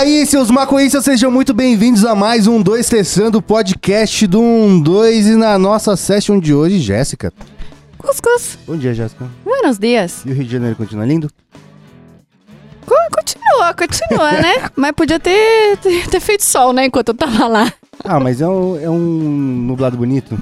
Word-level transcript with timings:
aí, 0.00 0.26
seus 0.26 0.50
maconhistas, 0.50 1.04
sejam 1.04 1.30
muito 1.30 1.52
bem-vindos 1.52 2.04
a 2.04 2.14
mais 2.14 2.46
um 2.46 2.62
2 2.62 2.88
Testando, 2.88 3.42
podcast 3.42 4.26
do 4.26 4.40
1 4.40 4.80
2 4.80 5.26
e 5.28 5.36
na 5.36 5.58
nossa 5.58 5.94
session 5.96 6.38
de 6.40 6.54
hoje, 6.54 6.78
Jéssica. 6.78 7.30
Cuscuz. 7.98 8.58
Bom 8.66 8.76
dia, 8.76 8.94
Jéssica. 8.94 9.26
Buenos 9.44 9.78
dias. 9.78 10.22
E 10.24 10.30
o 10.30 10.34
Rio 10.34 10.44
de 10.44 10.52
Janeiro 10.52 10.76
continua 10.76 11.04
lindo? 11.04 11.28
Co- 12.86 12.94
Continua, 13.14 13.74
continua, 13.74 14.32
né? 14.40 14.70
Mas 14.74 14.92
podia 14.92 15.20
ter, 15.20 15.76
ter, 15.78 16.08
ter 16.08 16.20
feito 16.20 16.44
sol, 16.44 16.72
né? 16.72 16.86
Enquanto 16.86 17.08
eu 17.08 17.14
tava 17.14 17.46
lá. 17.46 17.70
Ah, 18.02 18.18
mas 18.18 18.40
é 18.40 18.48
um, 18.48 18.80
é 18.80 18.88
um 18.88 18.98
nublado 18.98 19.96
bonito. 19.98 20.40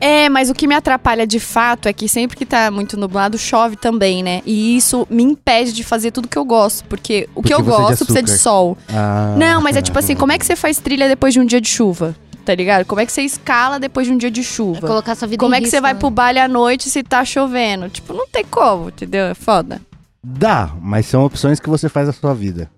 É, 0.00 0.28
mas 0.30 0.48
o 0.48 0.54
que 0.54 0.66
me 0.66 0.74
atrapalha 0.74 1.26
de 1.26 1.38
fato 1.38 1.86
é 1.86 1.92
que 1.92 2.08
sempre 2.08 2.36
que 2.36 2.46
tá 2.46 2.70
muito 2.70 2.96
nublado, 2.96 3.36
chove 3.36 3.76
também, 3.76 4.22
né? 4.22 4.40
E 4.46 4.76
isso 4.76 5.06
me 5.10 5.22
impede 5.22 5.72
de 5.72 5.84
fazer 5.84 6.10
tudo 6.10 6.26
que 6.26 6.38
eu 6.38 6.44
gosto. 6.44 6.84
Porque 6.86 7.28
o 7.34 7.42
Porque 7.42 7.48
que 7.48 7.54
eu 7.54 7.62
você 7.62 7.70
é 7.70 7.76
de 7.76 7.82
gosto 7.82 8.04
precisa 8.06 8.22
de 8.22 8.38
sol. 8.38 8.78
Ah, 8.88 9.34
Não, 9.36 9.60
mas 9.60 9.76
é 9.76 9.82
tipo 9.82 9.98
assim, 9.98 10.16
como 10.16 10.32
é 10.32 10.38
que 10.38 10.46
você 10.46 10.56
faz 10.56 10.78
trilha 10.78 11.06
depois 11.06 11.34
de 11.34 11.40
um 11.40 11.44
dia 11.44 11.60
de 11.60 11.68
chuva? 11.68 12.16
Tá 12.46 12.54
ligado? 12.54 12.86
Como 12.86 13.00
é 13.00 13.04
que 13.06 13.12
você 13.12 13.20
escala 13.22 13.78
depois 13.78 14.06
de 14.06 14.12
um 14.14 14.16
dia 14.16 14.30
de 14.30 14.42
chuva? 14.42 14.86
Colocar 14.86 15.14
sua 15.14 15.28
vida 15.28 15.38
Como 15.38 15.54
em 15.54 15.58
é 15.58 15.60
que 15.60 15.66
você 15.68 15.76
risco, 15.76 15.82
vai 15.82 15.92
né? 15.92 15.98
pro 16.00 16.08
baile 16.10 16.38
à 16.38 16.48
noite 16.48 16.88
se 16.88 17.02
tá 17.02 17.22
chovendo? 17.24 17.90
Tipo, 17.90 18.14
não 18.14 18.26
tem 18.26 18.44
como, 18.44 18.88
entendeu? 18.88 19.26
É 19.26 19.34
foda. 19.34 19.82
Dá, 20.24 20.70
mas 20.80 21.04
são 21.06 21.24
opções 21.26 21.60
que 21.60 21.68
você 21.68 21.88
faz 21.90 22.06
na 22.06 22.12
sua 22.14 22.34
vida. 22.34 22.70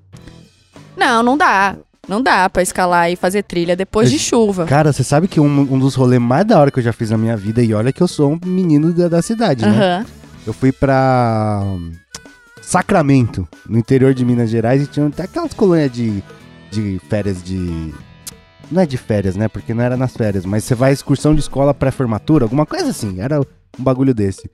Não, 0.97 1.23
não 1.23 1.37
dá. 1.37 1.77
Não 2.09 2.21
dá 2.21 2.51
pra 2.51 2.63
escalar 2.63 3.11
e 3.11 3.17
fazer 3.17 3.45
trilha 3.45 3.77
depois 3.77 4.11
de 4.11 4.17
Mas- 4.17 4.25
chuva. 4.25 4.65
Cara, 4.67 4.93
você 4.93 5.05
sabe 5.05 5.29
que 5.29 5.39
um, 5.39 5.61
um 5.61 5.79
dos 5.79 5.95
rolês 5.95 6.21
mais 6.21 6.45
da 6.45 6.59
hora 6.59 6.71
que 6.71 6.79
eu 6.81 6.83
já 6.83 6.93
fiz 6.93 7.11
na 7.11 7.17
minha 7.19 7.37
vida, 7.37 7.63
e 7.63 7.73
olha 7.73 7.93
que 7.93 8.03
eu 8.03 8.09
sou 8.09 8.33
um 8.33 8.41
menino 8.45 8.93
da, 8.93 9.09
da 9.09 9.23
cidade, 9.23 9.65
né? 9.65 9.71
Aham. 9.71 10.07
Eu 10.45 10.53
fui 10.53 10.73
pra 10.73 11.61
hum, 11.65 11.93
Sacramento, 12.61 13.47
no 13.69 13.79
interior 13.79 14.13
de 14.13 14.25
Minas 14.25 14.51
Gerais, 14.51 14.83
e 14.83 14.87
tinha 14.89 15.07
até 15.07 15.23
aquelas 15.23 15.55
colônias 15.55 15.93
de, 15.93 16.23
de 16.73 17.01
férias 17.09 17.41
de. 17.43 17.95
Não 18.71 18.83
é 18.83 18.87
de 18.87 18.97
férias, 18.97 19.37
né? 19.37 19.47
Porque 19.47 19.73
não 19.73 19.85
era 19.85 19.97
nas 19.97 20.17
férias, 20.17 20.45
mas 20.45 20.65
você 20.65 20.75
vai 20.75 20.91
à 20.91 20.93
excursão 20.93 21.35
de 21.35 21.41
escola 21.41 21.73
pré-formatura, 21.73 22.45
alguma 22.45 22.67
coisa 22.67 22.91
assim. 22.91 23.21
Era 23.21 23.41
um 23.41 23.45
bagulho 23.83 24.13
desse. 24.13 24.51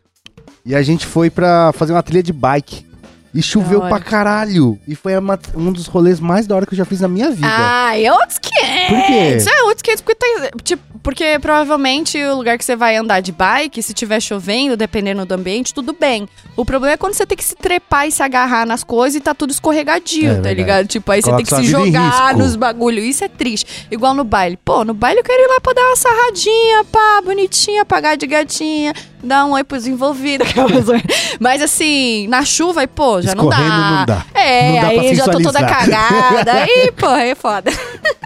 E 0.66 0.74
a 0.74 0.82
gente 0.82 1.06
foi 1.06 1.30
pra 1.30 1.72
fazer 1.72 1.92
uma 1.92 2.02
trilha 2.02 2.22
de 2.22 2.32
bike. 2.32 2.84
E 3.34 3.42
choveu 3.42 3.80
pra 3.82 4.00
caralho. 4.00 4.78
E 4.88 4.94
foi 4.94 5.16
uma- 5.18 5.38
um 5.54 5.70
dos 5.70 5.86
rolês 5.86 6.18
mais 6.18 6.46
da 6.46 6.56
hora 6.56 6.64
que 6.66 6.72
eu 6.74 6.78
já 6.78 6.84
fiz 6.84 7.00
na 7.00 7.08
minha 7.08 7.30
vida. 7.30 7.46
Ah, 7.50 7.98
é 7.98 8.10
outros 8.12 8.38
500. 8.38 8.88
Por 8.88 9.06
quê? 9.06 9.36
Isso 9.36 9.48
é 9.50 9.62
outros 9.64 9.82
500 9.82 10.00
porque, 10.02 10.14
tem- 10.14 10.50
tipo, 10.64 10.82
porque 11.02 11.38
provavelmente 11.38 12.22
o 12.24 12.36
lugar 12.36 12.56
que 12.58 12.64
você 12.64 12.74
vai 12.74 12.96
andar 12.96 13.20
de 13.20 13.30
bike, 13.32 13.82
se 13.82 13.92
tiver 13.92 14.20
chovendo, 14.20 14.76
dependendo 14.76 15.24
do 15.26 15.32
ambiente, 15.34 15.72
tudo 15.74 15.92
bem. 15.92 16.28
O 16.56 16.64
problema 16.64 16.94
é 16.94 16.96
quando 16.96 17.14
você 17.14 17.26
tem 17.26 17.36
que 17.36 17.44
se 17.44 17.54
trepar 17.54 18.08
e 18.08 18.12
se 18.12 18.22
agarrar 18.22 18.66
nas 18.66 18.82
coisas 18.82 19.16
e 19.16 19.20
tá 19.20 19.34
tudo 19.34 19.50
escorregadio, 19.50 20.24
É 20.24 20.28
tá 20.28 20.32
verdade. 20.34 20.54
ligado? 20.54 20.86
Tipo, 20.86 21.12
aí 21.12 21.22
Coloca 21.22 21.44
você 21.44 21.50
tem 21.50 21.60
que 21.60 21.66
se 21.66 21.70
jogar 21.72 22.34
nos 22.36 22.56
bagulho. 22.56 22.98
Isso 23.02 23.22
é 23.24 23.28
triste. 23.28 23.86
Igual 23.90 24.14
no 24.14 24.24
baile. 24.24 24.58
Pô, 24.64 24.84
no 24.84 24.94
baile 24.94 25.20
eu 25.20 25.24
quero 25.24 25.42
ir 25.42 25.48
lá 25.48 25.60
pra 25.60 25.72
dar 25.74 25.82
uma 25.86 25.96
sarradinha, 25.96 26.84
pá, 26.90 27.20
bonitinha, 27.24 27.84
pagar 27.84 28.16
de 28.16 28.26
gatinha, 28.26 28.92
dar 29.22 29.44
um 29.47 29.52
oi 29.52 29.64
pros 29.64 29.86
envolvidos. 29.86 30.48
Mas 31.41 31.62
assim, 31.62 32.27
na 32.28 32.44
chuva, 32.44 32.80
aí, 32.80 32.86
pô, 32.86 33.20
já 33.20 33.34
não 33.34 33.48
dá. 33.48 33.58
Não 33.58 34.06
dá. 34.06 34.27
É, 34.34 34.72
Não 34.72 34.80
dá 34.83 34.88
aí 34.88 35.14
já 35.14 35.25
tô 35.25 35.41
toda 35.41 35.60
cagada. 35.64 36.52
Aí, 36.62 36.92
pô, 36.97 37.06
aí 37.06 37.30
é 37.30 37.34
foda. 37.34 37.70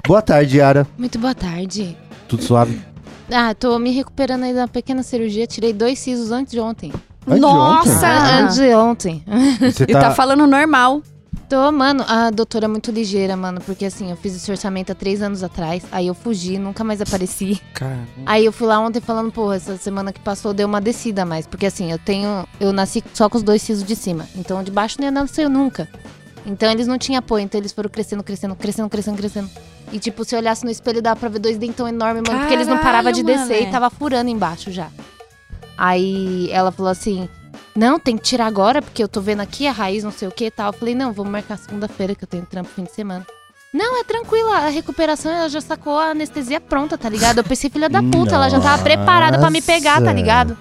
Boa 0.07 0.23
tarde, 0.23 0.59
Yara. 0.59 0.87
Muito 0.99 1.19
boa 1.19 1.35
tarde. 1.35 1.97
Tudo 2.29 2.43
suave? 2.43 2.81
Ah, 3.31 3.55
tô 3.55 3.79
me 3.79 3.91
recuperando 3.93 4.45
aí 4.45 4.55
da 4.55 4.67
pequena 4.69 5.03
cirurgia. 5.03 5.47
Tirei 5.47 5.73
dois 5.73 5.99
sisos 5.99 6.31
antes 6.31 6.53
de 6.53 6.61
ontem. 6.61 6.93
Antes 7.27 7.35
de 7.37 7.41
Nossa! 7.41 7.89
ontem? 7.91 8.05
Ah, 8.05 8.39
antes 8.41 8.57
de 8.57 8.75
ontem. 8.75 9.25
Você 9.61 9.85
E 9.85 9.93
tá 9.93 10.11
falando 10.11 10.47
normal. 10.47 11.03
Tô, 11.53 11.71
mano, 11.71 12.03
a 12.09 12.31
doutora 12.31 12.65
é 12.65 12.69
muito 12.69 12.91
ligeira, 12.91 13.37
mano. 13.37 13.61
Porque 13.61 13.85
assim, 13.85 14.09
eu 14.11 14.17
fiz 14.17 14.35
esse 14.35 14.51
orçamento 14.51 14.91
há 14.91 14.95
três 14.95 15.21
anos 15.21 15.43
atrás. 15.43 15.85
Aí 15.93 16.07
eu 16.07 16.15
fugi, 16.15 16.57
nunca 16.57 16.83
mais 16.83 17.03
apareci. 17.03 17.61
Cara, 17.75 17.99
Aí 18.25 18.47
eu 18.47 18.51
fui 18.51 18.67
lá 18.67 18.79
ontem 18.81 19.03
falando, 19.03 19.31
porra, 19.31 19.57
essa 19.57 19.77
semana 19.77 20.15
que 20.15 20.21
passou 20.21 20.55
deu 20.55 20.67
uma 20.67 20.81
descida 20.81 21.25
a 21.25 21.27
mais. 21.27 21.47
Porque 21.47 21.67
assim, 21.67 21.93
eu 21.93 21.99
tenho. 21.99 22.49
Eu 22.59 22.73
nasci 22.73 23.05
só 23.13 23.29
com 23.29 23.37
os 23.37 23.43
dois 23.43 23.61
sisos 23.61 23.85
de 23.85 23.95
cima. 23.95 24.27
Então 24.35 24.63
de 24.63 24.71
baixo 24.71 24.97
não 24.99 25.05
ia 25.05 25.11
nascer 25.11 25.47
nunca. 25.51 25.91
Então 26.47 26.71
eles 26.71 26.87
não 26.87 26.97
tinham 26.97 27.19
apoio, 27.19 27.45
então 27.45 27.61
eles 27.61 27.71
foram 27.71 27.91
crescendo, 27.91 28.23
crescendo, 28.23 28.55
crescendo, 28.57 28.89
crescendo, 28.89 29.19
crescendo. 29.19 29.51
E 29.93 29.99
tipo, 29.99 30.25
se 30.25 30.35
eu 30.35 30.39
olhasse 30.39 30.65
no 30.65 30.71
espelho, 30.71 31.03
dava 31.03 31.21
pra 31.21 31.29
ver 31.29 31.39
dois 31.39 31.59
dentão 31.59 31.87
enormes, 31.87 32.23
mano. 32.27 32.41
porque 32.41 32.55
eles 32.55 32.67
não 32.67 32.79
paravam 32.79 33.13
de 33.13 33.23
Caralho, 33.23 33.41
descer 33.43 33.57
mané. 33.59 33.69
e 33.69 33.71
tava 33.71 33.91
furando 33.91 34.31
embaixo 34.31 34.73
já. 34.73 34.89
Aí 35.77 36.49
ela 36.51 36.73
falou 36.73 36.91
assim. 36.91 37.29
Não, 37.75 37.99
tem 37.99 38.17
que 38.17 38.23
tirar 38.23 38.47
agora, 38.47 38.83
porque 38.83 39.03
eu 39.03 39.09
tô 39.09 39.21
vendo 39.21 39.41
aqui 39.41 39.67
a 39.67 39.73
raiz, 39.73 40.05
não 40.05 40.11
sei 40.13 40.29
o 40.29 40.31
que 40.31 40.47
e 40.47 40.51
tal. 40.51 40.69
Eu 40.69 40.73
falei, 40.79 40.95
não, 40.95 41.13
vamos 41.13 41.33
marcar 41.33 41.57
segunda-feira, 41.57 42.15
que 42.15 42.25
eu 42.25 42.29
tenho 42.29 42.45
trampo 42.45 42.69
fim 42.75 42.85
de 42.85 42.93
semana. 42.93 43.27
Não, 43.73 43.99
é 43.99 44.05
tranquila, 44.05 44.59
a 44.59 44.69
recuperação 44.69 45.33
ela 45.33 45.49
já 45.49 45.61
sacou 45.61 45.99
a 45.99 46.11
anestesia 46.11 46.61
pronta, 46.61 46.99
tá 46.99 47.09
ligado? 47.09 47.39
Eu 47.39 47.45
pensei, 47.45 47.71
filha 47.71 47.89
da 47.89 48.03
puta, 48.03 48.35
ela 48.35 48.51
já 48.51 48.61
tava 48.61 48.83
preparada 48.83 49.39
pra 49.39 49.49
me 49.51 49.63
pegar, 49.63 50.03
tá 50.03 50.13
ligado? 50.13 50.57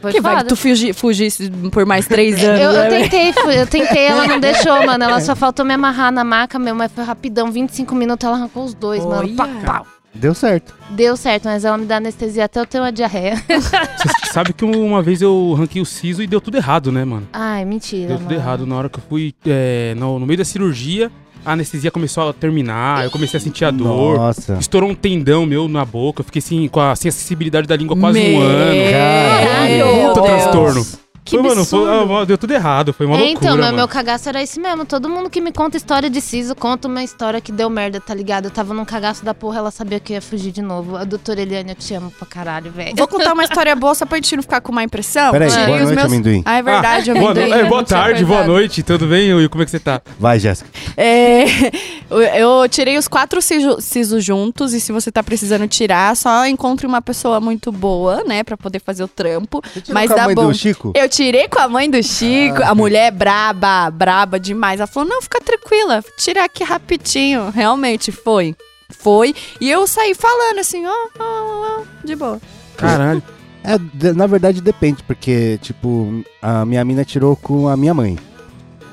Foi 0.00 0.10
Que 0.12 0.20
vai 0.22 0.32
foda. 0.32 0.44
que 0.44 0.48
tu 0.48 0.56
fugi, 0.56 0.92
fugisse 0.94 1.50
por 1.70 1.84
mais 1.84 2.06
três 2.06 2.42
anos. 2.42 2.58
Eu, 2.58 2.70
eu 2.70 2.90
né? 2.90 3.00
tentei, 3.00 3.32
fui- 3.34 3.60
eu 3.60 3.66
tentei, 3.66 4.06
ela 4.06 4.26
não 4.26 4.40
deixou, 4.40 4.86
mano. 4.86 5.04
Ela 5.04 5.20
só 5.20 5.36
faltou 5.36 5.62
me 5.66 5.74
amarrar 5.74 6.10
na 6.10 6.24
maca, 6.24 6.58
meu, 6.58 6.74
mas 6.74 6.90
foi 6.90 7.04
rapidão, 7.04 7.52
25 7.52 7.94
minutos, 7.94 8.26
ela 8.26 8.36
arrancou 8.36 8.64
os 8.64 8.72
dois, 8.72 9.04
mano. 9.04 9.18
Olha. 9.18 9.36
Pau, 9.36 9.48
pau. 9.66 9.86
Deu 10.14 10.34
certo. 10.34 10.74
Deu 10.90 11.16
certo, 11.16 11.44
mas 11.44 11.64
ela 11.64 11.78
me 11.78 11.86
dá 11.86 11.96
anestesia 11.98 12.44
até 12.44 12.60
eu 12.60 12.66
ter 12.66 12.80
uma 12.80 12.90
diarreia. 12.92 13.36
você 13.48 14.32
sabe 14.32 14.52
que 14.52 14.64
uma 14.64 15.00
vez 15.02 15.22
eu 15.22 15.54
ranquei 15.54 15.80
o 15.80 15.86
siso 15.86 16.22
e 16.22 16.26
deu 16.26 16.40
tudo 16.40 16.56
errado, 16.56 16.90
né, 16.90 17.04
mano? 17.04 17.28
Ai, 17.32 17.64
mentira, 17.64 18.08
Deu 18.08 18.16
mano. 18.16 18.28
tudo 18.28 18.34
errado. 18.38 18.66
Na 18.66 18.76
hora 18.76 18.88
que 18.88 18.98
eu 18.98 19.02
fui 19.08 19.32
é, 19.46 19.94
no, 19.96 20.18
no 20.18 20.26
meio 20.26 20.38
da 20.38 20.44
cirurgia, 20.44 21.10
a 21.44 21.52
anestesia 21.52 21.90
começou 21.90 22.28
a 22.28 22.32
terminar, 22.32 23.04
eu 23.04 23.10
comecei 23.10 23.38
a 23.38 23.40
sentir 23.40 23.64
a 23.64 23.70
dor. 23.70 24.16
Nossa. 24.18 24.54
Estourou 24.60 24.90
um 24.90 24.94
tendão 24.94 25.46
meu 25.46 25.68
na 25.68 25.84
boca, 25.84 26.20
eu 26.20 26.24
fiquei 26.24 26.40
assim, 26.40 26.66
com 26.68 26.80
a, 26.80 26.94
sem 26.96 27.08
acessibilidade 27.08 27.66
da 27.66 27.76
língua 27.76 27.96
quase 27.96 28.20
Meu 28.20 28.40
um 28.40 28.42
ano. 28.42 28.90
Caralho. 28.90 30.08
Puta 30.08 30.20
Deus. 30.22 30.26
transtorno. 30.42 30.86
Que 31.30 31.36
foi, 31.38 31.48
mano, 31.48 31.64
foi- 31.64 31.88
absurdo. 31.88 32.16
ah, 32.16 32.24
deu 32.24 32.38
tudo 32.38 32.52
errado, 32.52 32.92
foi 32.92 33.06
uma 33.06 33.16
É, 33.16 33.18
loucura, 33.20 33.38
então, 33.38 33.56
meu, 33.56 33.64
mano. 33.66 33.76
meu 33.78 33.88
cagaço 33.88 34.28
era 34.28 34.42
esse 34.42 34.58
mesmo. 34.60 34.84
Todo 34.84 35.08
mundo 35.08 35.30
que 35.30 35.40
me 35.40 35.52
conta 35.52 35.76
história 35.76 36.10
de 36.10 36.20
siso 36.20 36.54
conta 36.54 36.88
uma 36.88 37.02
história 37.02 37.40
que 37.40 37.52
deu 37.52 37.70
merda, 37.70 38.00
tá 38.00 38.12
ligado? 38.14 38.46
Eu 38.46 38.50
tava 38.50 38.74
num 38.74 38.84
cagaço 38.84 39.24
da 39.24 39.32
porra, 39.34 39.58
ela 39.58 39.70
sabia 39.70 39.98
que 40.00 40.12
eu 40.12 40.16
ia 40.16 40.22
fugir 40.22 40.50
de 40.52 40.62
novo. 40.62 40.96
A 40.96 41.04
doutora 41.04 41.40
Eliane, 41.40 41.70
eu 41.70 41.74
te 41.76 41.94
amo 41.94 42.10
pra 42.10 42.26
caralho, 42.26 42.70
velho. 42.70 42.94
Vou 42.96 43.08
contar 43.08 43.32
uma 43.32 43.42
história 43.44 43.74
boa 43.76 43.94
só 43.94 44.04
pra 44.06 44.16
gente 44.18 44.34
não 44.36 44.42
ficar 44.42 44.60
com 44.60 44.72
má 44.72 44.82
impressão. 44.84 45.30
Peraí, 45.32 45.48
Tirei 45.50 45.66
boa 45.66 45.76
os 45.76 45.82
noite, 45.84 45.94
meus... 45.96 46.06
amendoim. 46.06 46.42
Ah, 46.44 46.56
é 46.58 46.62
verdade, 46.62 47.10
Ah, 47.10 47.14
boa, 47.14 47.30
amendoim. 47.30 47.48
no- 47.48 47.54
é, 47.54 47.60
eu 47.62 47.68
boa 47.68 47.84
tinha 47.84 47.98
tarde, 48.00 48.24
boa 48.24 48.44
noite, 48.44 48.82
tudo 48.82 49.06
bem? 49.06 49.30
E 49.40 49.48
como 49.48 49.62
é 49.62 49.64
que 49.64 49.70
você 49.70 49.78
tá? 49.80 50.00
Vai, 50.18 50.38
Jéssica. 50.38 50.68
É, 50.96 51.44
eu- 52.40 52.68
tirei 52.68 52.98
os 52.98 53.06
quatro 53.08 53.40
siso- 53.40 53.80
sisos 53.80 54.24
juntos 54.24 54.72
e 54.72 54.80
se 54.80 54.92
você 54.92 55.10
tá 55.10 55.22
precisando 55.22 55.66
tirar, 55.68 56.16
só 56.16 56.46
encontre 56.46 56.86
uma 56.86 57.00
pessoa 57.00 57.40
muito 57.40 57.70
boa, 57.72 58.22
né, 58.24 58.42
pra 58.42 58.56
poder 58.56 58.80
fazer 58.80 59.04
o 59.04 59.08
trampo. 59.08 59.62
Mas 59.90 60.08
com 60.08 60.14
a 60.14 60.16
dá 60.26 60.34
bom. 60.34 60.48
do 60.48 60.54
Chico? 60.54 60.92
Eu 60.94 61.08
tirei 61.20 61.48
com 61.48 61.58
a 61.60 61.68
mãe 61.68 61.90
do 61.90 62.02
Chico, 62.02 62.62
a 62.62 62.74
mulher 62.74 63.08
é 63.08 63.10
braba, 63.10 63.90
braba 63.90 64.40
demais. 64.40 64.80
Ela 64.80 64.86
falou: 64.86 65.06
não, 65.06 65.20
fica 65.20 65.38
tranquila, 65.38 66.02
tira 66.16 66.44
aqui 66.44 66.64
rapidinho. 66.64 67.50
Realmente 67.50 68.10
foi. 68.10 68.56
Foi. 68.88 69.34
E 69.60 69.70
eu 69.70 69.86
saí 69.86 70.14
falando 70.14 70.58
assim, 70.58 70.86
ó, 70.86 70.90
ó, 71.18 71.22
ó, 71.22 71.80
ó, 71.80 71.82
de 72.06 72.16
boa. 72.16 72.40
Caralho. 72.76 73.22
É, 73.62 73.76
de- 73.76 74.14
na 74.14 74.26
verdade 74.26 74.62
depende, 74.62 75.02
porque, 75.02 75.58
tipo, 75.60 76.24
a 76.40 76.64
minha 76.64 76.82
mina 76.86 77.04
tirou 77.04 77.36
com 77.36 77.68
a 77.68 77.76
minha 77.76 77.92
mãe. 77.92 78.18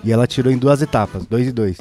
E 0.04 0.12
ela 0.12 0.28
tirou 0.28 0.52
em 0.52 0.58
duas 0.58 0.82
etapas, 0.82 1.26
dois 1.26 1.48
e 1.48 1.52
dois. 1.54 1.78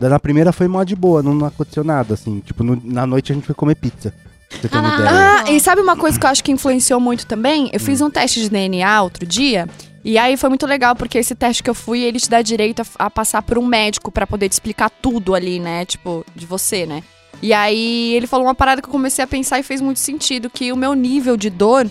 Na 0.00 0.18
primeira 0.18 0.52
foi 0.52 0.66
mó 0.66 0.82
de 0.82 0.96
boa, 0.96 1.22
não, 1.22 1.32
não 1.32 1.46
aconteceu 1.46 1.84
nada, 1.84 2.14
assim. 2.14 2.40
Tipo, 2.40 2.64
no- 2.64 2.80
na 2.84 3.06
noite 3.06 3.30
a 3.30 3.34
gente 3.34 3.46
foi 3.46 3.54
comer 3.54 3.76
pizza. 3.76 4.12
Você 4.50 4.78
uma 4.78 4.94
ideia. 4.94 5.10
Ah, 5.46 5.50
e 5.50 5.60
sabe 5.60 5.80
uma 5.80 5.96
coisa 5.96 6.18
que 6.18 6.24
eu 6.26 6.30
acho 6.30 6.44
que 6.44 6.52
influenciou 6.52 7.00
muito 7.00 7.26
também? 7.26 7.70
Eu 7.72 7.80
fiz 7.80 8.00
um 8.00 8.10
teste 8.10 8.40
de 8.40 8.48
DNA 8.48 9.02
outro 9.02 9.26
dia. 9.26 9.68
E 10.04 10.18
aí 10.18 10.36
foi 10.36 10.50
muito 10.50 10.66
legal, 10.66 10.94
porque 10.94 11.16
esse 11.16 11.34
teste 11.34 11.62
que 11.62 11.70
eu 11.70 11.74
fui, 11.74 12.02
ele 12.02 12.20
te 12.20 12.28
dá 12.28 12.42
direito 12.42 12.82
a, 12.82 13.06
a 13.06 13.10
passar 13.10 13.40
por 13.42 13.56
um 13.56 13.66
médico 13.66 14.10
pra 14.12 14.26
poder 14.26 14.48
te 14.48 14.52
explicar 14.52 14.90
tudo 14.90 15.34
ali, 15.34 15.58
né? 15.58 15.84
Tipo, 15.86 16.24
de 16.36 16.44
você, 16.44 16.84
né? 16.84 17.02
E 17.42 17.52
aí 17.52 18.14
ele 18.14 18.26
falou 18.26 18.46
uma 18.46 18.54
parada 18.54 18.80
que 18.82 18.88
eu 18.88 18.92
comecei 18.92 19.24
a 19.24 19.26
pensar 19.26 19.58
e 19.58 19.62
fez 19.62 19.80
muito 19.80 19.98
sentido, 20.00 20.50
que 20.50 20.70
o 20.72 20.76
meu 20.76 20.94
nível 20.94 21.36
de 21.36 21.48
dor 21.50 21.88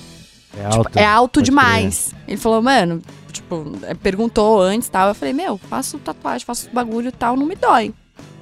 É 0.58 0.66
alto. 0.66 1.00
é 1.00 1.06
alto 1.06 1.42
demais. 1.42 2.14
Ele 2.28 2.38
falou, 2.38 2.62
mano, 2.62 3.02
tipo, 3.32 3.72
é, 3.84 3.94
perguntou 3.96 4.62
antes 4.62 4.88
tal. 4.90 5.10
Eu 5.10 5.16
falei, 5.16 5.34
meu, 5.34 5.58
faço 5.58 5.98
tatuagem, 6.00 6.46
faço 6.46 6.70
bagulho 6.72 7.10
e 7.10 7.12
tal, 7.12 7.36
não 7.36 7.46
me 7.48 7.56
dói. 7.56 7.94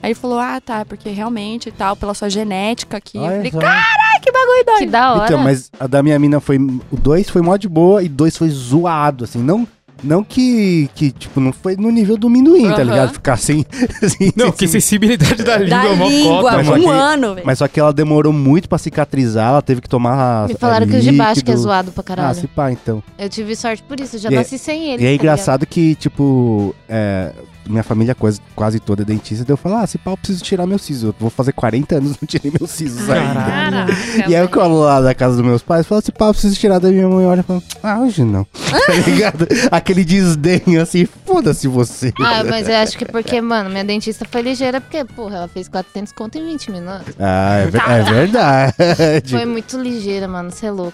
Aí 0.04 0.10
ele 0.10 0.16
falou, 0.16 0.40
ah, 0.40 0.60
tá, 0.60 0.84
porque 0.86 1.10
realmente 1.10 1.70
e 1.70 1.72
tal, 1.72 1.96
pela 1.96 2.14
sua 2.14 2.30
genética 2.30 2.98
aqui. 2.98 3.18
Eu 3.18 3.24
Olha 3.24 3.36
falei, 3.38 3.52
só. 3.52 3.60
caralho, 3.60 4.22
que 4.22 4.32
bagulho 4.32 4.66
dói. 4.66 4.80
Que 4.80 4.86
da 4.88 5.14
hora. 5.14 5.26
Então, 5.26 5.38
mas 5.40 5.70
a 5.80 5.86
da 5.88 6.02
minha 6.02 6.18
mina 6.18 6.40
foi. 6.40 6.58
O 6.58 6.98
2 6.98 7.30
foi 7.30 7.42
mó 7.42 7.56
de 7.58 7.70
boa 7.70 8.02
e 8.04 8.10
dois 8.10 8.36
foi 8.36 8.50
zoado, 8.50 9.26
assim. 9.26 9.40
Não, 9.40 9.68
não 10.04 10.24
que, 10.24 10.90
que, 10.96 11.12
tipo, 11.12 11.40
não 11.40 11.54
foi 11.54 11.76
no 11.76 11.92
nível 11.92 12.18
do 12.18 12.28
minduim, 12.32 12.68
tá 12.70 12.78
Aham. 12.78 12.84
ligado? 12.84 13.14
Ficar 13.14 13.38
sem. 13.38 13.64
assim, 14.02 14.32
Não, 14.36 14.48
sem- 14.48 14.54
que 14.54 14.68
sensibilidade 14.68 15.44
da 15.44 15.58
língua, 15.58 15.78
Da 15.78 15.86
é 15.86 15.90
uma 15.94 16.06
língua, 16.08 16.42
cota, 16.42 16.58
um 16.58 16.80
que- 16.80 16.86
ano, 16.88 17.36
velho. 17.36 17.46
Mas 17.46 17.60
só 17.60 17.68
que 17.68 17.80
ela 17.80 17.94
demorou 17.94 18.34
muito 18.34 18.68
pra 18.68 18.80
cicatrizar, 18.80 19.50
ela 19.50 19.62
teve 19.62 19.82
que 19.82 19.88
tomar. 19.88 20.48
Me 20.48 20.56
falaram 20.56 20.88
é, 20.88 20.90
que 20.90 20.96
os 20.98 21.04
de 21.04 21.12
baixo 21.12 21.44
que 21.46 21.52
é 21.52 21.56
zoado 21.56 21.92
pra 21.92 22.02
Ah, 22.02 22.04
caralho. 22.04 22.36
se 22.36 22.48
pá, 22.48 22.72
então. 22.72 23.04
Eu 23.20 23.30
tive 23.30 23.56
sorte 23.56 23.84
por 23.84 24.00
isso, 24.00 24.16
eu 24.16 24.20
já 24.20 24.32
E 24.32 24.34
é- 24.34 24.38
nasci 24.38 24.58
sem 24.58 24.92
ele. 24.94 25.04
E 25.04 25.06
é 25.06 25.10
tá 25.10 25.16
engraçado 25.16 25.64
que, 25.68 25.94
tipo, 25.94 26.74
é, 26.90 27.32
minha 27.72 27.84
família 27.84 28.14
quase, 28.14 28.40
quase 28.56 28.80
toda 28.80 29.02
é 29.02 29.06
dentista, 29.06 29.44
daí 29.46 29.54
eu 29.54 29.58
falo, 29.58 29.76
ah, 29.78 29.88
se 29.88 29.98
pau, 29.98 30.14
eu 30.14 30.18
preciso 30.18 30.44
tirar 30.44 30.68
meu 30.68 30.78
siso. 30.78 31.08
Eu 31.08 31.16
vou 31.20 31.30
fazer 31.30 31.54
40 31.54 31.96
anos, 31.96 32.10
não 32.22 32.28
tirei 32.28 32.52
meus 32.60 32.70
sisos 32.72 33.10
ainda. 33.10 33.34
Caraca, 33.34 33.94
E 34.28 34.36
aí 34.36 34.42
eu 34.44 34.50
colo 34.50 34.82
lá 34.82 35.00
na 35.02 35.14
casa 35.16 35.36
dos 35.38 35.46
meus 35.46 35.62
pais, 35.62 35.86
falo 35.88 36.00
assim, 36.00 36.12
pá, 36.12 36.26
eu 36.28 36.34
preciso 36.34 36.56
tirar 36.60 36.80
da 36.80 36.90
minha 36.90 37.08
mãe, 37.08 37.26
olha 37.26 37.40
e 37.40 37.44
fala, 37.44 37.62
ah, 37.84 38.00
hoje 38.02 38.24
não. 38.24 38.44
tá 38.54 38.94
ligado? 39.06 39.48
Aquele 39.72 40.04
desdenho 40.04 40.82
assim, 40.82 41.08
foda-se 41.26 41.68
você. 41.68 42.14
Ah, 42.20 42.44
mas 42.44 42.68
eu 42.68 42.76
acho 42.76 42.98
que 42.98 43.06
porque, 43.06 43.40
mano, 43.42 43.70
minha 43.70 43.84
dentista 43.84 44.26
foi 44.30 44.42
ligeira, 44.42 44.80
porque, 44.82 45.04
porra, 45.06 45.38
ela 45.38 45.48
fez 45.48 45.68
400 45.68 46.12
conto 46.14 46.38
em 46.38 46.46
20 46.46 46.72
minutos. 46.72 47.14
Ah, 47.20 47.58
é, 47.58 47.66
ver- 47.68 47.82
é 47.90 48.04
verdade. 48.04 49.32
Foi 49.32 49.46
muito 49.46 49.80
ligeira, 49.80 50.28
mano, 50.28 50.52
você 50.52 50.66
é 50.68 50.72
louco. 50.72 50.94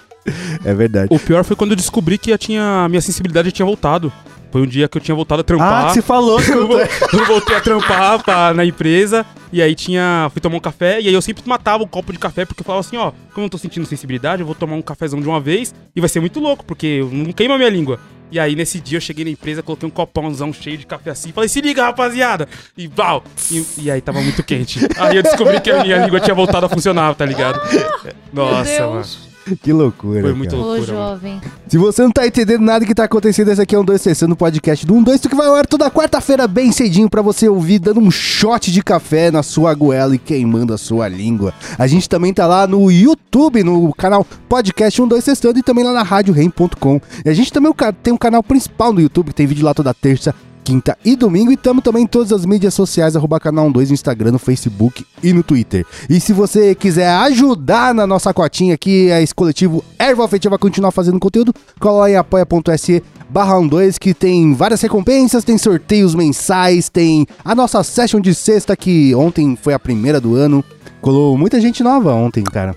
É 0.66 0.74
verdade. 0.74 1.08
O 1.10 1.18
pior 1.20 1.44
foi 1.46 1.56
quando 1.56 1.72
eu 1.72 1.76
descobri 1.78 2.18
que 2.18 2.34
a, 2.34 2.38
tinha, 2.38 2.84
a 2.84 2.90
minha 2.90 3.02
sensibilidade 3.02 3.52
tinha 3.52 3.66
voltado. 3.66 4.12
Foi 4.52 4.62
um 4.62 4.66
dia 4.66 4.88
que 4.88 4.98
eu 4.98 5.02
tinha 5.02 5.14
voltado 5.16 5.42
a 5.42 5.44
trampar. 5.44 5.86
Ah, 5.86 5.88
que 5.90 5.94
você 5.96 6.02
falou 6.02 6.42
que 6.42 6.50
eu, 6.52 6.62
eu 6.62 6.68
vol- 6.68 6.80
eu 6.80 7.26
voltei 7.26 7.56
a 7.56 7.62
trampar 7.62 8.24
pra- 8.24 8.54
na 8.54 8.64
empresa 8.66 9.26
e 9.52 9.62
aí 9.62 9.76
tinha. 9.76 10.30
Fui 10.32 10.42
tomar 10.42 10.58
um 10.58 10.60
café 10.62 11.02
e 11.02 11.08
aí 11.08 11.14
eu 11.14 11.22
sempre 11.22 11.44
matava 11.48 11.84
o 11.84 11.88
copo 11.88 12.12
de 12.14 12.20
café 12.20 12.46
porque 12.46 12.62
eu 12.62 12.66
falava 12.66 12.80
assim, 12.86 12.98
ó, 12.98 13.12
como 13.12 13.38
eu 13.38 13.42
não 13.44 13.50
tô 13.50 13.58
sentindo 13.58 13.86
sensibilidade, 13.86 14.42
eu 14.42 14.46
vou 14.46 14.56
tomar 14.56 14.76
um 14.76 14.82
cafezão 14.82 15.20
de 15.20 15.28
uma 15.28 15.40
vez 15.40 15.74
e 15.96 16.00
vai 16.00 16.10
ser 16.10 16.20
muito 16.20 16.40
louco, 16.40 16.64
porque 16.66 16.86
eu 16.88 17.10
não 17.12 17.32
queima 17.34 17.56
a 17.56 17.58
minha 17.58 17.70
língua. 17.70 18.00
E 18.30 18.38
aí 18.40 18.56
nesse 18.56 18.80
dia 18.82 18.98
eu 18.98 19.02
cheguei 19.02 19.24
na 19.24 19.32
empresa, 19.32 19.64
coloquei 19.64 19.88
um 19.88 19.92
copãozão 19.92 20.52
cheio 20.52 20.78
de 20.78 20.86
café 20.86 21.12
assim, 21.12 21.32
falei, 21.32 21.48
se 21.48 21.62
liga, 21.62 21.84
rapaziada! 21.84 22.46
E 22.78 22.86
pau! 22.88 23.24
E, 23.50 23.66
e 23.84 23.92
aí 23.92 24.02
tava 24.02 24.20
muito 24.22 24.44
quente. 24.44 24.80
Aí 24.98 25.16
eu 25.16 25.24
descobri 25.24 25.62
que 25.62 25.72
a 25.72 25.82
minha 25.82 25.98
língua 26.04 26.20
tinha 26.20 26.36
voltado 26.36 26.66
a 26.66 26.70
funcionar, 26.70 27.16
tá 27.16 27.26
ligado? 27.26 27.58
Nossa, 28.34 28.64
Deus. 28.66 28.80
mano. 28.92 29.28
Que 29.62 29.74
loucura. 29.74 30.22
Foi 30.22 30.34
muito 30.34 30.52
cara. 30.52 30.62
Ô, 30.62 30.66
loucura. 30.66 30.94
mano. 30.94 31.10
jovem. 31.10 31.42
Se 31.68 31.78
você 31.78 32.02
não 32.02 32.12
tá 32.12 32.26
entendendo 32.28 32.62
nada 32.62 32.86
que 32.86 32.94
tá 32.94 33.04
acontecendo, 33.04 33.52
esse 33.52 33.62
aqui 33.62 33.76
é 33.76 33.80
um 33.80 33.84
2 33.84 34.02
Sessão 34.02 34.28
no 34.28 34.36
podcast 34.36 34.86
do 34.86 34.94
1 34.94 35.04
2 35.04 35.22
que 35.22 35.36
vai 35.36 35.48
ao 35.48 35.56
ar 35.56 35.66
toda 35.66 35.90
quarta-feira 35.92 36.48
bem 36.48 36.72
cedinho 36.72 37.10
pra 37.10 37.22
você 37.22 37.50
ouvir, 37.50 37.80
dando 37.80 38.00
um 38.00 38.12
shot 38.12 38.72
de 38.72 38.82
café 38.82 39.32
na 39.32 39.44
sua 39.44 39.74
goela 39.74 40.16
e 40.16 40.18
queimando 40.18 40.74
a 40.74 40.78
sua 40.78 41.08
língua. 41.08 41.54
A 41.78 41.88
gente 41.88 42.08
também 42.08 42.34
tá 42.34 42.46
lá 42.46 42.68
no 42.68 42.90
YouTube, 42.92 43.64
no 43.64 43.94
canal 43.94 44.26
Podcast 44.48 45.02
12 45.02 45.22
Sextando 45.22 45.60
e 45.60 45.64
também 45.64 45.84
lá 45.84 45.94
na 45.94 46.04
radiorem.com. 46.04 47.02
E 47.26 47.30
a 47.30 47.34
gente 47.34 47.52
também 47.52 47.74
tem 48.02 48.14
um 48.14 48.18
canal 48.18 48.44
principal 48.44 48.94
no 48.94 49.02
YouTube, 49.02 49.28
que 49.28 49.36
tem 49.36 49.48
vídeo 49.48 49.66
lá 49.66 49.74
toda 49.74 49.94
terça, 49.94 50.34
quinta 50.68 50.98
e 51.06 51.16
domingo. 51.16 51.50
E 51.50 51.54
estamos 51.54 51.82
também 51.82 52.04
em 52.04 52.08
todas 52.08 52.34
as 52.34 52.46
mídias 52.46 52.74
sociais, 52.74 53.16
arroba 53.16 53.40
canal 53.40 53.72
12 53.72 53.90
no 53.90 53.94
Instagram, 53.94 54.34
no 54.34 54.40
Facebook 54.40 55.06
e 55.24 55.32
no 55.32 55.42
Twitter. 55.42 55.86
E 56.10 56.20
se 56.20 56.34
você 56.34 56.76
quiser 56.76 57.10
ajudar 57.10 57.96
na 57.96 58.06
nossa 58.06 58.34
cotinha 58.34 58.74
aqui, 58.74 59.10
é 59.10 59.24
esse 59.24 59.34
coletivo 59.34 59.82
Erva 59.98 60.26
Afetiva 60.26 60.60
continuar 60.60 60.92
fazendo 60.92 61.20
conteúdo, 61.20 61.54
cola 61.80 62.00
lá 62.00 62.12
em 62.12 62.16
apoia.se 62.18 63.02
barra 63.30 63.58
12 63.62 63.98
que 63.98 64.14
tem 64.14 64.54
várias 64.54 64.82
recompensas, 64.82 65.46
tem 65.46 65.58
sorteios 65.58 66.14
mensais, 66.14 66.90
tem 66.90 67.26
a 67.46 67.56
nossa 67.56 67.82
session 67.82 68.20
de 68.20 68.36
sexta 68.36 68.76
que 68.76 69.16
ontem 69.16 69.58
foi 69.62 69.74
a 69.74 69.80
primeira 69.80 70.20
do 70.20 70.36
ano. 70.36 70.64
Colou 71.00 71.38
muita 71.38 71.62
gente 71.62 71.82
nova 71.82 72.14
ontem, 72.14 72.44
cara. 72.44 72.76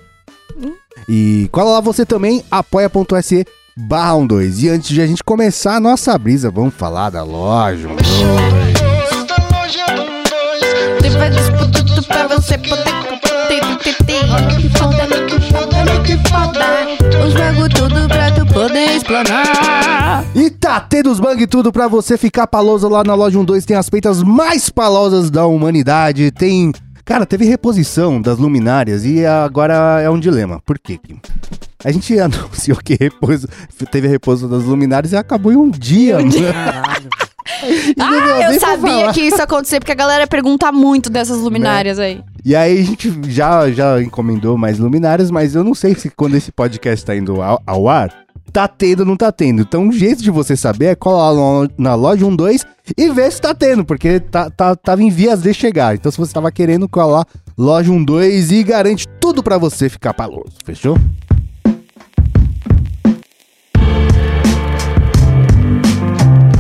E 1.09 1.49
cola 1.51 1.73
lá 1.73 1.81
você 1.81 2.07
também, 2.07 2.45
apoia.se 2.51 3.45
barra 3.81 4.27
12. 4.27 4.67
E 4.67 4.69
antes 4.69 4.91
de 4.91 5.01
a 5.01 5.07
gente 5.07 5.25
começar 5.25 5.77
a 5.77 5.81
nossa 5.81 6.17
brisa, 6.19 6.51
vamos 6.51 6.75
falar 6.75 7.11
da 7.11 7.23
loja. 7.23 7.89
um 7.89 7.97
dois. 7.97 8.13
Tem 11.01 11.11
vários 11.11 11.49
produtos 11.51 12.07
pra 12.07 12.27
você 12.29 12.59
poder 12.59 12.85
ter, 13.49 13.61
ter, 13.61 13.79
ter, 13.79 14.05
ter. 14.05 14.21
Que 14.57 14.69
foda, 14.79 15.07
que 15.27 15.41
foda, 15.53 16.01
que 16.05 16.29
foda. 16.29 16.61
Os 17.27 17.33
jogo 17.33 17.69
tudo 17.69 18.09
pra 18.09 18.31
tu 18.33 18.47
poder 18.47 18.97
explanar. 18.97 20.25
E 20.35 20.51
tá 20.51 20.81
tendo 20.81 21.11
os 21.11 21.19
bang 21.19 21.47
tudo 21.47 21.73
pra 21.73 21.89
você 21.89 22.17
ficar 22.19 22.47
paloso 22.47 22.89
lá 22.89 23.03
na 23.03 23.15
loja 23.15 23.43
12. 23.43 23.67
Tem 23.67 23.77
as 23.77 23.89
peitas 23.89 24.23
mais 24.23 24.69
palosas 24.69 25.31
da 25.31 25.47
humanidade. 25.47 26.31
Tem. 26.31 26.73
Cara, 27.05 27.27
teve 27.27 27.45
reposição 27.45 28.21
das 28.21 28.39
luminárias 28.39 29.05
e 29.05 29.27
agora 29.27 30.01
é 30.01 30.09
um 30.09 30.21
dilema. 30.21 30.61
Por 30.65 30.79
quê? 30.79 30.99
Kim? 31.03 31.19
A 31.85 31.91
gente 31.91 32.19
anunciou 32.19 32.79
que 32.85 32.97
repouso, 32.99 33.49
teve 33.91 34.07
a 34.07 34.11
reposição 34.11 34.49
das 34.49 34.65
luminárias 34.65 35.13
e 35.13 35.17
acabou 35.17 35.53
em 35.53 35.57
um 35.57 35.71
dia, 35.71 36.17
mano. 36.19 36.31
E 37.63 37.95
não 37.97 38.11
deu 38.11 38.35
Ah, 38.35 38.53
eu 38.55 38.61
sabia 38.61 38.91
falar. 38.93 39.13
que 39.13 39.21
isso 39.23 39.37
ia 39.37 39.45
acontecer, 39.45 39.81
porque 39.81 39.93
a 39.93 39.97
galera 39.97 40.27
pergunta 40.27 40.71
muito 40.73 41.11
dessas 41.11 41.39
luminárias 41.39 41.99
aí. 41.99 42.23
E 42.45 42.55
aí 42.57 42.81
a 42.81 42.85
gente 42.85 43.13
já, 43.29 43.71
já 43.71 44.01
encomendou 44.01 44.57
mais 44.57 44.79
luminárias, 44.79 45.31
mas 45.31 45.55
eu 45.55 45.65
não 45.65 45.75
sei 45.75 45.95
se 45.95 46.11
quando 46.11 46.37
esse 46.37 46.51
podcast 46.53 47.05
tá 47.05 47.15
indo 47.15 47.43
ao, 47.43 47.61
ao 47.67 47.89
ar, 47.89 48.15
tá 48.53 48.67
tendo 48.67 49.01
ou 49.01 49.07
não 49.07 49.17
tá 49.17 49.31
tendo. 49.33 49.63
Então 49.63 49.89
o 49.89 49.93
jeito 49.93 50.23
de 50.23 50.31
você 50.31 50.57
saber 50.57 50.87
é 50.87 50.95
colar 50.95 51.31
lá 51.33 51.69
na 51.77 51.95
loja 51.95 52.25
12 52.25 52.65
e 52.97 53.11
ver 53.11 53.31
se 53.31 53.41
tá 53.41 53.55
tendo, 53.55 53.85
porque 53.85 54.21
tá, 54.21 54.49
tá, 54.49 54.75
tava 54.75 55.03
em 55.03 55.11
vias 55.11 55.43
de 55.43 55.53
chegar. 55.53 55.95
Então 55.95 56.11
se 56.11 56.19
você 56.19 56.33
tava 56.33 56.51
querendo 56.51 56.89
colar 56.89 57.27
loja 57.59 57.91
12 57.93 58.55
e 58.55 58.63
garante 58.63 59.07
tudo 59.21 59.43
pra 59.43 59.59
você 59.59 59.89
ficar 59.89 60.15
paloso, 60.15 60.53
fechou? 60.65 60.97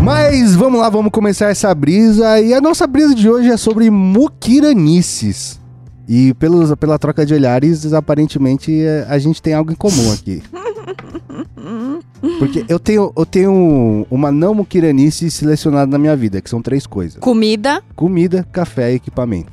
Mas 0.02 0.54
vamos 0.54 0.80
lá, 0.80 0.88
vamos 0.88 1.12
começar 1.12 1.50
essa 1.50 1.74
brisa. 1.74 2.40
E 2.40 2.54
a 2.54 2.60
nossa 2.60 2.86
brisa 2.86 3.14
de 3.14 3.28
hoje 3.28 3.50
é 3.50 3.56
sobre 3.56 3.90
muquiranices. 3.90 5.60
E 6.08 6.34
pelos, 6.34 6.74
pela 6.74 6.98
troca 6.98 7.24
de 7.24 7.34
olhares, 7.34 7.92
aparentemente 7.92 8.72
eh, 8.72 9.06
a 9.08 9.18
gente 9.18 9.40
tem 9.40 9.54
algo 9.54 9.70
em 9.70 9.76
comum 9.76 10.12
aqui. 10.12 10.42
Porque 12.38 12.64
eu 12.68 12.78
tenho, 12.78 13.12
eu 13.16 13.26
tenho 13.26 14.06
uma 14.10 14.32
não 14.32 14.54
muquiranice 14.54 15.30
selecionada 15.30 15.86
na 15.86 15.98
minha 15.98 16.16
vida, 16.16 16.40
que 16.40 16.50
são 16.50 16.60
três 16.60 16.86
coisas: 16.86 17.18
Comida. 17.20 17.82
comida, 17.94 18.46
café 18.50 18.92
e 18.92 18.96
equipamento. 18.96 19.52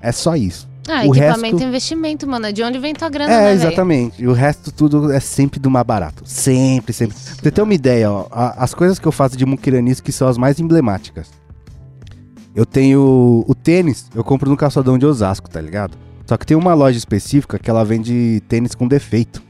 é 0.00 0.12
só 0.12 0.36
isso. 0.36 0.68
Ah, 0.88 1.02
O 1.06 1.14
equipamento 1.14 1.56
resto- 1.56 1.62
e 1.62 1.64
investimento, 1.66 2.26
mano. 2.28 2.52
De 2.52 2.62
onde 2.62 2.78
vem 2.78 2.92
tua 2.94 3.08
grana, 3.08 3.32
É, 3.32 3.40
né, 3.44 3.52
exatamente. 3.54 4.22
E 4.22 4.26
o 4.28 4.32
resto 4.32 4.70
tudo 4.70 5.10
é 5.10 5.18
sempre 5.20 5.58
do 5.58 5.70
mais 5.70 5.86
barato. 5.86 6.22
Sempre, 6.26 6.92
sempre. 6.92 7.16
Pra 7.16 7.34
você 7.42 7.50
ter 7.50 7.62
uma 7.62 7.72
ideia, 7.74 8.10
ó, 8.10 8.26
as 8.30 8.74
coisas 8.74 8.98
que 8.98 9.06
eu 9.06 9.12
faço 9.12 9.36
de 9.36 9.46
muquiranice 9.46 10.02
que 10.02 10.12
são 10.12 10.28
as 10.28 10.36
mais 10.36 10.60
emblemáticas. 10.60 11.28
Eu 12.54 12.64
tenho 12.66 13.44
o 13.48 13.54
tênis, 13.54 14.06
eu 14.14 14.22
compro 14.22 14.48
no 14.48 14.56
calçadão 14.56 14.96
de 14.98 15.04
Osasco, 15.06 15.48
tá 15.50 15.60
ligado? 15.60 15.96
Só 16.26 16.36
que 16.36 16.46
tem 16.46 16.56
uma 16.56 16.72
loja 16.72 16.96
específica 16.96 17.58
que 17.58 17.68
ela 17.68 17.84
vende 17.84 18.42
tênis 18.48 18.74
com 18.74 18.86
defeito. 18.86 19.42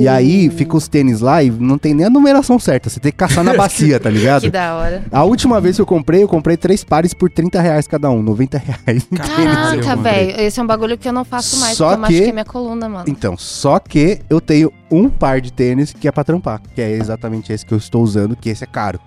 E 0.00 0.08
aí 0.08 0.50
fica 0.50 0.76
os 0.76 0.88
tênis 0.88 1.20
lá 1.20 1.42
e 1.42 1.50
não 1.50 1.78
tem 1.78 1.94
nem 1.94 2.06
a 2.06 2.10
numeração 2.10 2.58
certa. 2.58 2.90
Você 2.90 2.98
tem 2.98 3.12
que 3.12 3.18
caçar 3.18 3.44
na 3.44 3.54
bacia, 3.56 4.00
tá 4.00 4.10
ligado? 4.10 4.42
Que 4.42 4.50
da 4.50 4.74
hora. 4.76 5.04
A 5.12 5.22
última 5.24 5.60
vez 5.60 5.76
que 5.76 5.82
eu 5.82 5.86
comprei, 5.86 6.22
eu 6.22 6.28
comprei 6.28 6.56
três 6.56 6.82
pares 6.82 7.14
por 7.14 7.30
30 7.30 7.60
reais 7.60 7.86
cada 7.86 8.10
um, 8.10 8.22
90 8.22 8.58
reais. 8.58 9.06
Caraca, 9.14 9.96
velho. 10.02 10.40
Esse 10.40 10.58
é 10.58 10.62
um 10.62 10.66
bagulho 10.66 10.98
que 10.98 11.08
eu 11.08 11.12
não 11.12 11.24
faço 11.24 11.58
mais, 11.60 11.76
Só 11.76 11.90
porque 11.96 12.00
eu 12.02 12.06
que- 12.06 12.12
machuquei 12.14 12.32
minha 12.32 12.44
coluna, 12.44 12.88
mano. 12.88 13.04
Então, 13.08 13.36
só 13.36 13.78
que 13.78 14.20
eu 14.28 14.40
tenho 14.40 14.72
um 14.90 15.08
par 15.08 15.40
de 15.40 15.52
tênis 15.52 15.92
que 15.92 16.08
é 16.08 16.12
pra 16.12 16.24
trampar, 16.24 16.60
que 16.74 16.80
é 16.82 16.90
exatamente 16.92 17.52
esse 17.52 17.64
que 17.64 17.72
eu 17.72 17.78
estou 17.78 18.02
usando, 18.02 18.34
que 18.36 18.48
esse 18.48 18.64
é 18.64 18.66
caro. 18.66 18.98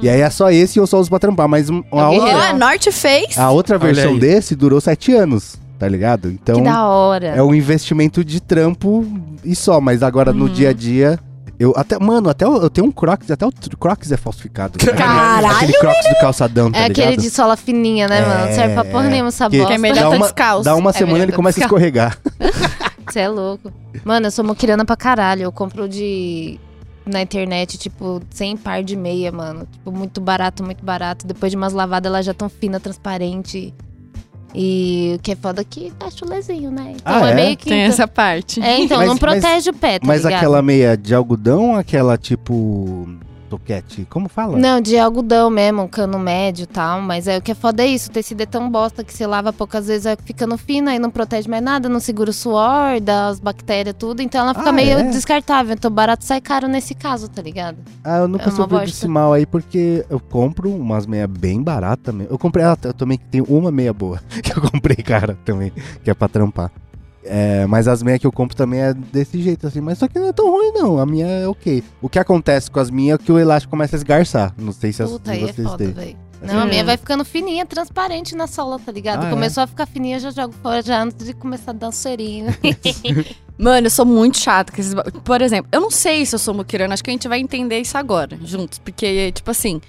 E 0.00 0.08
aí 0.08 0.20
é 0.20 0.30
só 0.30 0.48
esse 0.48 0.78
e 0.78 0.80
eu 0.80 0.86
só 0.86 1.00
uso 1.00 1.10
pra 1.10 1.18
trampar, 1.18 1.48
mas 1.48 1.68
um- 1.68 1.82
a, 1.92 2.02
Alguém 2.02 2.20
outra, 2.20 2.48
a 2.50 2.52
Norte 2.52 2.92
fez. 2.92 3.36
a 3.36 3.50
outra 3.50 3.76
versão 3.78 4.16
desse 4.16 4.54
durou 4.54 4.80
sete 4.80 5.12
anos, 5.12 5.56
tá 5.82 5.88
ligado? 5.88 6.30
Então 6.30 6.54
que 6.54 6.62
da 6.62 6.86
hora. 6.86 7.26
é 7.26 7.42
um 7.42 7.52
investimento 7.52 8.24
de 8.24 8.40
trampo 8.40 9.04
e 9.44 9.52
só, 9.56 9.80
mas 9.80 10.00
agora 10.00 10.32
no 10.32 10.48
dia 10.48 10.70
a 10.70 10.72
dia. 10.72 11.18
Eu 11.58 11.72
até, 11.76 11.98
mano, 11.98 12.28
até 12.28 12.44
eu, 12.44 12.56
eu 12.62 12.70
tenho 12.70 12.86
um 12.86 12.92
Crocs, 12.92 13.30
até 13.32 13.44
o 13.44 13.50
Crocs 13.78 14.12
é 14.12 14.16
falsificado. 14.16 14.78
Caralho, 14.78 15.46
Aquele 15.48 15.72
Crocs 15.74 16.08
do 16.08 16.20
calçadão, 16.20 16.70
tá 16.70 16.78
É 16.78 16.84
aquele 16.86 17.10
ligado? 17.10 17.22
de 17.22 17.30
sola 17.30 17.56
fininha, 17.56 18.06
né, 18.08 18.20
mano? 18.24 18.46
Não 18.46 18.52
serve 18.52 18.74
pra 18.74 18.84
porra 18.84 19.08
nenhuma 19.08 19.28
essa 19.28 19.48
que- 19.50 19.56
bosta. 19.58 19.66
Que 19.68 19.74
é 19.74 19.78
melhor 19.78 19.94
dá 20.04 20.10
tá 20.10 20.16
uma, 20.16 20.26
descalço. 20.26 20.64
dá 20.64 20.76
uma 20.76 20.90
É 20.90 20.92
semana 20.92 21.18
ele 21.24 21.32
tá 21.32 21.36
começa 21.36 21.60
a 21.60 21.62
escorregar. 21.64 22.16
Você 23.08 23.20
é 23.20 23.28
louco. 23.28 23.72
Mano, 24.04 24.26
eu 24.26 24.30
sou 24.30 24.44
moquirana 24.44 24.84
pra 24.84 24.96
caralho. 24.96 25.42
Eu 25.42 25.50
compro 25.52 25.88
de. 25.88 26.60
Na 27.04 27.20
internet, 27.20 27.76
tipo, 27.78 28.22
100 28.30 28.56
par 28.58 28.82
de 28.84 28.94
meia, 28.96 29.32
mano. 29.32 29.66
Tipo, 29.70 29.90
muito 29.90 30.20
barato, 30.20 30.62
muito 30.62 30.84
barato. 30.84 31.26
Depois 31.26 31.50
de 31.50 31.56
umas 31.56 31.72
lavadas, 31.72 32.08
ela 32.08 32.22
já 32.22 32.32
tão 32.32 32.48
fina, 32.48 32.78
transparente. 32.78 33.74
E 34.54 35.14
o 35.16 35.22
que 35.22 35.32
é 35.32 35.36
foda 35.36 35.62
é 35.62 35.64
que 35.64 35.90
tá 35.98 36.10
chulezinho, 36.10 36.70
né? 36.70 36.92
Então 36.96 37.24
Ah, 37.24 37.28
é, 37.28 37.32
é? 37.32 37.34
meio 37.34 37.56
que. 37.56 37.64
Tem 37.70 37.80
então- 37.80 37.92
essa 37.94 38.06
parte. 38.06 38.60
É, 38.62 38.78
então, 38.80 38.98
Mas- 38.98 39.06
não 39.06 39.14
mas- 39.14 39.20
protege 39.20 39.70
o 39.70 39.74
pé, 39.74 39.98
tá 39.98 40.06
Mas 40.06 40.22
ligado? 40.24 40.34
aquela 40.38 40.60
meia 40.62 40.96
de 40.96 41.14
algodão, 41.14 41.74
aquela 41.74 42.18
tipo. 42.18 43.08
Toquete, 43.52 44.06
como 44.08 44.30
fala? 44.30 44.56
Não, 44.56 44.80
de 44.80 44.96
algodão 44.96 45.50
mesmo, 45.50 45.82
um 45.82 45.88
cano 45.88 46.18
médio 46.18 46.62
e 46.64 46.66
tal. 46.66 47.02
Mas 47.02 47.28
é, 47.28 47.36
o 47.36 47.42
que 47.42 47.50
é 47.52 47.54
foda 47.54 47.82
é 47.82 47.86
isso. 47.86 48.08
O 48.08 48.12
tecido 48.12 48.40
é 48.40 48.46
tão 48.46 48.70
bosta 48.70 49.04
que 49.04 49.12
você 49.12 49.26
lava 49.26 49.52
poucas 49.52 49.88
vezes, 49.88 50.04
vai 50.04 50.16
ficando 50.16 50.56
fina 50.56 50.94
e 50.94 50.98
não 50.98 51.10
protege 51.10 51.48
mais 51.50 51.62
nada, 51.62 51.86
não 51.88 52.00
segura 52.00 52.30
o 52.30 52.32
suor, 52.32 52.98
dá 53.02 53.26
as 53.28 53.38
bactérias, 53.38 53.94
tudo. 53.98 54.22
Então 54.22 54.40
ela 54.40 54.54
fica 54.54 54.70
Ah, 54.70 54.72
meio 54.72 54.98
é? 54.98 55.02
descartável. 55.10 55.74
Então 55.74 55.90
barato 55.90 56.24
sai 56.24 56.40
caro 56.40 56.66
nesse 56.66 56.94
caso, 56.94 57.28
tá 57.28 57.42
ligado? 57.42 57.76
Ah, 58.02 58.18
eu 58.18 58.28
nunca 58.28 58.48
É 58.48 58.50
soube 58.50 58.78
desse 58.78 59.06
mal 59.06 59.32
aí, 59.34 59.44
porque 59.44 60.04
eu 60.08 60.18
compro 60.18 60.70
umas 60.74 61.04
meia 61.06 61.26
bem 61.26 61.62
baratas 61.62 62.14
mesmo. 62.14 62.32
Eu 62.32 62.38
comprei, 62.38 62.64
ah, 62.64 62.76
eu 62.84 62.94
também 62.94 63.18
tenho 63.30 63.44
uma 63.44 63.70
meia 63.70 63.92
boa, 63.92 64.18
que 64.42 64.50
eu 64.56 64.62
comprei, 64.62 64.96
cara, 64.96 65.36
também, 65.44 65.70
que 66.02 66.10
é 66.10 66.14
pra 66.14 66.26
trampar. 66.28 66.70
É, 67.24 67.66
mas 67.66 67.86
as 67.86 68.02
meias 68.02 68.20
que 68.20 68.26
eu 68.26 68.32
compro 68.32 68.56
também 68.56 68.80
é 68.80 68.92
desse 68.94 69.40
jeito, 69.40 69.66
assim. 69.66 69.80
Mas 69.80 69.98
só 69.98 70.08
que 70.08 70.18
não 70.18 70.28
é 70.28 70.32
tão 70.32 70.50
ruim, 70.50 70.72
não. 70.72 70.98
A 70.98 71.06
minha 71.06 71.26
é 71.26 71.46
ok. 71.48 71.82
O 72.00 72.08
que 72.08 72.18
acontece 72.18 72.70
com 72.70 72.80
as 72.80 72.90
minhas 72.90 73.20
é 73.20 73.22
que 73.22 73.30
o 73.30 73.38
elástico 73.38 73.70
começa 73.70 73.94
a 73.94 73.98
esgarçar. 73.98 74.52
Não 74.58 74.72
sei 74.72 74.92
se 74.92 75.02
as 75.02 75.10
Puta, 75.10 75.30
de 75.30 75.38
aí 75.38 75.44
é 75.48 75.52
vocês 75.52 75.66
foda, 75.68 75.78
têm. 75.84 75.92
velho. 75.92 76.16
Não, 76.42 76.58
a 76.58 76.66
É. 76.66 76.68
minha 76.68 76.84
vai 76.84 76.96
ficando 76.96 77.24
fininha, 77.24 77.64
transparente 77.64 78.34
na 78.34 78.48
sola, 78.48 78.76
tá 78.84 78.90
ligado? 78.90 79.22
Ah, 79.22 79.28
é? 79.28 79.30
Começou 79.30 79.62
a 79.62 79.66
ficar 79.68 79.86
fininha, 79.86 80.18
já 80.18 80.30
jogo 80.32 80.52
fora 80.60 80.82
já 80.82 81.00
antes 81.00 81.24
de 81.24 81.32
começar 81.34 81.70
a 81.70 81.74
dar 81.74 81.88
um 81.88 81.92
cheirinho. 81.92 82.46
Mano, 83.56 83.86
eu 83.86 83.90
sou 83.90 84.04
muito 84.04 84.38
chata 84.38 84.72
com 84.72 84.80
esses. 84.80 84.92
Por 85.24 85.40
exemplo, 85.40 85.68
eu 85.70 85.80
não 85.80 85.90
sei 85.90 86.26
se 86.26 86.34
eu 86.34 86.38
sou 86.40 86.52
muquirana, 86.52 86.94
acho 86.94 87.04
que 87.04 87.10
a 87.10 87.12
gente 87.12 87.28
vai 87.28 87.38
entender 87.38 87.78
isso 87.78 87.96
agora, 87.96 88.36
juntos. 88.42 88.80
Porque, 88.80 89.30
tipo 89.30 89.48
assim, 89.52 89.80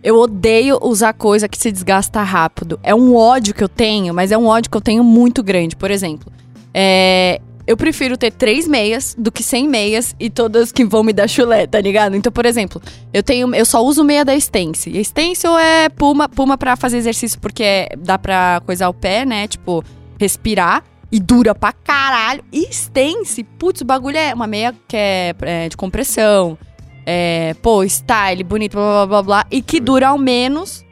eu 0.00 0.16
odeio 0.16 0.78
usar 0.80 1.12
coisa 1.12 1.48
que 1.48 1.58
se 1.58 1.72
desgasta 1.72 2.22
rápido. 2.22 2.78
É 2.84 2.94
um 2.94 3.16
ódio 3.16 3.52
que 3.52 3.64
eu 3.64 3.68
tenho, 3.68 4.14
mas 4.14 4.30
é 4.30 4.38
um 4.38 4.46
ódio 4.46 4.70
que 4.70 4.76
eu 4.76 4.80
tenho 4.80 5.02
muito 5.02 5.42
grande. 5.42 5.74
Por 5.74 5.90
exemplo, 5.90 6.30
é, 6.78 7.40
eu 7.66 7.74
prefiro 7.74 8.18
ter 8.18 8.30
três 8.30 8.68
meias 8.68 9.14
do 9.18 9.32
que 9.32 9.42
cem 9.42 9.66
meias 9.66 10.14
e 10.20 10.28
todas 10.28 10.70
que 10.70 10.84
vão 10.84 11.02
me 11.02 11.12
dar 11.12 11.26
chulé, 11.26 11.66
tá 11.66 11.80
ligado? 11.80 12.14
Então, 12.14 12.30
por 12.30 12.44
exemplo, 12.44 12.82
eu 13.14 13.22
tenho, 13.22 13.52
eu 13.54 13.64
só 13.64 13.82
uso 13.82 14.04
meia 14.04 14.26
da 14.26 14.36
Stance. 14.36 14.90
E 14.90 14.98
a 14.98 15.02
Stencil 15.02 15.56
é 15.58 15.88
puma, 15.88 16.28
puma 16.28 16.58
pra 16.58 16.76
fazer 16.76 16.98
exercício 16.98 17.40
porque 17.40 17.62
é- 17.62 17.88
dá 17.98 18.18
pra 18.18 18.60
coisar 18.66 18.90
o 18.90 18.94
pé, 18.94 19.24
né? 19.24 19.48
Tipo, 19.48 19.82
respirar. 20.20 20.84
E 21.10 21.18
dura 21.20 21.54
pra 21.54 21.72
caralho. 21.72 22.44
E 22.52 22.68
Stance, 22.70 23.42
putz, 23.42 23.80
o 23.80 23.84
bagulho 23.84 24.18
é 24.18 24.34
uma 24.34 24.46
meia 24.46 24.74
que 24.86 24.96
é, 24.96 25.34
é, 25.40 25.68
de 25.68 25.76
compressão. 25.76 26.58
É, 27.06 27.54
pô, 27.62 27.84
style, 27.84 28.42
bonito, 28.44 28.74
blá, 28.74 28.84
blá, 28.84 29.06
blá, 29.06 29.22
blá. 29.22 29.46
E 29.50 29.62
que 29.62 29.80
dura 29.80 30.08
ao 30.08 30.18
menos... 30.18 30.84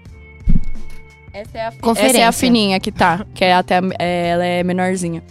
Essa 1.33 1.59
é 1.59 1.67
a, 1.67 1.73
essa 1.97 2.19
é 2.19 2.25
a 2.25 2.31
fininha 2.33 2.79
que 2.79 2.93
tá. 2.93 3.27
Que 3.35 3.45
é 3.45 3.55
até, 3.55 3.81
é, 3.99 4.29
ela 4.29 4.45
é 4.47 4.63
menorzinha. 4.63 5.23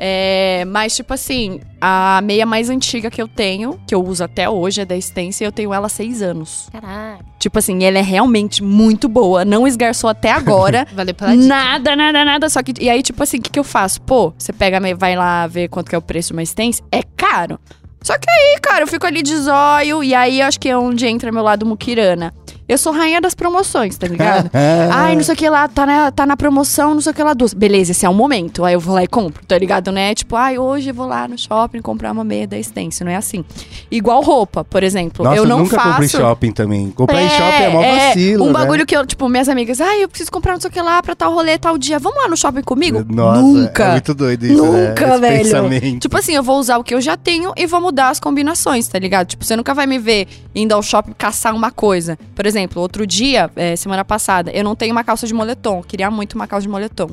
É, 0.00 0.64
mas, 0.66 0.94
tipo 0.94 1.12
assim, 1.12 1.60
a 1.80 2.20
meia 2.22 2.46
mais 2.46 2.70
antiga 2.70 3.10
que 3.10 3.20
eu 3.20 3.26
tenho, 3.26 3.80
que 3.84 3.92
eu 3.92 4.02
uso 4.04 4.22
até 4.22 4.48
hoje, 4.48 4.80
é 4.80 4.84
da 4.84 4.96
Stance, 4.96 5.42
e 5.42 5.46
eu 5.46 5.50
tenho 5.50 5.74
ela 5.74 5.86
há 5.86 5.88
seis 5.90 6.22
anos. 6.22 6.68
Caralho. 6.70 7.18
Tipo 7.38 7.58
assim, 7.58 7.82
ela 7.82 7.98
é 7.98 8.02
realmente 8.02 8.62
muito 8.62 9.08
boa. 9.08 9.44
Não 9.44 9.66
esgarçou 9.66 10.08
até 10.08 10.30
agora. 10.30 10.86
Valeu 10.94 11.14
pela 11.14 11.36
dica. 11.36 11.44
nada, 11.48 11.96
nada, 11.96 12.24
nada. 12.24 12.48
Só 12.48 12.62
que. 12.62 12.72
E 12.80 12.88
aí, 12.88 13.02
tipo 13.02 13.20
assim, 13.22 13.38
o 13.38 13.42
que, 13.42 13.50
que 13.50 13.58
eu 13.58 13.64
faço? 13.64 14.00
Pô, 14.02 14.32
você 14.38 14.52
pega, 14.52 14.78
vai 14.96 15.16
lá 15.16 15.46
ver 15.48 15.68
quanto 15.68 15.88
que 15.88 15.94
é 15.96 15.98
o 15.98 16.02
preço 16.02 16.28
de 16.28 16.34
uma 16.34 16.42
Stance, 16.42 16.80
é 16.92 17.02
caro. 17.16 17.58
Só 18.00 18.16
que 18.16 18.30
aí, 18.30 18.60
cara, 18.62 18.84
eu 18.84 18.86
fico 18.86 19.04
ali 19.06 19.22
de 19.22 19.36
zóio, 19.36 20.04
e 20.04 20.14
aí 20.14 20.40
acho 20.40 20.60
que 20.60 20.68
é 20.68 20.78
onde 20.78 21.06
entra 21.06 21.32
meu 21.32 21.42
lado 21.42 21.66
muquirana. 21.66 22.32
Eu 22.68 22.76
sou 22.76 22.92
rainha 22.92 23.20
das 23.20 23.34
promoções, 23.34 23.96
tá 23.96 24.06
ligado? 24.06 24.50
Ai, 24.92 25.16
não 25.16 25.22
sei 25.24 25.34
o 25.34 25.36
que 25.36 25.48
lá, 25.48 25.66
tá 25.68 25.86
na, 25.86 26.10
tá 26.10 26.26
na 26.26 26.36
promoção, 26.36 26.94
não 26.94 27.00
sei 27.00 27.12
o 27.12 27.14
que 27.14 27.22
lá, 27.22 27.32
duas. 27.32 27.54
Beleza, 27.54 27.92
esse 27.92 28.04
é 28.04 28.08
o 28.08 28.12
momento. 28.14 28.64
Aí 28.64 28.74
eu 28.74 28.80
vou 28.80 28.94
lá 28.94 29.02
e 29.02 29.06
compro, 29.06 29.44
tá 29.46 29.56
ligado, 29.56 29.90
né? 29.90 30.14
Tipo, 30.14 30.36
ai, 30.36 30.58
hoje 30.58 30.90
eu 30.90 30.94
vou 30.94 31.06
lá 31.06 31.26
no 31.26 31.38
shopping 31.38 31.80
comprar 31.80 32.12
uma 32.12 32.22
meia 32.24 32.46
da 32.46 32.62
Stencil, 32.62 33.06
não 33.06 33.12
é 33.12 33.16
assim. 33.16 33.42
Igual 33.90 34.20
roupa, 34.22 34.64
por 34.64 34.82
exemplo. 34.82 35.24
Nossa, 35.24 35.36
eu 35.38 35.46
não 35.46 35.60
nunca 35.60 35.76
faço... 35.76 35.88
comprei 35.90 36.08
shopping 36.08 36.52
também. 36.52 36.90
Comprar 36.90 37.22
em 37.22 37.28
shopping 37.30 37.62
é 37.62 37.68
mó 37.70 37.80
vacilo, 37.82 38.44
Um 38.44 38.46
né? 38.48 38.52
bagulho 38.52 38.84
que 38.84 38.94
eu, 38.94 39.06
tipo, 39.06 39.26
minhas 39.30 39.48
amigas, 39.48 39.80
ai, 39.80 40.04
eu 40.04 40.08
preciso 40.08 40.30
comprar 40.30 40.52
não 40.52 40.60
sei 40.60 40.68
o 40.68 40.72
que 40.72 40.82
lá 40.82 41.02
pra 41.02 41.14
tal 41.14 41.32
rolê, 41.32 41.56
tal 41.56 41.78
dia. 41.78 41.98
Vamos 41.98 42.18
lá 42.22 42.28
no 42.28 42.36
shopping 42.36 42.62
comigo? 42.62 43.02
Nossa, 43.08 43.40
Nunca. 43.40 43.84
é 43.84 43.90
muito 43.92 44.12
doido 44.12 44.44
isso, 44.44 44.62
né? 44.70 44.88
Nunca, 44.88 45.08
Esse 45.08 45.18
velho. 45.20 45.42
pensamento. 45.44 46.00
Tipo 46.00 46.18
assim, 46.18 46.34
eu 46.34 46.42
vou 46.42 46.58
usar 46.58 46.76
o 46.76 46.84
que 46.84 46.94
eu 46.94 47.00
já 47.00 47.16
tenho 47.16 47.52
e 47.56 47.66
vou 47.66 47.80
mudar 47.80 48.10
as 48.10 48.20
combinações, 48.20 48.86
tá 48.88 48.98
ligado? 48.98 49.28
Tipo, 49.28 49.42
você 49.44 49.56
nunca 49.56 49.72
vai 49.72 49.86
me 49.86 49.98
ver 49.98 50.28
indo 50.54 50.72
ao 50.74 50.82
shopping 50.82 51.14
caçar 51.16 51.54
uma 51.54 51.70
coisa. 51.70 52.18
Por 52.34 52.44
exemplo, 52.44 52.57
outro 52.76 53.06
dia, 53.06 53.50
é, 53.54 53.76
semana 53.76 54.04
passada, 54.04 54.50
eu 54.50 54.64
não 54.64 54.74
tenho 54.74 54.92
uma 54.92 55.04
calça 55.04 55.26
de 55.26 55.34
moletom. 55.34 55.82
Queria 55.82 56.10
muito 56.10 56.34
uma 56.34 56.46
calça 56.46 56.62
de 56.62 56.68
moletom. 56.68 57.10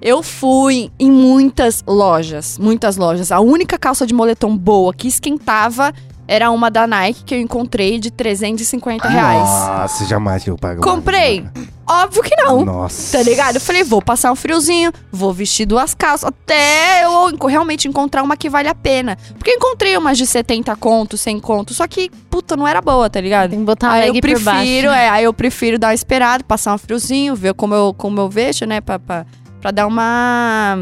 Eu 0.00 0.22
fui 0.22 0.90
em 0.98 1.10
muitas 1.10 1.82
lojas, 1.86 2.58
muitas 2.58 2.96
lojas. 2.96 3.30
A 3.30 3.40
única 3.40 3.78
calça 3.78 4.06
de 4.06 4.12
moletom 4.12 4.56
boa 4.56 4.92
que 4.92 5.06
esquentava 5.06 5.94
era 6.26 6.50
uma 6.50 6.70
da 6.70 6.86
Nike 6.86 7.24
que 7.24 7.34
eu 7.34 7.40
encontrei 7.40 7.98
de 7.98 8.10
350 8.10 9.08
reais. 9.08 9.40
Nossa, 9.40 10.04
jamais 10.06 10.44
que 10.44 10.50
eu 10.50 10.56
pago. 10.56 10.80
Comprei? 10.82 11.44
Óbvio 11.86 12.22
que 12.22 12.34
não. 12.36 12.64
Nossa. 12.64 13.18
Tá 13.18 13.24
ligado? 13.24 13.56
Eu 13.56 13.60
falei, 13.60 13.82
vou 13.82 14.00
passar 14.00 14.30
um 14.32 14.36
friozinho, 14.36 14.92
vou 15.10 15.32
vestir 15.32 15.66
duas 15.66 15.94
calças, 15.94 16.28
até 16.28 17.04
eu 17.04 17.36
realmente 17.46 17.88
encontrar 17.88 18.22
uma 18.22 18.36
que 18.36 18.48
vale 18.48 18.68
a 18.68 18.74
pena. 18.74 19.18
Porque 19.36 19.50
eu 19.50 19.56
encontrei 19.56 19.96
umas 19.96 20.16
de 20.16 20.26
70 20.26 20.74
conto, 20.76 21.18
100 21.18 21.40
conto, 21.40 21.74
só 21.74 21.86
que, 21.86 22.08
puta, 22.30 22.56
não 22.56 22.66
era 22.66 22.80
boa, 22.80 23.10
tá 23.10 23.20
ligado? 23.20 23.50
Tem 23.50 23.58
que 23.58 23.64
botar 23.64 23.90
Aí 23.90 24.08
eu 24.08 24.14
por 24.14 24.40
baixo. 24.40 24.60
prefiro, 24.60 24.88
é, 24.88 25.08
aí 25.08 25.24
eu 25.24 25.32
prefiro 25.34 25.78
dar 25.78 25.88
uma 25.88 25.94
esperada, 25.94 26.44
passar 26.44 26.72
um 26.72 26.78
friozinho, 26.78 27.34
ver 27.34 27.52
como 27.54 27.74
eu, 27.74 27.92
como 27.92 28.20
eu 28.20 28.28
vejo, 28.28 28.64
né, 28.64 28.80
pra, 28.80 28.98
pra, 28.98 29.26
pra 29.60 29.70
dar 29.70 29.86
uma... 29.86 30.78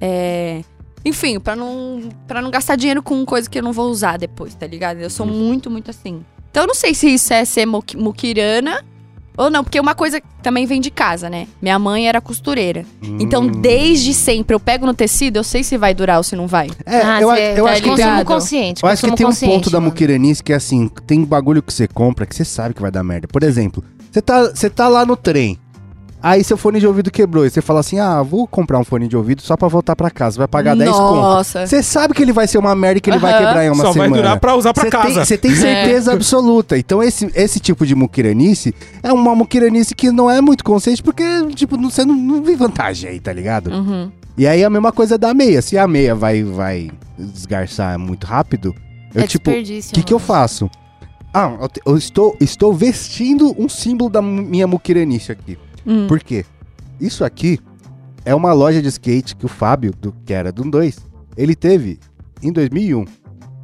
É, 0.00 0.62
enfim, 1.04 1.38
pra 1.40 1.56
não, 1.56 2.02
pra 2.26 2.42
não 2.42 2.50
gastar 2.50 2.76
dinheiro 2.76 3.02
com 3.02 3.24
coisa 3.24 3.48
que 3.48 3.58
eu 3.58 3.62
não 3.62 3.72
vou 3.72 3.90
usar 3.90 4.18
depois, 4.18 4.54
tá 4.54 4.66
ligado? 4.66 4.98
Eu 4.98 5.10
sou 5.10 5.26
muito, 5.26 5.70
muito 5.70 5.90
assim. 5.90 6.22
Então 6.50 6.64
eu 6.64 6.66
não 6.68 6.74
sei 6.74 6.94
se 6.94 7.08
isso 7.08 7.32
é 7.32 7.44
ser 7.44 7.64
muqui- 7.66 7.96
muquirana 7.96 8.84
ou 9.36 9.48
não, 9.48 9.62
porque 9.64 9.80
uma 9.80 9.94
coisa 9.94 10.20
também 10.42 10.66
vem 10.66 10.80
de 10.80 10.90
casa, 10.90 11.30
né? 11.30 11.46
Minha 11.62 11.78
mãe 11.78 12.06
era 12.08 12.20
costureira. 12.20 12.84
Então, 13.18 13.44
Hum. 13.44 13.52
desde 13.62 14.12
sempre, 14.12 14.54
eu 14.54 14.60
pego 14.60 14.84
no 14.84 14.92
tecido, 14.92 15.36
eu 15.38 15.44
sei 15.44 15.62
se 15.62 15.78
vai 15.78 15.94
durar 15.94 16.18
ou 16.18 16.22
se 16.24 16.36
não 16.36 16.46
vai. 16.46 16.68
É, 16.84 16.96
Ah, 17.00 17.20
eu, 17.22 17.30
cê- 17.34 17.54
eu 17.56 17.64
tá 17.64 17.70
acho 17.70 17.82
que 17.82 17.94
tem, 17.96 18.24
consciente. 18.24 18.82
eu 18.82 18.88
acho 18.88 19.06
que 19.06 19.14
tem 19.16 19.26
um 19.26 19.32
ponto 19.34 19.70
da 19.70 19.78
mano. 19.80 19.90
muquiranice 19.90 20.42
que 20.42 20.52
é 20.52 20.56
assim, 20.56 20.88
tem 21.06 21.24
bagulho 21.24 21.62
que 21.62 21.72
você 21.72 21.86
compra 21.88 22.26
que 22.26 22.34
você 22.34 22.44
sabe 22.44 22.74
que 22.74 22.82
vai 22.82 22.90
dar 22.90 23.02
merda. 23.04 23.28
Por 23.28 23.42
exemplo, 23.42 23.82
você 24.10 24.20
tá, 24.20 24.42
você 24.50 24.68
tá 24.68 24.88
lá 24.88 25.06
no 25.06 25.16
trem, 25.16 25.56
aí 26.22 26.42
seu 26.44 26.56
fone 26.56 26.78
de 26.80 26.86
ouvido 26.86 27.10
quebrou, 27.10 27.44
e 27.46 27.50
você 27.50 27.60
fala 27.60 27.80
assim, 27.80 27.98
ah, 27.98 28.22
vou 28.22 28.46
comprar 28.46 28.78
um 28.78 28.84
fone 28.84 29.08
de 29.08 29.16
ouvido 29.16 29.42
só 29.42 29.56
pra 29.56 29.68
voltar 29.68 29.94
pra 29.96 30.10
casa, 30.10 30.38
vai 30.38 30.48
pagar 30.48 30.76
10 30.76 30.90
conto. 30.90 31.14
Nossa. 31.16 31.66
Você 31.66 31.82
sabe 31.82 32.14
que 32.14 32.22
ele 32.22 32.32
vai 32.32 32.46
ser 32.46 32.58
uma 32.58 32.74
merda 32.74 32.98
e 32.98 33.00
que 33.00 33.10
ele 33.10 33.18
vai 33.18 33.32
Aham. 33.32 33.44
quebrar 33.46 33.64
em 33.64 33.70
uma 33.70 33.84
Só 33.84 33.92
semana. 33.92 34.10
vai 34.10 34.18
durar 34.20 34.40
pra 34.40 34.54
usar 34.56 34.72
tem- 34.72 34.90
casa. 34.90 35.24
Você 35.24 35.38
tem 35.38 35.54
certeza 35.54 36.12
absoluta. 36.12 36.76
Então, 36.78 37.02
esse, 37.02 37.30
esse 37.34 37.58
tipo 37.60 37.86
de 37.86 37.94
muquiranice 37.94 38.74
é 39.02 39.12
uma 39.12 39.34
muquiranice 39.34 39.94
que 39.94 40.10
não 40.10 40.30
é 40.30 40.40
muito 40.40 40.64
consciente, 40.64 41.02
porque, 41.02 41.24
tipo, 41.54 41.76
você 41.80 42.04
não, 42.04 42.14
não 42.14 42.42
vê 42.42 42.56
vantagem 42.56 43.10
aí, 43.10 43.20
tá 43.20 43.32
ligado? 43.32 43.70
Uhum. 43.70 44.10
E 44.38 44.46
aí 44.46 44.64
a 44.64 44.70
mesma 44.70 44.92
coisa 44.92 45.18
da 45.18 45.34
meia. 45.34 45.60
Se 45.60 45.76
a 45.76 45.86
meia 45.88 46.14
vai, 46.14 46.42
vai 46.42 46.90
desgarçar 47.18 47.98
muito 47.98 48.26
rápido, 48.26 48.74
eu, 49.14 49.22
É 49.22 49.26
tipo, 49.26 49.50
o 49.50 49.52
desperdício, 49.54 49.92
que, 49.94 50.02
que 50.02 50.12
eu 50.14 50.18
mano. 50.18 50.26
faço? 50.26 50.70
Ah, 51.32 51.52
eu, 51.60 51.92
eu 51.92 51.96
estou, 51.96 52.36
estou 52.40 52.72
vestindo 52.74 53.54
um 53.58 53.68
símbolo 53.68 54.10
da 54.10 54.20
minha 54.22 54.66
muquiranice 54.66 55.30
aqui. 55.30 55.56
Hum. 55.86 56.06
Por 56.06 56.20
quê? 56.20 56.44
Isso 57.00 57.24
aqui 57.24 57.58
é 58.24 58.34
uma 58.34 58.52
loja 58.52 58.80
de 58.82 58.88
skate 58.88 59.34
que 59.36 59.46
o 59.46 59.48
Fábio, 59.48 59.92
do, 60.00 60.12
que 60.24 60.32
era 60.32 60.52
do 60.52 60.62
2, 60.64 60.98
ele 61.36 61.54
teve 61.54 61.98
em 62.42 62.52
2001. 62.52 63.04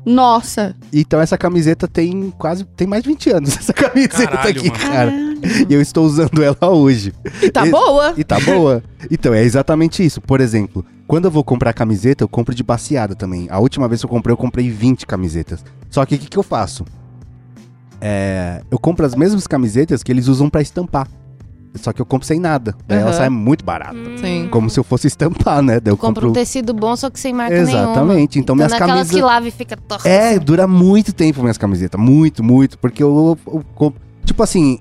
Nossa. 0.04 0.74
Então 0.92 1.20
essa 1.20 1.36
camiseta 1.36 1.88
tem 1.88 2.30
quase. 2.38 2.64
Tem 2.76 2.86
mais 2.86 3.02
de 3.02 3.08
20 3.08 3.30
anos 3.30 3.56
essa 3.58 3.72
camiseta 3.74 4.28
Caralho, 4.28 4.50
aqui, 4.60 4.68
mano. 4.70 4.80
cara. 4.80 5.12
E 5.68 5.74
eu 5.74 5.80
estou 5.82 6.06
usando 6.06 6.42
ela 6.42 6.70
hoje. 6.70 7.12
E 7.42 7.50
tá 7.50 7.62
Esse- 7.62 7.72
boa. 7.72 8.14
E 8.16 8.22
tá 8.24 8.38
boa. 8.40 8.82
Então, 9.10 9.34
é 9.34 9.42
exatamente 9.42 10.04
isso. 10.04 10.20
Por 10.20 10.40
exemplo, 10.40 10.84
quando 11.08 11.24
eu 11.26 11.30
vou 11.30 11.42
comprar 11.44 11.72
camiseta, 11.72 12.22
eu 12.24 12.28
compro 12.28 12.54
de 12.54 12.62
baseada 12.62 13.14
também. 13.16 13.48
A 13.50 13.58
última 13.58 13.88
vez 13.88 14.00
que 14.00 14.06
eu 14.06 14.10
comprei, 14.10 14.32
eu 14.32 14.36
comprei 14.36 14.70
20 14.70 15.06
camisetas. 15.06 15.64
Só 15.90 16.06
que 16.06 16.14
o 16.14 16.18
que, 16.18 16.28
que 16.28 16.38
eu 16.38 16.42
faço? 16.44 16.84
É, 18.00 18.62
eu 18.70 18.78
compro 18.78 19.04
as 19.04 19.14
mesmas 19.14 19.46
camisetas 19.46 20.02
que 20.02 20.12
eles 20.12 20.28
usam 20.28 20.48
pra 20.48 20.62
estampar. 20.62 21.08
Só 21.78 21.92
que 21.92 22.00
eu 22.00 22.06
compro 22.06 22.26
sem 22.26 22.38
nada. 22.40 22.74
Daí 22.86 22.98
ela 22.98 23.10
Aham. 23.10 23.16
sai 23.18 23.28
muito 23.28 23.64
barata. 23.64 23.96
Sim. 24.20 24.48
Como 24.50 24.68
se 24.70 24.78
eu 24.80 24.84
fosse 24.84 25.06
estampar, 25.06 25.62
né? 25.62 25.78
Daí 25.80 25.92
eu 25.92 25.96
compro. 25.96 26.30
um 26.30 26.32
tecido 26.32 26.72
bom, 26.74 26.94
só 26.96 27.10
que 27.10 27.18
sem 27.20 27.32
marca 27.32 27.54
nenhuma. 27.54 27.70
Exatamente. 27.92 28.38
Então, 28.38 28.54
minhas 28.56 28.72
naquelas 28.72 28.92
camisas. 28.94 29.10
que 29.16 29.20
lava 29.22 29.48
e 29.48 29.50
fica 29.50 29.76
torta. 29.76 30.08
É, 30.08 30.38
dura 30.38 30.66
muito 30.66 31.12
tempo 31.12 31.40
minhas 31.42 31.58
camisetas. 31.58 32.00
Muito, 32.00 32.42
muito. 32.42 32.78
Porque 32.78 33.02
eu, 33.02 33.38
eu- 33.46 33.54
eu 33.54 33.64
comp- 33.74 33.96
Tipo 34.24 34.42
assim, 34.42 34.78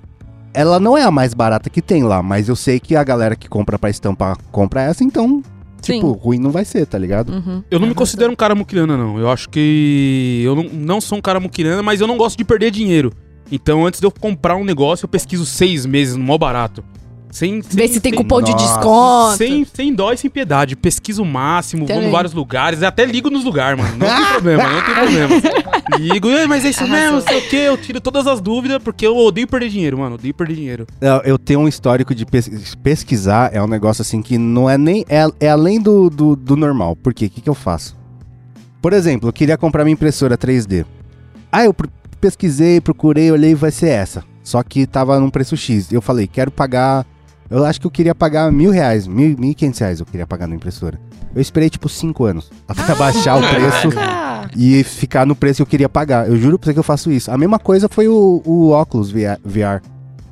ela 0.52 0.80
não 0.80 0.96
é 0.98 1.02
a 1.02 1.10
mais 1.10 1.32
barata 1.34 1.70
que 1.70 1.80
tem 1.82 2.02
lá, 2.02 2.22
mas 2.22 2.48
eu 2.48 2.56
sei 2.56 2.80
que 2.80 2.96
a 2.96 3.04
galera 3.04 3.36
que 3.36 3.48
compra 3.48 3.78
pra 3.78 3.88
estampar 3.90 4.36
compra 4.50 4.82
essa, 4.82 5.04
então, 5.04 5.40
tipo, 5.80 6.12
Sim. 6.14 6.18
ruim 6.20 6.38
não 6.38 6.50
vai 6.50 6.64
ser, 6.64 6.84
tá 6.86 6.98
ligado? 6.98 7.30
Uhum. 7.32 7.62
Eu 7.70 7.78
não 7.78 7.86
me 7.86 7.94
considero 7.94 8.32
um 8.32 8.36
cara 8.36 8.54
muquirana, 8.54 8.96
não. 8.96 9.18
Eu 9.18 9.30
acho 9.30 9.48
que. 9.48 10.42
Eu 10.44 10.56
não, 10.56 10.64
não 10.64 11.00
sou 11.00 11.18
um 11.18 11.20
cara 11.20 11.38
muquirana, 11.38 11.82
mas 11.82 12.00
eu 12.00 12.06
não 12.06 12.16
gosto 12.16 12.36
de 12.38 12.44
perder 12.44 12.70
dinheiro. 12.72 13.12
Então, 13.50 13.86
antes 13.86 14.00
de 14.00 14.06
eu 14.06 14.10
comprar 14.10 14.56
um 14.56 14.64
negócio, 14.64 15.04
eu 15.04 15.08
pesquiso 15.08 15.46
seis 15.46 15.86
meses 15.86 16.16
no 16.16 16.24
mó 16.24 16.36
barato. 16.36 16.82
Sem, 17.30 17.60
sem, 17.60 17.76
Vê 17.76 17.86
se 17.88 18.00
tem 18.00 18.12
sem- 18.12 18.18
cupom 18.18 18.40
de 18.40 18.50
Nossa. 18.52 18.64
desconto. 18.66 19.36
Sem, 19.36 19.64
sem 19.66 19.92
dó 19.94 20.10
e 20.12 20.16
sem 20.16 20.30
piedade. 20.30 20.74
Pesquiso 20.74 21.22
o 21.22 21.26
máximo, 21.26 21.84
vou 21.84 21.94
Também. 21.94 22.08
em 22.08 22.12
vários 22.12 22.32
lugares, 22.32 22.82
até 22.82 23.04
ligo 23.04 23.28
nos 23.28 23.44
lugares, 23.44 23.78
mano. 23.78 23.94
Não 23.98 24.06
tem 24.06 24.26
problema, 24.32 24.62
não 24.62 24.82
tem 24.82 24.94
problema. 24.94 25.34
Ligo, 25.98 26.28
"Ei, 26.30 26.46
mas 26.46 26.64
é 26.64 26.70
isso 26.70 26.86
mesmo, 26.88 27.16
não 27.16 27.20
sei 27.20 27.38
o 27.38 27.48
quê. 27.48 27.56
Eu 27.56 27.76
tiro 27.76 28.00
todas 28.00 28.26
as 28.26 28.40
dúvidas, 28.40 28.82
porque 28.82 29.06
eu 29.06 29.16
odeio 29.16 29.46
perder 29.46 29.68
dinheiro, 29.68 29.98
mano. 29.98 30.14
Odeio 30.16 30.34
perder 30.34 30.54
dinheiro. 30.54 30.86
Eu, 31.00 31.16
eu 31.24 31.38
tenho 31.38 31.60
um 31.60 31.68
histórico 31.68 32.14
de 32.14 32.24
pes- 32.26 32.74
pesquisar, 32.82 33.50
é 33.54 33.62
um 33.62 33.66
negócio 33.68 34.02
assim 34.02 34.20
que 34.22 34.36
não 34.38 34.68
é 34.68 34.76
nem. 34.78 35.04
É, 35.08 35.26
é 35.38 35.48
além 35.50 35.80
do, 35.80 36.08
do, 36.10 36.34
do 36.36 36.56
normal. 36.56 36.96
Por 36.96 37.12
quê? 37.14 37.26
O 37.26 37.30
que, 37.30 37.40
que 37.40 37.48
eu 37.50 37.54
faço? 37.54 37.96
Por 38.82 38.92
exemplo, 38.92 39.28
eu 39.28 39.32
queria 39.32 39.56
comprar 39.58 39.84
minha 39.84 39.92
impressora 39.92 40.36
3D. 40.38 40.84
Ah, 41.52 41.64
eu 41.64 41.74
pesquisei, 42.26 42.80
procurei, 42.80 43.30
olhei, 43.30 43.54
vai 43.54 43.70
ser 43.70 43.88
essa. 43.88 44.24
Só 44.42 44.60
que 44.62 44.84
tava 44.84 45.18
num 45.20 45.30
preço 45.30 45.56
X. 45.56 45.92
Eu 45.92 46.02
falei, 46.02 46.26
quero 46.26 46.50
pagar. 46.50 47.06
Eu 47.48 47.64
acho 47.64 47.80
que 47.80 47.86
eu 47.86 47.90
queria 47.90 48.14
pagar 48.14 48.50
mil 48.50 48.72
reais, 48.72 49.06
mil, 49.06 49.38
mil 49.38 49.50
e 49.50 49.54
quinhentos 49.54 49.78
reais 49.78 50.00
eu 50.00 50.06
queria 50.06 50.26
pagar 50.26 50.48
na 50.48 50.56
impressora. 50.56 50.98
Eu 51.32 51.40
esperei 51.40 51.70
tipo 51.70 51.88
5 51.88 52.24
anos 52.24 52.50
até 52.66 52.92
baixar 52.96 53.36
o 53.36 53.40
preço 53.40 53.88
e 54.56 54.82
ficar 54.82 55.24
no 55.24 55.36
preço 55.36 55.58
que 55.58 55.62
eu 55.62 55.66
queria 55.66 55.88
pagar. 55.88 56.28
Eu 56.28 56.36
juro 56.36 56.58
pra 56.58 56.66
você 56.66 56.72
que 56.72 56.78
eu 56.80 56.82
faço 56.82 57.12
isso. 57.12 57.30
A 57.30 57.38
mesma 57.38 57.60
coisa 57.60 57.88
foi 57.88 58.08
o, 58.08 58.42
o 58.44 58.70
óculos 58.70 59.12
VR. 59.12 59.38
VR. 59.44 59.80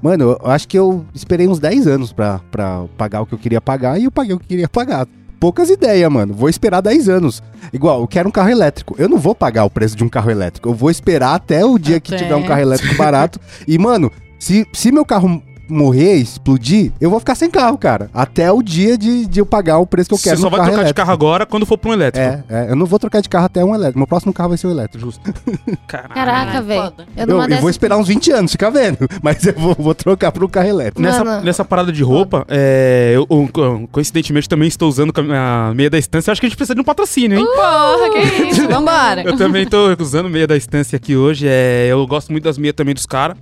Mano, 0.02 0.36
eu 0.42 0.50
acho 0.50 0.66
que 0.66 0.76
eu 0.76 1.06
esperei 1.14 1.46
uns 1.46 1.60
10 1.60 1.86
anos 1.86 2.12
pra, 2.12 2.40
pra 2.50 2.84
pagar 2.96 3.20
o 3.20 3.26
que 3.26 3.34
eu 3.34 3.38
queria 3.38 3.60
pagar 3.60 4.00
e 4.00 4.04
eu 4.04 4.10
paguei 4.10 4.34
o 4.34 4.38
que 4.38 4.46
eu 4.46 4.48
queria 4.48 4.68
pagar. 4.68 5.06
Poucas 5.40 5.68
ideias, 5.70 6.10
mano. 6.10 6.32
Vou 6.34 6.48
esperar 6.48 6.80
10 6.80 7.08
anos. 7.08 7.42
Igual, 7.72 8.00
eu 8.00 8.08
quero 8.08 8.28
um 8.28 8.32
carro 8.32 8.50
elétrico. 8.50 8.94
Eu 8.98 9.08
não 9.08 9.18
vou 9.18 9.34
pagar 9.34 9.64
o 9.64 9.70
preço 9.70 9.96
de 9.96 10.04
um 10.04 10.08
carro 10.08 10.30
elétrico. 10.30 10.68
Eu 10.68 10.74
vou 10.74 10.90
esperar 10.90 11.34
até 11.34 11.64
o 11.64 11.78
dia 11.78 12.00
que 12.00 12.14
Até. 12.14 12.22
tiver 12.24 12.36
um 12.36 12.44
carro 12.44 12.60
elétrico 12.62 12.94
barato. 12.96 13.38
e, 13.66 13.78
mano, 13.78 14.10
se, 14.38 14.66
se 14.72 14.90
meu 14.90 15.04
carro 15.04 15.42
morrer, 15.68 16.14
explodir, 16.16 16.92
eu 17.00 17.10
vou 17.10 17.18
ficar 17.18 17.34
sem 17.34 17.50
carro, 17.50 17.76
cara. 17.78 18.10
Até 18.12 18.50
o 18.52 18.62
dia 18.62 18.96
de, 18.98 19.26
de 19.26 19.40
eu 19.40 19.46
pagar 19.46 19.78
o 19.78 19.86
preço 19.86 20.08
que 20.08 20.14
eu 20.14 20.18
Você 20.18 20.30
quero 20.30 20.40
só 20.40 20.44
no 20.46 20.50
vai 20.50 20.58
carro 20.60 20.68
trocar 20.70 20.82
de 20.82 20.86
elétrico. 20.88 21.06
carro 21.06 21.12
agora 21.12 21.46
quando 21.46 21.66
for 21.66 21.78
pra 21.78 21.90
um 21.90 21.92
elétrico. 21.94 22.26
É, 22.26 22.44
é, 22.48 22.70
eu 22.70 22.76
não 22.76 22.86
vou 22.86 22.98
trocar 22.98 23.20
de 23.20 23.28
carro 23.28 23.46
até 23.46 23.64
um 23.64 23.74
elétrico. 23.74 23.98
Meu 23.98 24.06
próximo 24.06 24.32
carro 24.32 24.50
vai 24.50 24.58
ser 24.58 24.66
o 24.66 24.70
elétrico. 24.70 25.04
Justo. 25.06 25.20
Caraca, 25.86 26.58
Ai, 26.58 26.62
velho. 26.62 26.92
Eu, 27.16 27.26
Eu, 27.28 27.48
eu 27.48 27.60
vou 27.60 27.70
esperar 27.70 27.96
uns 27.96 28.08
20 28.08 28.30
anos, 28.32 28.52
fica 28.52 28.70
vendo. 28.70 28.98
Mas 29.22 29.44
eu 29.46 29.54
vou, 29.54 29.74
vou 29.78 29.94
trocar 29.94 30.32
um 30.42 30.48
carro 30.48 30.68
elétrico. 30.68 31.00
Nessa, 31.00 31.40
nessa 31.40 31.64
parada 31.64 31.92
de 31.92 32.02
roupa, 32.02 32.44
é, 32.48 33.12
eu, 33.14 33.26
eu, 33.30 33.48
co- 33.52 33.88
coincidentemente 33.90 34.48
também 34.48 34.68
estou 34.68 34.88
usando 34.88 35.12
a 35.32 35.72
meia 35.74 35.90
da 35.90 35.98
estância. 35.98 36.30
Acho 36.30 36.40
que 36.40 36.46
a 36.46 36.48
gente 36.48 36.56
precisa 36.56 36.74
de 36.74 36.80
um 36.80 36.84
patrocínio, 36.84 37.38
hein? 37.38 37.44
Porra, 37.46 38.10
que 38.10 38.42
isso, 38.44 38.68
vambora. 38.68 39.22
Eu 39.22 39.36
também 39.36 39.66
tô 39.66 39.94
usando 39.98 40.28
meia 40.28 40.46
da 40.46 40.56
estância 40.56 40.96
aqui 40.96 41.16
hoje. 41.16 41.46
É, 41.48 41.86
eu 41.88 42.06
gosto 42.06 42.30
muito 42.32 42.44
das 42.44 42.58
meias 42.58 42.74
também 42.74 42.94
dos 42.94 43.06
caras. 43.06 43.36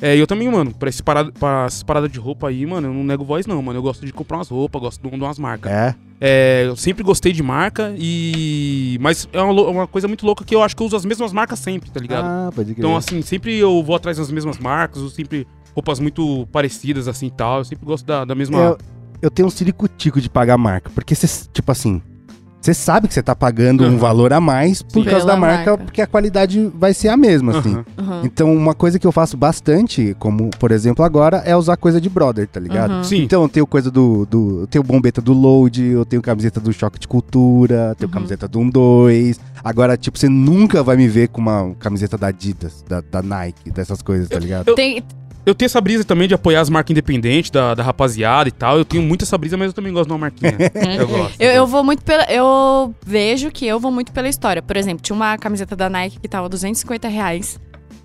É, 0.00 0.16
eu 0.16 0.26
também, 0.26 0.48
mano, 0.48 0.72
pra, 0.72 0.88
esse 0.88 1.02
parada, 1.02 1.32
pra 1.32 1.64
essas 1.66 1.82
paradas 1.82 2.10
de 2.10 2.18
roupa 2.18 2.48
aí, 2.48 2.64
mano, 2.64 2.86
eu 2.88 2.94
não 2.94 3.02
nego 3.02 3.24
voz, 3.24 3.46
não, 3.46 3.60
mano. 3.60 3.78
Eu 3.78 3.82
gosto 3.82 4.06
de 4.06 4.12
comprar 4.12 4.38
umas 4.38 4.48
roupas, 4.48 4.80
gosto 4.80 5.02
de, 5.02 5.10
de 5.10 5.16
umas 5.24 5.38
marcas. 5.38 5.70
É. 5.72 5.94
É, 6.20 6.64
eu 6.66 6.76
sempre 6.76 7.02
gostei 7.04 7.32
de 7.32 7.42
marca 7.42 7.94
e. 7.96 8.96
Mas 9.00 9.28
é 9.32 9.40
uma, 9.40 9.52
lou- 9.52 9.70
uma 9.70 9.86
coisa 9.86 10.08
muito 10.08 10.24
louca 10.26 10.44
que 10.44 10.54
eu 10.54 10.62
acho 10.62 10.74
que 10.76 10.82
eu 10.82 10.86
uso 10.86 10.96
as 10.96 11.04
mesmas 11.04 11.32
marcas 11.32 11.58
sempre, 11.58 11.90
tá 11.90 12.00
ligado? 12.00 12.24
Ah, 12.24 12.50
pode 12.54 12.74
crer. 12.74 12.78
Então, 12.84 12.96
assim, 12.96 13.22
sempre 13.22 13.56
eu 13.56 13.82
vou 13.82 13.94
atrás 13.94 14.16
das 14.18 14.30
mesmas 14.30 14.58
marcas, 14.58 15.00
uso 15.02 15.14
sempre 15.14 15.46
roupas 15.74 16.00
muito 16.00 16.46
parecidas, 16.50 17.06
assim 17.08 17.26
e 17.26 17.30
tal. 17.30 17.58
Eu 17.58 17.64
sempre 17.64 17.86
gosto 17.86 18.04
da, 18.04 18.24
da 18.24 18.34
mesma. 18.34 18.58
eu, 18.58 18.78
eu 19.22 19.30
tenho 19.30 19.46
um 19.46 19.50
ciricutico 19.50 20.20
de 20.20 20.28
pagar 20.28 20.58
marca. 20.58 20.90
Porque 20.90 21.14
você, 21.14 21.26
tipo 21.52 21.70
assim, 21.70 22.02
você 22.60 22.74
sabe 22.74 23.06
que 23.08 23.14
você 23.14 23.22
tá 23.22 23.34
pagando 23.36 23.84
um 23.84 23.90
Uhum. 23.92 23.98
valor 23.98 24.32
a 24.32 24.40
mais 24.40 24.82
por 24.82 25.04
Sim. 25.04 25.10
causa 25.10 25.24
Pela 25.24 25.34
da 25.34 25.36
marca, 25.40 25.70
marca. 25.70 25.84
porque 25.84 26.02
a 26.02 26.06
qualidade 26.06 26.70
vai 26.74 26.92
ser 26.92 27.08
a 27.08 27.16
mesma, 27.16 27.58
assim. 27.58 27.74
Uhum. 27.76 28.20
Então, 28.24 28.52
uma 28.54 28.74
coisa 28.74 28.98
que 28.98 29.06
eu 29.06 29.12
faço 29.12 29.36
bastante, 29.36 30.14
como 30.18 30.50
por 30.58 30.70
exemplo 30.72 31.04
agora, 31.04 31.38
é 31.46 31.56
usar 31.56 31.76
coisa 31.76 32.00
de 32.00 32.08
brother, 32.10 32.46
tá 32.48 32.58
ligado? 32.60 32.90
Uhum. 32.94 33.04
Sim. 33.04 33.22
Então 33.22 33.42
eu 33.42 33.48
tenho 33.48 33.66
coisa 33.66 33.90
do, 33.90 34.26
do. 34.26 34.60
Eu 34.62 34.66
tenho 34.66 34.82
bombeta 34.84 35.20
do 35.22 35.32
Load, 35.32 35.82
eu 35.82 36.04
tenho 36.04 36.20
camiseta 36.20 36.58
do 36.60 36.72
Choque 36.72 36.98
de 36.98 37.06
Cultura, 37.08 37.94
tenho 37.96 38.08
Uhum. 38.08 38.12
camiseta 38.14 38.48
do 38.48 38.58
1-2. 38.60 39.38
Agora, 39.62 39.96
tipo, 39.96 40.18
você 40.18 40.28
nunca 40.28 40.82
vai 40.82 40.96
me 40.96 41.06
ver 41.08 41.28
com 41.28 41.40
uma 41.40 41.74
camiseta 41.78 42.18
da 42.18 42.28
Adidas, 42.28 42.84
da, 42.88 43.00
da 43.00 43.22
Nike, 43.22 43.70
dessas 43.70 44.02
coisas, 44.02 44.28
tá 44.28 44.38
ligado? 44.38 44.74
Tem, 44.74 45.02
Eu 45.46 45.54
tenho 45.54 45.66
essa 45.66 45.80
brisa 45.80 46.04
também 46.04 46.28
de 46.28 46.34
apoiar 46.34 46.60
as 46.60 46.68
marcas 46.68 46.90
independentes 46.90 47.50
da, 47.50 47.74
da 47.74 47.82
rapaziada 47.82 48.48
e 48.48 48.52
tal. 48.52 48.76
Eu 48.76 48.84
tenho 48.84 49.02
muito 49.02 49.24
essa 49.24 49.38
brisa, 49.38 49.56
mas 49.56 49.68
eu 49.68 49.72
também 49.72 49.92
gosto 49.92 50.06
de 50.08 50.12
uma 50.12 50.18
marquinha. 50.18 50.54
eu 50.98 51.08
gosto. 51.08 51.40
eu, 51.40 51.50
eu 51.50 51.66
vou 51.66 51.82
muito 51.82 52.02
pela. 52.02 52.24
Eu 52.24 52.94
vejo 53.04 53.50
que 53.50 53.66
eu 53.66 53.80
vou 53.80 53.90
muito 53.90 54.12
pela 54.12 54.28
história. 54.28 54.60
Por 54.60 54.76
exemplo, 54.76 55.02
tinha 55.02 55.16
uma 55.16 55.38
camiseta 55.38 55.74
da 55.74 55.88
Nike 55.88 56.20
que 56.20 56.28
tava 56.28 56.48
250 56.48 57.08
reais. 57.08 57.58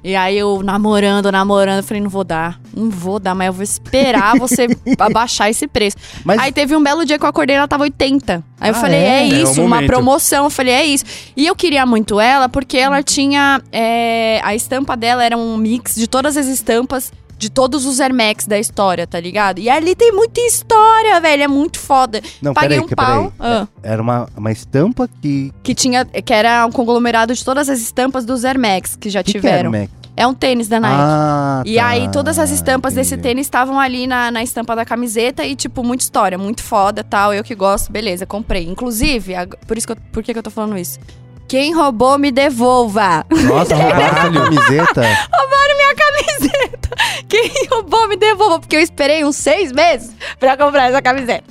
E 0.06 0.18
aí 0.18 0.38
eu 0.38 0.62
namorando, 0.62 1.32
namorando, 1.32 1.78
eu 1.78 1.84
falei, 1.84 2.02
não 2.04 2.10
vou 2.10 2.26
dar. 2.26 2.60
Não 2.76 2.90
vou 2.90 3.20
dar, 3.20 3.34
mas 3.34 3.48
eu 3.48 3.54
vou 3.54 3.64
esperar 3.64 4.36
você 4.40 4.68
abaixar 5.00 5.50
esse 5.50 5.66
preço. 5.66 5.96
Mas 6.26 6.40
Aí 6.40 6.52
teve 6.52 6.76
um 6.76 6.84
belo 6.84 7.06
dia 7.06 7.18
que 7.18 7.24
eu 7.24 7.30
acordei 7.30 7.56
ela 7.56 7.68
tava 7.70 7.84
80. 7.84 8.44
Aí 8.60 8.70
eu 8.70 8.76
Ah, 8.76 8.80
falei, 8.80 9.00
é? 9.00 9.04
é, 9.06 9.20
É, 9.22 9.26
isso, 9.44 9.62
o 9.62 9.66
uma 9.66 9.76
momento. 9.78 9.88
promoção. 9.90 10.44
Eu 10.46 10.50
falei, 10.50 10.74
é 10.74 10.86
isso. 10.86 11.06
E 11.38 11.48
eu 11.48 11.56
queria 11.56 11.86
muito 11.86 12.20
ela 12.20 12.50
porque 12.50 12.78
ela 12.78 13.02
tinha. 13.02 13.62
é, 13.72 14.42
a 14.44 14.54
estampa 14.54 14.98
dela 14.98 15.24
era 15.24 15.38
um 15.38 15.56
mix 15.56 15.96
de 15.96 16.06
todas 16.08 16.36
as 16.36 16.48
estampas 16.48 17.12
de 17.44 17.50
todos 17.50 17.86
os 17.86 18.00
Air 18.00 18.14
Max 18.14 18.48
da 18.48 18.58
história, 18.58 19.06
tá 19.06 19.20
ligado? 19.20 19.60
E 19.60 19.70
ali 19.70 19.96
tem 19.96 20.12
muita 20.14 20.40
história, 20.42 21.20
velho. 21.20 21.44
É 21.44 21.48
muito 21.48 21.78
foda. 21.78 22.22
Não, 22.42 22.54
Paguei 22.54 22.80
peraí, 22.82 22.86
um 22.86 22.88
pau. 22.96 23.34
ah, 23.40 23.68
Era 23.84 24.02
uma, 24.02 24.28
uma 24.38 24.52
estampa 24.52 25.10
que. 25.22 25.52
que 25.62 25.76
tinha. 25.76 26.06
Que 26.06 26.34
era 26.34 26.66
um 26.66 26.72
conglomerado 26.72 27.34
de 27.36 27.44
todas 27.44 27.68
as 27.70 27.80
estampas 27.80 28.26
dos 28.26 28.46
Air 28.46 28.58
Max 28.60 28.96
que 28.96 29.10
já 29.10 29.22
que 29.22 29.34
que 29.34 29.38
era, 29.48 29.58
tiveram. 29.70 29.72
Mac? 29.72 29.90
é 30.16 30.28
um 30.28 30.34
tênis 30.34 30.68
da 30.68 30.80
Nike. 30.80 30.96
Ah, 30.96 31.64
E 31.66 31.76
tá, 31.76 31.88
aí, 31.88 32.12
todas 32.12 32.38
as 32.38 32.52
estampas 32.52 32.94
desse 32.94 33.16
entendi. 33.16 33.30
tênis 33.30 33.48
estavam 33.48 33.80
ali 33.80 34.06
na, 34.06 34.30
na 34.30 34.44
estampa 34.44 34.76
da 34.76 34.86
camiseta 34.86 35.44
e, 35.44 35.56
tipo, 35.56 35.84
muita 35.84 36.04
história, 36.04 36.38
muito 36.38 36.62
foda 36.62 37.04
tal. 37.04 37.34
Eu 37.34 37.44
que 37.44 37.56
gosto, 37.56 37.92
beleza, 37.92 38.24
comprei. 38.26 38.64
Inclusive, 38.68 39.34
ag- 39.36 39.58
por 39.68 39.76
isso 39.78 39.88
que 39.88 39.94
eu, 39.94 39.98
por 40.12 40.22
que, 40.24 40.32
que 40.32 40.38
eu 40.38 40.44
tô 40.44 40.52
falando 40.52 40.78
isso? 40.78 41.00
Quem 41.48 41.74
roubou, 41.74 42.18
me 42.20 42.32
devolva. 42.32 43.26
Nossa, 43.30 43.76
roubaram 43.76 44.06
a 44.06 44.32
camiseta. 44.44 45.02
Roubaram 45.34 45.78
minha 45.78 45.96
camiseta. 45.96 46.73
Quem 47.28 47.52
roubou, 47.70 48.08
me 48.08 48.18
devolva. 48.18 48.60
Porque 48.60 48.76
eu 48.76 48.82
esperei 48.82 49.24
uns 49.24 49.36
seis 49.36 49.72
meses 49.72 50.12
pra 50.40 50.58
comprar 50.58 50.90
essa 50.90 51.02
camiseta. 51.02 51.44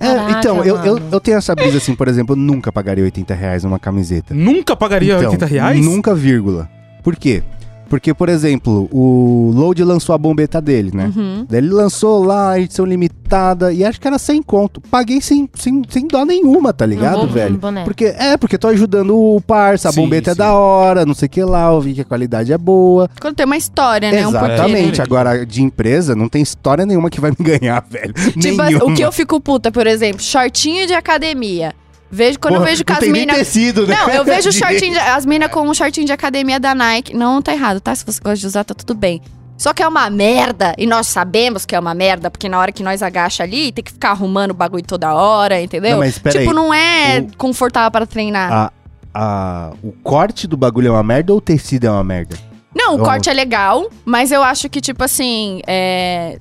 É, 0.00 0.06
Caraca, 0.06 0.38
então, 0.38 0.64
eu, 0.64 0.76
eu, 0.84 1.00
eu 1.12 1.20
tenho 1.20 1.38
essa 1.38 1.54
brisa 1.54 1.78
assim, 1.78 1.94
por 1.94 2.08
exemplo, 2.08 2.34
eu 2.34 2.36
nunca 2.38 2.72
pagaria 2.72 3.04
80 3.04 3.32
reais 3.34 3.64
numa 3.64 3.78
camiseta. 3.78 4.34
Nunca 4.34 4.76
pagaria 4.76 5.14
Então, 5.14 5.26
80 5.30 5.46
reais? 5.46 5.80
Nunca, 5.84 6.14
vírgula. 6.14 6.68
Por 7.02 7.16
quê? 7.16 7.42
Porque, 7.94 8.12
por 8.12 8.28
exemplo, 8.28 8.88
o 8.90 9.52
Load 9.54 9.84
lançou 9.84 10.16
a 10.16 10.18
bombeta 10.18 10.60
dele, 10.60 10.90
né? 10.92 11.12
Uhum. 11.14 11.46
Daí 11.48 11.58
ele 11.60 11.68
lançou 11.70 12.24
lá 12.24 12.50
a 12.50 12.58
edição 12.58 12.84
limitada 12.84 13.72
e 13.72 13.84
acho 13.84 14.00
que 14.00 14.08
era 14.08 14.18
sem 14.18 14.42
conto. 14.42 14.80
Paguei 14.80 15.20
sem, 15.20 15.48
sem, 15.54 15.80
sem 15.88 16.08
dó 16.08 16.24
nenhuma, 16.24 16.72
tá 16.72 16.84
ligado, 16.84 17.20
Um 17.22 17.28
velho? 17.28 17.56
boné. 17.56 17.84
Porque, 17.84 18.06
é, 18.06 18.36
porque 18.36 18.58
tô 18.58 18.66
ajudando 18.66 19.16
o 19.16 19.40
parça, 19.40 19.90
a 19.90 19.92
Sim, 19.92 20.00
bombeta 20.00 20.32
é 20.32 20.34
sim. 20.34 20.38
da 20.38 20.52
hora, 20.54 21.06
não 21.06 21.14
sei 21.14 21.26
o 21.26 21.30
que 21.30 21.44
lá, 21.44 21.68
eu 21.72 21.80
vi 21.80 21.94
que 21.94 22.00
a 22.00 22.04
qualidade 22.04 22.52
é 22.52 22.58
boa. 22.58 23.08
Quando 23.20 23.36
tem 23.36 23.46
uma 23.46 23.56
história, 23.56 24.10
né? 24.10 24.26
Um 24.26 24.32
né? 24.32 24.38
Exatamente. 24.38 24.98
né? 24.98 25.04
Agora, 25.04 25.46
de 25.46 25.62
empresa, 25.62 26.16
não 26.16 26.28
tem 26.28 26.42
história 26.42 26.84
nenhuma 26.84 27.08
que 27.08 27.20
vai 27.20 27.30
me 27.30 27.36
ganhar, 27.58 27.80
velho. 27.88 28.12
Tipo, 28.12 28.40
nenhuma. 28.64 28.84
o 28.86 28.92
que 28.92 29.02
eu 29.02 29.12
fico 29.12 29.40
puta, 29.40 29.70
por 29.70 29.86
exemplo, 29.86 30.20
shortinho 30.20 30.84
de 30.88 30.94
academia. 30.94 31.72
Vejo, 32.14 32.38
quando 32.38 32.54
eu 32.54 32.60
Porra, 32.60 32.70
vejo 32.70 32.84
que 32.84 32.92
as 32.92 33.08
minas. 33.08 33.36
tecido, 33.36 33.86
né? 33.86 33.96
Não, 33.96 34.08
eu 34.10 34.24
vejo 34.24 34.52
shortinho 34.52 34.92
de, 34.92 34.98
as 35.00 35.26
minas 35.26 35.50
com 35.50 35.60
um 35.68 35.74
shortinho 35.74 36.06
de 36.06 36.12
academia 36.12 36.60
da 36.60 36.74
Nike. 36.74 37.14
Não 37.16 37.42
tá 37.42 37.52
errado, 37.52 37.80
tá? 37.80 37.94
Se 37.94 38.06
você 38.06 38.20
gosta 38.22 38.36
de 38.38 38.46
usar, 38.46 38.62
tá 38.64 38.72
tudo 38.74 38.94
bem. 38.94 39.20
Só 39.56 39.72
que 39.72 39.82
é 39.82 39.88
uma 39.88 40.08
merda, 40.10 40.74
e 40.76 40.84
nós 40.86 41.06
sabemos 41.06 41.64
que 41.64 41.74
é 41.76 41.78
uma 41.78 41.94
merda, 41.94 42.28
porque 42.30 42.48
na 42.48 42.58
hora 42.58 42.72
que 42.72 42.82
nós 42.82 43.02
agacha 43.02 43.42
ali, 43.44 43.70
tem 43.72 43.84
que 43.84 43.92
ficar 43.92 44.10
arrumando 44.10 44.50
o 44.50 44.54
bagulho 44.54 44.82
toda 44.84 45.14
hora, 45.14 45.60
entendeu? 45.60 45.92
Não, 45.92 45.98
mas 45.98 46.14
tipo, 46.14 46.28
aí. 46.38 46.46
não 46.52 46.74
é 46.74 47.20
O- 47.20 47.36
confortável 47.36 47.90
para 47.90 48.04
treinar. 48.04 48.52
A, 48.52 48.72
a, 49.14 49.72
o 49.82 49.92
corte 50.02 50.46
do 50.48 50.56
bagulho 50.56 50.88
é 50.88 50.90
uma 50.90 51.02
merda 51.04 51.32
ou 51.32 51.38
o 51.38 51.40
tecido 51.40 51.86
é 51.86 51.90
uma 51.90 52.02
merda? 52.04 52.36
não, 52.76 52.96
o 52.96 52.98
corte 52.98 53.30
é 53.30 53.32
legal, 53.32 53.88
mas 54.04 54.32
eu 54.32 54.42
acho 54.42 54.68
que, 54.68 54.80
tipo 54.80 55.02
assim, 55.04 55.60
é. 55.66 56.38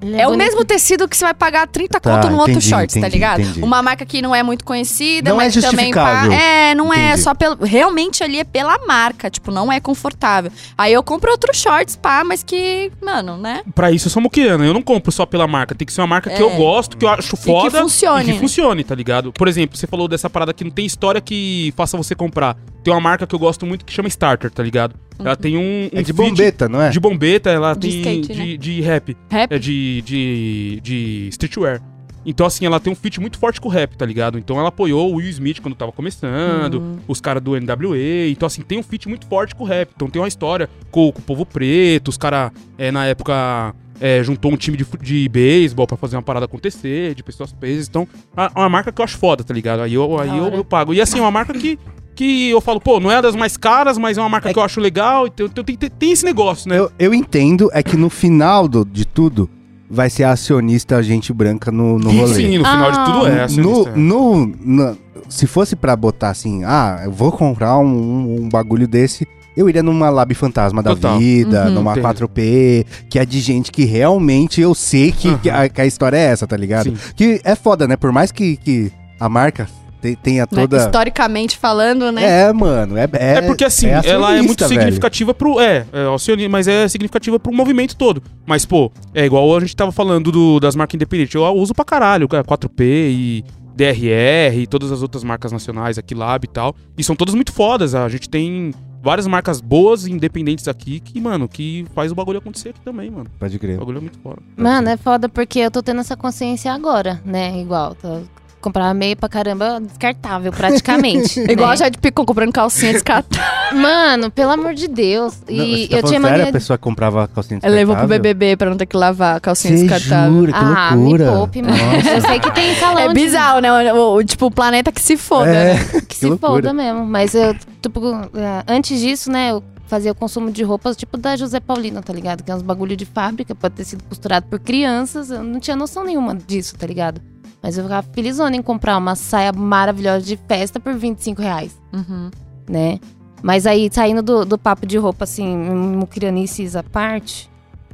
Ele 0.00 0.20
É, 0.20 0.28
o 0.28 0.36
mesmo 0.36 0.64
tecido 0.64 1.08
que 1.08 1.16
você 1.16 1.24
vai 1.24 1.34
pagar 1.34 1.66
30 1.66 1.98
Tá, 1.98 2.10
conto 2.14 2.28
no 2.30 2.36
outro 2.36 2.52
entendi, 2.52 2.68
shorts, 2.68 3.00
tá 3.00 3.08
ligado? 3.08 3.40
entendi. 3.40 3.62
Uma 3.62 3.82
marca 3.82 4.04
que 4.04 4.20
não 4.20 4.34
é 4.34 4.42
muito 4.42 4.64
conhecida, 4.64 5.30
Não 5.30 5.40
é 5.40 5.44
mas 5.44 5.54
que 5.54 5.60
também 5.62 5.86
justificável. 5.92 6.32
É, 6.32 6.74
não 6.74 6.92
é 6.92 7.16
só 7.16 7.34
pelo. 7.34 7.64
Realmente 7.64 8.22
ali 8.22 8.38
é 8.40 8.44
pela 8.44 8.78
marca, 8.86 9.30
tipo, 9.30 9.50
não 9.50 9.72
é 9.72 9.80
confortável. 9.80 10.50
Aí 10.76 10.92
eu 10.92 11.02
compro 11.02 11.30
outros 11.30 11.56
shorts, 11.56 11.96
pá, 11.96 12.22
mas 12.24 12.42
que, 12.42 12.92
mano, 13.02 13.36
né? 13.38 13.62
Pra 13.74 13.90
isso 13.90 14.06
eu 14.08 14.10
sou 14.10 14.20
moqueana. 14.22 14.64
Eu 14.66 14.74
não 14.74 14.82
compro 14.82 15.10
só 15.10 15.24
pela 15.24 15.46
marca. 15.46 15.74
Tem 15.74 15.86
que 15.86 15.92
ser 15.92 16.00
uma 16.02 16.06
marca 16.06 16.28
que 16.30 16.36
É. 16.36 16.42
eu 16.42 16.50
gosto, 16.56 16.96
que 16.96 17.04
eu 17.04 17.08
acho 17.08 17.36
foda. 17.36 17.80
funcione. 17.80 18.30
E 18.30 18.32
que 18.34 18.38
funcione, 18.38 18.84
tá 18.84 18.94
ligado? 18.94 19.32
Por 19.32 19.48
exemplo, 19.48 19.76
você 19.76 19.86
falou 19.86 20.06
dessa 20.08 20.28
parada 20.28 20.52
que 20.52 20.62
não 20.64 20.70
tem 20.70 20.84
história 20.84 21.20
que 21.20 21.72
faça 21.76 21.96
você 21.96 22.14
comprar. 22.14 22.56
Tem 22.84 22.92
uma 22.92 23.00
marca 23.00 23.26
que 23.26 23.34
eu 23.34 23.38
gosto 23.38 23.64
muito 23.66 23.84
que 23.84 23.92
chama 23.92 24.08
Starter, 24.08 24.50
tá 24.50 24.62
ligado? 24.62 24.94
Ela 25.18 25.36
tem 25.36 25.56
um. 25.56 25.84
um 25.84 25.88
É 25.92 26.02
de 26.02 26.12
bombeta, 26.12 26.68
não 26.68 26.80
é? 26.82 26.90
De 26.90 27.00
bombeta, 27.00 27.50
ela 27.50 27.74
De 27.74 27.80
tem 27.80 28.20
skate, 28.20 28.32
de, 28.34 28.50
né? 28.52 28.56
de 28.56 28.80
rap. 28.80 29.16
Rap. 29.30 29.52
É 29.52 29.58
de, 29.58 30.02
de, 30.02 30.80
de 30.82 31.28
streetwear. 31.30 31.80
Então, 32.28 32.44
assim, 32.44 32.66
ela 32.66 32.80
tem 32.80 32.92
um 32.92 32.96
fit 32.96 33.20
muito 33.20 33.38
forte 33.38 33.60
com 33.60 33.68
o 33.68 33.70
rap, 33.70 33.96
tá 33.96 34.04
ligado? 34.04 34.36
Então 34.36 34.58
ela 34.58 34.68
apoiou 34.68 35.12
o 35.12 35.16
Will 35.18 35.28
Smith 35.30 35.60
quando 35.60 35.76
tava 35.76 35.92
começando, 35.92 36.74
Uhum. 36.80 36.98
os 37.06 37.20
caras 37.20 37.40
do 37.40 37.52
NWA. 37.54 38.28
Então, 38.30 38.46
assim, 38.48 38.62
tem 38.62 38.78
um 38.78 38.82
fit 38.82 39.08
muito 39.08 39.26
forte 39.28 39.54
com 39.54 39.62
o 39.62 39.66
rap. 39.66 39.90
Então 39.94 40.10
tem 40.10 40.20
uma 40.20 40.26
história 40.26 40.68
com, 40.90 41.12
com 41.12 41.20
o 41.20 41.22
povo 41.22 41.46
preto, 41.46 42.08
os 42.08 42.16
caras, 42.16 42.50
é, 42.76 42.90
na 42.90 43.06
época, 43.06 43.72
é, 44.00 44.24
juntou 44.24 44.50
um 44.52 44.56
time 44.56 44.76
de, 44.76 44.84
de 45.00 45.28
beisebol 45.28 45.86
pra 45.86 45.96
fazer 45.96 46.16
uma 46.16 46.22
parada 46.22 46.46
acontecer, 46.46 47.14
de 47.14 47.22
pessoas 47.22 47.52
presas. 47.52 47.86
Então, 47.88 48.08
é 48.36 48.58
uma 48.58 48.68
marca 48.68 48.90
que 48.90 49.00
eu 49.00 49.04
acho 49.04 49.16
foda, 49.18 49.44
tá 49.44 49.54
ligado? 49.54 49.82
Aí 49.82 49.94
eu, 49.94 50.18
aí 50.18 50.36
eu, 50.36 50.48
eu 50.48 50.64
pago. 50.64 50.92
E 50.92 51.00
assim, 51.00 51.18
é 51.18 51.22
uma 51.22 51.30
marca 51.30 51.52
que. 51.54 51.78
Que 52.16 52.50
eu 52.50 52.60
falo, 52.60 52.80
pô, 52.80 52.98
não 52.98 53.12
é 53.12 53.20
das 53.22 53.36
mais 53.36 53.56
caras, 53.56 53.96
mas 53.98 54.16
é 54.18 54.20
uma 54.20 54.28
marca 54.28 54.48
É 54.50 54.52
que 54.52 54.58
eu 54.58 54.62
acho 54.62 54.80
legal. 54.80 55.26
Então 55.26 55.48
tem, 55.48 55.76
tem, 55.76 55.90
tem 55.90 56.10
esse 56.12 56.24
negócio, 56.24 56.68
né? 56.68 56.78
Eu, 56.78 56.90
eu 56.98 57.14
entendo, 57.14 57.70
é 57.72 57.82
que 57.82 57.96
no 57.96 58.08
final 58.10 58.66
do- 58.66 58.84
de 58.84 59.04
tudo, 59.06 59.48
vai 59.88 60.08
ser 60.10 60.24
a 60.24 60.32
acionista 60.32 61.00
gente 61.02 61.32
branca 61.32 61.70
no, 61.70 61.98
no 61.98 62.10
rolê. 62.10 62.34
Sim, 62.34 62.58
no 62.58 62.64
final 62.64 62.90
de 62.90 63.04
tudo 63.04 63.26
é. 63.26 63.34
no, 63.36 63.42
acionista. 63.42 63.92
no, 63.96 64.46
no- 64.46 64.98
se 65.28 65.46
fosse 65.46 65.76
pra 65.76 65.94
botar 65.94 66.30
assim, 66.30 66.64
ah, 66.64 67.02
eu 67.04 67.12
vou 67.12 67.30
comprar 67.30 67.78
um, 67.78 67.84
um- 67.86 68.36
um 68.44 68.48
bagulho 68.48 68.88
desse, 68.88 69.26
eu 69.56 69.68
iria 69.68 69.82
numa 69.82 70.08
Lab 70.08 70.32
Fantasma 70.34 70.82
da 70.82 70.90
Total. 70.94 71.18
vida, 71.18 71.66
Uhum. 71.66 71.70
numa 71.74 71.92
Entendo. 71.92 72.02
4P, 72.28 72.86
que 73.10 73.18
é 73.18 73.26
de 73.26 73.40
gente 73.40 73.70
que 73.72 73.84
realmente 73.84 74.60
eu 74.60 74.74
sei 74.74 75.12
que, 75.12 75.28
Aham. 75.28 75.38
que, 75.38 75.50
a, 75.50 75.68
que 75.68 75.80
a 75.80 75.86
história 75.86 76.16
é 76.16 76.24
essa, 76.24 76.46
tá 76.46 76.56
ligado? 76.56 76.84
Sim. 76.90 76.96
Que 77.14 77.40
é 77.44 77.54
foda, 77.54 77.86
né? 77.88 77.96
Por 77.96 78.10
mais 78.12 78.30
que, 78.32 78.56
que 78.56 78.90
a 79.20 79.28
marca 79.28 79.68
tem, 80.14 80.16
tenha 80.16 80.42
Né? 80.42 80.62
toda. 80.62 80.76
Historicamente 80.76 81.56
falando, 81.58 82.12
né? 82.12 82.22
É, 82.48 82.52
mano. 82.52 82.96
É, 82.96 83.08
é, 83.14 83.34
É 83.38 83.42
porque 83.42 83.64
assim, 83.64 83.88
ela 83.88 84.36
é 84.36 84.42
muito 84.42 84.66
velho. 84.66 84.80
significativa 84.80 85.32
pro. 85.34 85.58
É, 85.60 85.86
é 85.92 86.14
acionista, 86.14 86.48
mas 86.50 86.68
é 86.68 86.86
significativa 86.88 87.38
pro 87.40 87.52
movimento 87.52 87.96
todo. 87.96 88.22
Mas, 88.46 88.64
pô, 88.64 88.92
é 89.14 89.24
igual 89.26 89.56
a 89.56 89.60
gente 89.60 89.74
tava 89.74 89.90
falando 89.90 90.30
do- 90.30 90.60
das 90.60 90.76
marcas 90.76 90.94
independentes. 90.94 91.34
Eu 91.34 91.42
uso 91.54 91.74
pra 91.74 91.84
caralho, 91.84 92.28
cara, 92.28 92.44
4P 92.44 92.84
e 93.10 93.44
DRR 93.74 94.60
e 94.62 94.66
todas 94.66 94.90
as 94.92 95.02
outras 95.02 95.22
marcas 95.24 95.52
nacionais 95.52 95.98
aqui, 95.98 96.14
Lab 96.14 96.44
e 96.44 96.48
tal. 96.48 96.74
E 96.96 97.02
são 97.04 97.14
todas 97.16 97.34
muito 97.34 97.52
fodas. 97.52 97.94
A 97.94 98.08
gente 98.08 98.28
tem 98.28 98.72
várias 99.02 99.26
marcas 99.26 99.60
boas 99.60 100.06
e 100.06 100.10
independentes 100.12 100.66
aqui 100.66 100.98
que, 100.98 101.20
mano, 101.20 101.46
que 101.48 101.84
faz 101.94 102.10
o 102.10 102.14
bagulho 102.14 102.38
acontecer 102.38 102.70
aqui 102.70 102.80
também, 102.80 103.10
mano. 103.10 103.26
Pode 103.38 103.56
O 103.56 103.60
crer. 103.60 103.78
bagulho 103.78 103.98
é 103.98 104.00
muito 104.00 104.18
foda. 104.18 104.38
Mano, 104.56 104.88
é 104.88 104.96
foda 104.96 105.28
porque 105.28 105.58
eu 105.60 105.70
tô 105.70 105.82
tendo 105.82 106.00
essa 106.00 106.16
consciência 106.16 106.72
agora, 106.72 107.20
né? 107.24 107.60
Igual, 107.60 107.94
tô... 107.94 108.22
comprar 108.60 108.92
meia 108.94 109.14
pra 109.14 109.28
caramba, 109.28 109.80
descartável 109.80 110.52
praticamente. 110.52 111.38
Igual 111.50 111.68
né? 111.68 111.72
a 111.74 111.76
Jade 111.76 111.98
Picon 111.98 112.24
comprando 112.24 112.52
calcinha 112.52 112.92
descartável. 112.92 113.78
Mano, 113.78 114.30
pelo 114.30 114.50
amor 114.52 114.74
de 114.74 114.88
Deus. 114.88 115.34
Não, 115.48 115.54
E 115.64 115.82
você 115.86 115.88
tá 115.88 115.96
eu 115.98 116.02
tinha 116.02 116.20
sério? 116.20 116.22
mania 116.38 116.48
A 116.48 116.52
pessoa 116.52 116.78
comprava 116.78 117.28
calcinha 117.28 117.60
Ela 117.62 117.74
levou 117.74 117.94
pro 117.94 118.04
descartável? 118.06 118.34
BBB 118.34 118.56
pra 118.56 118.70
não 118.70 118.76
ter 118.76 118.86
que 118.86 118.96
lavar 118.96 119.36
a 119.36 119.40
calcinha 119.40 119.76
Você 119.76 119.86
descartável. 119.86 120.32
jura? 120.32 120.52
Que 120.52 120.58
ah, 120.58 120.92
loucura. 120.94 121.24
me 121.30 121.36
poupe, 121.36 121.62
mano. 121.62 121.76
Nossa. 121.76 122.10
Eu 122.10 122.20
sei 122.22 122.40
que 122.40 122.50
tem 122.52 122.74
salão 122.76 122.98
É 123.00 123.08
de- 123.08 123.14
bizarro, 123.14 123.60
né? 123.60 123.92
O, 123.92 124.14
o- 124.16 124.24
tipo, 124.24 124.46
o 124.46 124.50
planeta 124.50 124.90
que 124.90 125.00
se 125.00 125.16
foda, 125.16 125.50
É, 125.50 125.74
né? 125.74 125.84
que 125.84 126.00
que 126.06 126.16
se 126.16 126.26
loucura. 126.26 126.52
foda 126.52 126.72
mesmo. 126.72 127.04
Mas 127.06 127.34
eu, 127.34 127.54
tipo, 127.80 128.00
é, 128.34 128.64
antes 128.68 129.00
disso, 129.00 129.30
né, 129.30 129.50
eu 129.52 129.62
fazia 129.88 130.10
o 130.10 130.14
consumo 130.16 130.50
de 130.50 130.64
roupas 130.64 130.96
tipo 130.96 131.16
da 131.16 131.36
José 131.36 131.60
Paulino, 131.60 132.02
tá 132.02 132.12
ligado? 132.12 132.42
Que 132.42 132.50
é 132.50 132.54
uns 132.56 132.62
bagulho 132.62 132.96
de 132.96 133.04
fábrica, 133.04 133.54
pode 133.54 133.74
ter 133.76 133.84
sido 133.84 134.02
costurado 134.04 134.46
por 134.48 134.58
crianças. 134.58 135.30
Eu 135.30 135.44
não 135.44 135.60
tinha 135.60 135.76
noção 135.76 136.02
nenhuma 136.04 136.34
disso, 136.34 136.76
tá 136.76 136.86
ligado? 136.86 137.20
Mas 137.66 137.76
eu 137.76 137.82
ficava 137.82 138.06
felizona 138.12 138.54
em 138.54 138.62
comprar 138.62 138.96
uma 138.96 139.16
saia 139.16 139.52
maravilhosa 139.52 140.24
de 140.24 140.36
festa 140.46 140.78
por 140.78 140.94
25 140.94 141.42
reais, 141.42 141.76
Uhum. 141.92 142.30
né? 142.70 143.00
Mas 143.42 143.66
aí, 143.66 143.88
saindo 143.92 144.22
do, 144.22 144.44
do 144.44 144.56
papo 144.56 144.86
de 144.86 144.96
roupa, 144.96 145.24
assim, 145.24 145.56
mucrianices 145.56 146.76
à 146.76 146.84
parte, 146.84 147.50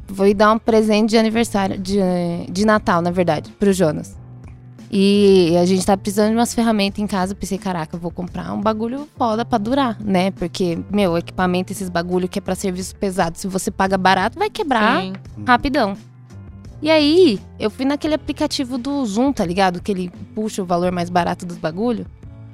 vou 0.06 0.32
dar 0.34 0.52
um 0.52 0.58
presente 0.58 1.08
de 1.10 1.16
aniversário, 1.16 1.78
de, 1.78 1.96
de 2.50 2.66
Natal, 2.66 3.00
na 3.00 3.10
verdade, 3.10 3.50
pro 3.58 3.72
Jonas. 3.72 4.14
E 4.90 5.56
a 5.56 5.64
gente 5.64 5.86
tá 5.86 5.96
precisando 5.96 6.28
de 6.32 6.36
umas 6.36 6.52
ferramentas 6.54 6.98
em 6.98 7.06
casa. 7.06 7.32
Eu 7.32 7.36
pensei, 7.36 7.56
caraca, 7.56 7.96
eu 7.96 8.00
vou 8.00 8.10
comprar 8.10 8.52
um 8.52 8.60
bagulho 8.60 9.08
foda 9.16 9.42
pra 9.42 9.56
durar, 9.56 9.96
né? 10.02 10.32
Porque, 10.32 10.78
meu, 10.90 11.16
equipamento, 11.16 11.72
esses 11.72 11.88
bagulho 11.88 12.28
que 12.28 12.38
é 12.38 12.42
pra 12.42 12.54
serviço 12.54 12.94
pesado, 12.96 13.38
se 13.38 13.48
você 13.48 13.70
paga 13.70 13.96
barato, 13.96 14.38
vai 14.38 14.50
quebrar 14.50 15.00
Sim. 15.00 15.14
rapidão. 15.46 15.96
E 16.82 16.90
aí, 16.90 17.38
eu 17.60 17.70
fui 17.70 17.84
naquele 17.84 18.14
aplicativo 18.14 18.76
do 18.76 19.06
Zoom, 19.06 19.32
tá 19.32 19.46
ligado? 19.46 19.80
Que 19.80 19.92
ele 19.92 20.10
puxa 20.34 20.62
o 20.62 20.66
valor 20.66 20.90
mais 20.90 21.08
barato 21.08 21.46
dos 21.46 21.56
bagulho. 21.56 22.04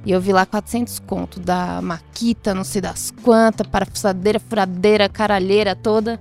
E 0.05 0.13
eu 0.13 0.21
vi 0.21 0.33
lá 0.33 0.45
400 0.45 0.99
conto 1.01 1.41
da 1.41 1.81
Maquita, 1.81 2.55
não 2.55 2.63
sei 2.63 2.83
das 2.83 3.11
quantas, 3.23 3.67
parafusadeira, 3.67 4.39
furadeira, 4.39 5.09
caralheira 5.09 5.75
toda. 5.75 6.21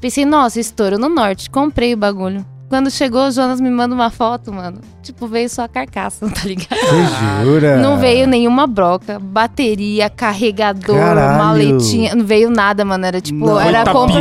Pensei, 0.00 0.26
nossa, 0.26 0.60
estouro 0.60 0.98
no 0.98 1.08
norte. 1.08 1.48
Comprei 1.48 1.94
o 1.94 1.96
bagulho. 1.96 2.44
Quando 2.68 2.90
chegou, 2.90 3.28
o 3.28 3.30
Jonas 3.30 3.60
me 3.60 3.70
manda 3.70 3.94
uma 3.94 4.10
foto, 4.10 4.52
mano. 4.52 4.80
Tipo, 5.00 5.28
veio 5.28 5.48
só 5.48 5.62
a 5.62 5.68
carcaça, 5.68 6.26
tá 6.28 6.40
ligado? 6.44 6.68
Você 6.80 7.44
jura? 7.44 7.76
Não 7.76 7.96
veio 7.96 8.26
nenhuma 8.26 8.66
broca, 8.66 9.20
bateria, 9.20 10.10
carregador, 10.10 10.96
Caralho. 10.98 11.38
maletinha. 11.38 12.12
Não 12.16 12.24
veio 12.24 12.50
nada, 12.50 12.84
mano. 12.84 13.06
Era 13.06 13.20
tipo, 13.20 13.46
Nossa. 13.46 13.64
era 13.64 13.84
Foi 13.84 13.92
compra. 13.92 14.20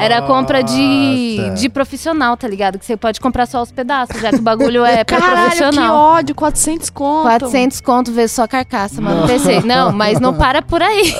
Era 0.00 0.22
compra 0.22 0.62
de, 0.62 1.50
de 1.54 1.68
profissional, 1.68 2.36
tá 2.36 2.48
ligado? 2.48 2.80
Que 2.80 2.84
você 2.84 2.96
pode 2.96 3.20
comprar 3.20 3.46
só 3.46 3.62
os 3.62 3.70
pedaços, 3.70 4.20
já 4.20 4.30
que 4.30 4.36
o 4.38 4.42
bagulho 4.42 4.84
é 4.84 5.04
pra 5.04 5.18
Caralho, 5.20 5.50
que 5.50 5.56
profissional. 5.58 5.94
ódio, 5.96 6.34
400 6.34 6.90
conto. 6.90 7.22
400 7.22 7.80
conto 7.80 8.10
veio 8.12 8.28
só 8.28 8.42
a 8.42 8.48
carcaça, 8.48 9.00
mano. 9.00 9.24
Pensei, 9.28 9.62
não, 9.62 9.92
mas 9.92 10.18
não 10.18 10.34
para 10.36 10.62
por 10.62 10.82
aí. 10.82 11.14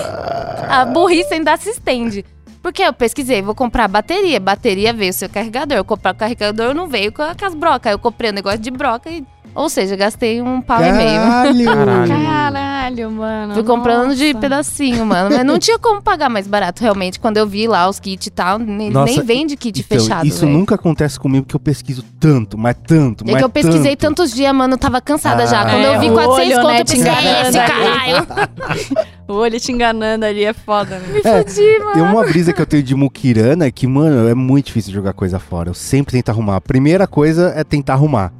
A 0.68 0.84
burrice 0.84 1.34
ainda 1.34 1.56
se 1.56 1.70
estende. 1.70 2.24
Porque 2.68 2.82
eu 2.82 2.92
pesquisei, 2.92 3.40
vou 3.40 3.54
comprar 3.54 3.88
bateria. 3.88 4.38
Bateria 4.38 4.92
veio 4.92 5.10
seu 5.10 5.26
carregador. 5.26 5.78
Eu 5.78 5.86
comprar 5.86 6.12
o 6.12 6.14
carregador, 6.14 6.74
não 6.74 6.86
veio 6.86 7.10
com 7.10 7.22
com 7.22 7.46
as 7.46 7.54
brocas. 7.54 7.86
Aí 7.86 7.94
eu 7.94 7.98
comprei 7.98 8.30
um 8.30 8.34
negócio 8.34 8.58
de 8.58 8.70
broca 8.70 9.08
e. 9.08 9.24
Ou 9.54 9.68
seja, 9.68 9.96
gastei 9.96 10.40
um 10.40 10.60
pau 10.60 10.80
e 10.82 10.92
meio. 10.92 11.20
Caralho. 11.20 11.64
Caralho. 11.64 12.08
Caralho, 12.12 13.10
mano. 13.10 13.54
Fui 13.54 13.62
comprando 13.64 14.14
de 14.14 14.26
nossa. 14.32 14.38
pedacinho, 14.40 15.04
mano. 15.04 15.30
Mas 15.34 15.44
não 15.44 15.58
tinha 15.58 15.78
como 15.78 16.00
pagar 16.00 16.28
mais 16.28 16.46
barato, 16.46 16.82
realmente. 16.82 17.18
Quando 17.18 17.36
eu 17.38 17.46
vi 17.46 17.66
lá 17.66 17.88
os 17.88 17.98
kits 17.98 18.26
e 18.26 18.30
tal, 18.30 18.58
nem, 18.58 18.90
Nossa, 18.90 19.12
nem 19.12 19.22
vende 19.22 19.56
kit 19.56 19.80
Então, 19.80 19.98
fechado. 19.98 20.26
isso 20.26 20.40
velho. 20.46 20.52
nunca 20.52 20.74
acontece 20.76 21.18
comigo 21.18 21.44
porque 21.44 21.56
eu 21.56 21.60
pesquiso 21.60 22.02
tanto, 22.20 22.56
mas 22.56 22.76
tanto, 22.86 23.24
É 23.24 23.32
mas 23.32 23.38
que 23.38 23.44
eu 23.44 23.48
pesquisei 23.50 23.96
tanto. 23.96 24.16
tantos 24.16 24.32
dias, 24.34 24.54
mano, 24.54 24.74
eu 24.74 24.78
tava 24.78 25.00
cansada 25.00 25.46
já. 25.46 25.60
Ah. 25.62 25.64
Quando 25.64 25.84
É, 25.84 25.96
eu 25.96 26.00
vi 26.00 26.10
o 26.10 26.14
400 26.14 26.38
olho, 26.38 26.56
conto, 26.56 26.68
né, 26.68 26.80
eu 26.80 26.84
pensei, 26.84 27.00
é 27.00 27.20
enganando 27.20 27.48
esse 27.48 27.58
ali." 27.58 28.26
caralho. 28.26 29.08
O 29.28 29.34
olho 29.34 29.60
te 29.60 29.70
enganando 29.70 30.24
ali 30.24 30.42
é 30.42 30.54
foda, 30.54 30.98
né? 30.98 31.06
Me 31.12 31.20
fudi, 31.20 31.78
mano. 31.80 31.92
Tem 31.92 32.02
uma 32.02 32.24
brisa 32.24 32.50
que 32.50 32.62
eu 32.62 32.64
tenho 32.64 32.82
de 32.82 32.94
Mukirana 32.94 33.70
que, 33.70 33.86
mano, 33.86 34.26
é 34.26 34.34
muito 34.34 34.66
difícil 34.68 34.90
jogar 34.90 35.12
coisa 35.12 35.38
fora. 35.38 35.68
Eu 35.68 35.74
sempre 35.74 36.12
tento 36.12 36.30
arrumar. 36.30 36.56
A 36.56 36.60
primeira 36.62 37.06
coisa 37.06 37.52
é 37.54 37.62
tentar 37.62 37.92
arrumar. 37.92 38.32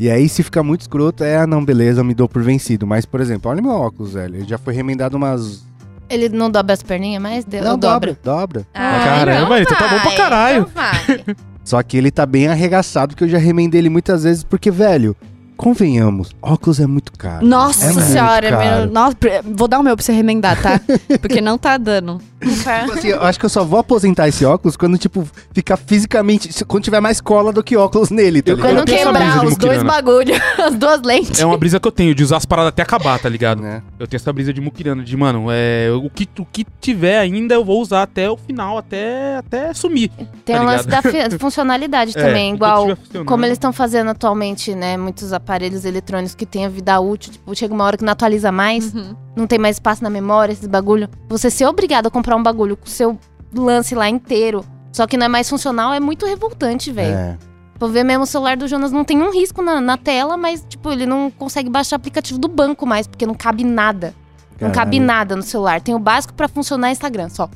E 0.00 0.10
aí, 0.10 0.30
se 0.30 0.42
ficar 0.42 0.62
muito 0.62 0.80
escroto, 0.80 1.22
é, 1.22 1.36
ah, 1.36 1.46
não, 1.46 1.62
beleza, 1.62 2.00
eu 2.00 2.04
me 2.06 2.14
dou 2.14 2.26
por 2.26 2.42
vencido. 2.42 2.86
Mas, 2.86 3.04
por 3.04 3.20
exemplo, 3.20 3.50
olha 3.50 3.60
meu 3.60 3.72
óculos, 3.72 4.14
velho. 4.14 4.36
Ele 4.36 4.48
já 4.48 4.56
foi 4.56 4.72
remendado 4.72 5.14
umas. 5.18 5.62
Ele 6.08 6.30
não 6.30 6.50
dobra 6.50 6.72
as 6.72 6.82
perninhas 6.82 7.22
mais? 7.22 7.44
Não, 7.44 7.76
dobra? 7.78 8.16
dobra. 8.24 8.62
dobra. 8.62 8.66
Ah, 8.72 9.02
Caramba, 9.04 9.60
então 9.60 9.76
tá 9.76 9.88
bom 9.88 10.00
pra 10.00 10.16
caralho. 10.16 10.66
então. 10.72 11.34
Só 11.62 11.82
que 11.82 11.98
ele 11.98 12.10
tá 12.10 12.24
bem 12.24 12.48
arregaçado, 12.48 13.10
porque 13.14 13.24
eu 13.24 13.28
já 13.28 13.36
remendei 13.36 13.78
ele 13.78 13.90
muitas 13.90 14.24
vezes, 14.24 14.42
porque, 14.42 14.70
velho, 14.70 15.14
convenhamos, 15.54 16.30
óculos 16.40 16.80
é 16.80 16.86
muito 16.86 17.12
caro. 17.12 17.46
Nossa 17.46 17.84
É 17.84 17.92
muito 17.92 18.06
senhora, 18.06 18.50
caro. 18.50 18.64
meu, 18.64 18.90
nossa, 18.90 19.14
vou 19.54 19.68
dar 19.68 19.78
o 19.78 19.82
meu 19.82 19.94
pra 19.94 20.02
você 20.02 20.12
remendar, 20.12 20.60
tá? 20.60 20.80
Porque 21.20 21.42
não 21.42 21.58
tá 21.58 21.76
dando. 21.76 22.18
Tipo 22.40 22.92
assim, 22.98 23.08
eu 23.08 23.22
acho 23.22 23.38
que 23.38 23.44
eu 23.44 23.50
só 23.50 23.64
vou 23.64 23.78
aposentar 23.80 24.26
esse 24.28 24.44
óculos 24.44 24.76
quando, 24.76 24.96
tipo, 24.96 25.26
ficar 25.52 25.76
fisicamente. 25.76 26.52
se- 26.52 26.64
Quando 26.64 26.84
tiver 26.84 27.00
mais 27.00 27.20
cola 27.20 27.52
do 27.52 27.62
que 27.62 27.76
óculos 27.76 28.10
nele, 28.10 28.40
tá 28.42 28.52
Eu- 28.52 28.56
ligado? 28.56 28.74
Quando 28.76 28.86
quebrar 28.86 29.44
os 29.46 29.56
dois 29.56 29.82
bagulhos, 29.82 30.38
as 30.58 30.74
duas 30.74 31.02
lentes. 31.02 31.40
É 31.40 31.44
uma 31.46 31.56
brisa 31.58 31.78
que 31.78 31.86
eu 31.86 31.92
tenho, 31.92 32.14
de 32.14 32.22
usar 32.22 32.38
as 32.38 32.46
paradas 32.46 32.68
até 32.70 32.82
acabar, 32.82 33.18
tá 33.18 33.28
ligado? 33.28 33.60
Né? 33.60 33.82
Eu 33.98 34.06
tenho 34.06 34.18
essa 34.18 34.32
brisa 34.32 34.52
de 34.52 34.60
muquirana, 34.60 35.02
de, 35.02 35.16
mano, 35.16 35.46
é, 35.50 35.88
o, 35.92 36.08
que, 36.08 36.28
o 36.38 36.44
que 36.46 36.66
tiver 36.80 37.18
ainda 37.18 37.54
eu 37.54 37.64
vou 37.64 37.80
usar 37.80 38.02
até 38.02 38.30
o 38.30 38.36
final, 38.36 38.78
até, 38.78 39.36
até 39.36 39.74
sumir. 39.74 40.10
Tem 40.44 40.56
Tá 40.56 40.62
o 40.62 40.64
lance 40.64 40.86
da 40.88 41.00
funcionalidade 41.38 42.16
É, 42.16 42.22
também, 42.22 42.54
igual 42.54 42.86
como 43.26 43.44
eles 43.44 43.54
estão 43.56 43.72
fazendo 43.72 44.10
atualmente, 44.10 44.74
né? 44.74 44.96
Muitos 44.96 45.32
aparelhos 45.32 45.84
eletrônicos 45.84 46.34
que 46.34 46.46
têm 46.46 46.64
a 46.64 46.68
vida 46.68 46.98
útil, 47.00 47.32
tipo, 47.32 47.54
chega 47.54 47.74
uma 47.74 47.84
hora 47.84 47.96
que 47.96 48.04
não 48.04 48.12
atualiza 48.12 48.50
mais, 48.52 48.94
Uhum. 48.94 49.14
Não 49.40 49.46
tem 49.46 49.58
mais 49.58 49.76
espaço 49.76 50.02
na 50.02 50.10
memória, 50.10 50.52
esses 50.52 50.66
bagulho. 50.66 51.08
Você 51.28 51.50
ser 51.50 51.66
obrigado 51.66 52.06
a 52.06 52.10
comprar 52.10 52.36
um 52.36 52.42
bagulho 52.42 52.76
com 52.76 52.86
o 52.86 52.90
seu 52.90 53.18
lance 53.54 53.94
lá 53.94 54.08
inteiro, 54.08 54.64
só 54.92 55.06
que 55.06 55.16
não 55.16 55.26
é 55.26 55.28
mais 55.28 55.48
funcional, 55.48 55.92
é 55.92 56.00
muito 56.00 56.26
revoltante, 56.26 56.92
velho. 56.92 57.14
É. 57.14 57.38
Vou 57.78 57.88
ver 57.88 58.04
mesmo 58.04 58.24
o 58.24 58.26
celular 58.26 58.56
do 58.56 58.68
Jonas 58.68 58.92
não 58.92 59.04
tem 59.04 59.22
um 59.22 59.32
risco 59.32 59.62
na, 59.62 59.80
na 59.80 59.96
tela, 59.96 60.36
mas, 60.36 60.64
tipo, 60.68 60.92
ele 60.92 61.06
não 61.06 61.30
consegue 61.30 61.70
baixar 61.70 61.96
o 61.96 61.98
aplicativo 61.98 62.38
do 62.38 62.46
banco 62.46 62.84
mais, 62.86 63.06
porque 63.06 63.24
não 63.24 63.34
cabe 63.34 63.64
nada. 63.64 64.14
Não 64.60 64.70
cabe 64.70 64.98
Caralho, 64.98 65.06
nada 65.06 65.36
no 65.36 65.42
celular. 65.42 65.80
Tem 65.80 65.94
o 65.94 65.98
básico 65.98 66.34
pra 66.34 66.46
funcionar 66.46 66.90
Instagram, 66.90 67.30
só. 67.30 67.48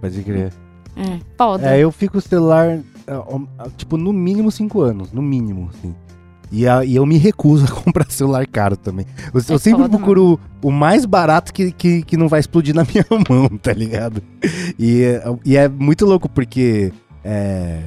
Pode 0.00 0.22
crer. 0.22 0.52
É. 0.96 1.18
Foda. 1.36 1.74
É, 1.74 1.80
eu 1.80 1.90
fico 1.90 2.12
com 2.12 2.18
o 2.18 2.22
celular, 2.22 2.68
é, 2.68 3.68
tipo, 3.76 3.96
no 3.96 4.12
mínimo 4.12 4.52
5 4.52 4.80
anos. 4.80 5.12
No 5.12 5.20
mínimo, 5.20 5.68
assim. 5.76 5.92
E, 6.52 6.66
a- 6.68 6.84
e 6.84 6.96
eu 6.96 7.04
me 7.06 7.16
recuso 7.18 7.64
a 7.64 7.68
comprar 7.82 8.06
celular 8.10 8.46
caro 8.46 8.76
também. 8.76 9.06
Eu, 9.32 9.40
eu 9.48 9.56
É 9.56 9.58
sempre 9.58 9.88
procuro 9.88 10.38
o 10.62 10.70
mais 10.70 11.04
barato 11.04 11.52
que, 11.52 11.72
que, 11.72 12.02
que 12.02 12.16
não 12.16 12.28
vai 12.28 12.40
explodir 12.40 12.74
na 12.74 12.84
minha 12.88 13.04
mão, 13.28 13.48
tá 13.58 13.72
ligado? 13.72 14.22
E, 14.78 15.02
é- 15.02 15.22
e 15.44 15.56
é 15.56 15.68
muito 15.68 16.04
louco 16.06 16.28
porque 16.28 16.92
é, 17.24 17.80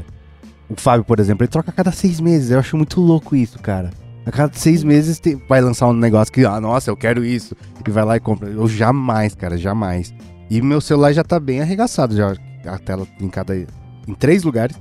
o 0.70 0.76
Fábio, 0.76 1.06
por 1.06 1.20
exemplo, 1.20 1.44
ele 1.44 1.52
troca 1.52 1.70
a 1.70 1.74
cada 1.74 1.92
seis 1.92 2.20
meses. 2.20 2.52
Eu 2.52 2.60
acho 2.60 2.76
muito 2.76 3.00
louco 3.00 3.36
isso, 3.36 3.58
cara. 3.60 3.90
A 4.26 4.32
cada 4.32 4.52
seis 4.54 4.84
meses 4.84 5.20
tem- 5.20 5.42
vai 5.48 5.62
lançar 5.62 5.88
um 5.88 5.94
negócio 5.94 6.34
que, 6.34 6.44
ah, 6.44 6.60
nossa, 6.60 6.90
eu 6.92 6.98
quero 6.98 7.24
isso. 7.24 7.56
E 7.88 7.90
vai 7.92 8.04
lá 8.04 8.18
e 8.18 8.20
compra. 8.20 8.50
Eu 8.50 8.68
jamais, 8.68 9.34
cara, 9.34 9.58
jamais. 9.58 10.14
E 10.50 10.62
meu 10.62 10.82
celular 10.82 11.14
já 11.14 11.24
tá 11.24 11.40
bem 11.40 11.62
arregaçado, 11.62 12.14
já. 12.16 12.34
A 12.66 12.78
tela 12.78 13.06
trincada 13.18 13.54
aí. 13.54 13.66
Em 14.08 14.14
três 14.14 14.44
lugares. 14.44 14.78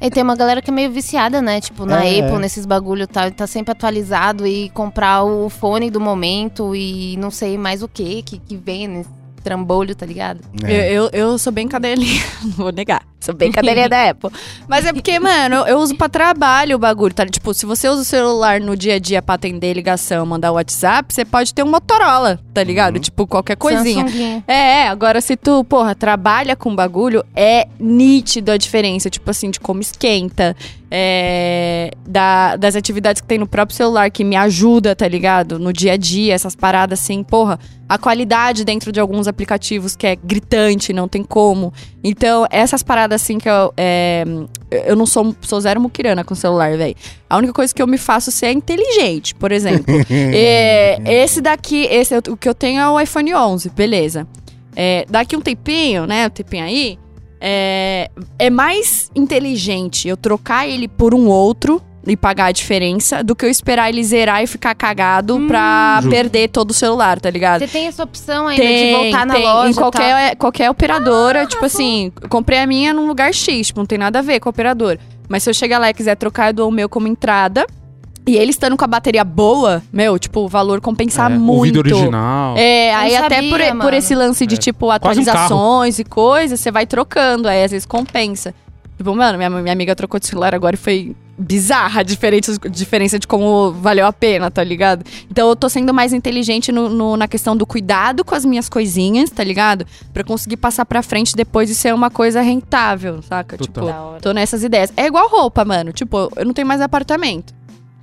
E 0.00 0.10
tem 0.10 0.22
uma 0.22 0.36
galera 0.36 0.60
que 0.62 0.70
é 0.70 0.72
meio 0.72 0.90
viciada, 0.90 1.40
né? 1.42 1.60
Tipo, 1.60 1.84
na 1.84 2.04
É, 2.04 2.20
Apple, 2.20 2.36
é. 2.36 2.38
nesses 2.38 2.64
bagulho 2.66 3.04
e 3.04 3.06
tal. 3.06 3.28
E 3.28 3.30
tá 3.30 3.46
sempre 3.46 3.72
atualizado 3.72 4.46
e 4.46 4.68
comprar 4.70 5.22
o 5.24 5.48
fone 5.48 5.90
do 5.90 6.00
momento 6.00 6.74
e 6.74 7.16
não 7.18 7.30
sei 7.30 7.56
mais 7.58 7.82
o 7.82 7.88
que 7.88 8.22
que, 8.22 8.38
que 8.38 8.56
vem 8.56 8.86
nesse 8.88 9.19
trambolho, 9.42 9.94
tá 9.94 10.06
ligado? 10.06 10.40
É. 10.64 10.92
Eu, 10.92 11.04
eu, 11.04 11.10
eu 11.12 11.38
sou 11.38 11.52
bem 11.52 11.66
cadelinha, 11.68 12.22
não 12.42 12.52
vou 12.52 12.72
negar. 12.72 13.02
Sou 13.20 13.34
bem 13.34 13.52
cadeirinha 13.52 13.88
da 13.88 14.10
Apple. 14.10 14.30
Mas 14.66 14.86
é 14.86 14.92
porque, 14.94 15.18
mano, 15.20 15.56
eu, 15.56 15.66
eu 15.66 15.78
uso 15.78 15.94
pra 15.94 16.08
trabalho 16.08 16.76
o 16.76 16.78
bagulho, 16.78 17.12
tá? 17.12 17.26
Tipo, 17.26 17.52
se 17.52 17.66
você 17.66 17.86
usa 17.86 18.00
o 18.00 18.04
celular 18.04 18.60
no 18.60 18.74
dia 18.74 18.94
a 18.94 18.98
dia 18.98 19.20
pra 19.20 19.34
atender 19.34 19.74
ligação, 19.74 20.24
mandar 20.24 20.52
WhatsApp, 20.52 21.12
você 21.12 21.22
pode 21.22 21.52
ter 21.52 21.62
um 21.62 21.70
Motorola, 21.70 22.40
tá 22.54 22.64
ligado? 22.64 22.98
Tipo, 22.98 23.26
qualquer 23.26 23.56
coisinha. 23.56 24.06
É, 24.48 24.54
é, 24.54 24.88
agora 24.88 25.20
se 25.20 25.36
tu, 25.36 25.62
porra, 25.64 25.94
trabalha 25.94 26.56
com 26.56 26.74
bagulho, 26.74 27.22
é 27.36 27.68
nítido 27.78 28.52
a 28.52 28.56
diferença, 28.56 29.10
tipo 29.10 29.30
assim, 29.30 29.50
de 29.50 29.60
como 29.60 29.82
esquenta, 29.82 30.56
é, 30.90 31.90
da- 32.06 32.56
das 32.56 32.74
atividades 32.74 33.20
que 33.22 33.28
tem 33.28 33.38
no 33.38 33.46
próprio 33.46 33.76
celular, 33.76 34.10
que 34.10 34.24
me 34.24 34.34
ajuda, 34.36 34.94
tá 34.96 35.06
ligado? 35.06 35.58
No 35.58 35.72
dia 35.72 35.92
a 35.92 35.96
dia, 35.96 36.34
essas 36.34 36.56
paradas 36.56 37.00
assim, 37.00 37.22
porra, 37.22 37.58
a 37.88 37.96
qualidade 37.96 38.64
dentro 38.64 38.90
de 38.92 38.98
alguns 39.00 39.28
aplicativos 39.28 39.94
que 39.96 40.06
é 40.06 40.16
gritante, 40.16 40.92
não 40.92 41.06
tem 41.08 41.22
como. 41.22 41.72
Então, 42.02 42.46
essas 42.50 42.82
paradas 42.82 43.22
assim 43.22 43.38
que 43.38 43.48
eu. 43.48 43.72
é, 43.76 44.24
eu 44.70 44.96
não 44.96 45.06
sou, 45.06 45.34
sou 45.40 45.60
zero 45.60 45.80
muquirana 45.80 46.22
com 46.24 46.34
celular, 46.34 46.76
velho. 46.76 46.94
A 47.28 47.36
única 47.36 47.52
coisa 47.52 47.74
que 47.74 47.80
eu 47.82 47.86
me 47.86 47.98
faço 47.98 48.30
ser 48.30 48.46
é 48.46 48.52
inteligente, 48.52 49.34
por 49.34 49.52
exemplo. 49.52 49.84
É, 50.32 50.98
esse 51.22 51.40
daqui, 51.40 51.86
esse, 51.90 52.16
o 52.28 52.36
que 52.36 52.48
eu 52.48 52.54
tenho 52.54 52.80
é 52.80 52.88
o 52.88 53.00
iPhone 53.00 53.34
11, 53.34 53.70
beleza. 53.70 54.26
É, 54.76 55.04
daqui 55.08 55.36
um 55.36 55.40
tempinho, 55.40 56.06
né? 56.06 56.26
Um 56.26 56.30
tempinho 56.30 56.64
aí. 56.64 56.98
É, 57.40 58.10
é 58.38 58.50
mais 58.50 59.10
inteligente 59.14 60.08
eu 60.08 60.16
trocar 60.16 60.68
ele 60.68 60.86
por 60.86 61.14
um 61.14 61.26
outro 61.26 61.82
e 62.06 62.16
pagar 62.16 62.46
a 62.46 62.52
diferença 62.52 63.22
do 63.22 63.36
que 63.36 63.44
eu 63.44 63.50
esperar 63.50 63.88
ele 63.88 64.02
zerar 64.02 64.42
e 64.42 64.46
ficar 64.46 64.74
cagado 64.74 65.40
pra 65.46 65.96
Justo. 65.96 66.10
perder 66.10 66.48
todo 66.48 66.70
o 66.70 66.74
celular, 66.74 67.20
tá 67.20 67.30
ligado? 67.30 67.60
Você 67.60 67.68
tem 67.68 67.86
essa 67.86 68.02
opção 68.02 68.46
ainda 68.46 68.62
de 68.62 68.92
voltar 68.92 69.26
na 69.26 69.34
tem. 69.34 69.44
loja. 69.44 69.70
Em 69.70 69.74
qualquer, 69.74 70.36
qualquer 70.36 70.70
operadora, 70.70 71.46
tipo 71.46 71.64
assim, 71.64 72.12
comprei 72.28 72.58
a 72.58 72.66
minha 72.66 72.92
num 72.94 73.06
lugar 73.06 73.32
X, 73.32 73.68
tipo, 73.68 73.80
não 73.80 73.86
tem 73.86 73.98
nada 73.98 74.18
a 74.18 74.22
ver 74.22 74.40
com 74.40 74.48
a 74.48 74.50
operadora. 74.50 74.98
Mas 75.28 75.42
se 75.42 75.50
eu 75.50 75.54
chegar 75.54 75.78
lá 75.78 75.90
e 75.90 75.94
quiser 75.94 76.16
trocar, 76.16 76.48
eu 76.48 76.54
dou 76.54 76.68
o 76.68 76.72
meu 76.72 76.88
como 76.88 77.06
entrada. 77.06 77.66
E 78.26 78.36
ele 78.36 78.50
estando 78.50 78.76
com 78.76 78.84
a 78.84 78.88
bateria 78.88 79.24
boa, 79.24 79.82
meu, 79.92 80.18
tipo, 80.18 80.40
o 80.40 80.48
valor 80.48 80.80
compensa 80.80 81.24
É, 81.24 81.28
muito. 81.30 81.60
O 81.60 81.62
vídeo 81.62 81.78
original. 81.80 82.54
É, 82.56 82.92
Eu 82.92 82.96
aí 82.98 83.12
não 83.16 83.24
até 83.24 83.34
sabia, 83.36 83.50
por, 83.74 83.80
por 83.82 83.94
esse 83.94 84.14
lance 84.14 84.46
de, 84.46 84.54
É. 84.54 84.58
tipo, 84.58 84.86
Quase 84.86 84.92
um 84.92 84.96
atualizações 84.96 85.98
e 85.98 86.04
coisas, 86.04 86.60
você 86.60 86.70
vai 86.70 86.86
trocando, 86.86 87.48
aí 87.48 87.64
às 87.64 87.70
vezes 87.70 87.86
compensa. 87.86 88.54
Tipo, 88.96 89.14
mano, 89.16 89.38
minha, 89.38 89.48
minha 89.48 89.72
amiga 89.72 89.96
trocou 89.96 90.20
de 90.20 90.26
celular 90.26 90.54
agora 90.54 90.76
e 90.76 90.78
foi 90.78 91.16
bizarra 91.38 92.00
a 92.00 92.02
diferença, 92.02 92.58
diferença 92.68 93.18
de 93.18 93.26
como 93.26 93.72
valeu 93.72 94.04
a 94.06 94.12
pena, 94.12 94.50
tá 94.50 94.62
ligado? 94.62 95.02
Então 95.30 95.48
eu 95.48 95.56
tô 95.56 95.70
sendo 95.70 95.94
mais 95.94 96.12
inteligente 96.12 96.70
no, 96.70 96.90
no- 96.90 97.16
na 97.16 97.26
questão 97.26 97.56
do 97.56 97.64
cuidado 97.64 98.22
com 98.22 98.34
as 98.34 98.44
minhas 98.44 98.68
coisinhas, 98.68 99.30
tá 99.30 99.42
ligado? 99.42 99.86
Pra 100.12 100.22
conseguir 100.22 100.58
passar 100.58 100.84
pra 100.84 101.02
frente 101.02 101.34
depois 101.34 101.70
e 101.70 101.74
ser 101.74 101.94
uma 101.94 102.10
coisa 102.10 102.42
rentável, 102.42 103.22
saca? 103.22 103.56
Total. 103.56 103.84
Tipo. 104.16 104.20
Tô 104.22 104.32
nessas 104.34 104.62
ideias. 104.62 104.92
É 104.94 105.06
igual 105.06 105.30
roupa, 105.30 105.64
mano. 105.64 105.94
Tipo, 105.94 106.30
eu 106.36 106.44
não 106.44 106.52
tenho 106.52 106.68
mais 106.68 106.82
apartamento. 106.82 107.54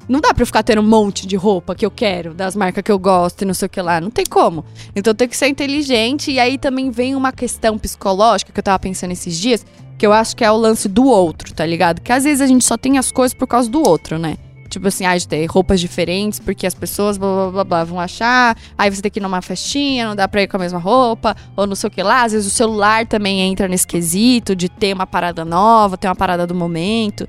Não 0.08 0.22
dá 0.22 0.34
pra 0.34 0.42
eu 0.42 0.46
ficar 0.46 0.64
tendo 0.64 0.82
um 0.82 0.88
monte 0.88 1.28
de 1.28 1.36
roupa 1.36 1.76
que 1.76 1.86
eu 1.86 1.92
quero, 1.92 2.34
das 2.34 2.56
marcas 2.56 2.84
que 2.84 2.92
eu 2.92 2.98
gosto 2.98 3.42
e 3.42 3.46
não 3.46 3.54
sei 3.54 3.66
o 3.66 3.70
que 3.70 3.82
lá. 3.82 4.00
Não 4.00 4.10
tem 4.10 4.26
como. 4.26 4.64
Então 4.96 5.14
tem 5.14 5.28
que 5.28 5.36
ser 5.36 5.48
inteligente. 5.48 6.32
E 6.32 6.40
aí 6.40 6.58
também 6.58 6.90
vem 6.90 7.16
uma 7.16 7.32
questão 7.32 7.78
psicológica 7.78 8.52
que 8.52 8.60
eu 8.60 8.64
tava 8.64 8.80
pensando 8.80 9.12
esses 9.12 9.38
dias, 9.38 9.66
que 9.98 10.06
eu 10.06 10.14
acho 10.14 10.36
que 10.36 10.46
é 10.46 10.52
o 10.52 10.56
lance 10.56 10.88
do 10.88 11.06
outro, 11.06 11.54
tá 11.54 11.66
ligado? 11.66 12.02
Que 12.02 12.12
às 12.12 12.24
vezes 12.24 12.42
a 12.42 12.48
gente 12.48 12.64
só 12.64 12.78
tem 12.78 12.98
as 12.98 13.12
coisas 13.12 13.34
por 13.34 13.48
causa 13.48 13.70
do 13.70 13.82
outro, 13.82 14.18
né? 14.18 14.38
Tipo 14.70 14.88
assim, 14.90 15.06
ah, 15.06 15.18
de 15.18 15.28
ter 15.28 15.46
roupas 15.46 15.80
diferentes, 15.80 16.40
porque 16.40 16.68
as 16.68 16.74
pessoas 16.74 17.18
blá, 17.18 17.28
blá, 17.28 17.52
blá, 17.52 17.64
blá, 17.64 17.84
vão 17.84 18.00
achar. 18.00 18.56
Aí 18.78 18.90
você 18.90 19.02
tem 19.02 19.10
que 19.10 19.20
ir 19.20 19.22
numa 19.22 19.42
festinha, 19.42 20.08
não 20.08 20.16
dá 20.16 20.28
pra 20.28 20.44
ir 20.44 20.48
com 20.48 20.58
a 20.58 20.60
mesma 20.60 20.80
roupa, 20.80 21.36
ou 21.56 21.66
não 21.66 21.76
sei 21.76 21.88
o 21.88 21.92
que 21.92 22.04
lá. 22.04 22.24
Às 22.24 22.34
vezes 22.34 22.48
o 22.48 22.56
celular 22.56 23.06
também 23.06 23.42
entra 23.42 23.68
nesse 23.68 23.88
quesito 23.88 24.56
de 24.56 24.70
ter 24.70 24.94
uma 24.94 25.08
parada 25.08 25.44
nova, 25.46 25.98
ter 25.98 26.08
uma 26.08 26.16
parada 26.16 26.46
do 26.46 26.54
momento. 26.54 27.28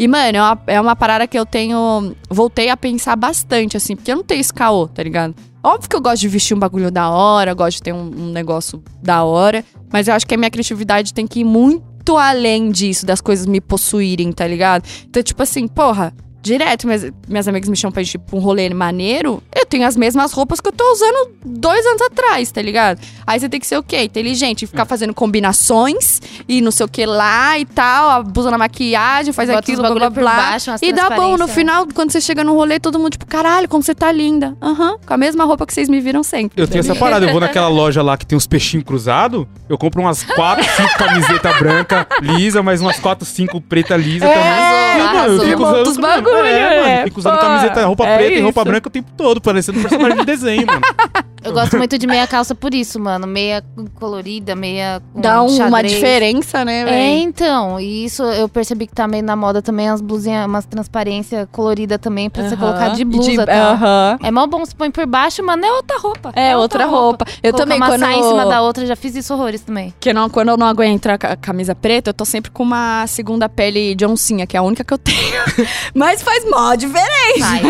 E, 0.00 0.08
mano, 0.08 0.38
é 0.38 0.40
uma, 0.40 0.62
é 0.66 0.80
uma 0.80 0.96
parada 0.96 1.26
que 1.26 1.38
eu 1.38 1.44
tenho. 1.44 2.16
Voltei 2.30 2.70
a 2.70 2.76
pensar 2.76 3.16
bastante, 3.16 3.76
assim, 3.76 3.94
porque 3.94 4.10
eu 4.10 4.16
não 4.16 4.24
tenho 4.24 4.40
esse 4.40 4.50
caô, 4.50 4.88
tá 4.88 5.02
ligado? 5.02 5.34
Óbvio 5.62 5.90
que 5.90 5.94
eu 5.94 6.00
gosto 6.00 6.22
de 6.22 6.28
vestir 6.28 6.54
um 6.54 6.58
bagulho 6.58 6.90
da 6.90 7.10
hora, 7.10 7.52
gosto 7.52 7.76
de 7.76 7.82
ter 7.82 7.92
um, 7.92 8.10
um 8.10 8.32
negócio 8.32 8.82
da 9.02 9.22
hora, 9.24 9.62
mas 9.92 10.08
eu 10.08 10.14
acho 10.14 10.26
que 10.26 10.34
a 10.34 10.38
minha 10.38 10.50
criatividade 10.50 11.12
tem 11.12 11.26
que 11.26 11.40
ir 11.40 11.44
muito 11.44 12.16
além 12.16 12.70
disso, 12.70 13.04
das 13.04 13.20
coisas 13.20 13.44
me 13.44 13.60
possuírem, 13.60 14.32
tá 14.32 14.46
ligado? 14.46 14.88
Então, 15.06 15.22
tipo 15.22 15.42
assim, 15.42 15.68
porra, 15.68 16.14
direto, 16.42 16.86
minhas, 16.86 17.10
minhas 17.28 17.46
amigas 17.48 17.68
me 17.68 17.76
chamam 17.76 17.92
pra 17.92 18.02
ir, 18.02 18.06
tipo, 18.06 18.36
um 18.36 18.40
rolê 18.40 18.68
maneiro, 18.70 19.42
eu 19.54 19.66
tenho 19.66 19.86
as 19.86 19.96
mesmas 19.96 20.32
roupas 20.32 20.60
que 20.60 20.68
eu 20.68 20.72
tô 20.72 20.84
usando 20.92 21.32
dois 21.44 21.84
anos 21.86 22.02
atrás, 22.02 22.50
tá 22.50 22.62
ligado? 22.62 23.00
Aí 23.26 23.38
você 23.38 23.48
tem 23.48 23.60
que 23.60 23.66
ser 23.66 23.76
o 23.76 23.82
quê? 23.82 24.02
Inteligente, 24.04 24.66
ficar 24.66 24.84
fazendo 24.84 25.12
combinações 25.14 26.20
e 26.48 26.60
não 26.60 26.70
sei 26.70 26.86
o 26.86 26.88
que 26.88 27.04
lá 27.06 27.58
e 27.58 27.64
tal, 27.64 28.10
abusa 28.10 28.50
na 28.50 28.58
maquiagem, 28.58 29.32
faz 29.32 29.48
Bota 29.48 29.60
aquilo, 29.60 29.82
blá 29.82 29.90
blá 29.90 30.00
bagulho 30.00 30.14
por 30.14 30.20
blá. 30.20 30.36
baixo, 30.50 30.70
E 30.82 30.92
dá 30.92 31.10
bom, 31.10 31.32
no 31.32 31.36
transparência. 31.36 31.54
final, 31.54 31.86
quando 31.94 32.10
você 32.12 32.20
chega 32.20 32.42
no 32.44 32.54
rolê, 32.54 32.78
todo 32.80 32.98
mundo, 32.98 33.10
tipo, 33.12 33.26
caralho, 33.26 33.68
como 33.68 33.82
você 33.82 33.94
tá 33.94 34.10
linda. 34.10 34.56
Aham, 34.62 34.96
com 35.06 35.14
a 35.14 35.16
mesma 35.16 35.44
roupa 35.44 35.66
que 35.66 35.74
vocês 35.74 35.88
me 35.88 36.00
viram 36.00 36.22
sempre. 36.22 36.60
Eu 36.60 36.66
tenho 36.68 36.80
essa 36.80 36.94
parada, 36.94 37.26
eu 37.26 37.30
vou 37.32 37.40
naquela 37.40 37.68
loja 37.68 38.02
lá 38.02 38.16
que 38.16 38.26
tem 38.26 38.36
os 38.36 38.46
peixinhos 38.46 38.84
cruzados, 38.84 39.46
eu 39.68 39.76
compro 39.78 40.00
umas 40.00 40.22
4, 40.22 40.64
5 40.64 40.88
camisetas 40.98 41.58
branca 41.58 42.06
lisa, 42.22 42.62
mais 42.62 42.80
umas 42.80 42.98
4, 42.98 43.24
5 43.24 43.60
preta 43.62 43.96
lisa 43.96 44.24
É, 44.26 44.34
também. 44.34 44.79
Mano, 44.98 45.14
eu 45.14 45.18
arrasou. 45.18 45.46
fico 45.46 45.62
Monta 45.62 45.72
usando 45.72 45.86
os 45.86 45.96
bagulho, 45.96 46.36
é, 46.36 46.76
mano, 46.76 46.88
é, 46.88 47.04
fico 47.04 47.20
usando 47.20 47.34
pô, 47.34 47.40
camiseta, 47.40 47.86
roupa 47.86 48.06
é 48.06 48.16
preta 48.16 48.34
e 48.34 48.40
roupa 48.40 48.64
branca 48.64 48.88
o 48.88 48.90
tempo 48.90 49.10
todo, 49.16 49.40
parecendo 49.40 49.78
um 49.78 49.82
personagem 49.82 50.18
de 50.18 50.24
desenho, 50.24 50.66
mano. 50.66 50.80
Eu 51.42 51.52
gosto 51.52 51.76
muito 51.78 51.96
de 51.98 52.06
meia 52.06 52.26
calça 52.26 52.54
por 52.54 52.74
isso, 52.74 52.98
mano. 53.00 53.26
Meia 53.26 53.64
colorida, 53.94 54.54
meia 54.54 55.02
com 55.12 55.20
Dá 55.20 55.42
um- 55.42 55.66
uma 55.66 55.82
diferença, 55.82 56.64
né, 56.64 56.80
É, 56.80 56.84
velho? 56.84 57.18
então, 57.22 57.80
e 57.80 58.04
isso 58.04 58.22
eu 58.22 58.48
percebi 58.48 58.86
que 58.86 58.94
tá 58.94 59.06
meio 59.08 59.24
na 59.24 59.34
moda 59.34 59.62
também, 59.62 59.88
as 59.88 60.00
blusinhas, 60.00 60.46
umas 60.46 60.64
transparência 60.66 61.48
colorida 61.50 61.98
também, 61.98 62.28
pra 62.28 62.48
você 62.48 62.56
colocar 62.56 62.90
de 62.90 63.04
blusa, 63.04 63.46
tá? 63.46 63.70
Aham. 63.72 64.18
É 64.22 64.30
mó 64.30 64.46
bom, 64.46 64.64
você 64.64 64.74
põe 64.76 64.90
por 64.90 65.06
baixo, 65.06 65.42
mano, 65.44 65.64
é 65.64 65.72
outra 65.72 65.98
roupa. 65.98 66.32
É, 66.34 66.56
outra 66.56 66.84
roupa. 66.86 67.24
Eu 67.42 67.52
Colocar 67.52 67.58
também, 67.64 67.76
uma 67.78 67.86
quando... 67.86 68.00
saia 68.00 68.16
em 68.18 68.22
cima 68.22 68.46
da 68.46 68.62
outra, 68.62 68.84
já 68.86 68.96
fiz 68.96 69.14
isso 69.16 69.32
horrores 69.34 69.60
também. 69.62 69.94
Que 69.98 70.12
não, 70.12 70.28
quando 70.28 70.48
eu 70.50 70.56
não 70.56 70.66
aguento 70.66 71.06
a 71.06 71.16
ca- 71.18 71.36
camisa 71.36 71.74
preta, 71.74 72.10
eu 72.10 72.14
tô 72.14 72.24
sempre 72.24 72.50
com 72.50 72.62
uma 72.62 73.06
segunda 73.06 73.48
pele 73.48 73.94
de 73.94 74.04
oncinha, 74.06 74.46
que 74.46 74.56
é 74.56 74.60
a 74.60 74.62
única 74.62 74.84
que 74.84 74.92
eu 74.92 74.98
tenho. 74.98 75.18
Mas 75.94 76.22
faz 76.22 76.44
mó 76.48 76.74
diferença. 76.74 77.38
Sai, 77.38 77.60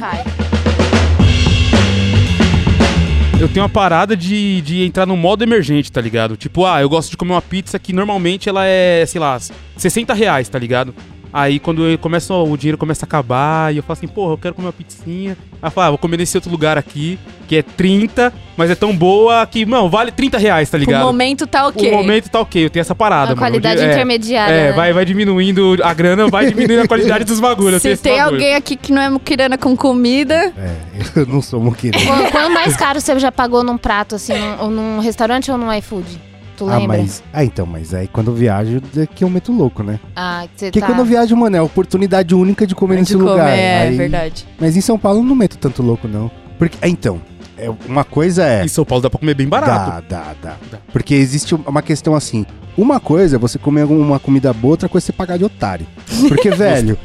sai. 0.00 0.47
Eu 3.40 3.48
tenho 3.48 3.62
uma 3.62 3.68
parada 3.68 4.16
de, 4.16 4.60
de 4.62 4.82
entrar 4.82 5.06
no 5.06 5.16
modo 5.16 5.44
emergente, 5.44 5.92
tá 5.92 6.00
ligado? 6.00 6.36
Tipo, 6.36 6.66
ah, 6.66 6.80
eu 6.80 6.88
gosto 6.88 7.10
de 7.10 7.16
comer 7.16 7.34
uma 7.34 7.42
pizza 7.42 7.78
que 7.78 7.92
normalmente 7.92 8.48
ela 8.48 8.66
é, 8.66 9.06
sei 9.06 9.20
lá, 9.20 9.38
60 9.76 10.12
reais, 10.12 10.48
tá 10.48 10.58
ligado? 10.58 10.92
Aí 11.32 11.58
quando 11.58 11.84
eu 11.86 11.98
começo, 11.98 12.32
o 12.34 12.56
dinheiro 12.56 12.78
começa 12.78 13.04
a 13.04 13.06
acabar 13.06 13.72
e 13.72 13.76
eu 13.78 13.82
falo 13.82 13.92
assim, 13.98 14.08
porra, 14.08 14.32
eu 14.32 14.38
quero 14.38 14.54
comer 14.54 14.66
uma 14.68 14.72
pizzinha. 14.72 15.36
Aí 15.60 15.66
eu 15.66 15.70
falo, 15.70 15.86
ah, 15.86 15.90
vou 15.90 15.98
comer 15.98 16.16
nesse 16.16 16.36
outro 16.36 16.50
lugar 16.50 16.78
aqui, 16.78 17.18
que 17.46 17.56
é 17.56 17.62
30, 17.62 18.32
mas 18.56 18.70
é 18.70 18.74
tão 18.74 18.96
boa 18.96 19.46
que, 19.46 19.66
não, 19.66 19.90
vale 19.90 20.10
30 20.10 20.38
reais, 20.38 20.70
tá 20.70 20.76
O 20.76 20.80
ligado? 20.80 21.04
momento 21.04 21.46
tá 21.46 21.66
ok. 21.66 21.90
O 21.90 21.96
momento 21.96 22.28
tá 22.30 22.40
ok, 22.40 22.64
eu 22.64 22.70
tenho 22.70 22.80
essa 22.80 22.94
parada, 22.94 23.24
A 23.32 23.36
mano. 23.36 23.38
qualidade 23.38 23.80
O 23.80 23.84
é, 23.84 23.90
intermediária. 23.92 24.52
É, 24.54 24.70
né? 24.70 24.72
vai, 24.72 24.92
vai 24.92 25.04
diminuindo 25.04 25.76
a 25.82 25.92
grana, 25.92 26.28
vai 26.28 26.46
diminuindo 26.46 26.82
a 26.82 26.88
qualidade 26.88 27.24
dos 27.24 27.40
bagulhos. 27.40 27.82
Se 27.82 27.96
tem 27.96 28.16
bagulho. 28.16 28.34
alguém 28.36 28.54
aqui 28.54 28.76
que 28.76 28.92
não 28.92 29.02
é 29.02 29.10
muquirana 29.10 29.58
com 29.58 29.76
comida, 29.76 30.52
É, 30.56 30.76
eu 31.20 31.26
não 31.26 31.42
sou 31.42 31.60
moqueiro. 31.60 31.98
Qual, 32.06 32.30
qual 32.30 32.42
é 32.44 32.46
o 32.46 32.54
mais 32.54 32.76
caro 32.76 33.00
você 33.00 33.18
já 33.18 33.30
pagou 33.32 33.62
num 33.62 33.76
prato, 33.76 34.14
assim, 34.14 34.32
num, 34.36 34.62
ou 34.64 34.70
num 34.70 34.98
restaurante 35.00 35.50
ou 35.50 35.58
num 35.58 35.72
iFood? 35.74 36.27
Tu 36.58 36.68
Ah, 36.68 36.78
lembra? 36.78 36.98
mas. 36.98 37.22
Ah, 37.32 37.44
então, 37.44 37.64
mas 37.64 37.94
aí 37.94 38.08
quando 38.08 38.32
eu 38.32 38.34
viajo, 38.34 38.82
é 38.96 39.06
que 39.06 39.22
eu 39.24 39.30
meto 39.30 39.52
louco, 39.52 39.82
né? 39.82 40.00
Ah, 40.16 40.44
que 40.52 40.58
você 40.60 40.66
Porque 40.66 40.80
tá... 40.80 40.86
quando 40.86 40.98
eu 40.98 41.04
viajo, 41.04 41.36
mano, 41.36 41.54
é 41.56 41.58
a 41.60 41.62
oportunidade 41.62 42.34
única 42.34 42.66
de 42.66 42.74
comer 42.74 42.96
nesse 42.96 43.12
de 43.12 43.18
comer, 43.18 43.30
lugar. 43.30 43.48
é 43.50 43.80
Aí- 43.82 43.96
verdade. 43.96 44.46
Mas 44.60 44.76
em 44.76 44.80
São 44.80 44.98
Paulo 44.98 45.20
eu 45.20 45.24
não 45.24 45.36
meto 45.36 45.56
tanto 45.56 45.82
louco, 45.82 46.08
não. 46.08 46.30
Porque. 46.58 46.76
é, 46.82 46.88
Então, 46.88 47.20
é, 47.56 47.70
uma 47.88 48.02
coisa 48.04 48.44
é. 48.44 48.64
Em 48.64 48.68
São 48.68 48.84
Paulo 48.84 49.02
dá 49.02 49.08
pra 49.08 49.20
comer 49.20 49.34
bem 49.34 49.46
barato. 49.48 49.90
Dá, 49.90 50.00
dá, 50.00 50.34
dá, 50.42 50.56
Dá. 50.72 50.78
Porque 50.92 51.14
existe 51.14 51.54
uma 51.54 51.80
questão 51.82 52.14
assim. 52.16 52.44
Uma 52.76 52.98
coisa 53.00 53.36
é 53.36 53.38
você 53.38 53.58
comer 53.58 53.82
alguma 53.82 54.18
comida 54.18 54.52
boa, 54.52 54.72
outra 54.72 54.88
coisa 54.88 55.04
é 55.04 55.06
você 55.06 55.12
pagar 55.12 55.36
de 55.36 55.44
otário. 55.44 55.86
Porque, 56.28 56.50
velho. 56.50 56.98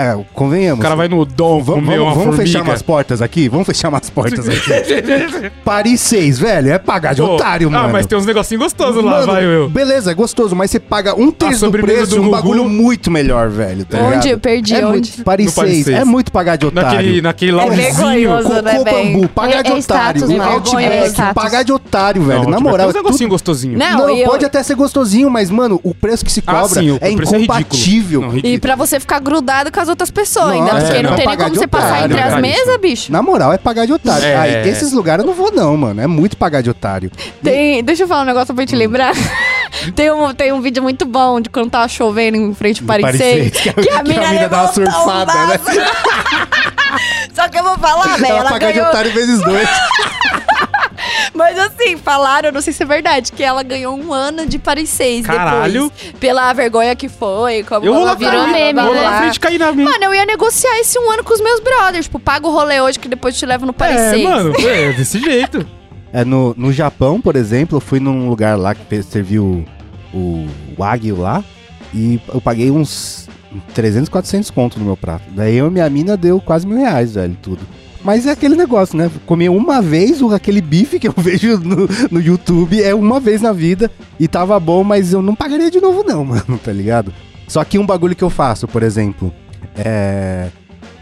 É, 0.00 0.16
convenhamos. 0.32 0.78
O 0.78 0.82
cara 0.82 0.94
vai 0.94 1.08
no 1.08 1.24
Dom 1.24 1.60
Vamos, 1.60 1.84
comer 1.84 1.98
uma 1.98 2.10
vamos, 2.10 2.24
vamos 2.26 2.36
fechar 2.36 2.62
umas 2.62 2.82
portas 2.82 3.20
aqui? 3.20 3.48
Vamos 3.48 3.66
fechar 3.66 3.88
umas 3.88 4.08
portas 4.08 4.48
aqui. 4.48 5.50
Paris 5.64 6.00
6, 6.02 6.38
velho, 6.38 6.70
é 6.70 6.78
pagar 6.78 7.14
de 7.16 7.20
Pô, 7.20 7.34
otário, 7.34 7.68
mano. 7.68 7.88
Ah, 7.88 7.88
mas 7.92 8.06
tem 8.06 8.16
uns 8.16 8.24
negocinhos 8.24 8.62
gostosos 8.62 9.02
lá, 9.02 9.22
vai 9.26 9.44
eu. 9.44 9.68
Beleza, 9.68 10.12
é 10.12 10.14
gostoso, 10.14 10.54
mas 10.54 10.70
você 10.70 10.78
paga 10.78 11.16
um 11.16 11.32
terço 11.32 11.68
do 11.68 11.78
preço 11.80 12.10
do 12.12 12.16
e 12.16 12.20
um 12.20 12.30
bagulho 12.30 12.64
muito 12.68 13.10
melhor, 13.10 13.48
velho. 13.50 13.84
Tá 13.84 13.98
Onde? 13.98 14.08
ligado? 14.10 14.26
Eu 14.28 14.38
perdi, 14.38 14.74
é 14.76 14.86
onde? 14.86 15.10
Muito, 15.10 15.24
Paris 15.24 15.46
No 15.46 15.52
Paris 15.52 15.72
6, 15.74 15.84
6. 15.86 15.98
é 15.98 16.04
muito 16.04 16.30
pagar 16.30 16.54
de 16.54 16.66
otário. 16.66 16.90
Naquele, 16.92 17.20
naquele 17.20 17.50
É 17.50 17.54
lauzinho. 17.56 17.82
vergonhoso. 17.82 18.48
né, 18.62 18.72
Cocô 18.72 18.84
bem? 18.84 19.12
bambu, 19.14 19.28
pagar 19.28 19.58
É- 19.58 19.62
de 19.64 19.70
é 19.72 19.74
otário. 19.74 20.42
Outback, 20.42 21.20
É 21.20 21.32
pagar 21.34 21.62
de 21.64 21.72
otário, 21.72 22.22
velho. 22.22 22.42
Não, 22.44 22.50
Na 22.50 22.56
tipo, 22.58 22.68
moral, 22.68 22.78
tem 22.78 22.84
é 22.86 22.88
uns 22.90 22.92
tudo 22.94 23.04
negocinho 23.04 23.30
gostosinho. 23.30 23.76
Não, 23.76 24.24
pode 24.26 24.44
até 24.44 24.62
ser 24.62 24.76
gostosinho, 24.76 25.28
mas, 25.28 25.50
mano, 25.50 25.80
o 25.82 25.92
preço 25.92 26.24
que 26.24 26.30
se 26.30 26.40
Ah, 26.46 26.52
cobra 26.60 26.80
é 26.84 27.08
é 27.08 27.10
incompatível. 27.10 28.32
E 28.44 28.60
pra 28.60 28.76
você 28.76 29.00
ficar 29.00 29.18
grudado 29.18 29.72
com 29.72 29.80
as 29.80 29.87
as 29.88 29.90
outras 29.90 30.10
pessoas 30.10 30.50
ainda. 30.52 30.72
Nossa, 30.72 30.86
Porque 30.86 30.98
é, 30.98 31.02
não 31.02 31.10
não. 31.10 31.16
tem 31.16 31.26
nem 31.26 31.36
como 31.36 31.50
de 31.50 31.58
você 31.58 31.66
passar 31.66 31.86
otário, 31.88 32.04
entre 32.16 32.20
as 32.20 32.40
mesas, 32.40 32.76
bicho. 32.80 33.10
Na 33.12 33.22
moral, 33.22 33.52
é 33.52 33.58
pagar 33.58 33.86
de 33.86 33.92
otário. 33.92 34.24
É. 34.24 34.36
Aí, 34.36 34.68
esses 34.68 34.92
lugares 34.92 35.24
eu 35.24 35.26
não 35.26 35.34
vou, 35.34 35.50
não, 35.52 35.76
mano. 35.76 36.00
É 36.00 36.06
muito 36.06 36.36
pagar 36.36 36.62
de 36.62 36.70
otário. 36.70 37.10
Tem, 37.42 37.82
deixa 37.82 38.02
eu 38.04 38.08
falar 38.08 38.22
um 38.22 38.26
negócio 38.26 38.54
pra 38.54 38.66
te 38.66 38.74
Hum. 38.74 38.78
lembrar. 38.78 39.12
tem, 39.96 40.10
um, 40.10 40.32
tem 40.34 40.52
um 40.52 40.60
vídeo 40.60 40.82
muito 40.82 41.04
bom 41.06 41.40
de 41.40 41.48
quando 41.48 41.70
tava 41.70 41.88
chovendo 41.88 42.36
em 42.36 42.54
frente 42.54 42.80
ao 42.82 42.86
Paris 42.86 43.02
Paris 43.04 43.20
6. 43.20 43.52
seis, 43.52 43.62
que 43.62 43.68
a- 43.70 43.72
Que 43.74 43.90
a 43.90 44.02
mina 44.02 44.20
dá 44.20 44.26
uma 44.28 44.40
levantou 44.40 44.82
um 44.84 44.90
surfada, 44.90 45.32
né? 45.46 45.58
vaso. 45.58 45.80
Só 47.34 47.48
que 47.48 47.58
eu 47.58 47.62
vou 47.62 47.78
falar, 47.78 48.16
velho. 48.16 48.26
Ela 48.26 48.38
Ela 48.40 48.50
pagar 48.50 48.68
de 48.68 48.72
ganhou. 48.74 48.88
otário 48.88 49.12
vezes 49.12 49.40
dois. 49.42 49.68
Mas 51.34 51.58
assim, 51.58 51.96
falaram, 51.96 52.50
não 52.52 52.60
sei 52.60 52.72
se 52.72 52.82
é 52.82 52.86
verdade, 52.86 53.32
que 53.32 53.42
ela 53.42 53.62
ganhou 53.62 53.96
um 53.98 54.12
ano 54.12 54.46
de 54.46 54.58
Paris 54.58 54.88
6 54.90 55.26
Caralho. 55.26 55.90
depois. 55.90 56.12
Pela 56.18 56.52
vergonha 56.52 56.94
que 56.96 57.08
foi. 57.08 57.62
Como 57.64 57.84
Eu 57.84 57.92
vou 57.92 58.02
ela 58.02 58.10
lá 58.12 58.16
virou 58.16 58.42
frente, 58.44 58.52
meme, 58.52 58.78
eu 58.80 58.84
vou 58.86 58.94
lá 58.94 59.00
né? 59.00 59.10
na 59.10 59.18
frente 59.22 59.40
cair 59.40 59.58
na 59.58 59.72
minha. 59.72 59.88
Mano, 59.90 60.04
eu 60.04 60.14
ia 60.14 60.24
negociar 60.26 60.78
esse 60.80 60.98
um 60.98 61.10
ano 61.10 61.24
com 61.24 61.34
os 61.34 61.40
meus 61.40 61.60
brothers. 61.60 62.06
Tipo, 62.06 62.18
paga 62.18 62.46
o 62.46 62.50
rolê 62.50 62.80
hoje 62.80 62.98
que 62.98 63.08
depois 63.08 63.36
te 63.38 63.44
levo 63.46 63.66
no 63.66 63.72
Paris 63.72 63.96
É, 64.00 64.10
6. 64.10 64.24
mano, 64.24 64.54
é 64.60 64.92
desse 64.92 65.18
jeito. 65.20 65.66
É, 66.12 66.24
no, 66.24 66.54
no 66.56 66.72
Japão, 66.72 67.20
por 67.20 67.36
exemplo, 67.36 67.76
eu 67.76 67.80
fui 67.80 68.00
num 68.00 68.28
lugar 68.28 68.56
lá 68.58 68.74
que 68.74 69.02
serviu 69.02 69.64
o, 70.12 70.16
o 70.16 70.48
Wagyu 70.78 71.20
lá 71.20 71.44
e 71.92 72.18
eu 72.32 72.40
paguei 72.40 72.70
uns 72.70 73.28
300, 73.74 74.08
400 74.08 74.50
conto 74.50 74.78
no 74.78 74.84
meu 74.86 74.96
prato. 74.96 75.24
Daí 75.30 75.56
eu 75.56 75.66
e 75.66 75.70
minha 75.70 75.88
mina 75.90 76.16
deu 76.16 76.40
quase 76.40 76.66
mil 76.66 76.78
reais, 76.78 77.14
velho, 77.14 77.36
tudo. 77.42 77.60
Mas 78.04 78.26
é 78.26 78.30
aquele 78.30 78.54
negócio, 78.54 78.96
né? 78.96 79.10
Comer 79.26 79.48
uma 79.48 79.82
vez 79.82 80.22
aquele 80.32 80.60
bife 80.60 80.98
que 80.98 81.08
eu 81.08 81.14
vejo 81.18 81.58
no, 81.58 81.88
no 82.10 82.20
YouTube 82.20 82.82
é 82.82 82.94
uma 82.94 83.18
vez 83.18 83.42
na 83.42 83.52
vida 83.52 83.90
e 84.18 84.28
tava 84.28 84.58
bom, 84.60 84.84
mas 84.84 85.12
eu 85.12 85.20
não 85.20 85.34
pagaria 85.34 85.70
de 85.70 85.80
novo 85.80 86.04
não, 86.04 86.24
mano, 86.26 86.58
tá 86.62 86.72
ligado? 86.72 87.12
Só 87.46 87.64
que 87.64 87.78
um 87.78 87.86
bagulho 87.86 88.14
que 88.14 88.24
eu 88.24 88.30
faço, 88.30 88.68
por 88.68 88.82
exemplo, 88.82 89.32
é... 89.76 90.48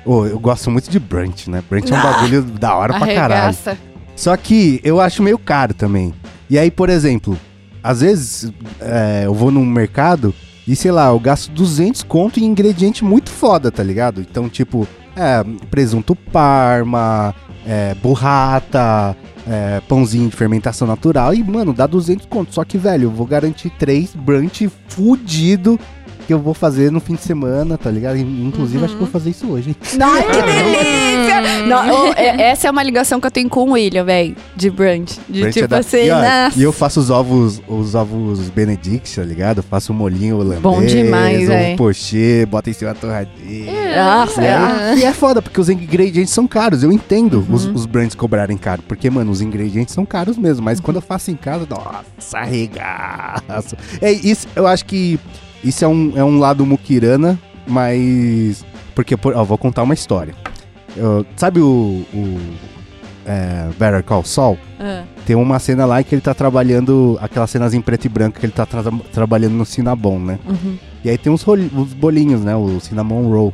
Ô, 0.04 0.24
eu 0.24 0.38
gosto 0.38 0.70
muito 0.70 0.88
de 0.88 1.00
brunch, 1.00 1.50
né? 1.50 1.62
Brunch 1.68 1.92
é 1.92 1.96
um 1.96 1.98
Ah, 1.98 2.02
bagulho 2.12 2.42
da 2.42 2.76
hora 2.76 2.94
pra 2.94 3.06
caralho. 3.06 3.34
Arregaça. 3.34 3.76
Só 4.14 4.36
que 4.36 4.80
eu 4.84 5.00
acho 5.00 5.22
meio 5.22 5.36
caro 5.36 5.74
também. 5.74 6.14
E 6.48 6.56
aí, 6.56 6.70
por 6.70 6.88
exemplo, 6.88 7.36
às 7.82 8.00
vezes 8.00 8.52
é, 8.80 9.22
eu 9.26 9.34
vou 9.34 9.50
num 9.50 9.64
mercado 9.66 10.32
e, 10.66 10.76
sei 10.76 10.92
lá, 10.92 11.08
eu 11.08 11.18
gasto 11.18 11.50
200 11.50 12.04
conto 12.04 12.38
em 12.38 12.44
ingrediente 12.44 13.04
muito 13.04 13.30
foda, 13.30 13.70
tá 13.70 13.82
ligado? 13.82 14.20
Então, 14.20 14.48
tipo, 14.48 14.86
é, 15.16 15.42
presunto 15.70 16.14
parma, 16.14 17.34
é, 17.66 17.94
burrata, 17.94 19.16
é, 19.48 19.80
pãozinho 19.88 20.28
de 20.28 20.36
fermentação 20.36 20.86
natural. 20.86 21.34
E, 21.34 21.42
mano, 21.42 21.72
dá 21.72 21.86
200 21.86 22.26
conto. 22.26 22.54
Só 22.54 22.64
que, 22.64 22.78
velho, 22.78 23.04
eu 23.04 23.10
vou 23.10 23.26
garantir 23.26 23.70
três 23.70 24.14
brunch 24.14 24.70
fudido 24.88 25.80
que 26.26 26.34
eu 26.34 26.40
vou 26.40 26.52
fazer 26.52 26.90
no 26.90 26.98
fim 26.98 27.14
de 27.14 27.22
semana, 27.22 27.78
tá 27.78 27.90
ligado? 27.90 28.16
Inclusive, 28.18 28.84
acho 28.84 28.94
que 28.94 29.02
eu 29.02 29.06
vou 29.06 29.12
fazer 29.12 29.30
isso 29.30 29.46
hoje. 29.46 29.76
Ai, 30.00 30.22
que 30.26 30.42
delícia! 30.42 31.25
Não, 31.66 32.08
ô, 32.08 32.12
é- 32.14 32.42
essa 32.50 32.68
é 32.68 32.70
uma 32.70 32.82
ligação 32.82 33.20
que 33.20 33.26
eu 33.26 33.30
tenho 33.30 33.48
com 33.48 33.60
o 33.68 33.72
William, 33.72 34.04
velho. 34.04 34.36
De 34.54 34.70
brunch. 34.70 35.18
De 35.28 35.40
Brunch 35.40 35.58
é 35.58 35.62
tipo 35.62 35.68
da- 35.68 35.78
assim, 35.78 36.04
e, 36.06 36.10
ó, 36.10 36.18
nossa. 36.20 36.58
e 36.58 36.62
eu 36.62 36.72
faço 36.72 37.00
os 37.00 37.10
ovos, 37.10 37.62
os 37.68 37.94
ovos 37.94 38.40
Benedict, 38.50 39.14
tá 39.16 39.22
ligado? 39.22 39.58
Eu 39.58 39.62
faço 39.62 39.92
o 39.92 39.94
molhinho 39.94 40.36
holandês, 40.38 40.60
Bom 40.60 40.82
demais, 40.84 41.38
ovo 41.40 41.48
véi. 41.48 41.76
pochê, 41.76 42.46
bota 42.46 42.70
em 42.70 42.72
cima 42.72 42.92
da 42.94 43.00
torradinha. 43.00 43.72
Nossa, 43.96 44.42
E, 44.42 44.44
é. 44.46 44.54
aí- 44.54 44.98
e 45.00 45.04
é 45.04 45.12
foda, 45.12 45.40
porque 45.42 45.60
os 45.60 45.68
ingredientes 45.68 46.32
são 46.32 46.46
caros. 46.46 46.82
Eu 46.82 46.92
entendo 46.92 47.44
Uhum. 47.48 47.54
os, 47.54 47.64
os 47.66 47.86
brands 47.86 48.14
cobrarem 48.14 48.56
caro. 48.56 48.82
Porque, 48.86 49.08
mano, 49.10 49.30
os 49.30 49.40
ingredientes 49.40 49.94
são 49.94 50.04
caros 50.06 50.36
mesmo. 50.36 50.64
Mas 50.64 50.80
quando 50.80 50.96
eu 50.96 51.02
faço 51.02 51.30
em 51.30 51.36
casa, 51.36 51.66
nossa, 51.68 52.38
arregaço. 52.38 53.76
É, 54.00 54.10
isso, 54.12 54.46
eu 54.54 54.66
acho 54.66 54.84
que 54.84 55.18
isso 55.64 55.84
é 55.84 55.88
um, 55.88 56.12
é 56.16 56.24
um 56.24 56.38
lado 56.38 56.64
muquirana, 56.64 57.38
mas. 57.66 58.64
Porque, 58.94 59.16
por- 59.16 59.34
ó, 59.34 59.44
vou 59.44 59.58
contar 59.58 59.82
uma 59.82 59.94
história. 59.94 60.34
Eu- 60.96 61.24
sabe 61.36 61.60
o. 61.60 62.04
o 62.14 62.38
é, 63.28 63.68
Better 63.78 64.04
Call 64.04 64.24
Saul? 64.24 64.56
Ah, 64.78 65.02
Tem 65.26 65.34
uma 65.34 65.58
cena 65.58 65.84
lá 65.84 66.00
que 66.02 66.14
ele 66.14 66.22
tá 66.22 66.32
trabalhando, 66.32 67.18
aquela 67.20 67.46
cenas 67.46 67.74
em 67.74 67.80
preto 67.80 68.04
e 68.04 68.08
branco 68.08 68.38
que 68.38 68.46
ele 68.46 68.52
tá 68.52 68.64
tra- 68.64 68.84
trabalhando 69.12 69.54
no 69.54 69.66
Cinnabon, 69.66 70.18
né? 70.20 70.38
uhum. 70.46 70.76
E 71.04 71.10
aí 71.10 71.18
tem 71.18 71.32
uns, 71.32 71.44
uns 71.46 71.92
bolinhos, 71.92 72.40
né? 72.42 72.54
O 72.56 72.78
Cinnamon 72.80 73.28
Roll. 73.28 73.52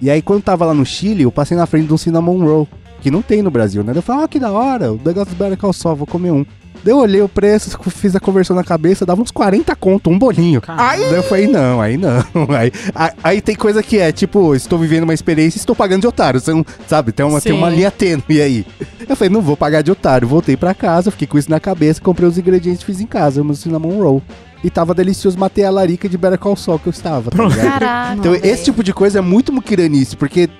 E 0.00 0.10
aí 0.10 0.20
quando 0.20 0.42
tava 0.42 0.66
lá 0.66 0.74
no 0.74 0.84
Chile, 0.84 1.22
eu 1.22 1.32
passei 1.32 1.56
na 1.56 1.64
frente 1.66 1.86
de 1.86 1.94
um 1.94 1.96
Cinnamon 1.98 2.38
Roll, 2.44 2.68
que 3.00 3.10
não 3.10 3.22
tem 3.22 3.40
no 3.42 3.50
Brasil, 3.50 3.82
né? 3.82 3.92
Eu 3.94 4.02
falei, 4.02 4.24
ah, 4.24 4.28
que 4.28 4.38
da 4.38 4.50
hora, 4.52 4.92
o 4.92 5.00
negócio 5.02 5.34
do 5.34 5.38
Better 5.38 5.56
Call 5.58 5.72
Saul, 5.72 5.96
vou 5.96 6.06
comer 6.06 6.30
um. 6.30 6.44
Eu 6.84 6.98
olhei 6.98 7.20
o 7.20 7.28
preço, 7.28 7.78
fiz 7.90 8.14
a 8.14 8.20
conversão 8.20 8.54
na 8.54 8.62
cabeça, 8.64 9.04
dava 9.04 9.20
uns 9.20 9.30
40 9.30 9.74
conto, 9.76 10.10
um 10.10 10.18
bolinho. 10.18 10.60
Daí 11.08 11.14
eu 11.16 11.22
falei, 11.22 11.46
não, 11.46 11.80
aí 11.80 11.96
não. 11.96 12.24
Aí, 12.56 12.72
aí, 12.94 13.10
aí 13.22 13.40
tem 13.40 13.54
coisa 13.54 13.82
que 13.82 13.98
é, 13.98 14.12
tipo, 14.12 14.54
estou 14.54 14.78
vivendo 14.78 15.04
uma 15.04 15.12
experiência 15.12 15.58
e 15.58 15.60
estou 15.60 15.74
pagando 15.74 16.02
de 16.02 16.06
otário. 16.06 16.40
Você 16.40 16.52
não, 16.52 16.64
sabe, 16.86 17.12
tem 17.12 17.26
uma, 17.26 17.40
tem 17.40 17.52
uma 17.52 17.68
linha 17.68 17.90
tênue 17.90 18.22
e 18.28 18.40
aí. 18.40 18.66
Eu 19.08 19.16
falei, 19.16 19.32
não 19.32 19.42
vou 19.42 19.56
pagar 19.56 19.82
de 19.82 19.90
otário. 19.90 20.26
Voltei 20.28 20.56
pra 20.56 20.74
casa, 20.74 21.10
fiquei 21.10 21.26
com 21.26 21.38
isso 21.38 21.50
na 21.50 21.60
cabeça, 21.60 22.00
comprei 22.00 22.28
os 22.28 22.38
ingredientes 22.38 22.82
e 22.82 22.84
fiz 22.84 23.00
em 23.00 23.06
casa, 23.06 23.42
o 23.42 23.44
meu 23.44 23.54
cinnamon 23.54 24.00
roll. 24.00 24.22
E 24.66 24.70
tava 24.70 24.92
delicioso, 24.92 25.38
matei 25.38 25.64
a 25.64 25.70
larica 25.70 26.08
de 26.08 26.18
Better 26.18 26.38
Call 26.40 26.56
Saul 26.56 26.80
que 26.80 26.88
eu 26.88 26.90
estava, 26.90 27.30
tá? 27.30 27.36
Caraca. 27.54 28.14
Então, 28.18 28.34
esse 28.34 28.64
tipo 28.64 28.82
de 28.82 28.92
coisa 28.92 29.18
é 29.18 29.22
muito 29.22 29.52
muquiranice, 29.52 30.16
porque 30.16 30.50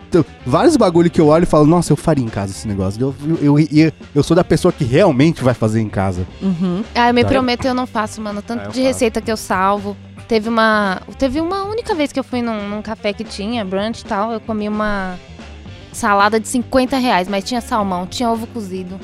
vários 0.46 0.76
bagulho 0.76 1.10
que 1.10 1.20
eu 1.20 1.26
olho 1.26 1.42
e 1.42 1.46
falo, 1.46 1.66
nossa, 1.66 1.92
eu 1.92 1.96
faria 1.96 2.24
em 2.24 2.28
casa 2.28 2.52
esse 2.52 2.68
negócio. 2.68 3.00
Eu, 3.00 3.14
eu, 3.42 3.58
eu, 3.58 3.92
eu 4.14 4.22
sou 4.22 4.36
da 4.36 4.44
pessoa 4.44 4.70
que 4.70 4.84
realmente 4.84 5.42
vai 5.42 5.54
fazer 5.54 5.80
em 5.80 5.88
casa. 5.88 6.24
Uhum. 6.40 6.84
Ah, 6.94 7.08
eu 7.08 7.14
me 7.14 7.22
Tá. 7.24 7.28
prometo 7.30 7.64
eu 7.66 7.74
não 7.74 7.84
faço, 7.84 8.20
mano. 8.20 8.40
Tanto 8.42 8.60
Ah, 8.60 8.64
eu 8.66 8.70
de 8.70 8.76
faço. 8.76 8.86
receita 8.86 9.20
que 9.20 9.32
eu 9.32 9.36
salvo. 9.36 9.96
Teve 10.28 10.48
uma. 10.48 11.00
Teve 11.18 11.40
uma 11.40 11.64
única 11.64 11.92
vez 11.92 12.12
que 12.12 12.20
eu 12.20 12.24
fui 12.24 12.40
num, 12.42 12.68
num 12.68 12.82
café 12.82 13.12
que 13.12 13.24
tinha, 13.24 13.64
brunch 13.64 14.02
e 14.02 14.04
tal. 14.04 14.30
Eu 14.32 14.38
comi 14.40 14.68
uma 14.68 15.16
salada 15.92 16.38
de 16.38 16.46
50 16.46 16.96
reais, 16.96 17.26
mas 17.26 17.42
tinha 17.42 17.60
salmão, 17.60 18.06
tinha 18.06 18.30
ovo 18.30 18.46
cozido. 18.46 19.00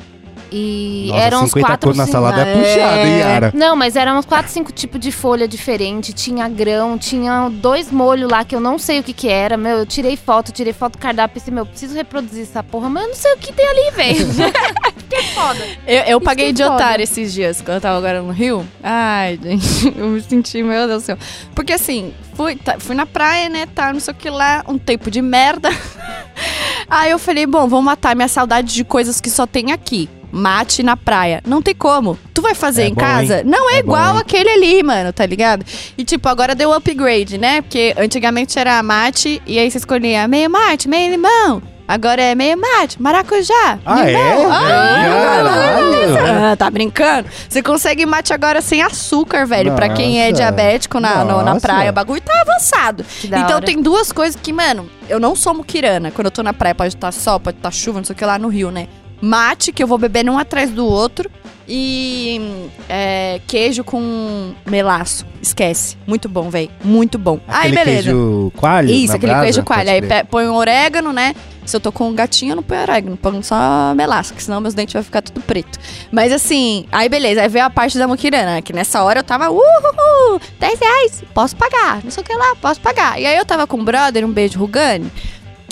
E 0.54 1.06
Nossa, 1.08 1.20
eram 1.22 1.38
uns 1.44 1.50
50 1.50 1.66
quatro. 1.66 1.88
conto 1.88 1.96
na 1.96 2.04
cinco- 2.04 2.12
salada 2.18 2.42
é 2.46 2.52
É. 2.52 2.54
puxada, 2.58 3.02
hein, 3.08 3.18
Yara? 3.20 3.52
Não, 3.54 3.74
mas 3.74 3.96
eram 3.96 4.18
uns 4.18 4.26
4, 4.26 4.52
5 4.52 4.70
tipos 4.72 5.00
de 5.00 5.10
folha 5.10 5.48
diferente. 5.48 6.12
Tinha 6.12 6.48
grão, 6.48 6.98
tinha 6.98 7.48
dois 7.48 7.90
molhos 7.90 8.30
lá 8.30 8.44
que 8.44 8.54
eu 8.54 8.60
não 8.60 8.78
sei 8.78 9.00
o 9.00 9.02
que 9.02 9.12
que 9.12 9.28
era. 9.28 9.56
Meu, 9.56 9.78
eu 9.78 9.86
tirei 9.86 10.16
foto, 10.16 10.52
tirei 10.52 10.72
foto 10.72 10.92
do 10.92 10.98
cardápio 10.98 11.32
e 11.36 11.40
pensei, 11.40 11.54
meu, 11.54 11.62
eu 11.62 11.66
preciso 11.66 11.94
reproduzir 11.94 12.42
essa 12.42 12.62
porra, 12.62 12.88
mas 12.90 13.02
eu 13.04 13.08
não 13.08 13.16
sei 13.16 13.32
o 13.32 13.36
que 13.38 13.52
tem 13.52 13.66
ali, 13.66 13.90
velho. 13.92 14.26
que 15.08 15.22
foda. 15.34 15.64
Eu, 15.86 16.02
eu 16.02 16.20
paguei 16.20 16.52
de 16.52 16.62
foda. 16.62 16.74
otário 16.74 17.02
esses 17.02 17.32
dias, 17.32 17.60
quando 17.62 17.76
eu 17.76 17.80
tava 17.80 17.96
agora 17.98 18.20
no 18.20 18.30
Rio. 18.32 18.66
Ai, 18.82 19.38
gente, 19.42 19.92
eu 19.96 20.06
me 20.08 20.20
senti, 20.20 20.62
meu 20.62 20.86
Deus 20.86 21.02
do 21.02 21.06
céu. 21.06 21.18
Porque 21.54 21.72
assim, 21.72 22.12
fui, 22.34 22.56
tá- 22.56 22.76
fui 22.78 22.94
na 22.94 23.06
praia, 23.06 23.48
né, 23.48 23.66
tá, 23.74 23.92
não 23.92 24.00
sei 24.00 24.12
o 24.12 24.16
que 24.16 24.28
lá, 24.28 24.62
um 24.68 24.76
tempo 24.78 25.10
de 25.10 25.22
merda. 25.22 25.70
Aí 26.88 27.10
eu 27.10 27.18
falei, 27.18 27.46
bom, 27.46 27.66
vou 27.68 27.80
matar 27.80 28.14
minha 28.14 28.28
saudade 28.28 28.74
de 28.74 28.84
coisas 28.84 29.20
que 29.20 29.30
só 29.30 29.46
tem 29.46 29.72
aqui. 29.72 30.08
Mate 30.32 30.82
na 30.82 30.96
praia. 30.96 31.42
Não 31.46 31.60
tem 31.60 31.74
como. 31.74 32.18
Tu 32.32 32.40
vai 32.40 32.54
fazer 32.54 32.84
É 32.84 32.86
em 32.86 32.94
bom, 32.94 33.00
casa? 33.00 33.42
Não 33.44 33.70
é, 33.70 33.78
É 33.78 33.82
bom, 33.82 33.92
igual 33.92 34.14
hein? 34.14 34.20
aquele 34.22 34.48
ali, 34.50 34.82
mano, 34.82 35.12
tá 35.12 35.26
ligado? 35.26 35.64
E 35.96 36.04
tipo, 36.04 36.28
agora 36.28 36.54
deu 36.54 36.72
upgrade, 36.72 37.36
né? 37.38 37.60
Porque 37.60 37.94
antigamente 37.98 38.58
era 38.58 38.82
mate 38.82 39.40
e 39.46 39.58
aí 39.58 39.70
você 39.70 39.78
escolhia 39.78 40.26
meio 40.26 40.48
mate, 40.50 40.88
meio 40.88 41.10
limão. 41.10 41.62
Agora 41.86 42.22
é 42.22 42.34
meio 42.34 42.56
mate, 42.56 43.00
maracujá. 43.02 43.78
Ah, 43.84 44.08
é? 44.08 44.12
limão. 44.12 44.48
Caralho! 44.50 46.52
Ah, 46.52 46.56
tá 46.56 46.70
brincando? 46.70 47.28
Você 47.48 47.62
consegue 47.62 48.06
mate 48.06 48.32
agora 48.32 48.62
sem 48.62 48.80
açúcar, 48.82 49.46
velho. 49.46 49.74
Pra 49.74 49.88
quem 49.90 50.20
é 50.20 50.30
Nossa. 50.30 50.42
diabético 50.42 50.98
na, 51.00 51.24
no- 51.24 51.42
na 51.42 51.54
Nossa. 51.54 51.60
praia, 51.60 51.90
o 51.90 51.92
bagulho 51.92 52.20
tá 52.20 52.40
avançado. 52.40 53.04
Então 53.24 53.56
hora. 53.56 53.60
tem 53.66 53.80
duas 53.82 54.10
coisas 54.12 54.38
que, 54.40 54.52
mano, 54.52 54.88
eu 55.08 55.20
não 55.20 55.34
sou 55.36 55.52
muquirana. 55.54 56.10
Quando 56.10 56.26
eu 56.26 56.30
tô 56.30 56.42
na 56.42 56.52
praia, 56.54 56.74
pode 56.74 56.94
estar 56.94 57.12
sol, 57.12 57.38
pode 57.38 57.58
estar 57.58 57.70
chuva, 57.70 57.98
não 57.98 58.04
sei 58.04 58.14
o 58.14 58.16
que 58.16 58.24
lá 58.24 58.38
no 58.38 58.48
Rio, 58.48 58.70
né? 58.70 58.88
Mate, 59.22 59.72
que 59.72 59.82
eu 59.82 59.86
vou 59.86 59.96
bebendo 59.98 60.32
um 60.32 60.38
atrás 60.38 60.70
do 60.70 60.84
outro. 60.84 61.30
E 61.68 62.68
é, 62.88 63.40
queijo 63.46 63.84
com 63.84 64.52
melaço. 64.66 65.24
Esquece. 65.40 65.96
Muito 66.06 66.28
bom, 66.28 66.50
velho. 66.50 66.68
Muito 66.84 67.18
bom. 67.18 67.38
Aí, 67.46 67.68
Aquele 67.70 67.76
beleza. 67.76 68.02
queijo 68.10 68.52
coalho 68.56 68.90
Isso, 68.90 69.14
aquele 69.14 69.32
brasa? 69.32 69.44
queijo 69.44 69.62
coalho. 69.62 69.90
Aí 69.90 70.02
põe 70.28 70.48
um 70.48 70.54
orégano, 70.54 71.12
né? 71.12 71.34
Se 71.64 71.76
eu 71.76 71.80
tô 71.80 71.92
com 71.92 72.08
um 72.08 72.14
gatinho, 72.14 72.52
eu 72.52 72.56
não 72.56 72.62
ponho 72.64 72.82
orégano, 72.82 73.16
põe 73.16 73.40
só 73.42 73.94
melaço, 73.94 74.34
que 74.34 74.42
senão 74.42 74.60
meus 74.60 74.74
dentes 74.74 74.92
vão 74.94 75.02
ficar 75.04 75.22
tudo 75.22 75.40
preto. 75.40 75.78
Mas 76.10 76.32
assim, 76.32 76.86
aí 76.90 77.08
beleza, 77.08 77.40
aí 77.40 77.48
veio 77.48 77.64
a 77.64 77.70
parte 77.70 77.96
da 77.96 78.08
muquirana, 78.08 78.60
que 78.60 78.72
nessa 78.72 79.00
hora 79.04 79.20
eu 79.20 79.24
tava, 79.24 79.48
uhul, 79.48 80.40
10 80.58 80.80
reais, 80.80 81.22
posso 81.32 81.54
pagar, 81.54 82.00
não 82.02 82.10
sei 82.10 82.20
o 82.24 82.26
que 82.26 82.34
lá, 82.34 82.56
posso 82.60 82.80
pagar. 82.80 83.20
E 83.20 83.26
aí 83.26 83.36
eu 83.36 83.46
tava 83.46 83.64
com 83.68 83.76
um 83.76 83.84
brother, 83.84 84.26
um 84.26 84.32
beijo, 84.32 84.58
Rugani, 84.58 85.08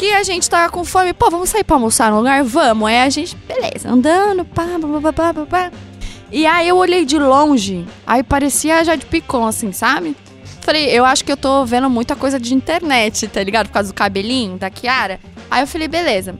que 0.00 0.14
a 0.14 0.22
gente 0.22 0.48
tava 0.48 0.72
com 0.72 0.82
fome, 0.82 1.12
pô, 1.12 1.28
vamos 1.28 1.50
sair 1.50 1.62
pra 1.62 1.76
almoçar 1.76 2.10
no 2.10 2.16
lugar? 2.16 2.42
Vamos. 2.42 2.88
Aí 2.88 3.02
a 3.02 3.10
gente, 3.10 3.36
beleza, 3.36 3.90
andando, 3.90 4.46
pá, 4.46 4.64
pá, 4.80 5.12
pá, 5.12 5.34
pá, 5.34 5.44
pá. 5.44 5.72
E 6.32 6.46
aí 6.46 6.68
eu 6.68 6.78
olhei 6.78 7.04
de 7.04 7.18
longe, 7.18 7.84
aí 8.06 8.22
parecia 8.22 8.82
já 8.82 8.96
de 8.96 9.04
picon, 9.04 9.46
assim, 9.46 9.72
sabe? 9.72 10.16
Falei, 10.62 10.86
eu 10.86 11.04
acho 11.04 11.22
que 11.22 11.30
eu 11.30 11.36
tô 11.36 11.66
vendo 11.66 11.90
muita 11.90 12.16
coisa 12.16 12.40
de 12.40 12.54
internet, 12.54 13.28
tá 13.28 13.42
ligado? 13.42 13.66
Por 13.66 13.74
causa 13.74 13.92
do 13.92 13.94
cabelinho 13.94 14.56
da 14.56 14.70
Kiara. 14.70 15.20
Aí 15.50 15.62
eu 15.62 15.66
falei, 15.66 15.86
beleza. 15.86 16.34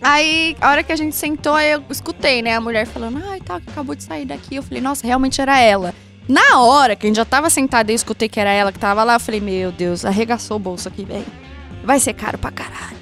Aí, 0.00 0.56
a 0.60 0.70
hora 0.70 0.84
que 0.84 0.92
a 0.92 0.96
gente 0.96 1.16
sentou, 1.16 1.58
eu 1.58 1.82
escutei, 1.90 2.42
né? 2.42 2.54
A 2.54 2.60
mulher 2.60 2.86
falando, 2.86 3.20
ai, 3.28 3.40
tal, 3.40 3.60
que 3.60 3.70
acabou 3.70 3.96
de 3.96 4.04
sair 4.04 4.24
daqui. 4.24 4.54
Eu 4.54 4.62
falei, 4.62 4.80
nossa, 4.80 5.04
realmente 5.04 5.40
era 5.40 5.58
ela. 5.58 5.92
Na 6.28 6.60
hora 6.60 6.94
que 6.94 7.06
a 7.06 7.08
gente 7.08 7.16
já 7.16 7.24
tava 7.24 7.50
sentada 7.50 7.90
e 7.90 7.94
eu 7.94 7.96
escutei 7.96 8.28
que 8.28 8.38
era 8.38 8.50
ela 8.50 8.70
que 8.70 8.78
tava 8.78 9.02
lá, 9.02 9.14
eu 9.14 9.20
falei, 9.20 9.40
meu 9.40 9.72
Deus, 9.72 10.04
arregaçou 10.04 10.58
o 10.58 10.60
bolso 10.60 10.86
aqui, 10.86 11.04
velho. 11.04 11.43
Vai 11.84 12.00
ser 12.00 12.12
caro 12.14 12.38
pra 12.38 12.50
caralho. 12.50 12.96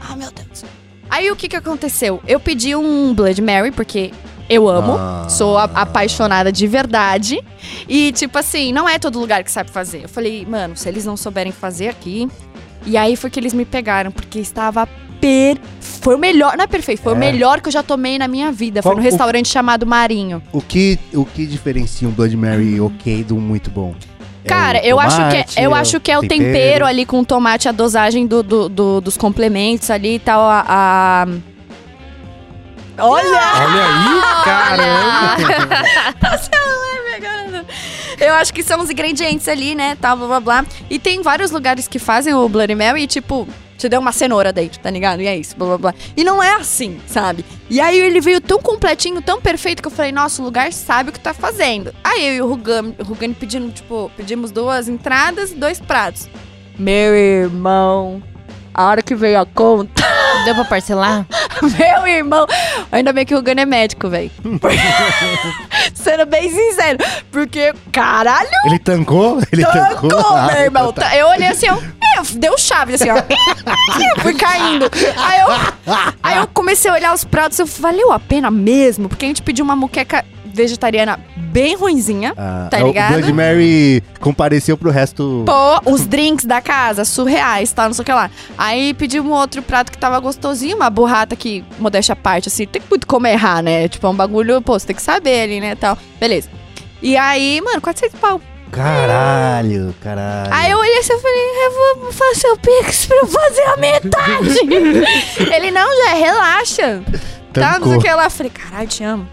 Ah, 0.00 0.16
meu 0.16 0.30
Deus. 0.30 0.64
Aí 1.10 1.30
o 1.30 1.36
que 1.36 1.48
que 1.48 1.56
aconteceu? 1.56 2.20
Eu 2.26 2.38
pedi 2.40 2.74
um 2.74 3.14
Blood 3.14 3.40
Mary, 3.42 3.70
porque 3.70 4.12
eu 4.48 4.68
amo, 4.68 4.96
Ah. 4.98 5.26
sou 5.28 5.56
a- 5.58 5.64
apaixonada 5.64 6.50
de 6.52 6.66
verdade. 6.66 7.42
E, 7.88 8.12
tipo 8.12 8.38
assim, 8.38 8.72
não 8.72 8.88
é 8.88 8.98
todo 8.98 9.18
lugar 9.18 9.42
que 9.44 9.50
sabe 9.50 9.70
fazer. 9.70 10.04
Eu 10.04 10.08
falei, 10.08 10.44
mano, 10.46 10.76
se 10.76 10.88
eles 10.88 11.04
não 11.04 11.16
souberem 11.16 11.52
fazer 11.52 11.88
aqui. 11.88 12.28
E 12.86 12.96
aí 12.96 13.16
foi 13.16 13.28
que 13.30 13.38
eles 13.40 13.52
me 13.52 13.64
pegaram, 13.64 14.10
porque 14.10 14.38
estava 14.38 14.86
per... 15.20 15.58
Foi 15.80 16.14
o 16.14 16.18
melhor, 16.18 16.56
não 16.56 16.64
é 16.64 16.66
perfeito, 16.66 17.02
foi 17.02 17.12
o 17.12 17.16
É. 17.16 17.18
melhor 17.18 17.60
que 17.60 17.68
eu 17.68 17.72
já 17.72 17.82
tomei 17.82 18.18
na 18.18 18.28
minha 18.28 18.52
vida. 18.52 18.80
Foi 18.82 18.90
Qual 18.92 18.96
no 18.96 19.02
o- 19.02 19.04
restaurante 19.04 19.48
chamado 19.48 19.84
Marinho. 19.84 20.40
O 20.52 20.62
que, 20.62 20.98
o 21.12 21.24
que 21.24 21.44
diferencia 21.44 22.06
um 22.08 22.12
Blood 22.12 22.36
Mary 22.36 22.80
ok 22.80 23.24
do 23.24 23.34
muito 23.36 23.68
bom? 23.70 23.94
É 24.44 24.48
Cara, 24.48 24.78
o 24.78 24.84
eu 24.84 25.00
acho 25.00 25.16
tomate, 25.16 25.54
que 25.54 25.60
é, 25.60 25.66
eu 25.66 25.74
acho 25.74 26.00
que 26.00 26.10
é 26.10 26.18
o 26.18 26.22
tempero. 26.26 26.86
ali 26.86 27.04
com 27.04 27.20
o 27.20 27.24
tomate, 27.24 27.68
a 27.68 27.72
dosagem 27.72 28.26
do, 28.26 28.42
do- 28.42 28.68
do- 28.68 29.00
dos 29.00 29.16
complementos 29.16 29.90
ali 29.90 30.14
e 30.14 30.18
tal. 30.18 30.40
A, 30.40 30.64
a- 30.68 31.26
Olha! 33.00 33.28
Olha 33.28 33.84
aí, 33.86 34.20
caramba. 34.44 35.78
Eu 38.20 38.34
acho 38.34 38.52
que 38.52 38.62
são 38.64 38.80
os 38.80 38.90
ingredientes 38.90 39.46
ali, 39.48 39.74
né? 39.74 39.96
Tal, 40.00 40.16
blá 40.16 40.26
blá 40.26 40.40
blá. 40.40 40.64
E 40.90 40.98
tem 40.98 41.22
vários 41.22 41.50
lugares 41.52 41.86
que 41.86 41.98
fazem 41.98 42.34
o 42.34 42.48
Bloody 42.48 42.74
Mary 42.74 43.02
e, 43.02 43.06
tipo, 43.06 43.46
te 43.78 43.88
deu 43.88 44.00
uma 44.00 44.12
cenoura 44.12 44.52
dentro, 44.52 44.80
tá 44.80 44.90
ligado? 44.90 45.22
E 45.22 45.26
é 45.26 45.36
isso, 45.36 45.56
blá 45.56 45.68
blá 45.68 45.78
blá. 45.78 45.94
E 46.16 46.24
não 46.24 46.42
é 46.42 46.56
assim, 46.56 47.00
sabe? 47.06 47.44
E 47.70 47.80
aí 47.80 47.98
ele 47.98 48.20
veio 48.20 48.40
tão 48.40 48.58
completinho, 48.58 49.22
tão 49.22 49.40
perfeito, 49.40 49.80
que 49.80 49.86
eu 49.86 49.92
falei, 49.92 50.10
nossa, 50.10 50.42
o 50.42 50.44
lugar 50.44 50.72
sabe 50.72 51.10
o 51.10 51.12
que 51.12 51.20
tá 51.20 51.32
fazendo. 51.32 51.94
Aí 52.02 52.26
eu 52.26 52.34
e 52.34 52.42
o 52.42 52.48
Rugani, 52.48 53.34
pedindo, 53.34 53.72
tipo, 53.72 54.10
pedimos 54.16 54.50
duas 54.50 54.88
entradas 54.88 55.52
e 55.52 55.54
dois 55.54 55.78
pratos. 55.78 56.28
Meu 56.76 57.14
irmão, 57.14 58.22
a 58.74 58.84
hora 58.86 59.02
que 59.02 59.14
veio 59.14 59.40
a 59.40 59.46
conta. 59.46 60.02
Deu 60.44 60.54
pra 60.54 60.64
parcelar? 60.64 61.26
Meu 61.62 62.06
irmão, 62.06 62.46
ainda 62.92 63.12
bem 63.12 63.26
que 63.26 63.34
o 63.34 63.38
Rugani 63.38 63.62
é 63.62 63.66
médico, 63.66 64.08
velho. 64.08 64.30
Sendo 65.94 66.26
bem 66.26 66.48
sincero, 66.50 66.98
porque, 67.30 67.72
caralho, 67.92 68.48
Ele 68.64 68.78
tancou? 68.78 69.40
Ele 69.52 69.64
tancou? 69.64 70.08
Tancou, 70.10 70.36
Ah, 70.36 70.46
meu 70.52 70.62
irmão. 70.62 70.92
tá. 70.92 71.02
Tá, 71.02 71.16
Eu 71.16 71.28
olhei 71.28 71.48
assim, 71.48 71.66
ó. 71.68 71.74
é, 71.74 72.22
Deu 72.34 72.56
chave, 72.58 72.94
assim, 72.94 73.10
ó. 73.10 73.16
Eu 73.16 74.22
fui 74.22 74.34
caindo. 74.34 74.88
Aí 75.16 75.40
eu, 75.40 75.48
aí 76.22 76.36
eu 76.38 76.46
comecei 76.48 76.90
a 76.90 76.94
olhar 76.94 77.12
os 77.14 77.24
pratos. 77.24 77.58
Eu 77.58 77.66
valeu 77.66 78.12
a 78.12 78.18
pena 78.20 78.50
mesmo? 78.50 79.08
Porque 79.08 79.24
a 79.24 79.28
gente 79.28 79.42
pediu 79.42 79.64
uma 79.64 79.76
muqueca 79.76 80.24
vegetariana 80.58 81.18
bem 81.36 81.76
ruinzinha. 81.76 82.34
Ah, 82.36 82.68
Tá 82.70 82.78
o 82.82 82.88
ligado? 82.88 83.12
Blood 83.14 83.32
Mary 83.32 84.02
compareceu 84.20 84.76
pro 84.76 84.90
resto. 84.90 85.44
Pô, 85.46 85.90
os 85.92 86.06
drinks 86.06 86.44
da 86.44 86.60
casa, 86.60 87.04
surreais, 87.04 87.72
tá? 87.72 87.86
Não 87.86 87.94
sei 87.94 88.02
o 88.02 88.04
que 88.04 88.12
lá. 88.12 88.30
Aí 88.58 88.92
pedimos 88.94 89.30
um 89.30 89.34
outro 89.34 89.62
prato 89.62 89.90
que 89.92 89.96
tava 89.98 90.18
gostosinho, 90.20 90.76
uma 90.76 90.90
burrata 90.90 91.34
que, 91.36 91.64
modéstia 91.78 92.12
à 92.12 92.16
parte, 92.16 92.48
assim, 92.48 92.66
tem 92.66 92.82
muito 92.90 93.06
como 93.06 93.26
errar, 93.26 93.62
né? 93.62 93.88
Tipo, 93.88 94.06
é 94.06 94.10
um 94.10 94.14
bagulho, 94.14 94.60
pô, 94.60 94.78
você 94.78 94.86
tem 94.88 94.96
que 94.96 95.02
saber 95.02 95.42
ali, 95.42 95.60
né, 95.60 95.74
tal. 95.74 95.96
Beleza. 96.20 96.48
E 97.00 97.16
aí, 97.16 97.60
mano, 97.64 97.80
400 97.80 98.18
pau. 98.18 98.40
Caralho, 98.70 99.94
caralho. 100.02 100.52
Aí 100.52 100.70
eu 100.70 100.78
olhei 100.78 100.98
assim 100.98 101.14
e 101.14 101.18
falei, 101.20 101.44
eu 101.64 102.00
vou 102.02 102.12
fazer 102.12 102.48
o 102.48 102.56
Pix 102.58 103.06
pra 103.06 103.16
eu 103.16 103.26
fazer 103.26 103.62
a 103.62 103.76
metade. 103.76 104.58
Ele, 105.54 105.70
não, 105.70 105.86
já 106.04 106.14
relaxa. 106.14 107.02
Tá, 107.52 107.78
não 107.78 107.88
sei 107.88 107.96
o 107.96 108.00
que 108.00 108.12
lá. 108.12 108.24
Eu 108.24 108.30
falei, 108.30 108.52
caralho, 108.52 108.88
te 108.88 109.02
amo. 109.04 109.26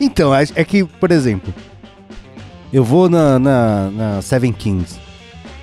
Então, 0.00 0.34
é 0.34 0.44
é 0.54 0.64
que, 0.64 0.84
por 0.84 1.10
exemplo, 1.10 1.52
eu 2.72 2.84
vou 2.84 3.08
na, 3.08 3.38
na, 3.38 3.90
na 3.90 4.22
Seven 4.22 4.52
Kings. 4.52 4.98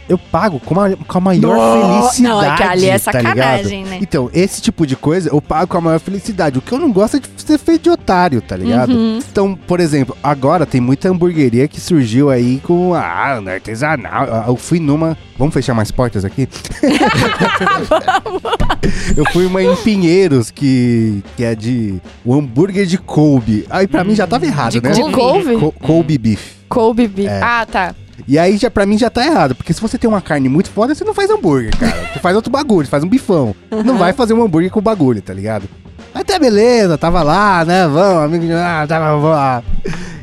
Eu 0.07 0.17
pago 0.19 0.59
com 0.59 0.79
a, 0.79 0.95
com 0.95 1.17
a 1.17 1.21
maior 1.21 1.55
No- 1.55 2.01
felicidade. 2.01 2.21
Não, 2.21 2.43
é 2.43 2.55
que 2.55 2.63
ali 2.63 2.85
é 2.89 2.99
tá 2.99 3.11
ligado? 3.13 3.35
sacanagem, 3.35 3.83
né? 3.85 3.97
Então, 4.01 4.29
esse 4.33 4.61
tipo 4.61 4.85
de 4.85 4.95
coisa 4.95 5.29
eu 5.29 5.41
pago 5.41 5.67
com 5.71 5.77
a 5.77 5.81
maior 5.81 5.99
felicidade. 5.99 6.59
O 6.59 6.61
que 6.61 6.71
eu 6.71 6.79
não 6.79 6.91
gosto 6.91 7.17
é 7.17 7.19
de 7.19 7.27
ser 7.37 7.57
feito 7.57 7.83
de 7.83 7.89
otário, 7.89 8.41
tá 8.41 8.55
ligado? 8.55 8.91
Uhum. 8.93 9.19
Então, 9.31 9.55
por 9.55 9.79
exemplo, 9.79 10.15
agora 10.21 10.65
tem 10.65 10.79
muita 10.79 11.09
hamburgueria 11.09 11.67
que 11.67 11.81
surgiu 11.81 12.29
aí 12.29 12.59
com 12.63 12.93
ah, 12.93 13.39
no 13.41 13.49
artesanal. 13.49 14.27
Ah, 14.31 14.45
Eu 14.47 14.55
fui 14.55 14.79
numa. 14.79 15.17
Vamos 15.37 15.53
fechar 15.53 15.73
mais 15.73 15.91
portas 15.91 16.23
aqui? 16.23 16.47
eu 19.17 19.25
fui 19.31 19.45
uma 19.45 19.61
em 19.63 19.75
Pinheiros 19.77 20.51
que, 20.51 21.23
que 21.35 21.43
é 21.43 21.55
de. 21.55 21.95
O 22.23 22.33
hambúrguer 22.33 22.85
de 22.85 22.97
Kobe. 22.97 23.65
Aí 23.69 23.87
pra 23.87 24.03
mim 24.03 24.15
já 24.15 24.27
tava 24.27 24.45
errado, 24.45 24.71
De 24.73 24.81
né? 24.81 24.91
De 24.91 25.01
couve? 25.11 25.57
Co- 25.57 25.71
Kobe 25.71 26.17
beef. 26.17 26.53
Kobe 26.69 27.07
beef. 27.07 27.29
É. 27.29 27.41
Ah, 27.41 27.65
tá. 27.69 27.95
E 28.27 28.39
aí 28.39 28.57
já 28.57 28.71
pra 28.71 28.85
mim 28.85 28.97
já 28.97 29.09
tá 29.09 29.25
errado, 29.25 29.55
porque 29.55 29.73
se 29.73 29.81
você 29.81 29.97
tem 29.97 30.09
uma 30.09 30.21
carne 30.21 30.49
muito 30.49 30.69
foda, 30.69 30.95
você 30.95 31.03
não 31.03 31.13
faz 31.13 31.29
hambúrguer, 31.29 31.77
cara. 31.77 32.09
Você 32.13 32.19
faz 32.19 32.35
outro 32.35 32.51
bagulho, 32.51 32.87
faz 32.87 33.03
um 33.03 33.09
bifão. 33.09 33.55
Não 33.83 33.97
vai 33.97 34.13
fazer 34.13 34.33
um 34.33 34.43
hambúrguer 34.43 34.71
com 34.71 34.81
bagulho, 34.81 35.21
tá 35.21 35.33
ligado? 35.33 35.67
Até 36.13 36.39
beleza, 36.39 36.97
tava 36.97 37.21
lá, 37.21 37.65
né? 37.65 37.87
Vamos, 37.87 38.23
amigo. 38.23 38.53
Ah, 38.53 38.85
tava 38.87 39.15
lá. 39.15 39.63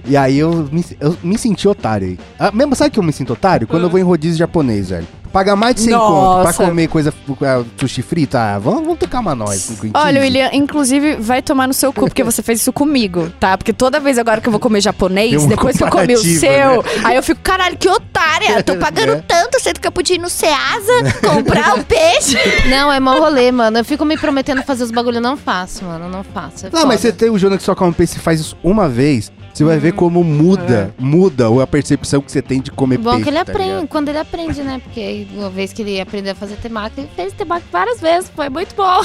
E 0.06 0.16
aí 0.16 0.38
eu 0.38 0.68
me, 0.72 0.84
eu 0.98 1.16
me 1.22 1.36
senti 1.36 1.68
otário 1.68 2.08
aí. 2.08 2.18
Ah, 2.38 2.50
mesmo, 2.50 2.74
sabe 2.74 2.90
que 2.90 2.98
eu 2.98 3.02
me 3.02 3.12
sinto 3.12 3.34
otário? 3.34 3.66
Quando 3.66 3.84
eu 3.84 3.90
vou 3.90 4.00
em 4.00 4.02
rodízio 4.02 4.38
japonês, 4.38 4.88
velho. 4.88 5.06
Pagar 5.32 5.56
mais 5.56 5.74
de 5.74 5.82
100 5.82 5.92
conto 5.94 6.34
pra 6.34 6.44
Nossa. 6.44 6.64
comer 6.64 6.88
coisa 6.88 7.12
uh, 7.26 7.66
sushi 7.78 8.02
frita, 8.02 8.38
ah, 8.38 8.58
vamos, 8.58 8.82
vamos 8.82 8.98
tocar 8.98 9.20
uma 9.20 9.34
nós. 9.34 9.72
Olha. 9.94 10.20
William, 10.20 10.50
inclusive, 10.52 11.16
vai 11.16 11.40
tomar 11.40 11.66
no 11.66 11.72
seu 11.74 11.92
cu, 11.92 12.00
porque 12.06 12.22
você 12.22 12.42
fez 12.42 12.60
isso 12.60 12.72
comigo, 12.72 13.30
tá? 13.40 13.56
Porque 13.56 13.72
toda 13.72 13.98
vez 13.98 14.18
agora 14.18 14.40
que 14.40 14.48
eu 14.48 14.50
vou 14.50 14.60
comer 14.60 14.80
japonês, 14.82 15.46
depois 15.46 15.76
que 15.76 15.82
eu 15.84 15.88
comi 15.88 16.14
o 16.14 16.18
seu, 16.18 16.84
aí 17.04 17.16
eu 17.16 17.22
fico, 17.22 17.40
caralho, 17.42 17.76
que 17.78 17.88
otária! 17.88 18.62
Tô 18.62 18.76
pagando 18.82 19.12
É. 19.12 19.20
tanto, 19.26 19.41
sendo 19.60 19.80
que 19.80 19.86
eu 19.86 19.92
podia 19.92 20.16
ir 20.16 20.18
no 20.18 20.28
Ceasa, 20.28 20.92
comprar 21.20 21.78
o 21.78 21.84
peixe. 21.84 22.36
Não, 22.68 22.92
é 22.92 22.98
mó 23.00 23.18
rolê, 23.18 23.50
mano. 23.52 23.78
Eu 23.78 23.84
fico 23.84 24.04
me 24.04 24.16
prometendo 24.16 24.62
fazer 24.62 24.84
os 24.84 24.90
bagulho, 24.90 25.16
eu 25.18 25.20
não 25.22 25.36
faço, 25.36 25.84
mano. 25.84 26.08
Não 26.08 26.22
faço. 26.22 26.66
É 26.66 26.70
Não, 26.72 26.86
mas 26.86 27.00
você 27.00 27.12
tem 27.12 27.30
o 27.30 27.38
Jonas 27.38 27.58
que 27.58 27.64
só 27.64 27.74
come 27.74 27.92
peixe, 27.92 28.14
você 28.14 28.20
faz 28.20 28.40
isso 28.40 28.56
uma 28.62 28.88
vez, 28.88 29.30
você 29.52 29.64
vai 29.64 29.78
ver 29.78 29.92
como 29.92 30.22
muda, 30.24 30.94
muda 30.98 31.46
a 31.62 31.66
percepção 31.66 32.20
que 32.20 32.30
você 32.32 32.40
tem 32.40 32.60
de 32.60 32.70
comer 32.70 32.98
Bom 32.98 33.10
peixe. 33.10 33.22
que 33.24 33.28
ele 33.30 33.36
tá 33.36 33.42
aprende, 33.52 33.68
ligado? 33.70 33.88
quando 33.88 34.08
ele 34.08 34.18
aprende, 34.18 34.62
né? 34.62 34.80
Porque 34.82 35.26
uma 35.34 35.50
vez 35.50 35.72
que 35.72 35.82
ele 35.82 36.00
aprendeu 36.00 36.32
a 36.32 36.34
fazer 36.34 36.56
temaki, 36.56 37.00
ele 37.00 37.10
fez 37.14 37.32
temaki 37.32 37.66
várias 37.70 38.00
vezes. 38.00 38.30
Foi 38.34 38.48
muito 38.48 38.74
bom. 38.74 39.00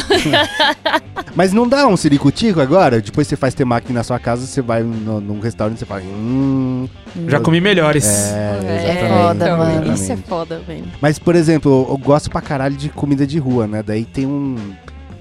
Mas 1.35 1.53
não 1.53 1.67
dá 1.67 1.87
um 1.87 1.97
ciricutico 1.97 2.59
agora? 2.61 3.01
Depois 3.01 3.27
você 3.27 3.35
faz 3.35 3.53
temaki 3.53 3.91
na 3.93 4.03
sua 4.03 4.19
casa, 4.19 4.45
você 4.45 4.61
vai 4.61 4.81
no, 4.83 5.19
num 5.19 5.39
restaurante 5.39 5.77
e 5.77 5.79
você 5.79 5.85
fala. 5.85 6.01
Hum. 6.01 6.87
Já 7.27 7.39
comi 7.39 7.59
melhores. 7.59 8.05
É, 8.05 8.85
É 8.87 9.09
foda, 9.09 9.57
mano. 9.57 9.71
exatamente. 9.71 10.01
Isso 10.01 10.11
é 10.11 10.17
foda, 10.17 10.36
velho. 10.45 10.85
Mas, 11.01 11.17
por 11.19 11.35
exemplo, 11.35 11.85
eu, 11.89 11.97
gosto 11.97 12.29
pra 12.29 12.41
caralho 12.41 12.75
de 12.75 12.89
comida 12.89 13.25
de 13.25 13.37
rua, 13.39 13.67
né? 13.67 13.83
Daí 13.83 14.05
tem 14.05 14.25
um. 14.25 14.55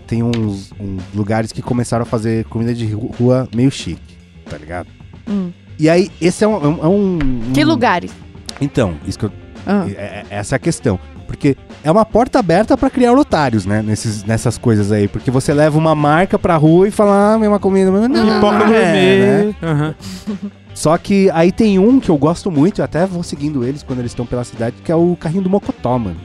Tem 0.06 0.22
uns, 0.22 0.72
uns 0.78 1.02
lugares 1.14 1.50
que 1.50 1.60
começaram 1.60 2.04
a 2.04 2.06
fazer 2.06 2.44
comida 2.44 2.72
de 2.72 2.86
ru- 2.86 3.10
rua 3.18 3.48
meio 3.54 3.70
chique, 3.70 4.16
tá 4.48 4.56
ligado? 4.56 4.86
Hum. 5.28 5.50
E 5.78 5.88
aí, 5.90 6.10
esse 6.20 6.44
é 6.44 6.48
um. 6.48 6.54
é 6.54 6.68
um- 6.68 6.84
é 6.84 6.88
um- 6.88 7.18
Que 7.52 7.64
um- 7.64 7.68
lugares? 7.68 8.12
Então, 8.60 8.94
isso 9.06 9.18
que 9.18 9.24
eu 9.26 9.32
Ah. 9.66 9.84
É- 9.88 9.90
é- 9.90 10.26
essa 10.30 10.54
é 10.54 10.56
a 10.56 10.60
questão. 10.60 10.98
Porque 11.26 11.56
é 11.82 11.90
uma 11.90 12.04
porta 12.04 12.38
aberta 12.38 12.76
pra 12.76 12.88
criar 12.88 13.12
otários, 13.14 13.66
né? 13.66 13.82
Nesses, 13.82 14.22
nessas 14.22 14.56
coisas 14.56 14.92
aí. 14.92 15.08
Porque 15.08 15.28
você 15.28 15.52
leva 15.52 15.76
uma 15.76 15.92
marca 15.92 16.38
pra 16.38 16.54
rua 16.56 16.86
e 16.86 16.92
fala, 16.92 17.34
ah, 17.34 17.38
mesma 17.38 17.58
comida. 17.58 17.90
Não, 17.90 18.00
Pipoca 18.08 18.64
é, 18.72 19.46
né? 19.46 19.54
gourmet. 19.60 19.96
Só 20.76 20.98
que 20.98 21.30
aí 21.30 21.50
tem 21.50 21.78
um 21.78 21.98
que 21.98 22.10
eu 22.10 22.18
gosto 22.18 22.50
muito, 22.50 22.82
eu 22.82 22.84
até 22.84 23.06
vou 23.06 23.22
seguindo 23.22 23.64
eles 23.64 23.82
quando 23.82 24.00
eles 24.00 24.10
estão 24.12 24.26
pela 24.26 24.44
cidade, 24.44 24.76
que 24.84 24.92
é 24.92 24.94
o 24.94 25.16
carrinho 25.18 25.42
do 25.42 25.48
Mocotó, 25.48 25.98
mano. 25.98 26.18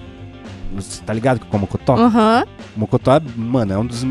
Você 0.75 1.01
tá 1.01 1.13
ligado 1.13 1.39
com 1.39 1.55
o 1.55 1.59
Mocotó? 1.61 1.95
Aham. 1.95 2.43
O 2.75 2.79
Mocotó, 2.81 3.15
é, 3.15 3.21
mano, 3.37 3.73
é 3.73 3.77
um 3.77 3.85
dos 3.85 4.03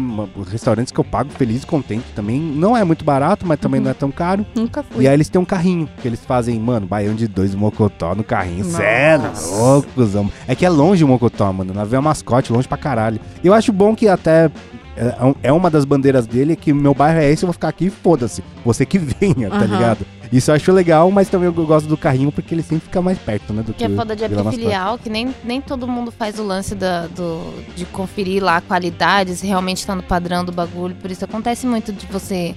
restaurantes 0.51 0.91
que 0.93 0.99
eu 0.99 1.05
pago 1.05 1.28
feliz 1.28 1.62
e 1.62 1.66
contente 1.66 2.07
também. 2.14 2.41
Não 2.41 2.74
é 2.74 2.82
muito 2.84 3.05
barato, 3.05 3.47
mas 3.47 3.61
também 3.61 3.82
não 3.82 3.91
é 3.91 3.95
tão 3.95 4.11
caro. 4.11 4.47
Nunca 4.55 4.82
fui. 4.82 5.05
E 5.05 5.09
aí 5.09 5.12
eles 5.12 5.28
têm 5.28 5.38
um 5.38 5.45
carrinho, 5.45 5.86
que 6.01 6.09
eles 6.09 6.24
fazem, 6.24 6.59
mano, 6.59 6.86
baião 6.86 7.14
de 7.14 7.28
dois 7.28 7.55
mocotó 7.55 8.14
no 8.14 8.24
carrinho. 8.24 8.64
É 8.80 9.18
Nossa. 9.18 9.55
louco, 9.55 9.88
cuzão. 9.95 10.32
É 10.49 10.55
que 10.55 10.64
é 10.64 10.70
longe 10.70 11.05
o 11.05 11.09
mocotó, 11.09 11.53
mano. 11.53 11.74
Vem 11.84 11.99
a 11.99 12.03
mascote, 12.03 12.51
longe 12.51 12.66
pra 12.66 12.78
caralho. 12.78 13.20
Eu 13.45 13.53
acho 13.53 13.74
bom 13.74 13.95
que 13.95 14.09
até 14.09 14.51
é, 14.97 15.14
é 15.43 15.53
uma 15.53 15.70
das 15.70 15.84
bandeiras 15.84 16.26
dele, 16.26 16.57
que 16.57 16.72
meu 16.72 16.95
bairro 16.95 17.20
é 17.20 17.30
esse, 17.30 17.43
eu 17.43 17.47
vou 17.47 17.53
ficar 17.55 17.68
aqui 17.68 17.86
e 17.86 17.91
foda-se. 17.91 18.43
Você 18.64 18.84
que 18.86 18.97
venha, 19.20 19.51
tá 19.51 19.57
Aham. 19.57 19.66
ligado? 19.66 20.07
Isso 20.33 20.51
eu 20.51 20.55
acho 20.55 20.70
legal, 20.72 21.11
mas 21.11 21.28
também 21.28 21.47
eu 21.47 21.53
gosto 21.53 21.89
do 21.89 21.97
carrinho 21.97 22.31
porque 22.31 22.55
ele 22.55 22.62
sempre 22.62 22.85
fica 22.85 23.03
mais 23.03 23.18
perto, 23.18 23.53
né? 23.53 23.62
Do 23.62 23.72
Que 23.74 23.85
é 23.85 23.89
foda 23.89 24.14
de 24.14 24.24
abrir 24.24 24.49
filial, 24.51 24.97
que 24.97 25.11
nem, 25.11 25.35
nem 25.43 25.61
todo 25.61 25.89
mundo 25.89 26.12
faz 26.12 26.39
o 26.39 26.45
lance 26.45 26.74
da, 26.74 27.09
do, 27.09 27.53
de 27.74 27.85
conferir 27.87 28.43
lá 28.43 28.59
a 28.59 28.61
qualidade, 28.61 29.35
se 29.35 29.47
realmente 29.47 29.85
tá 29.85 29.95
no 29.95 30.03
padrão 30.05 30.45
do 30.45 30.53
bagulho. 30.53 30.95
Por 30.95 31.11
isso 31.11 31.24
acontece 31.24 31.66
muito 31.66 31.93
de 31.93 32.07
você 32.07 32.55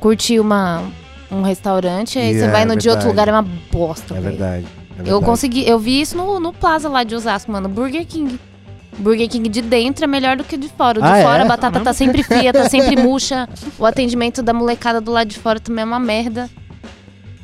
curtir 0.00 0.40
uma, 0.40 0.82
um 1.30 1.42
restaurante, 1.42 2.18
aí 2.18 2.34
você 2.34 2.44
é 2.46 2.50
vai 2.50 2.64
no 2.64 2.74
de 2.76 2.88
outro 2.90 3.06
lugar, 3.08 3.28
é 3.28 3.32
uma 3.32 3.46
bosta. 3.70 4.16
É 4.16 4.20
verdade. 4.20 4.66
é 4.66 5.00
Eu 5.00 5.04
verdade. 5.04 5.24
consegui, 5.24 5.68
eu 5.68 5.78
vi 5.78 6.00
isso 6.00 6.16
no, 6.16 6.40
no 6.40 6.52
Plaza 6.52 6.88
lá 6.88 7.04
de 7.04 7.14
Osasco, 7.14 7.52
mano. 7.52 7.68
Burger 7.68 8.04
King. 8.04 8.38
Burger 8.98 9.28
King 9.28 9.48
de 9.48 9.62
dentro 9.62 10.04
é 10.04 10.06
melhor 10.06 10.36
do 10.36 10.44
que 10.44 10.56
o 10.56 10.58
de 10.58 10.68
fora. 10.68 10.98
O 10.98 11.02
de 11.02 11.08
Ah, 11.08 11.18
é? 11.18 11.22
fora 11.22 11.44
a 11.44 11.46
batata 11.46 11.80
tá 11.80 11.92
sempre 11.92 12.22
fria, 12.22 12.52
tá 12.52 12.68
sempre 12.68 12.96
murcha. 13.00 13.48
O 13.78 13.86
atendimento 13.86 14.42
da 14.42 14.52
molecada 14.52 15.00
do 15.00 15.10
lado 15.12 15.28
de 15.28 15.38
fora 15.38 15.58
também 15.60 15.82
é 15.82 15.86
uma 15.86 15.98
merda. 16.00 16.50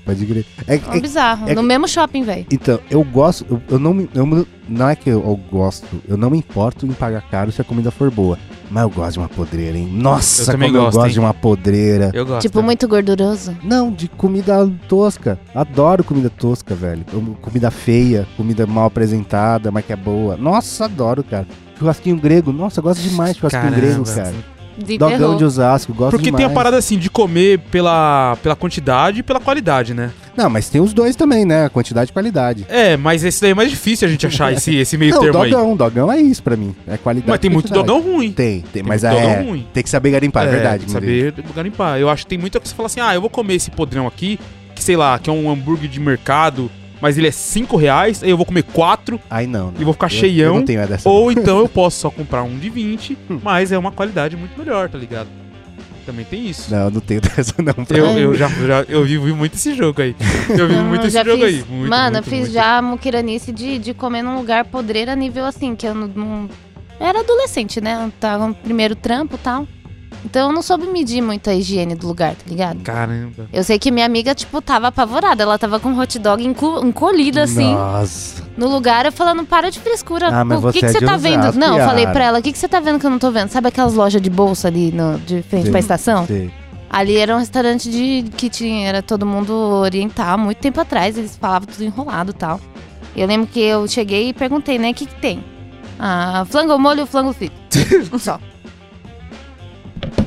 Pode 0.09 0.27
crer. 0.27 0.45
É, 0.67 0.75
É 0.77 0.97
é- 0.97 1.01
bizarro. 1.01 1.49
é- 1.49 1.55
no 1.55 1.63
mesmo 1.63 1.87
shopping, 1.87 2.23
velho. 2.23 2.47
então, 2.51 2.81
eu 2.91 3.05
gosto, 3.05 3.45
eu, 3.51 3.61
eu 3.71 3.79
não 3.79 3.93
me, 3.95 4.09
eu 4.15 4.47
não 4.69 4.89
é 4.89 4.97
que 4.97 5.09
eu, 5.11 5.21
eu 5.23 5.37
gosto, 5.51 5.87
eu 6.09 6.17
não 6.17 6.31
me 6.31 6.39
importo 6.39 6.87
em 6.87 6.93
pagar 6.93 7.23
caro 7.31 7.53
se 7.53 7.61
a 7.61 7.65
comida 7.65 7.91
for 7.91 8.11
boa, 8.11 8.39
mas 8.71 8.83
eu 8.83 8.91
gosto 8.91 9.13
de 9.15 9.19
uma 9.19 9.29
podreira, 9.29 9.77
hein? 9.79 9.89
Nossa, 9.93 10.53
Eu 10.53 10.59
como 10.59 10.65
eu 10.65 10.73
gosto, 10.73 10.95
gosto 10.97 11.07
hein? 11.07 11.13
de 11.13 11.21
uma 11.21 11.35
podreira. 11.35 12.11
Eu 12.15 12.25
gosto. 12.27 12.43
Tipo, 12.43 12.63
muito 12.63 12.89
gorduroso. 12.89 13.57
Não, 13.63 13.91
de 13.91 14.09
comida 14.09 14.71
tosca. 14.89 15.39
Adoro 15.55 16.03
comida 16.05 16.31
tosca, 16.31 16.75
velho. 16.75 17.05
Comida 17.41 17.71
feia, 17.71 18.27
comida 18.37 18.67
mal 18.67 18.87
apresentada, 18.87 19.71
mas 19.71 19.85
que 19.85 19.93
é 19.93 19.97
boa. 19.97 20.37
Nossa, 20.37 20.85
adoro, 20.87 21.23
cara. 21.23 21.47
Churrasquinho 21.79 22.17
grego, 22.17 22.53
nossa, 22.53 22.81
eu 22.81 22.83
gosto 22.85 23.01
demais 23.01 23.35
de 23.35 23.41
churrasquinho 23.41 23.73
Caramba. 23.73 23.87
grego, 23.87 24.05
cara. 24.05 24.35
De 24.79 24.97
Dogão 24.97 25.18
terror. 25.18 25.37
de 25.37 25.45
Osasco, 25.45 25.93
gosto 25.93 26.12
Porque 26.12 26.26
demais. 26.26 26.45
tem 26.45 26.53
a 26.53 26.55
parada 26.55 26.76
assim 26.76 26.97
de 26.97 27.11
comer 27.11 27.59
pela, 27.70 28.37
pela 28.43 28.55
quantidade 28.55 29.20
e 29.20 29.22
pela 29.24 29.41
qualidade, 29.41 29.93
né? 29.93 30.12
Não, 30.37 30.49
mas 30.49 30.68
tem 30.68 30.81
os 30.81 30.93
dois 30.93 31.16
também, 31.16 31.45
né? 31.45 31.68
Quantidade 31.68 32.11
e 32.11 32.12
qualidade. 32.12 32.64
É, 32.68 32.97
mas 32.97 33.24
esse 33.24 33.41
daí 33.41 33.51
é 33.51 33.55
mais 33.55 33.70
difícil 33.70 34.07
a 34.07 34.11
gente 34.11 34.24
achar 34.26 34.53
esse, 34.55 34.76
esse 34.76 34.97
meio 34.97 35.14
Não, 35.14 35.20
termo 35.20 35.43
aí. 35.43 35.51
dogão, 35.51 35.76
dogão 35.76 36.12
é 36.12 36.20
isso 36.20 36.43
pra 36.43 36.57
mim. 36.57 36.76
É 36.87 36.97
qualidade. 36.97 37.29
Mas 37.31 37.41
tem 37.41 37.51
muito 37.51 37.72
dogão 37.72 38.01
ruim. 38.01 38.31
Tem, 38.31 38.64
tem, 38.72 38.83
mas 38.85 39.03
muito 39.03 39.16
é, 39.16 39.20
dogão 39.20 39.45
ruim. 39.51 39.66
tem 39.74 39.83
que 39.83 39.91
saber 39.91 40.12
garimpar, 40.12 40.47
é, 40.47 40.51
verdade. 40.51 40.79
tem 40.79 40.87
que 40.87 40.93
saber 40.93 41.35
garimpar. 41.55 41.99
Eu 41.99 42.09
acho 42.09 42.22
que 42.22 42.29
tem 42.29 42.39
muita 42.39 42.61
que 42.61 42.68
você 42.68 42.74
fala 42.74 42.87
assim, 42.87 43.01
ah, 43.01 43.12
eu 43.14 43.20
vou 43.20 43.31
comer 43.31 43.55
esse 43.55 43.70
podrão 43.72 44.07
aqui, 44.07 44.39
que 44.74 44.83
sei 44.85 44.97
lá, 44.97 45.18
que 45.18 45.29
é 45.29 45.33
um 45.33 45.51
hambúrguer 45.51 45.91
de 45.91 45.99
mercado, 45.99 46.70
mas 47.01 47.16
ele 47.18 47.28
é 47.28 47.30
5 47.30 47.76
reais, 47.76 48.22
aí 48.22 48.30
eu 48.30 48.36
vou 48.36 48.46
comer 48.46 48.62
4, 48.64 49.20
Aí 49.30 49.46
não. 49.46 49.72
E 49.78 49.84
vou 49.84 49.92
ficar 49.92 50.07
Eu- 50.07 50.11
cheião, 50.11 50.55
Eu 50.55 50.59
não 50.61 50.64
tenho 50.64 50.86
dessa. 50.86 51.09
ou 51.09 51.30
então 51.32 51.59
eu 51.59 51.68
posso 51.68 51.99
só 52.01 52.11
comprar 52.11 52.42
um 52.42 52.59
de 52.59 52.68
20, 52.70 53.16
mas 53.42 53.72
é 53.72 53.78
uma 53.78 53.92
qualidade 53.92 54.36
muito 54.36 54.59
melhor, 54.59 54.88
tá 54.88 54.99
ligado? 54.99 55.28
Também 56.07 56.24
tem 56.24 56.46
isso. 56.49 56.70
Não, 56.70 56.84
eu 56.84 56.90
não 56.90 57.01
tenho 57.03 57.20
dessa 57.36 57.55
não. 57.62 57.84
pra 57.84 57.99
Eu, 57.99 58.07
eu 58.18 58.34
já, 58.34 58.49
já 58.49 58.82
eu 58.88 59.05
vi, 59.05 59.18
vi 59.18 59.32
muito 59.34 59.55
esse 59.57 59.74
jogo 59.74 60.01
aí. 60.01 60.16
Eu 60.49 60.66
vi 60.66 60.74
Não, 60.74 60.84
muito 60.84 61.07
esse 61.07 61.22
jogo 61.22 61.44
fiz- 61.44 61.44
aí. 61.44 61.64
Muito, 61.68 61.90
Mano, 61.90 62.12
muito, 62.12 62.16
eu 62.16 62.22
fiz 62.22 62.40
muito. 62.40 62.53
já 62.55 62.80
muquiranice 62.80 63.53
de, 63.53 63.78
de 63.78 63.92
comer 63.92 64.22
num 64.22 64.36
lugar 64.36 64.64
podreira 64.64 65.14
nível 65.14 65.44
assim, 65.44 65.76
que 65.76 65.86
eu 65.86 65.94
não. 65.94 66.09
não- 66.09 66.49
eu 66.99 67.07
era 67.07 67.20
adolescente, 67.20 67.78
né? 67.80 68.03
Eu 68.07 68.11
tava 68.18 68.49
no 68.49 68.55
primeiro 68.55 68.96
trampo 68.96 69.34
e 69.36 69.38
tal. 69.38 69.68
Então 70.25 70.49
eu 70.49 70.53
não 70.53 70.62
soube 70.62 70.87
medir 70.89 71.21
muito 71.23 71.49
a 71.49 71.55
higiene 71.55 71.95
do 71.95 72.07
lugar, 72.07 72.35
tá 72.35 72.43
ligado? 72.47 72.81
Caramba. 72.81 73.49
Eu 73.53 73.62
sei 73.62 73.79
que 73.79 73.91
minha 73.91 74.05
amiga, 74.05 74.35
tipo, 74.35 74.61
tava 74.61 74.89
apavorada. 74.89 75.43
Ela 75.45 75.59
tava 75.59 75.79
com 75.79 75.91
um 75.91 75.99
hot 76.01 76.19
dog 76.19 76.45
enco- 76.45 76.81
encolhido 76.85 77.41
assim 77.41 77.73
Nossa. 77.73 78.43
no 78.57 78.69
lugar. 78.69 79.07
Eu 79.07 79.12
falando, 79.12 79.45
para 79.45 79.71
de 79.71 79.79
frescura. 79.79 80.29
Ah, 80.29 80.45
mas 80.45 80.62
o 80.62 80.73
que, 80.73 80.81
você 80.81 80.81
que 80.81 80.87
é 80.87 80.93
você 81.01 81.07
tá 81.07 81.16
vendo? 81.16 81.41
Osasco, 81.41 81.59
Não, 81.61 81.79
eu 81.79 81.85
falei 81.87 82.07
pra 82.09 82.25
ela, 82.25 82.39
o 82.41 82.43
que, 82.43 82.53
que 82.53 82.59
você 82.59 82.69
tá 82.69 82.81
vendo 82.81 82.99
que 82.99 83.07
eu 83.07 83.11
não 83.11 83.19
tô 83.19 83.31
vendo? 83.31 83.49
Sabe 83.49 83.69
aquelas 83.69 83.95
lojas 83.95 84.21
de 84.21 84.29
bolsa 84.29 84.69
ali 84.69 84.91
no, 84.93 85.19
de 85.21 85.41
frente 85.43 85.62
Sei. 85.64 85.71
pra 85.71 85.81
estação? 85.81 86.27
Sei. 86.27 86.51
Ali 86.91 87.16
era 87.16 87.35
um 87.37 87.39
restaurante 87.39 87.91
de 87.91 88.25
que 88.37 88.49
tinha, 88.49 88.89
era 88.89 89.03
todo 89.03 89.25
mundo 89.27 89.53
oriental, 89.53 90.39
muito 90.39 90.57
tempo 90.59 90.81
atrás, 90.81 91.19
eles 91.19 91.37
falavam 91.37 91.69
tudo 91.69 91.85
enrolado 91.85 92.31
e 92.31 92.35
tal. 92.35 92.59
Eu 93.14 93.27
lembro 93.27 93.47
que 93.47 93.61
eu 93.61 93.87
cheguei 93.87 94.31
e 94.31 94.33
perguntei, 94.33 94.79
né, 94.79 94.91
o 94.91 94.95
que 94.95 95.05
que 95.07 95.14
tem? 95.16 95.45
Ah, 95.99 96.47
flango 96.49 96.79
molho, 96.79 97.05
flango 97.07 97.33
frito. 97.33 97.55
Só. 98.19 98.41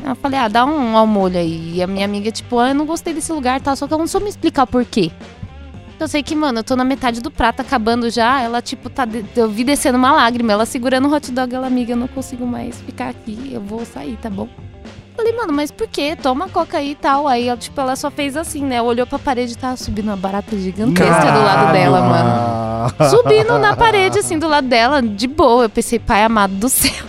Eu 0.06 0.16
falei, 0.16 0.40
ah, 0.40 0.48
dá 0.48 0.66
um 0.66 0.98
ao 0.98 1.06
molho 1.08 1.38
aí. 1.38 1.76
E 1.76 1.84
a 1.84 1.88
minha 1.88 2.06
amiga, 2.06 2.32
tipo, 2.32 2.58
ah, 2.60 2.70
eu 2.70 2.76
não 2.76 2.86
gostei 2.86 3.14
desse 3.14 3.32
lugar 3.32 3.62
tal, 3.62 3.76
só 3.76 3.88
que 3.88 3.94
ela 3.94 4.02
não 4.02 4.08
soube 4.08 4.26
me 4.26 4.30
explicar 4.30 4.64
o 4.64 4.68
porquê. 4.68 5.12
Eu 6.00 6.08
sei 6.08 6.24
que, 6.24 6.36
mano, 6.36 6.60
eu 6.60 6.64
tô 6.64 6.76
na 6.76 6.84
metade 6.84 7.22
do 7.22 7.30
prato, 7.30 7.60
acabando 7.62 8.10
já. 8.10 8.42
Ela, 8.42 8.60
tipo, 8.62 8.90
tá. 8.90 9.06
de- 9.06 9.24
Eu 9.36 9.48
vi 9.50 9.64
descendo 9.64 9.98
uma 10.00 10.12
lágrima. 10.12 10.52
Ela 10.52 10.66
segurando 10.66 11.08
o 11.08 11.14
hot 11.14 11.32
dog, 11.32 11.54
ela, 11.54 11.68
amiga, 11.68 11.94
eu 11.94 11.98
não 11.98 12.08
consigo 12.08 12.46
mais 12.48 12.82
ficar 12.82 13.10
aqui. 13.10 13.52
Eu 13.54 13.62
vou 13.62 13.86
sair, 13.86 14.18
tá 14.20 14.28
bom? 14.28 14.48
Falei, 15.16 15.32
mano, 15.34 15.54
mas 15.54 15.70
por 15.70 15.88
quê? 15.88 16.16
Toma 16.20 16.50
coca 16.50 16.80
aí 16.80 16.92
e 16.92 16.96
tal. 16.96 17.28
Aí, 17.28 17.48
ela, 17.48 17.58
tipo, 17.58 17.80
ela 17.80 17.96
só 17.96 18.10
fez 18.10 18.36
assim, 18.36 18.66
né? 18.66 18.82
Olhou 18.82 19.06
pra 19.06 19.20
parede 19.20 19.54
e 19.54 19.56
tava 19.56 19.78
subindo 19.78 20.06
uma 20.08 20.16
barata 20.18 20.58
gigantesca 20.58 21.32
do 21.32 21.40
lado 21.44 21.72
dela, 21.72 22.02
mano. 22.02 23.10
Subindo 23.12 23.60
na 23.60 23.76
parede, 23.76 24.18
assim, 24.18 24.40
do 24.40 24.48
lado 24.48 24.68
dela, 24.68 25.04
de 25.04 25.28
boa. 25.28 25.66
Eu 25.66 25.70
pensei, 25.70 26.00
pai 26.00 26.24
amado 26.24 26.54
do 26.56 26.68
céu. 26.68 27.06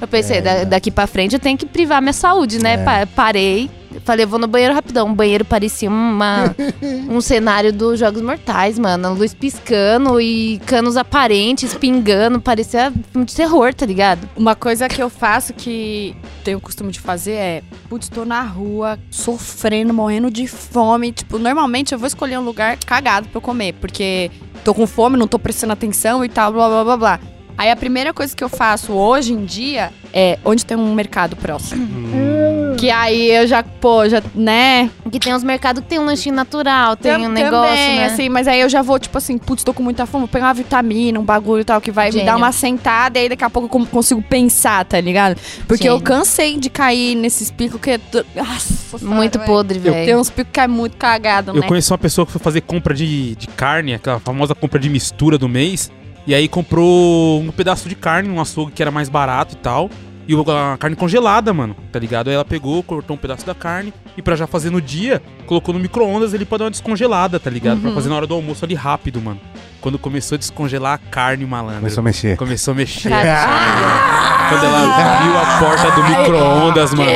Eu 0.00 0.08
pensei, 0.08 0.38
É. 0.38 0.40
da- 0.40 0.64
daqui 0.64 0.90
pra 0.90 1.06
frente 1.06 1.34
eu 1.34 1.40
tenho 1.40 1.58
que 1.58 1.66
privar 1.66 2.00
minha 2.00 2.12
saúde, 2.12 2.58
né? 2.58 2.74
É. 2.74 2.76
Pa- 2.78 3.06
Parei. 3.14 3.70
Falei, 4.04 4.24
eu 4.24 4.28
vou 4.28 4.38
no 4.38 4.46
banheiro 4.46 4.72
rapidão. 4.72 5.10
O 5.10 5.14
banheiro 5.14 5.44
parecia 5.44 5.90
uma, 5.90 6.54
um 7.10 7.20
cenário 7.20 7.72
dos 7.72 7.98
Jogos 7.98 8.22
Mortais, 8.22 8.78
mano. 8.78 9.12
Luz 9.14 9.34
piscando 9.34 10.20
e 10.20 10.60
canos 10.64 10.96
aparentes, 10.96 11.74
pingando. 11.74 12.40
Parecia 12.40 12.92
filme 13.10 13.26
de 13.26 13.34
terror, 13.34 13.74
tá 13.74 13.84
ligado? 13.84 14.28
Uma 14.36 14.54
coisa 14.54 14.88
que 14.88 15.02
eu 15.02 15.10
faço 15.10 15.52
que 15.52 16.14
tenho 16.44 16.58
o 16.58 16.60
costume 16.60 16.92
de 16.92 17.00
fazer 17.00 17.32
é, 17.32 17.62
putz, 17.88 18.08
tô 18.08 18.24
na 18.24 18.42
rua, 18.42 18.96
sofrendo, 19.10 19.92
morrendo 19.92 20.30
de 20.30 20.46
fome. 20.46 21.10
Tipo, 21.12 21.36
normalmente 21.38 21.92
eu 21.92 21.98
vou 21.98 22.06
escolher 22.06 22.38
um 22.38 22.44
lugar 22.44 22.78
cagado 22.86 23.28
pra 23.28 23.38
eu 23.38 23.42
comer, 23.42 23.74
porque 23.74 24.30
tô 24.64 24.72
com 24.72 24.86
fome, 24.86 25.16
não 25.16 25.26
tô 25.26 25.38
prestando 25.38 25.72
atenção 25.72 26.24
e 26.24 26.28
tal, 26.28 26.52
blá 26.52 26.68
blá 26.68 26.84
blá 26.84 26.96
blá. 26.96 27.20
Aí 27.60 27.70
a 27.70 27.76
primeira 27.76 28.14
coisa 28.14 28.34
que 28.34 28.42
eu 28.42 28.48
faço 28.48 28.90
hoje 28.94 29.34
em 29.34 29.44
dia 29.44 29.92
é 30.14 30.38
onde 30.46 30.64
tem 30.64 30.78
um 30.78 30.94
mercado 30.94 31.36
próximo. 31.36 31.86
Que 32.78 32.90
aí 32.90 33.30
eu 33.30 33.46
já, 33.46 33.62
pô, 33.62 34.08
já, 34.08 34.22
né? 34.34 34.88
Que 35.12 35.20
tem 35.20 35.34
uns 35.34 35.44
mercados 35.44 35.82
que 35.82 35.88
tem 35.90 35.98
um 35.98 36.06
lanchinho 36.06 36.34
natural, 36.34 36.96
tem 36.96 37.12
Tam- 37.12 37.20
um 37.20 37.28
negócio, 37.28 37.68
também, 37.76 37.96
né? 37.98 38.06
assim, 38.06 38.30
mas 38.30 38.48
aí 38.48 38.60
eu 38.62 38.68
já 38.70 38.80
vou, 38.80 38.98
tipo 38.98 39.18
assim, 39.18 39.36
putz, 39.36 39.62
tô 39.62 39.74
com 39.74 39.82
muita 39.82 40.06
fome, 40.06 40.22
vou 40.22 40.28
pegar 40.28 40.46
uma 40.46 40.54
vitamina, 40.54 41.20
um 41.20 41.22
bagulho 41.22 41.60
e 41.60 41.64
tal, 41.64 41.82
que 41.82 41.90
vai 41.90 42.06
me 42.06 42.12
Gênio. 42.12 42.26
dar 42.28 42.36
uma 42.38 42.50
sentada 42.50 43.18
e 43.18 43.22
aí 43.24 43.28
daqui 43.28 43.44
a 43.44 43.50
pouco 43.50 43.76
eu 43.78 43.86
consigo 43.86 44.22
pensar, 44.22 44.82
tá 44.86 44.98
ligado? 44.98 45.36
Porque 45.68 45.86
eu 45.86 45.92
Gênio. 45.98 46.02
cansei 46.04 46.56
de 46.56 46.70
cair 46.70 47.14
nesses 47.14 47.50
picos 47.50 47.78
que. 47.78 47.90
é 47.90 48.00
Nossa, 48.36 49.04
Muito 49.04 49.38
velho. 49.38 49.46
podre, 49.50 49.78
Tem 49.78 49.92
velho. 49.92 50.18
uns 50.18 50.30
picos 50.30 50.50
que 50.50 50.60
é 50.60 50.66
muito 50.66 50.96
cagado, 50.96 51.50
Eu 51.50 51.60
né? 51.60 51.68
conheci 51.68 51.92
uma 51.92 51.98
pessoa 51.98 52.24
que 52.24 52.32
foi 52.32 52.40
fazer 52.40 52.62
compra 52.62 52.94
de, 52.94 53.34
de 53.36 53.46
carne, 53.48 53.92
aquela 53.92 54.18
famosa 54.18 54.54
compra 54.54 54.80
de 54.80 54.88
mistura 54.88 55.36
do 55.36 55.46
mês. 55.46 55.90
E 56.30 56.34
aí 56.36 56.46
comprou 56.46 57.40
um 57.40 57.50
pedaço 57.50 57.88
de 57.88 57.96
carne, 57.96 58.28
um 58.30 58.40
açougue 58.40 58.70
que 58.70 58.80
era 58.80 58.92
mais 58.92 59.08
barato 59.08 59.54
e 59.54 59.58
tal. 59.58 59.90
E 60.28 60.32
a 60.32 60.76
carne 60.78 60.94
congelada, 60.94 61.52
mano, 61.52 61.74
tá 61.90 61.98
ligado? 61.98 62.28
Aí 62.28 62.34
ela 62.34 62.44
pegou, 62.44 62.80
cortou 62.84 63.16
um 63.16 63.18
pedaço 63.18 63.44
da 63.44 63.52
carne 63.52 63.92
e 64.16 64.22
pra 64.22 64.36
já 64.36 64.46
fazer 64.46 64.70
no 64.70 64.80
dia, 64.80 65.20
colocou 65.44 65.74
no 65.74 65.80
micro-ondas 65.80 66.32
ele 66.32 66.44
pra 66.44 66.58
dar 66.58 66.64
uma 66.66 66.70
descongelada, 66.70 67.40
tá 67.40 67.50
ligado? 67.50 67.78
Uhum. 67.78 67.82
Pra 67.82 67.90
fazer 67.94 68.10
na 68.10 68.14
hora 68.14 68.28
do 68.28 68.34
almoço 68.34 68.64
ali 68.64 68.76
rápido, 68.76 69.20
mano. 69.20 69.40
Quando 69.80 69.98
começou 69.98 70.36
a 70.36 70.38
descongelar 70.38 70.92
a 70.94 70.98
carne, 70.98 71.44
malandro. 71.44 71.80
Começou 71.80 72.00
a 72.00 72.04
mexer. 72.04 72.36
Começou 72.36 72.70
a 72.70 72.74
mexer. 72.76 73.08
Quando 73.08 74.64
ela 74.66 75.16
abriu 75.16 75.36
a 75.36 75.58
porta 75.58 75.90
do 75.96 76.04
micro-ondas, 76.04 76.94
mano. 76.94 77.10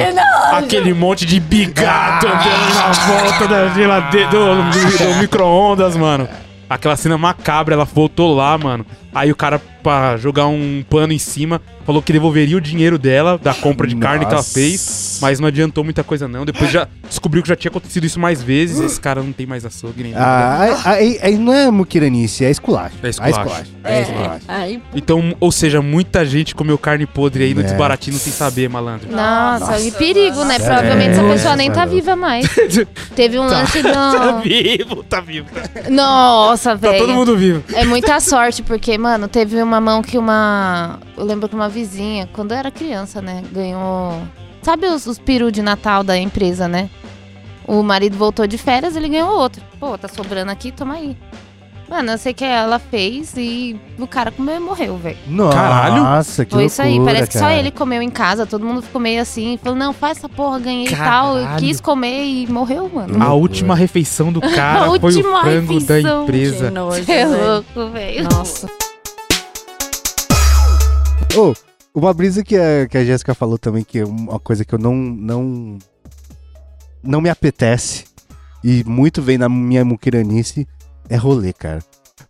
Aquele 0.54 0.92
monte 0.92 1.24
de 1.24 1.38
bigato 1.38 2.26
andando 2.26 2.74
na 2.74 2.92
volta 2.92 3.46
da 3.46 3.68
geladeira, 3.74 4.28
do, 4.28 4.38
do- 4.72 5.12
do 5.14 5.14
micro-ondas, 5.20 5.96
mano. 5.96 6.28
Aquela 6.68 6.96
cena 6.96 7.18
macabra, 7.18 7.74
ela 7.74 7.84
voltou 7.84 8.34
lá, 8.34 8.56
mano. 8.56 8.86
Aí 9.14 9.30
o 9.30 9.36
cara, 9.36 9.60
pra 9.84 10.16
jogar 10.16 10.46
um 10.48 10.82
pano 10.88 11.12
em 11.12 11.18
cima, 11.18 11.60
falou 11.84 12.00
que 12.02 12.10
devolveria 12.12 12.56
o 12.56 12.60
dinheiro 12.60 12.98
dela, 12.98 13.38
da 13.40 13.52
compra 13.54 13.86
de 13.86 13.94
carne 13.94 14.20
que 14.24 14.32
ela 14.32 14.36
Nossa. 14.36 14.54
fez. 14.54 15.18
Mas 15.20 15.38
não 15.38 15.46
adiantou 15.46 15.84
muita 15.84 16.02
coisa, 16.02 16.26
não. 16.26 16.44
Depois 16.44 16.70
já 16.70 16.88
descobriu 17.08 17.42
que 17.42 17.48
já 17.48 17.54
tinha 17.54 17.70
acontecido 17.70 18.04
isso 18.04 18.18
mais 18.18 18.42
vezes. 18.42 18.80
Esse 18.80 18.98
cara 19.00 19.22
não 19.22 19.32
tem 19.32 19.46
mais 19.46 19.64
açougue 19.64 20.02
nem 20.02 20.12
nada. 20.12 20.24
Ah, 20.26 20.90
aí, 20.92 20.94
aí- 20.94 21.18
aí 21.22 21.38
não 21.38 21.52
é 21.52 21.70
muquiranice, 21.70 22.44
é 22.44 22.50
esculacho. 22.50 22.96
É 23.02 23.08
esculacho. 23.10 23.66
É 23.84 24.00
esculacho. 24.02 24.44
Aí, 24.48 24.82
Então, 24.94 25.34
ou 25.38 25.52
seja, 25.52 25.82
muita 25.82 26.24
gente 26.24 26.54
comeu 26.54 26.78
carne 26.78 27.04
podre 27.06 27.44
aí 27.44 27.52
no 27.54 27.60
É. 27.60 27.64
desbaratinho 27.64 28.16
sem 28.18 28.32
saber, 28.32 28.68
malandro. 28.70 29.08
Nossa, 29.12 29.78
e 29.80 29.90
perigo, 29.90 30.44
né? 30.44 30.54
Nossa. 30.58 30.64
Provavelmente 30.64 31.10
essa 31.10 31.22
É. 31.22 31.32
pessoa 31.32 31.56
nem 31.56 31.70
tá 31.70 31.80
Nossa. 31.84 31.94
viva 31.94 32.16
mais. 32.16 32.46
Teve 33.14 33.38
um 33.38 33.44
lance 33.46 33.82
Tá 33.82 34.30
do. 34.32 34.40
vivo, 34.42 35.02
tá 35.04 35.20
vivo. 35.20 35.46
Tá, 35.52 35.90
Nossa, 35.90 36.70
tá 36.78 36.88
todo 36.88 37.06
velho. 37.06 37.08
mundo 37.14 37.36
vivo. 37.36 37.62
É 37.74 37.84
muita 37.84 38.18
sorte, 38.20 38.62
porque, 38.62 38.96
mano, 38.96 39.28
teve 39.28 39.62
uma 39.62 39.73
mão 39.80 40.02
que 40.02 40.16
uma. 40.18 40.98
Eu 41.16 41.24
lembro 41.24 41.48
que 41.48 41.54
uma 41.54 41.68
vizinha, 41.68 42.28
quando 42.32 42.52
eu 42.52 42.58
era 42.58 42.70
criança, 42.70 43.20
né, 43.22 43.42
ganhou. 43.52 44.20
Sabe 44.62 44.86
os, 44.86 45.06
os 45.06 45.18
peru 45.18 45.52
de 45.52 45.62
Natal 45.62 46.02
da 46.02 46.16
empresa, 46.18 46.66
né? 46.66 46.88
O 47.66 47.82
marido 47.82 48.16
voltou 48.16 48.46
de 48.46 48.58
férias, 48.58 48.96
ele 48.96 49.08
ganhou 49.08 49.30
outro. 49.38 49.62
Pô, 49.80 49.96
tá 49.96 50.08
sobrando 50.08 50.50
aqui, 50.50 50.70
toma 50.72 50.94
aí. 50.94 51.16
Mano, 51.88 52.12
eu 52.12 52.18
sei 52.18 52.32
que 52.32 52.42
ela 52.44 52.78
fez 52.78 53.34
e 53.36 53.78
o 53.98 54.06
cara 54.06 54.30
comeu 54.32 54.56
e 54.56 54.58
morreu, 54.58 54.96
velho. 54.96 55.18
Caralho. 55.52 56.02
Nossa, 56.02 56.44
que 56.46 56.52
Foi 56.54 56.64
isso 56.64 56.80
aí. 56.80 56.92
loucura, 56.94 57.12
Parece 57.12 57.30
que 57.30 57.38
só 57.38 57.44
cara. 57.44 57.56
ele 57.56 57.70
comeu 57.70 58.00
em 58.00 58.08
casa, 58.08 58.46
todo 58.46 58.64
mundo 58.64 58.80
ficou 58.80 58.98
meio 59.00 59.20
assim, 59.20 59.58
falou, 59.62 59.78
não, 59.78 59.92
faz 59.92 60.16
essa 60.16 60.28
porra, 60.28 60.58
ganhei 60.58 60.86
e 60.86 60.96
tal. 60.96 61.36
Eu 61.38 61.46
quis 61.58 61.80
comer 61.82 62.24
e 62.24 62.46
morreu, 62.46 62.90
mano. 62.92 63.22
A 63.22 63.34
última 63.34 63.74
refeição 63.76 64.32
do 64.32 64.40
cara 64.54 64.80
A 64.80 64.86
foi 64.86 64.98
o 64.98 65.02
última 65.04 65.40
frango 65.42 65.80
da 65.80 65.94
refeição. 65.94 66.22
empresa. 66.22 66.64
que 66.68 66.70
nojo, 66.70 66.98
é 67.00 67.02
velho. 67.26 67.46
louco, 67.46 67.90
velho. 67.92 68.28
Nossa. 68.32 68.66
Ô, 71.36 71.52
uma 71.92 72.14
brisa 72.14 72.44
que 72.44 72.56
a, 72.56 72.86
que 72.88 72.96
a 72.96 73.04
Jéssica 73.04 73.34
falou 73.34 73.58
também, 73.58 73.82
que 73.82 73.98
é 73.98 74.04
uma 74.04 74.38
coisa 74.38 74.64
que 74.64 74.74
eu 74.74 74.78
não, 74.78 74.94
não, 74.94 75.78
não 77.02 77.20
me 77.20 77.28
apetece, 77.28 78.04
e 78.62 78.84
muito 78.84 79.20
vem 79.20 79.36
na 79.36 79.48
minha 79.48 79.84
muquiranice, 79.84 80.66
é 81.08 81.16
rolê, 81.16 81.52
cara. 81.52 81.82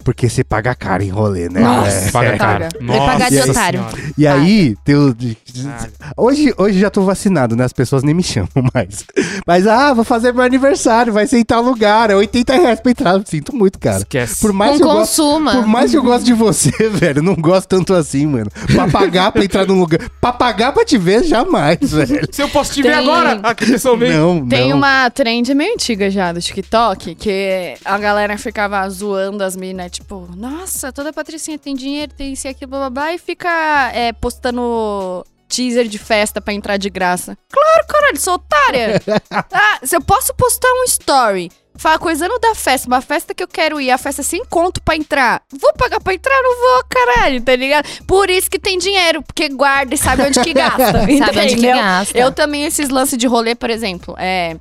Porque 0.04 0.28
você 0.28 0.44
paga 0.44 0.74
caro 0.74 1.02
em 1.02 1.08
rolê, 1.08 1.48
né? 1.48 1.60
Nossa. 1.60 1.90
É. 1.90 2.10
Paga 2.10 2.36
cara. 2.38 2.68
Paga. 2.70 2.86
Vai 2.86 2.98
pagar 2.98 3.30
de 3.30 3.36
Nossa 3.38 3.50
otário. 3.50 3.84
E 4.18 4.26
aí, 4.26 4.76
de- 4.84 5.36
Ah. 5.66 5.88
hoje, 6.16 6.52
hoje 6.58 6.78
já 6.78 6.90
tô 6.90 7.02
vacinado, 7.02 7.56
né? 7.56 7.64
As 7.64 7.72
pessoas 7.72 8.02
nem 8.02 8.14
me 8.14 8.22
chamam 8.22 8.48
mais. 8.74 9.04
Mas, 9.46 9.66
ah, 9.66 9.92
vou 9.94 10.04
fazer 10.04 10.32
meu 10.32 10.42
aniversário, 10.44 11.12
vai 11.12 11.26
ser 11.26 11.38
em 11.38 11.44
tal 11.44 11.62
lugar, 11.62 12.10
é 12.10 12.16
80 12.16 12.54
reais 12.54 12.80
pra 12.80 12.90
entrar. 12.90 13.20
Sinto 13.24 13.54
muito, 13.56 13.78
cara. 13.78 13.98
Esquece. 13.98 14.40
Por 14.40 14.52
mais, 14.52 14.72
Com 14.72 14.76
que 14.78 14.82
eu 14.84 14.88
gosto, 14.88 15.22
consuma. 15.22 15.52
por 15.56 15.66
mais 15.66 15.90
que 15.90 15.96
eu 15.96 16.02
gosto 16.02 16.24
de 16.24 16.32
você, 16.34 16.70
velho, 16.90 17.22
não 17.22 17.34
gosto 17.34 17.68
tanto 17.68 17.94
assim, 17.94 18.26
mano. 18.26 18.50
Pra 18.72 18.88
pagar 18.88 19.32
pra 19.32 19.44
entrar 19.44 19.66
num 19.66 19.78
lugar. 19.80 20.00
Pra 20.20 20.32
pagar 20.32 20.72
pra 20.72 20.84
te 20.84 20.98
ver, 20.98 21.24
jamais, 21.24 21.78
velho. 21.92 22.28
Se 22.30 22.42
eu 22.42 22.48
posso 22.48 22.72
te 22.74 22.82
ver 22.82 22.90
Tem- 22.90 22.98
agora, 22.98 23.40
ah, 23.42 23.54
que 23.54 23.64
pessoa 23.66 23.96
meio... 23.96 24.12
Não, 24.12 24.46
Tem 24.46 24.70
não. 24.70 24.76
uma 24.78 25.08
trend 25.10 25.54
meio 25.54 25.72
antiga 25.72 26.10
já 26.10 26.32
do 26.32 26.40
TikTok, 26.40 27.14
que 27.14 27.74
a 27.84 27.96
galera 27.98 28.36
ficava 28.36 28.86
zoando 28.90 29.42
as 29.42 29.56
minas, 29.56 29.90
tipo, 29.94 30.28
nossa, 30.36 30.92
toda 30.92 31.12
Patricinha 31.12 31.58
tem 31.58 31.74
dinheiro, 31.74 32.12
tem 32.12 32.32
isso 32.32 32.46
e 32.46 32.50
aquilo, 32.50 32.70
blá 32.70 32.78
blá 32.80 32.90
blá, 32.90 33.14
e 33.14 33.18
fica 33.18 33.90
é, 33.94 34.12
postando 34.12 35.24
teaser 35.48 35.86
de 35.86 35.98
festa 35.98 36.40
pra 36.40 36.52
entrar 36.52 36.76
de 36.76 36.90
graça. 36.90 37.38
Claro, 37.50 37.86
caralho, 37.86 38.20
sou 38.20 38.34
otária! 38.34 39.00
ah, 39.30 39.78
se 39.82 39.96
eu 39.96 40.00
posso 40.02 40.34
postar 40.34 40.68
um 40.68 40.84
story. 40.84 41.50
Fala 41.76 41.98
coisando 41.98 42.38
da 42.38 42.54
festa, 42.54 42.86
uma 42.86 43.00
festa 43.00 43.34
que 43.34 43.42
eu 43.42 43.48
quero 43.48 43.80
ir, 43.80 43.90
a 43.90 43.98
festa 43.98 44.22
sem 44.22 44.44
conto 44.44 44.80
pra 44.80 44.94
entrar. 44.94 45.42
Vou 45.52 45.72
pagar 45.74 46.00
pra 46.00 46.14
entrar? 46.14 46.40
Não 46.40 46.56
vou, 46.56 46.84
caralho, 46.88 47.40
tá 47.42 47.56
ligado? 47.56 47.88
Por 48.06 48.30
isso 48.30 48.48
que 48.48 48.60
tem 48.60 48.78
dinheiro, 48.78 49.22
porque 49.22 49.48
guarda 49.48 49.92
e 49.92 49.98
sabe 49.98 50.22
onde 50.22 50.40
que 50.40 50.54
gasta. 50.54 51.00
Sabe 51.18 51.40
onde 51.40 51.56
que 51.56 51.66
gasta. 51.66 52.16
Eu 52.16 52.30
também, 52.30 52.64
esses 52.64 52.88
lances 52.88 53.18
de 53.18 53.26
rolê, 53.26 53.56
por 53.56 53.70
exemplo, 53.70 54.14
é. 54.18 54.56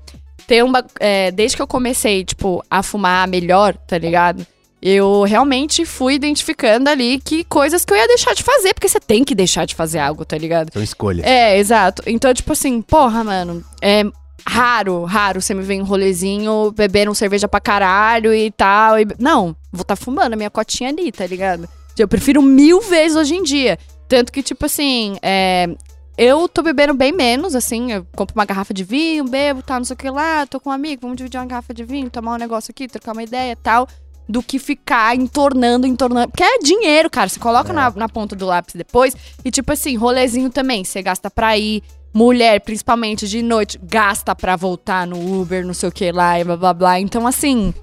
Tem 0.47 0.63
um 0.63 0.71
ba- 0.71 0.83
é, 0.99 1.29
desde 1.31 1.55
que 1.55 1.61
eu 1.61 1.67
comecei, 1.67 2.25
tipo, 2.25 2.63
a 2.69 2.81
fumar 2.81 3.27
melhor, 3.27 3.77
tá 3.77 3.97
ligado? 3.97 4.45
Eu 4.85 5.23
realmente 5.23 5.85
fui 5.85 6.15
identificando 6.15 6.89
ali 6.89 7.17
que 7.17 7.45
coisas 7.45 7.85
que 7.85 7.93
eu 7.93 7.97
ia 7.97 8.05
deixar 8.05 8.33
de 8.35 8.43
fazer, 8.43 8.73
porque 8.73 8.89
você 8.89 8.99
tem 8.99 9.23
que 9.23 9.33
deixar 9.33 9.65
de 9.65 9.75
fazer 9.75 9.99
algo, 9.99 10.25
tá 10.25 10.37
ligado? 10.37 10.73
São 10.73 10.83
escolhas. 10.83 11.25
É, 11.25 11.57
exato. 11.57 12.03
Então, 12.05 12.33
tipo 12.33 12.51
assim, 12.51 12.81
porra, 12.81 13.23
mano, 13.23 13.63
é 13.81 14.03
raro, 14.45 15.05
raro 15.05 15.41
você 15.41 15.53
me 15.53 15.63
ver 15.63 15.75
em 15.75 15.81
um 15.81 15.85
rolezinho, 15.85 16.73
bebendo 16.75 17.15
cerveja 17.15 17.47
pra 17.47 17.61
caralho 17.61 18.33
e 18.33 18.51
tal. 18.51 18.99
e- 18.99 19.07
Não, 19.17 19.55
vou 19.71 19.85
tá 19.85 19.95
fumando 19.95 20.33
a 20.33 20.35
minha 20.35 20.49
cotinha 20.49 20.89
ali, 20.89 21.13
tá 21.13 21.25
ligado? 21.25 21.65
Eu 21.97 22.07
prefiro 22.07 22.41
mil 22.41 22.81
vezes 22.81 23.15
hoje 23.15 23.35
em 23.35 23.43
dia. 23.43 23.79
Tanto 24.09 24.33
que, 24.33 24.43
tipo 24.43 24.65
assim, 24.65 25.15
é, 25.21 25.69
eu 26.17 26.45
tô 26.49 26.61
bebendo 26.61 26.93
bem 26.93 27.13
menos, 27.13 27.55
assim. 27.55 27.93
Eu 27.93 28.05
compro 28.17 28.35
uma 28.35 28.43
garrafa 28.43 28.73
de 28.73 28.83
vinho, 28.83 29.23
bebo, 29.23 29.61
tal, 29.63 29.77
não 29.77 29.85
sei 29.85 29.93
o 29.93 29.97
que 29.97 30.09
lá. 30.09 30.45
Tô 30.45 30.59
com 30.59 30.69
um 30.71 30.73
amigo, 30.73 31.03
vamos 31.03 31.15
dividir 31.15 31.39
uma 31.39 31.45
garrafa 31.45 31.73
de 31.73 31.85
vinho, 31.85 32.09
tomar 32.09 32.33
um 32.33 32.37
negócio 32.37 32.69
aqui, 32.71 32.85
trocar 32.89 33.13
uma 33.13 33.23
ideia 33.23 33.53
e 33.53 33.55
tal. 33.55 33.87
Do 34.27 34.41
que 34.41 34.57
ficar 34.57 35.15
entornando, 35.15 35.85
entornando. 35.85 36.29
Porque 36.29 36.43
é 36.43 36.59
dinheiro, 36.59 37.09
cara. 37.09 37.29
Você 37.29 37.39
coloca 37.39 37.73
na, 37.73 37.91
na 37.91 38.07
ponta 38.07 38.35
do 38.35 38.45
lápis 38.45 38.75
depois. 38.75 39.15
E, 39.43 39.51
tipo 39.51 39.71
assim, 39.71 39.95
rolezinho 39.95 40.49
também. 40.49 40.83
Você 40.83 41.01
gasta 41.01 41.29
pra 41.29 41.57
ir. 41.57 41.83
Mulher, 42.15 42.61
principalmente 42.61 43.27
de 43.27 43.41
noite, 43.41 43.79
gasta 43.81 44.35
pra 44.35 44.55
voltar 44.55 45.07
no 45.07 45.41
Uber, 45.41 45.65
não 45.65 45.73
sei 45.73 45.89
o 45.89 45.91
que 45.91 46.11
lá 46.11 46.39
e 46.39 46.43
blá 46.43 46.55
blá 46.55 46.71
blá. 46.71 46.99
Então, 46.99 47.25
assim, 47.25 47.73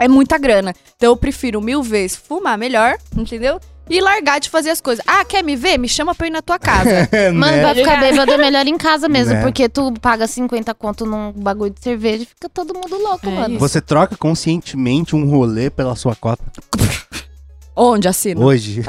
é 0.00 0.08
muita 0.08 0.38
grana. 0.38 0.74
Então 0.96 1.12
eu 1.12 1.16
prefiro 1.16 1.60
mil 1.60 1.82
vezes 1.82 2.16
fumar 2.16 2.58
melhor, 2.58 2.96
entendeu? 3.16 3.60
E 3.88 4.00
largar 4.00 4.40
de 4.40 4.50
fazer 4.50 4.70
as 4.70 4.80
coisas. 4.80 5.04
Ah, 5.06 5.24
quer 5.24 5.44
me 5.44 5.54
ver? 5.54 5.78
Me 5.78 5.88
chama 5.88 6.14
pra 6.14 6.26
ir 6.26 6.30
na 6.30 6.42
tua 6.42 6.58
casa. 6.58 7.08
Mano, 7.32 7.38
Né? 7.58 7.62
vai 7.62 7.74
ficar 7.76 8.00
bêbado 8.00 8.32
é 8.32 8.36
melhor 8.36 8.66
em 8.66 8.76
casa 8.76 9.08
mesmo, 9.08 9.34
Né? 9.34 9.42
porque 9.42 9.68
tu 9.68 9.92
paga 10.00 10.26
50 10.26 10.74
conto 10.74 11.06
num 11.06 11.32
bagulho 11.32 11.70
de 11.70 11.80
cerveja 11.80 12.24
e 12.24 12.26
fica 12.26 12.48
todo 12.48 12.74
mundo 12.74 12.96
louco, 12.98 13.28
É 13.28 13.32
mano. 13.32 13.50
isso. 13.54 13.58
Você 13.60 13.80
troca 13.80 14.16
conscientemente 14.16 15.14
um 15.14 15.28
rolê 15.30 15.70
pela 15.70 15.94
sua 15.94 16.16
cota 16.16 16.42
Onde 17.76 18.08
assino? 18.08 18.44
hoje. 18.44 18.82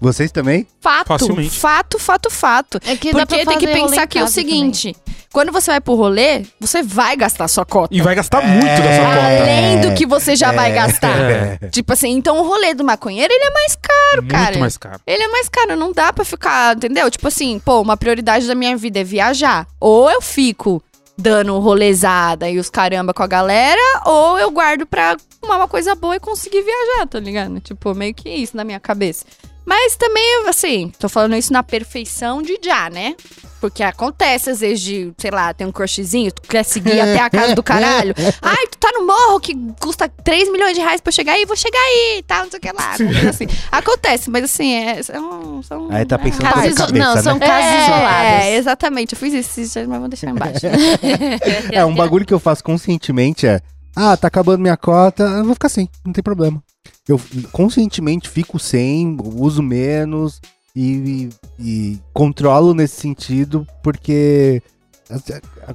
Vocês 0.00 0.30
também? 0.30 0.66
Fato, 0.80 1.08
Facilmente. 1.08 1.50
fato, 1.58 1.98
fato, 1.98 2.30
fato. 2.30 2.80
É 2.86 2.96
que 2.96 3.12
dá 3.12 3.26
Porque 3.26 3.42
pra 3.44 3.52
tem 3.52 3.58
que 3.60 3.66
fazer 3.66 3.80
pensar 3.88 4.06
que 4.06 4.18
é 4.18 4.22
o 4.24 4.28
seguinte: 4.28 4.96
quando 5.32 5.52
você 5.52 5.70
vai 5.70 5.80
pro 5.80 5.94
rolê, 5.94 6.42
você 6.58 6.82
vai 6.82 7.16
gastar 7.16 7.48
sua 7.48 7.64
cota. 7.64 7.94
E 7.94 8.00
vai 8.00 8.14
gastar 8.14 8.42
muito 8.42 8.64
da 8.64 8.96
sua 8.96 9.04
cota. 9.04 9.42
Além 9.42 9.80
do 9.80 9.94
que 9.94 10.06
você 10.06 10.34
já 10.34 10.52
vai 10.52 10.72
gastar. 10.72 11.18
É. 11.18 11.58
Tipo 11.70 11.92
assim, 11.92 12.10
então 12.10 12.38
o 12.38 12.46
rolê 12.46 12.74
do 12.74 12.82
maconheiro, 12.84 13.32
ele 13.32 13.44
é 13.44 13.50
mais 13.50 13.76
caro, 13.76 14.22
Muito 14.22 14.30
cara. 14.30 14.58
mais 14.58 14.76
caro. 14.76 15.00
Ele 15.06 15.22
é 15.22 15.28
mais 15.28 15.48
caro, 15.48 15.76
não 15.76 15.92
dá 15.92 16.12
pra 16.12 16.24
ficar, 16.24 16.76
entendeu? 16.76 17.10
Tipo 17.10 17.28
assim, 17.28 17.58
pô, 17.58 17.80
uma 17.80 17.96
prioridade 17.96 18.46
da 18.46 18.54
minha 18.54 18.76
vida 18.76 19.00
é 19.00 19.04
viajar. 19.04 19.66
Ou 19.80 20.10
eu 20.10 20.22
fico 20.22 20.82
dando 21.16 21.58
rolezada 21.58 22.48
e 22.48 22.58
os 22.58 22.70
caramba 22.70 23.12
com 23.12 23.22
a 23.22 23.26
galera, 23.26 23.80
ou 24.06 24.38
eu 24.38 24.50
guardo 24.52 24.86
pra 24.86 25.16
uma 25.42 25.66
coisa 25.66 25.94
boa 25.96 26.14
e 26.16 26.20
conseguir 26.20 26.62
viajar, 26.62 27.06
tá 27.08 27.18
ligado? 27.18 27.58
Tipo, 27.60 27.92
meio 27.94 28.14
que 28.14 28.28
isso 28.28 28.56
na 28.56 28.62
minha 28.64 28.78
cabeça. 28.78 29.24
Mas 29.68 29.96
também, 29.96 30.46
assim, 30.48 30.90
tô 30.98 31.10
falando 31.10 31.36
isso 31.36 31.52
na 31.52 31.62
perfeição 31.62 32.40
de 32.40 32.58
já, 32.64 32.88
né? 32.88 33.14
Porque 33.60 33.82
acontece 33.82 34.48
às 34.48 34.60
vezes 34.60 34.80
de, 34.80 35.12
sei 35.18 35.30
lá, 35.30 35.52
tem 35.52 35.66
um 35.66 35.72
crushzinho, 35.72 36.32
tu 36.32 36.40
quer 36.40 36.62
seguir 36.62 36.98
até 36.98 37.18
a 37.20 37.28
casa 37.28 37.54
do 37.54 37.62
caralho. 37.62 38.14
Ai, 38.40 38.66
tu 38.68 38.78
tá 38.78 38.90
no 38.94 39.06
morro 39.06 39.38
que 39.40 39.54
custa 39.78 40.08
3 40.08 40.50
milhões 40.50 40.72
de 40.74 40.80
reais 40.80 41.02
pra 41.02 41.10
eu 41.10 41.14
chegar 41.14 41.32
aí, 41.34 41.44
vou 41.44 41.54
chegar 41.56 41.78
aí 41.78 42.16
e 42.18 42.22
tal, 42.22 42.44
não 42.44 42.50
sei 42.50 42.58
o 42.58 42.62
que 42.62 42.72
lá. 42.72 42.94
assim. 43.28 43.46
Acontece, 43.70 44.30
mas 44.30 44.44
assim, 44.44 44.72
é, 44.74 45.02
são, 45.02 45.62
são. 45.62 45.88
Aí 45.90 46.06
tá 46.06 46.16
pensando 46.18 46.46
é, 46.46 46.68
iso- 46.68 46.76
cabeça, 46.86 47.04
Não, 47.14 47.22
são 47.22 47.36
né? 47.38 47.46
casos 47.46 47.70
é, 47.70 47.82
isolados. 47.82 48.44
É, 48.44 48.56
exatamente. 48.56 49.12
Eu 49.14 49.18
fiz 49.18 49.58
isso, 49.58 49.78
mas 49.86 49.98
vou 50.00 50.08
deixar 50.08 50.30
embaixo. 50.30 50.60
É, 51.72 51.84
um 51.84 51.94
bagulho 51.94 52.24
que 52.24 52.32
eu 52.32 52.40
faço 52.40 52.64
conscientemente 52.64 53.46
é. 53.46 53.60
Ah, 53.94 54.16
tá 54.16 54.28
acabando 54.28 54.60
minha 54.62 54.76
cota, 54.76 55.24
eu 55.24 55.44
vou 55.44 55.54
ficar 55.54 55.68
sem, 55.68 55.90
não 56.06 56.12
tem 56.12 56.22
problema. 56.22 56.62
Eu 57.08 57.20
conscientemente 57.52 58.28
fico 58.28 58.58
sem, 58.58 59.16
uso 59.36 59.62
menos 59.62 60.40
e, 60.76 61.30
e- 61.58 61.62
e 61.94 61.98
controlo 62.12 62.74
nesse 62.74 63.00
sentido, 63.00 63.66
porque, 63.82 64.62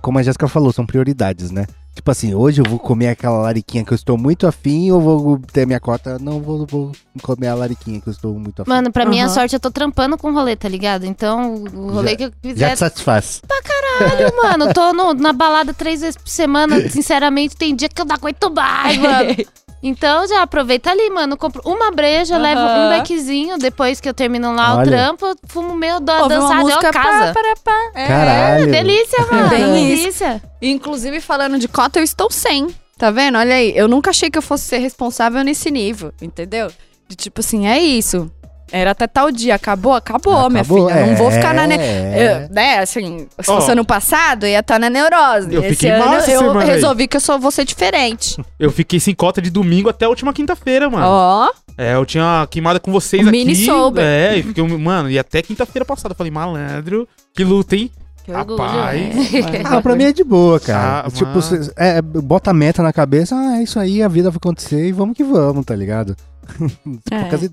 como 0.01 0.19
a 0.19 0.23
Jéssica 0.23 0.47
falou, 0.47 0.71
são 0.71 0.85
prioridades, 0.85 1.49
né? 1.49 1.65
Tipo 1.95 2.09
assim, 2.09 2.33
hoje 2.33 2.59
eu 2.59 2.65
vou 2.67 2.79
comer 2.79 3.09
aquela 3.09 3.37
lariquinha 3.37 3.83
que 3.85 3.93
eu 3.93 3.95
estou 3.95 4.17
muito 4.17 4.47
afim 4.47 4.89
ou 4.91 4.99
vou 4.99 5.39
ter 5.51 5.65
minha 5.67 5.79
cota? 5.79 6.17
Não, 6.17 6.39
vou, 6.41 6.65
vou 6.65 6.91
comer 7.21 7.47
a 7.49 7.53
lariquinha 7.55 8.01
que 8.01 8.09
eu 8.09 8.11
estou 8.11 8.33
muito 8.39 8.63
afim. 8.63 8.69
Mano, 8.69 8.91
pra 8.91 9.05
minha 9.05 9.25
Aham. 9.25 9.33
sorte, 9.33 9.55
eu 9.55 9.59
tô 9.59 9.69
trampando 9.69 10.17
com 10.17 10.33
rolê, 10.33 10.55
tá 10.55 10.67
ligado? 10.67 11.05
Então, 11.05 11.53
o 11.53 11.91
rolê 11.91 12.11
Já- 12.11 12.17
que 12.17 12.23
eu 12.23 12.29
Já 12.29 12.35
fizer. 12.41 12.73
te 12.73 12.79
satisfaz. 12.79 13.41
Caralho, 13.47 14.33
mano, 14.41 14.73
tô 14.73 14.91
no- 14.91 15.13
na 15.13 15.33
balada 15.33 15.71
três 15.71 16.01
vezes 16.01 16.17
por 16.17 16.27
semana. 16.29 16.79
Sinceramente, 16.89 17.55
tem 17.55 17.75
dia 17.75 17.87
que 17.89 18.01
eu 18.01 18.05
não 18.05 18.15
aguento 18.15 18.51
mais, 18.51 18.97
mano. 18.97 19.35
Então, 19.85 20.25
já 20.25 20.41
aproveita 20.41 20.89
ali, 20.91 21.09
mano. 21.09 21.35
Compro 21.35 21.61
uma 21.65 21.91
breja, 21.91 22.35
Aham. 22.35 22.41
levo 22.41 22.61
um 22.61 22.89
bequezinho. 22.97 23.57
Depois 23.57 23.99
que 23.99 24.07
eu 24.07 24.13
termino 24.13 24.55
lá 24.55 24.75
Olha. 24.77 24.81
o 24.81 24.85
trampo, 24.85 25.35
fumo 25.47 25.75
meu, 25.75 25.99
dou 25.99 26.15
a 26.15 26.27
dançada 26.29 26.69
e 26.69 26.71
eu 26.73 26.79
casa. 26.79 27.33
pá, 27.33 27.33
pá, 27.33 27.55
pá. 27.63 27.91
É. 27.93 28.07
Caralho. 28.07 28.71
Delícia, 28.71 29.25
mano. 29.29 29.49
Delícia. 29.49 30.41
Inclusive, 30.61 31.19
falando 31.19 31.59
de 31.59 31.67
cota, 31.67 31.99
eu 31.99 32.03
estou 32.03 32.31
sem. 32.31 32.67
Tá 32.97 33.11
vendo? 33.11 33.37
Olha 33.37 33.55
aí. 33.55 33.73
Eu 33.75 33.89
nunca 33.89 34.11
achei 34.11 34.29
que 34.31 34.37
eu 34.37 34.41
fosse 34.41 34.63
ser 34.65 34.77
responsável 34.77 35.43
nesse 35.43 35.69
nível, 35.69 36.13
entendeu? 36.21 36.71
De 37.09 37.17
tipo 37.17 37.41
assim, 37.41 37.67
é 37.67 37.77
isso. 37.79 38.31
Era 38.71 38.91
até 38.91 39.05
tal 39.07 39.31
dia. 39.31 39.55
Acabou? 39.55 39.93
Acabou, 39.93 40.49
minha 40.49 40.61
Acabou? 40.61 40.87
filha. 40.89 41.05
Não 41.05 41.15
vou 41.15 41.29
ficar 41.31 41.53
na. 41.53 41.67
Ne... 41.67 41.75
É. 41.77 42.45
Eu, 42.49 42.53
né, 42.53 42.79
assim, 42.79 43.27
se 43.39 43.45
fosse 43.45 43.71
ano 43.71 43.85
passado, 43.85 44.45
eu 44.45 44.49
ia 44.49 44.59
estar 44.59 44.79
na 44.79 44.89
neurose. 44.89 45.53
Eu 45.53 45.61
Esse 45.61 45.69
fiquei 45.75 45.91
ano 45.91 46.05
massa 46.07 46.31
eu 46.31 46.39
semana 46.39 46.61
aí. 46.61 46.69
resolvi 46.69 47.07
que 47.07 47.17
eu 47.17 47.21
só 47.21 47.37
vou 47.37 47.51
ser 47.51 47.65
diferente. 47.65 48.35
Eu 48.59 48.71
fiquei 48.71 48.99
sem 48.99 49.13
cota 49.13 49.41
de 49.41 49.49
domingo 49.49 49.89
até 49.89 50.05
a 50.05 50.09
última 50.09 50.33
quinta-feira, 50.33 50.89
mano. 50.89 51.05
Ó, 51.07 51.49
É, 51.77 51.93
eu 51.95 52.05
tinha 52.05 52.23
uma 52.23 52.47
queimada 52.47 52.79
com 52.79 52.91
vocês 52.91 53.23
Um 53.25 53.29
aqui. 53.29 53.37
mini 53.37 53.55
sober. 53.55 54.03
É, 54.03 54.37
e 54.37 54.43
fiquei, 54.43 54.63
mano, 54.77 55.09
e 55.09 55.19
até 55.19 55.41
quinta-feira 55.41 55.85
passada. 55.85 56.13
Eu 56.13 56.17
falei, 56.17 56.31
malandro, 56.31 57.07
que 57.35 57.43
luta, 57.43 57.75
hein? 57.75 57.91
Que 58.25 58.31
orgulho. 58.31 58.57
Rapaz. 58.57 59.15
né? 59.31 59.61
Ah, 59.65 59.81
pra 59.81 59.95
mim 59.95 60.05
é 60.05 60.13
de 60.13 60.23
boa, 60.23 60.57
cara. 60.59 61.03
Ah, 61.05 61.11
tipo, 61.11 61.41
cê- 61.41 61.71
é, 61.75 62.01
bota 62.01 62.51
a 62.51 62.53
meta 62.53 62.81
na 62.81 62.93
cabeça, 62.93 63.35
ah, 63.35 63.57
é 63.59 63.63
isso 63.63 63.77
aí, 63.79 64.01
a 64.01 64.07
vida 64.07 64.29
vai 64.31 64.37
acontecer 64.37 64.87
e 64.87 64.91
vamos 64.93 65.15
que 65.17 65.23
vamos, 65.25 65.65
tá 65.65 65.75
ligado? 65.75 66.15
É. 67.11 67.19
Poucas 67.21 67.43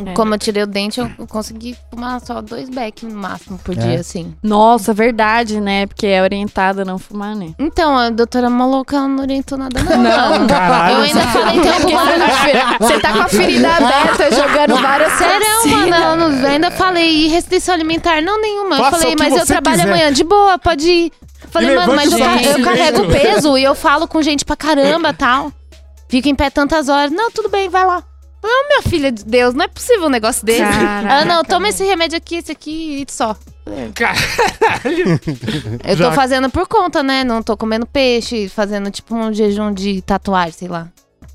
ideias. 0.00 0.16
Como 0.16 0.34
eu 0.34 0.38
tirei 0.38 0.62
o 0.62 0.66
dente, 0.66 1.00
eu 1.00 1.10
consegui 1.28 1.76
fumar 1.90 2.20
só 2.20 2.40
dois 2.40 2.68
beck 2.68 3.04
no 3.04 3.14
máximo 3.14 3.58
por 3.58 3.76
É. 3.76 3.80
dia, 3.80 4.00
assim. 4.00 4.34
Nossa, 4.42 4.92
verdade, 4.94 5.60
né? 5.60 5.86
Porque 5.86 6.06
é 6.06 6.22
orientada 6.22 6.82
a 6.82 6.84
não 6.84 6.98
fumar, 6.98 7.34
né? 7.36 7.52
Então, 7.58 7.96
a 7.96 8.10
doutora 8.10 8.48
maluca 8.50 9.00
não 9.06 9.22
orientou 9.22 9.56
nada, 9.58 9.82
não. 9.82 9.98
mano. 10.30 10.46
Caralho, 10.46 10.96
eu 10.96 11.02
ainda 11.02 11.20
falei, 11.20 11.58
você 11.60 11.70
tá 11.70 11.80
com 11.82 12.22
a 12.24 12.38
feri- 12.38 12.78
Você 12.80 13.00
tá 13.00 13.12
com 13.12 13.18
a 13.20 13.28
ferida 13.28 13.68
aberta, 13.76 14.30
jogando 14.34 14.82
várias 14.82 15.12
Sério, 15.12 15.88
mano, 15.90 16.28
não- 16.30 16.48
ainda 16.48 16.70
falei, 16.70 17.24
e 17.24 17.28
restrição 17.28 17.74
alimentar? 17.74 18.20
Não, 18.22 18.40
nenhuma. 18.40 18.76
Faça 18.76 18.96
eu 18.96 19.00
falei, 19.00 19.14
que 19.16 19.22
mas 19.22 19.36
eu 19.36 19.46
trabalho 19.46 19.76
quiser. 19.78 19.88
amanhã, 19.88 20.12
de 20.12 20.24
boa, 20.24 20.58
pode 20.58 20.88
ir. 20.90 21.12
Falei, 21.50 21.72
E 21.72 21.76
mano, 21.76 21.94
mas 21.94 22.10
eu, 22.12 22.18
ca- 22.18 22.42
eu 22.42 22.64
carrego 22.64 23.06
peso 23.08 23.58
e 23.58 23.64
eu 23.64 23.74
falo 23.74 24.08
com 24.08 24.22
gente 24.22 24.44
pra 24.44 24.56
caramba 24.56 25.12
tal. 25.12 25.52
Fico 26.08 26.28
em 26.28 26.34
pé 26.34 26.48
tantas 26.50 26.88
horas. 26.88 27.10
Não, 27.10 27.30
tudo 27.30 27.48
bem, 27.48 27.68
vai 27.68 27.84
lá. 27.86 28.02
Não, 28.42 28.68
minha 28.68 28.82
filha 28.82 29.12
de 29.12 29.24
Deus, 29.24 29.54
não 29.54 29.64
é 29.64 29.68
possível 29.68 30.06
um 30.06 30.10
negócio 30.10 30.44
desse. 30.44 30.60
Caraca, 30.60 31.14
ah, 31.14 31.24
não, 31.24 31.44
toma 31.44 31.68
esse 31.68 31.84
remédio 31.84 32.16
aqui, 32.16 32.36
esse 32.36 32.50
aqui 32.50 33.04
e 33.08 33.12
só. 33.12 33.36
Caralho. 33.94 35.20
Eu 35.84 35.96
Já- 35.96 36.08
tô 36.10 36.14
fazendo 36.16 36.50
por 36.50 36.66
conta, 36.66 37.02
né? 37.02 37.22
Não 37.22 37.42
tô 37.42 37.56
comendo 37.56 37.86
peixe, 37.86 38.48
fazendo 38.48 38.90
tipo 38.90 39.14
um 39.14 39.32
jejum 39.32 39.72
de 39.72 40.02
tatuagem, 40.02 40.52
sei 40.52 40.68
lá. 40.68 40.88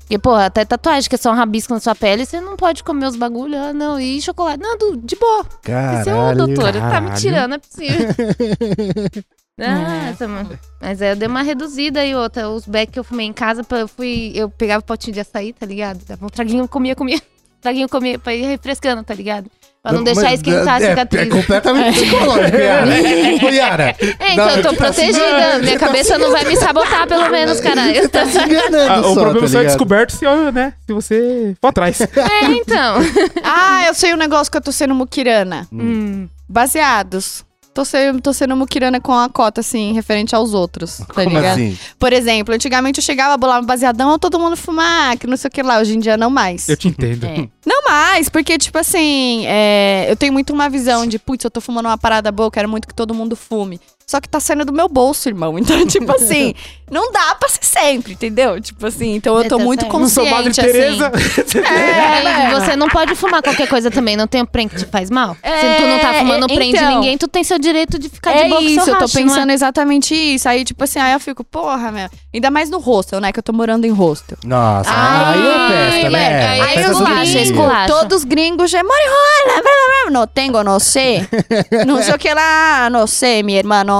Porque, 0.08 0.18
pô, 0.18 0.32
até 0.32 0.64
tatuagem, 0.64 1.06
que 1.06 1.16
é 1.16 1.18
só 1.18 1.30
um 1.30 1.34
rabisco 1.34 1.74
na 1.74 1.80
sua 1.80 1.94
pele, 1.94 2.24
você 2.24 2.40
não 2.40 2.56
pode 2.56 2.82
comer 2.82 3.06
os 3.06 3.14
bagulhos. 3.14 3.60
Ah, 3.60 3.72
não, 3.74 4.00
e 4.00 4.22
chocolate. 4.22 4.58
Não, 4.58 4.78
do- 4.78 4.96
de 4.96 5.14
boa. 5.16 5.44
Esse 5.62 6.08
é 6.08 6.14
o 6.14 6.16
Caralho. 6.16 6.46
doutora, 6.46 6.80
tá 6.80 6.98
me 6.98 7.12
tirando, 7.14 7.54
é 7.54 7.58
possível. 7.58 8.08
Nossa, 9.58 10.26
mano. 10.28 10.58
Mas 10.80 11.02
aí 11.02 11.10
eu 11.10 11.16
dei 11.16 11.28
uma 11.28 11.42
reduzida 11.42 12.04
e 12.06 12.14
outra. 12.14 12.48
Os 12.48 12.64
beck 12.64 12.92
que 12.92 12.98
eu 12.98 13.04
fumei 13.04 13.26
em 13.26 13.32
casa, 13.34 13.66
eu 13.70 13.88
fui. 13.88 14.32
Eu 14.34 14.48
pegava 14.48 14.80
o 14.80 14.84
potinho 14.84 15.12
de 15.12 15.20
açaí, 15.20 15.52
tá 15.52 15.66
ligado? 15.66 16.02
Dava 16.06 16.24
um 16.24 16.28
traguinho, 16.28 16.66
comia, 16.68 16.94
comia. 16.96 17.20
Traguinho, 17.60 17.88
comia, 17.88 18.18
pra 18.20 18.32
ir 18.34 18.44
refrescando, 18.46 19.02
tá 19.02 19.12
ligado? 19.12 19.50
Pra 19.82 19.92
não 19.92 20.02
deixar 20.02 20.34
esquentar 20.34 20.80
a 20.80 20.82
é, 20.82 20.90
cicatriz. 20.90 21.22
É 21.28 21.30
completamente 21.30 22.00
psicológico, 22.00 22.56
Yara. 22.56 22.90
Ô, 23.46 23.48
Yara. 23.48 23.96
É, 24.18 24.32
então 24.32 24.50
eu 24.50 24.62
tô 24.62 24.74
protegida. 24.74 25.58
Minha 25.60 25.78
cabeça 25.78 26.18
não 26.18 26.30
vai 26.30 26.44
me 26.44 26.56
sabotar, 26.56 27.06
pelo 27.06 27.30
menos, 27.30 27.60
caralho. 27.60 28.08
Tá 28.08 28.24
se 28.26 28.38
enganando 28.38 28.92
Ah, 28.92 29.00
o 29.00 29.14
só, 29.14 29.20
problema 29.20 29.40
tá 29.40 29.52
só 29.52 29.60
é 29.60 29.64
descoberto 29.64 30.10
se, 30.12 30.24
né, 30.52 30.72
se 30.86 30.92
você 30.92 31.54
for 31.60 31.68
atrás. 31.68 32.00
É, 32.00 32.44
então. 32.52 32.96
Ah, 33.42 33.84
eu 33.86 33.94
sei 33.94 34.14
um 34.14 34.16
negócio 34.16 34.50
que 34.50 34.56
eu 34.56 34.62
tô 34.62 34.72
sendo 34.72 34.94
muquirana. 34.94 35.66
Hum. 35.72 36.28
Baseados. 36.48 37.44
Tô 37.78 37.84
sendo, 37.84 38.20
tô 38.20 38.32
sendo 38.32 38.56
muquirana 38.56 39.00
com 39.00 39.12
a 39.12 39.28
cota, 39.28 39.60
assim, 39.60 39.92
referente 39.92 40.34
aos 40.34 40.52
outros, 40.52 40.96
tá 40.96 41.14
Como 41.14 41.28
ligado? 41.28 41.52
assim? 41.52 41.78
Por 41.96 42.12
exemplo, 42.12 42.52
antigamente 42.52 42.98
eu 42.98 43.04
chegava, 43.04 43.36
bolava 43.36 43.62
um 43.62 43.66
baseadão, 43.66 44.18
todo 44.18 44.36
mundo 44.36 44.56
fumar, 44.56 45.16
que 45.16 45.28
não 45.28 45.36
sei 45.36 45.46
o 45.46 45.50
que 45.52 45.62
lá. 45.62 45.78
Hoje 45.78 45.94
em 45.94 46.00
dia, 46.00 46.16
não 46.16 46.28
mais. 46.28 46.68
Eu 46.68 46.76
te 46.76 46.88
entendo. 46.88 47.24
É. 47.24 47.48
Não 47.64 47.84
mais, 47.84 48.28
porque, 48.28 48.58
tipo 48.58 48.76
assim, 48.76 49.46
é, 49.46 50.10
eu 50.10 50.16
tenho 50.16 50.32
muito 50.32 50.52
uma 50.52 50.68
visão 50.68 51.06
de, 51.06 51.20
putz, 51.20 51.44
eu 51.44 51.50
tô 51.52 51.60
fumando 51.60 51.86
uma 51.86 51.96
parada 51.96 52.32
boa, 52.32 52.48
eu 52.48 52.50
quero 52.50 52.68
muito 52.68 52.88
que 52.88 52.94
todo 52.94 53.14
mundo 53.14 53.36
fume. 53.36 53.80
Só 54.08 54.20
que 54.22 54.28
tá 54.28 54.40
saindo 54.40 54.64
do 54.64 54.72
meu 54.72 54.88
bolso, 54.88 55.28
irmão. 55.28 55.58
Então, 55.68 55.86
tipo 55.86 56.10
assim, 56.12 56.54
não 56.90 57.12
dá 57.12 57.34
pra 57.34 57.46
ser 57.48 57.62
sempre, 57.62 58.14
entendeu? 58.14 58.58
Tipo 58.60 58.86
assim, 58.86 59.14
então 59.16 59.34
eu 59.34 59.42
É, 59.42 59.48
tô 59.48 59.58
tá 59.58 59.64
muito 59.64 59.80
certo. 59.82 59.98
Não 59.98 60.08
sou 60.08 60.24
Madre 60.24 60.46
consciente, 60.48 60.72
Teresa. 60.72 61.12
assim. 61.14 61.58
É, 61.68 62.44
É, 62.48 62.50
você 62.60 62.74
não 62.76 62.88
pode 62.88 63.14
fumar 63.14 63.42
qualquer 63.42 63.68
coisa 63.68 63.90
também, 63.90 64.16
não 64.16 64.26
tem 64.26 64.40
o 64.40 64.46
prem 64.46 64.66
que 64.66 64.76
te 64.76 64.86
faz 64.86 65.10
mal. 65.10 65.36
É, 65.42 65.60
Se 65.60 65.82
tu 65.82 65.86
não 65.88 65.98
tá 65.98 66.14
fumando 66.14 66.46
é, 66.50 66.54
então. 66.64 66.94
ninguém, 66.94 67.18
tu 67.18 67.28
tem 67.28 67.44
seu 67.44 67.58
direito 67.58 67.98
de 67.98 68.08
ficar 68.08 68.30
É 68.32 68.44
de 68.44 68.48
boa 68.48 68.60
com 68.62 68.66
isso, 68.66 68.84
seu 68.86 68.94
eu 68.94 68.98
tô 68.98 69.04
é? 69.04 69.08
pensando 69.22 69.50
exatamente 69.52 70.14
isso. 70.14 70.48
Aí, 70.48 70.64
tipo 70.64 70.82
assim, 70.82 70.98
aí 70.98 71.12
eu 71.12 71.20
fico, 71.20 71.44
porra, 71.44 71.92
meu. 71.92 72.08
Ainda 72.32 72.50
mais 72.50 72.70
no 72.70 72.78
hostel, 72.78 73.20
né? 73.20 73.30
Que 73.32 73.40
eu 73.40 73.42
tô 73.42 73.52
morando 73.52 73.84
em 73.84 73.90
hostel. 73.90 74.38
Nossa, 74.44 74.90
Ai, 74.90 75.34
aí 75.34 75.46
é 75.46 75.68
festa, 75.90 76.06
é, 76.06 76.10
né? 76.10 76.46
aí 76.48 76.60
É 76.60 76.64
festa 76.64 76.80
eu 76.80 77.38
é 77.38 77.42
esculacho. 77.42 77.92
Todos 77.92 78.24
gringos 78.24 78.70
já 78.70 78.82
moram 78.82 79.02
em 79.02 79.08
rola. 79.08 80.10
Não 80.10 80.26
tenho, 80.26 80.64
não 80.64 80.78
sei. 80.78 81.26
não 81.86 82.02
sei 82.02 82.14
o 82.14 82.18
que 82.18 82.32
lá, 82.32 82.88
não 82.90 83.06
sei, 83.06 83.42
meu 83.42 83.56
irmão. 83.56 83.84
Não 83.84 83.97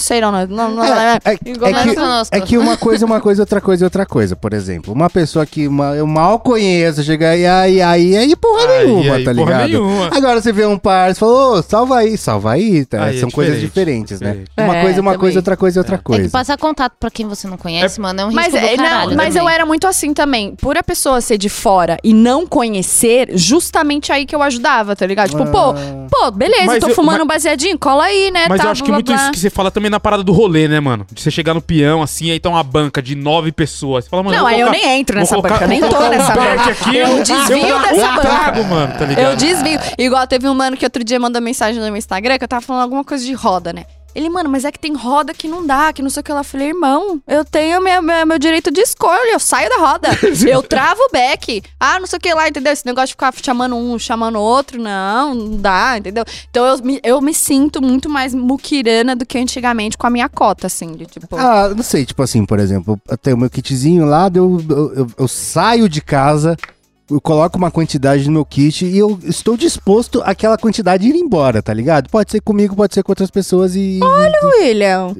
sei, 0.00 0.20
não, 0.20 0.30
não, 0.32 0.46
não, 0.46 0.70
não. 0.74 0.84
É, 0.84 1.18
é- 1.24 1.32
é 1.32 1.36
que, 1.36 1.50
é 2.32 2.40
que 2.40 2.58
uma 2.58 2.76
coisa 2.76 3.04
é 3.04 3.06
uma 3.06 3.20
coisa, 3.20 3.42
outra 3.42 3.60
coisa 3.60 3.84
é 3.84 3.86
outra 3.86 4.06
coisa. 4.06 4.34
Por 4.36 4.52
exemplo, 4.52 4.92
uma 4.92 5.08
pessoa 5.10 5.44
que 5.46 5.68
ma- 5.68 5.94
eu 5.94 6.06
mal 6.06 6.38
conheço, 6.38 7.02
chega 7.02 7.30
aí, 7.30 7.46
aí, 7.46 7.80
aí, 7.82 8.16
aí 8.16 8.36
porra 8.36 8.64
Aí, 8.68 8.86
nenhuma, 8.86 9.14
aí, 9.16 9.24
tá 9.24 9.34
porra 9.34 9.50
ligado? 9.66 9.68
nenhuma. 9.68 10.10
Agora 10.16 10.40
você 10.40 10.52
vê 10.52 10.66
um 10.66 10.78
par, 10.78 11.12
você 11.14 11.20
fala, 11.20 11.32
ô, 11.58 11.62
salva 11.62 11.98
aí, 11.98 12.16
salva 12.16 12.52
aí. 12.52 12.84
tá? 12.84 13.04
Aí 13.04 13.16
é 13.16 13.20
São 13.20 13.30
coisas 13.30 13.60
diferente, 13.60 14.08
diferentes, 14.14 14.20
né? 14.20 14.30
diferente. 14.44 14.50
Uma 14.58 14.76
É, 14.76 14.82
coisa 14.82 14.98
é 14.98 15.00
uma 15.00 15.10
também. 15.12 15.20
coisa, 15.20 15.38
outra 15.38 15.56
coisa 15.56 15.78
é 15.78 15.80
outra 15.80 15.96
Tem 15.96 15.98
que 15.98 16.04
coisa. 16.04 16.30
passar 16.30 16.58
contato 16.58 16.94
pra 16.98 17.10
quem 17.10 17.26
você 17.26 17.46
não 17.46 17.56
conhece, 17.56 18.00
mano. 18.00 18.20
É 18.20 18.24
um 18.24 18.28
risco 18.28 18.42
Mas, 18.42 18.52
do 18.52 18.58
é, 18.58 18.76
caralho 18.76 19.10
não, 19.10 19.16
mas 19.16 19.36
eu 19.36 19.48
era 19.48 19.64
muito 19.66 19.86
assim 19.86 20.12
também. 20.14 20.54
Por 20.56 20.76
a 20.76 20.82
pessoa 20.82 21.20
ser 21.20 21.38
de 21.38 21.48
fora 21.48 21.96
e 22.02 22.12
não 22.14 22.46
conhecer, 22.46 23.28
justamente 23.36 24.12
aí 24.12 24.26
que 24.26 24.34
eu 24.34 24.42
ajudava, 24.42 24.94
tá 24.96 25.06
ligado? 25.06 25.30
Tipo, 25.30 25.46
pô, 25.46 25.58
Ah. 25.70 26.06
pô, 26.10 26.30
beleza, 26.30 26.66
Mas 26.66 26.80
tô 26.80 26.88
eu- 26.88 26.94
fumando 26.94 27.18
mas- 27.18 27.24
um 27.24 27.26
baseadinho, 27.26 27.78
cola 27.78 28.04
aí, 28.04 28.30
né? 28.30 28.46
Mas 28.48 28.60
tá, 28.60 28.66
eu 28.66 28.70
acho 28.70 28.82
que 28.82 28.88
blá, 28.88 28.96
muito 28.96 29.06
blá, 29.12 29.16
isso 29.22 29.30
que 29.32 29.38
você 29.38 29.50
fala 29.50 29.70
também 29.74 29.90
na 29.90 30.00
parada 30.00 30.22
do 30.22 30.32
rolê, 30.32 30.66
né, 30.68 30.80
mano? 30.80 31.04
De 31.12 31.20
você 31.20 31.30
chegar 31.30 31.52
no 31.52 31.60
peão, 31.60 32.00
assim, 32.02 32.30
aí 32.30 32.40
tá 32.40 32.48
uma 32.48 32.62
banca 32.62 33.02
de 33.02 33.14
nove 33.14 33.52
pessoas. 33.52 34.04
Você 34.04 34.10
fala, 34.10 34.22
mano, 34.22 34.36
Não, 34.38 34.46
aí 34.46 34.60
eu 34.60 34.70
nem 34.70 35.00
entro 35.00 35.18
nessa 35.18 35.38
banca, 35.40 35.64
eu 35.64 35.68
nem 35.68 35.80
tô 35.80 36.08
nessa 36.08 36.32
banca. 36.34 36.70
aqui, 36.70 36.96
Eu 36.96 37.08
um- 37.08 37.22
desvio 37.22 37.78
dessa 37.80 38.08
banca. 38.12 38.20
trago, 38.20 38.64
mano, 38.64 38.94
tá 38.98 39.04
ligado? 39.04 39.24
Eu 39.30 39.36
desvio. 39.36 39.78
Igual 39.98 40.26
teve 40.26 40.48
um 40.48 40.54
mano 40.54 40.76
que 40.76 40.86
outro 40.86 41.02
dia 41.04 41.18
mandou 41.20 41.42
mensagem 41.42 41.80
no 41.80 41.86
meu 41.86 41.96
Instagram 41.96 42.38
que 42.38 42.44
eu 42.44 42.48
tava 42.48 42.62
falando 42.62 42.82
alguma 42.82 43.04
coisa 43.04 43.24
de 43.24 43.32
roda, 43.34 43.72
né? 43.72 43.84
Ele, 44.14 44.28
mano, 44.30 44.48
mas 44.48 44.64
é 44.64 44.70
que 44.72 44.78
tem 44.78 44.94
roda 44.94 45.34
que 45.34 45.48
não 45.48 45.66
dá, 45.66 45.92
que 45.92 46.02
não 46.02 46.10
sei 46.10 46.20
o 46.20 46.24
que 46.24 46.32
lá. 46.32 46.40
Eu 46.40 46.44
falei, 46.44 46.68
irmão, 46.68 47.20
eu 47.26 47.44
tenho 47.44 47.80
meu, 47.82 48.00
meu, 48.02 48.26
meu 48.26 48.38
direito 48.38 48.70
de 48.70 48.80
escolha, 48.80 49.32
eu 49.32 49.40
saio 49.40 49.68
da 49.68 49.76
roda. 49.78 50.08
eu 50.48 50.62
travo 50.62 51.00
o 51.02 51.12
back. 51.12 51.62
Ah, 51.80 51.98
não 51.98 52.06
sei 52.06 52.16
o 52.18 52.20
que 52.20 52.32
lá, 52.32 52.48
entendeu? 52.48 52.72
Esse 52.72 52.86
negócio 52.86 53.08
de 53.08 53.12
ficar 53.14 53.32
chamando 53.42 53.74
um, 53.76 53.98
chamando 53.98 54.38
outro, 54.38 54.80
não, 54.80 55.34
não 55.34 55.56
dá, 55.56 55.98
entendeu? 55.98 56.24
Então 56.50 56.64
eu 56.66 56.78
me, 56.84 57.00
eu 57.02 57.20
me 57.20 57.34
sinto 57.34 57.82
muito 57.82 58.08
mais 58.08 58.34
muquirana 58.34 59.16
do 59.16 59.26
que 59.26 59.38
antigamente 59.38 59.98
com 59.98 60.06
a 60.06 60.10
minha 60.10 60.28
cota, 60.28 60.66
assim, 60.66 60.92
de 60.92 61.06
tipo. 61.06 61.34
Ah, 61.36 61.68
não 61.74 61.82
sei, 61.82 62.04
tipo 62.06 62.22
assim, 62.22 62.44
por 62.46 62.58
exemplo, 62.58 63.00
eu 63.08 63.18
tenho 63.18 63.36
meu 63.36 63.50
kitzinho 63.50 64.04
lá, 64.06 64.30
eu, 64.34 64.58
eu, 64.68 64.94
eu- 64.94 65.06
eu 65.18 65.28
saio 65.28 65.88
de 65.88 66.00
casa, 66.00 66.56
eu 67.10 67.20
coloco 67.20 67.58
uma 67.58 67.70
quantidade 67.70 68.24
no 68.26 68.32
meu 68.32 68.44
kit 68.44 68.84
e 68.84 68.98
eu 68.98 69.18
estou 69.24 69.56
disposto 69.56 70.22
àquela 70.24 70.56
quantidade 70.56 71.06
ir 71.08 71.14
embora, 71.16 71.62
tá 71.62 71.72
ligado? 71.74 72.08
Pode 72.08 72.30
ser 72.30 72.40
comigo, 72.40 72.74
pode 72.74 72.94
ser 72.94 73.02
com 73.02 73.12
outras 73.12 73.30
pessoas 73.30 73.74
e. 73.76 74.00
William. 74.60 75.14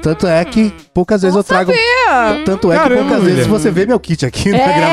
Tanto 0.00 0.28
é 0.28 0.44
que 0.44 0.72
poucas 0.92 1.22
vezes 1.22 1.36
eu 1.36 1.42
trago. 1.42 1.72
Tanto 2.44 2.70
é 2.70 2.76
que 2.76 2.82
Caramba, 2.82 3.02
poucas 3.02 3.24
vezes 3.24 3.38
William. 3.46 3.58
você 3.58 3.70
vê 3.72 3.84
meu 3.86 3.98
kit 3.98 4.24
aqui 4.24 4.50
na 4.52 4.58
gravação. 4.58 4.88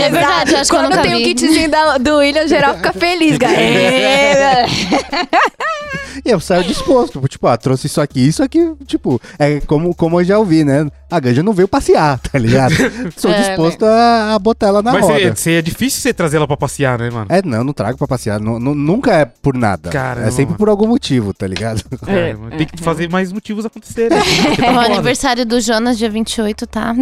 É 0.00 0.10
verdade, 0.10 0.54
acho 0.54 0.70
que 0.70 0.76
eu 0.76 0.80
Quando 0.80 0.90
nunca 0.90 1.02
tem 1.02 1.14
o 1.14 1.18
vi. 1.18 1.24
kitzinho 1.24 1.68
da- 1.68 1.98
do 1.98 2.18
William, 2.18 2.46
geral 2.46 2.74
fica 2.76 2.92
feliz. 2.92 3.36
É, 3.42 4.64
E 6.24 6.30
eu 6.30 6.40
saio 6.40 6.64
disposto. 6.64 7.20
Tipo, 7.28 7.46
ah, 7.46 7.56
trouxe 7.56 7.86
isso 7.86 8.00
aqui, 8.00 8.20
isso 8.26 8.42
aqui, 8.42 8.72
tipo, 8.86 9.20
é 9.38 9.60
como, 9.60 9.94
como 9.94 10.20
eu 10.20 10.24
já 10.24 10.38
ouvi, 10.38 10.64
né? 10.64 10.86
A 11.10 11.20
Ganja 11.20 11.42
não 11.42 11.52
veio 11.52 11.68
passear, 11.68 12.18
tá 12.32 12.38
ligado? 12.38 12.74
Sou 13.16 13.30
É, 13.36 13.40
disposto 13.48 13.84
a, 13.84 14.34
a 14.34 14.38
botar 14.38 14.68
ela 14.68 14.82
na 14.82 14.92
Mas 14.92 15.02
roda. 15.02 15.20
é, 15.20 15.34
você- 15.34 15.52
é 15.52 15.62
difícil 15.62 16.00
você 16.00 16.12
trazer 16.14 16.38
ela 16.38 16.46
pra 16.46 16.56
passear, 16.56 16.98
né, 16.98 17.10
mano? 17.10 17.26
É, 17.28 17.42
não, 17.44 17.62
não 17.62 17.72
trago 17.72 17.98
pra 17.98 18.08
passear. 18.08 18.40
Nu- 18.40 18.58
nunca 18.58 19.12
é 19.12 19.24
por 19.24 19.54
nada. 19.56 19.90
Caramba. 19.90 20.28
É 20.28 20.30
sempre 20.30 20.56
por 20.56 20.68
algum 20.68 20.86
motivo, 20.88 21.32
tá 21.34 21.46
ligado? 21.46 21.82
É, 22.06 22.32
Cara, 22.32 22.38
mano, 22.38 22.56
tem 22.56 22.66
que 22.66 22.82
fazer 22.82 23.08
mais 23.10 23.30
motivos 23.32 23.64
acontecerem. 23.66 24.18
porque 24.18 24.62
tá 24.62 24.66
É 24.66 24.70
o 24.70 24.74
foda. 24.74 24.86
aniversário 24.94 25.44
do 25.46 25.60
Jonas, 25.60 25.98
dia 25.98 26.08
28, 26.10 26.66
tá? 26.66 26.94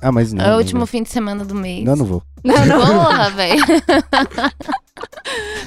Ah, 0.00 0.12
mas 0.12 0.32
não. 0.32 0.44
É 0.44 0.48
o 0.48 0.50
não 0.52 0.58
último 0.58 0.80
vou. 0.80 0.86
fim 0.86 1.02
de 1.02 1.08
semana 1.10 1.44
do 1.44 1.54
mês. 1.54 1.84
Não, 1.84 1.96
não 1.96 2.04
vou. 2.06 2.22
Porra, 2.42 3.30
velho. 3.30 3.62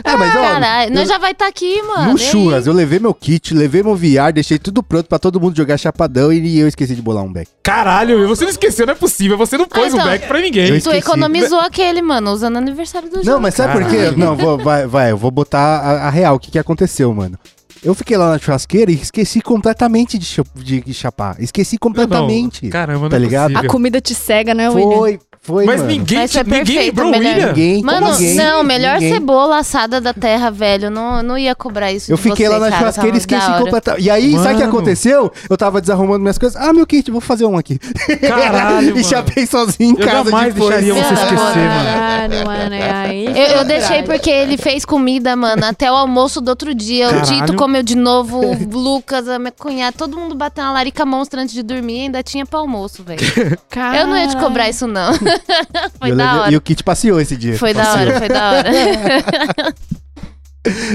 É, 0.04 0.16
mas 0.18 0.36
ó, 0.36 0.42
Caralho, 0.42 0.94
nós 0.94 1.08
já 1.08 1.18
vai 1.18 1.32
estar 1.32 1.48
aqui, 1.48 1.82
mano. 1.84 2.14
no 2.14 2.18
churras, 2.18 2.66
eu 2.68 2.74
levei 2.74 3.00
meu 3.00 3.14
kit, 3.14 3.54
levei 3.54 3.84
meu 3.84 3.96
VR, 3.96 4.32
deixei 4.34 4.58
tudo 4.58 4.82
pronto 4.82 5.08
pra 5.08 5.20
todo 5.20 5.40
mundo 5.40 5.56
jogar 5.56 5.78
chapadão 5.78 6.34
e 6.34 6.60
eu 6.60 6.68
esqueci 6.68 6.96
de 6.96 7.02
bolar 7.02 7.24
um 7.24 7.32
back. 7.32 7.50
Caralho, 7.64 8.28
você 8.28 8.44
não 8.44 8.52
esqueceu, 8.52 8.86
não 8.86 8.94
é 8.94 8.96
possível. 8.96 9.38
Você 9.38 9.58
não 9.58 9.68
pôs 9.68 9.86
Ah, 9.86 9.88
então. 9.98 10.02
um 10.02 10.10
back 10.10 10.28
pra 10.28 10.40
ninguém. 10.42 10.70
Eu 10.70 10.82
Tu 10.82 10.92
economizou 10.92 11.60
aquele, 11.60 12.02
mano, 12.02 12.32
usando 12.32 12.56
o 12.56 12.58
aniversário 12.58 13.10
do 13.10 13.18
Não, 13.18 13.24
Jonas. 13.24 13.42
mas 13.42 13.54
sabe 13.56 13.74
por 13.74 13.90
quê? 13.90 14.12
Não, 14.18 14.36
vou, 14.36 14.58
vai, 14.58 14.88
vai, 14.88 15.12
eu 15.12 15.18
vou 15.18 15.32
botar 15.32 15.60
a, 15.80 16.08
a 16.08 16.10
real, 16.10 16.36
o 16.36 16.40
que, 16.40 16.52
que 16.52 16.60
aconteceu, 16.60 17.14
mano. 17.14 17.38
Eu 17.84 17.96
fiquei 17.96 18.16
lá 18.16 18.30
na 18.30 18.38
churrasqueira 18.38 18.92
e 18.92 18.96
esqueci 18.96 19.42
completamente 19.42 20.18
de, 20.18 20.82
de 20.82 20.94
chapar. 20.94 21.36
Esqueci 21.40 21.78
completamente. 21.78 22.66
Não, 22.66 22.70
caramba, 22.70 23.02
não 23.04 23.10
Tá 23.10 23.16
é 23.16 23.20
ligado? 23.20 23.58
A 23.58 23.68
comida 23.68 24.00
te 24.00 24.14
cega, 24.14 24.54
né, 24.54 24.70
William? 24.70 24.98
Foi, 24.98 25.20
foi, 25.44 25.66
Mas 25.66 25.78
mano. 25.82 25.92
ninguém, 25.92 26.20
Mas 26.20 26.32
te- 26.32 26.38
é 26.40 26.44
ninguém 26.44 26.60
perfeito, 26.66 26.86
lembrou 26.86 27.08
o 27.08 27.12
melhor. 27.12 27.32
William. 27.34 27.48
Ninguém, 27.48 27.84
Mano, 27.84 28.12
ninguém, 28.12 28.36
não, 28.36 28.64
melhor 28.64 28.94
ninguém. 29.00 29.14
cebola 29.14 29.58
assada 29.58 30.00
da 30.00 30.14
terra, 30.14 30.52
velho. 30.52 30.92
Não, 30.92 31.24
não 31.24 31.36
ia 31.38 31.56
cobrar 31.56 31.92
isso 31.92 32.12
Eu 32.12 32.16
de 32.18 32.22
fiquei 32.24 32.46
você, 32.46 32.52
lá 32.54 32.60
na 32.60 32.66
cara, 32.70 32.78
churrasqueira 32.80 33.18
e 33.18 33.20
tava 33.20 33.28
da 33.28 33.36
esqueci 33.38 33.52
hora. 33.52 33.64
completamente. 33.64 34.04
E 34.06 34.10
aí, 34.12 34.32
sabe 34.34 34.40
o 34.40 34.48
que 34.50 34.54
Mano. 34.64 34.70
aconteceu? 34.70 35.32
Eu 35.50 35.58
tava 35.58 35.82
desarrumando 35.82 36.20
minhas 36.20 36.38
coisas. 36.38 36.62
Ah, 36.62 36.72
meu 36.72 36.86
kit, 36.86 37.10
vou 37.10 37.20
fazer 37.22 37.46
um 37.46 37.58
aqui. 37.58 37.80
Caralho, 38.20 38.96
e 39.00 39.04
chapei 39.04 39.46
sozinho 39.48 39.96
em 39.98 40.00
Eu 40.00 40.06
casa 40.08 40.30
jamais 40.30 40.54
depois. 40.54 40.76
deixaria 40.76 40.94
você 40.94 41.14
esquecer, 41.14 41.36
mano. 41.38 41.86
Caralho, 41.86 42.46
mano, 42.46 42.76
é 42.76 42.92
aí. 42.92 43.26
Eu, 43.26 43.34
eu 43.58 43.66
deixei 43.66 44.04
porque 44.04 44.30
ele 44.30 44.58
fez 44.58 44.86
comida, 44.86 45.36
mano, 45.36 45.66
até 45.66 45.92
o 45.92 45.96
almoço 45.96 46.40
do 46.40 46.50
outro 46.50 46.74
dia. 46.76 47.08
O 47.08 47.12
Caralho. 47.12 47.26
Tito 47.26 47.54
comeu 47.56 47.82
de 47.82 47.96
novo, 47.96 48.40
o 48.40 48.78
Lucas, 48.78 49.28
a 49.28 49.40
minha 49.40 49.52
cunhada, 49.52 49.96
todo 49.98 50.16
mundo 50.18 50.36
bateu 50.36 50.64
uma 50.64 50.74
larica 50.74 51.06
monstra 51.06 51.42
antes 51.42 51.54
de 51.56 51.64
dormir 51.64 51.98
e 51.98 52.02
ainda 52.02 52.22
tinha 52.22 52.46
pra 52.46 52.60
almoço, 52.60 53.04
velho. 53.04 53.22
Eu 54.00 54.08
não 54.08 54.16
ia 54.18 54.28
te 54.28 54.38
cobrar 54.38 54.70
isso, 54.70 54.86
não. 54.86 55.12
Foi 56.00 56.12
Eu 56.12 56.16
da 56.16 56.24
levei- 56.26 56.40
hora. 56.42 56.52
E 56.54 56.58
o 56.58 56.62
kit 56.62 56.84
passeou 56.84 57.20
esse 57.20 57.36
dia. 57.38 57.58
Foi 57.58 57.74
da 57.74 57.84
Passeou. 57.86 58.08
hora, 58.10 58.20
foi 58.20 58.28
da 58.30 58.52
hora. 58.52 58.70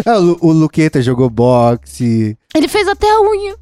Ah, 0.04 0.20
o, 0.20 0.38
o 0.40 0.52
Luqueta 0.52 1.02
jogou 1.02 1.28
boxe. 1.28 2.38
Ele 2.54 2.68
fez 2.68 2.86
até 2.86 3.10
a 3.10 3.20
unha. 3.20 3.56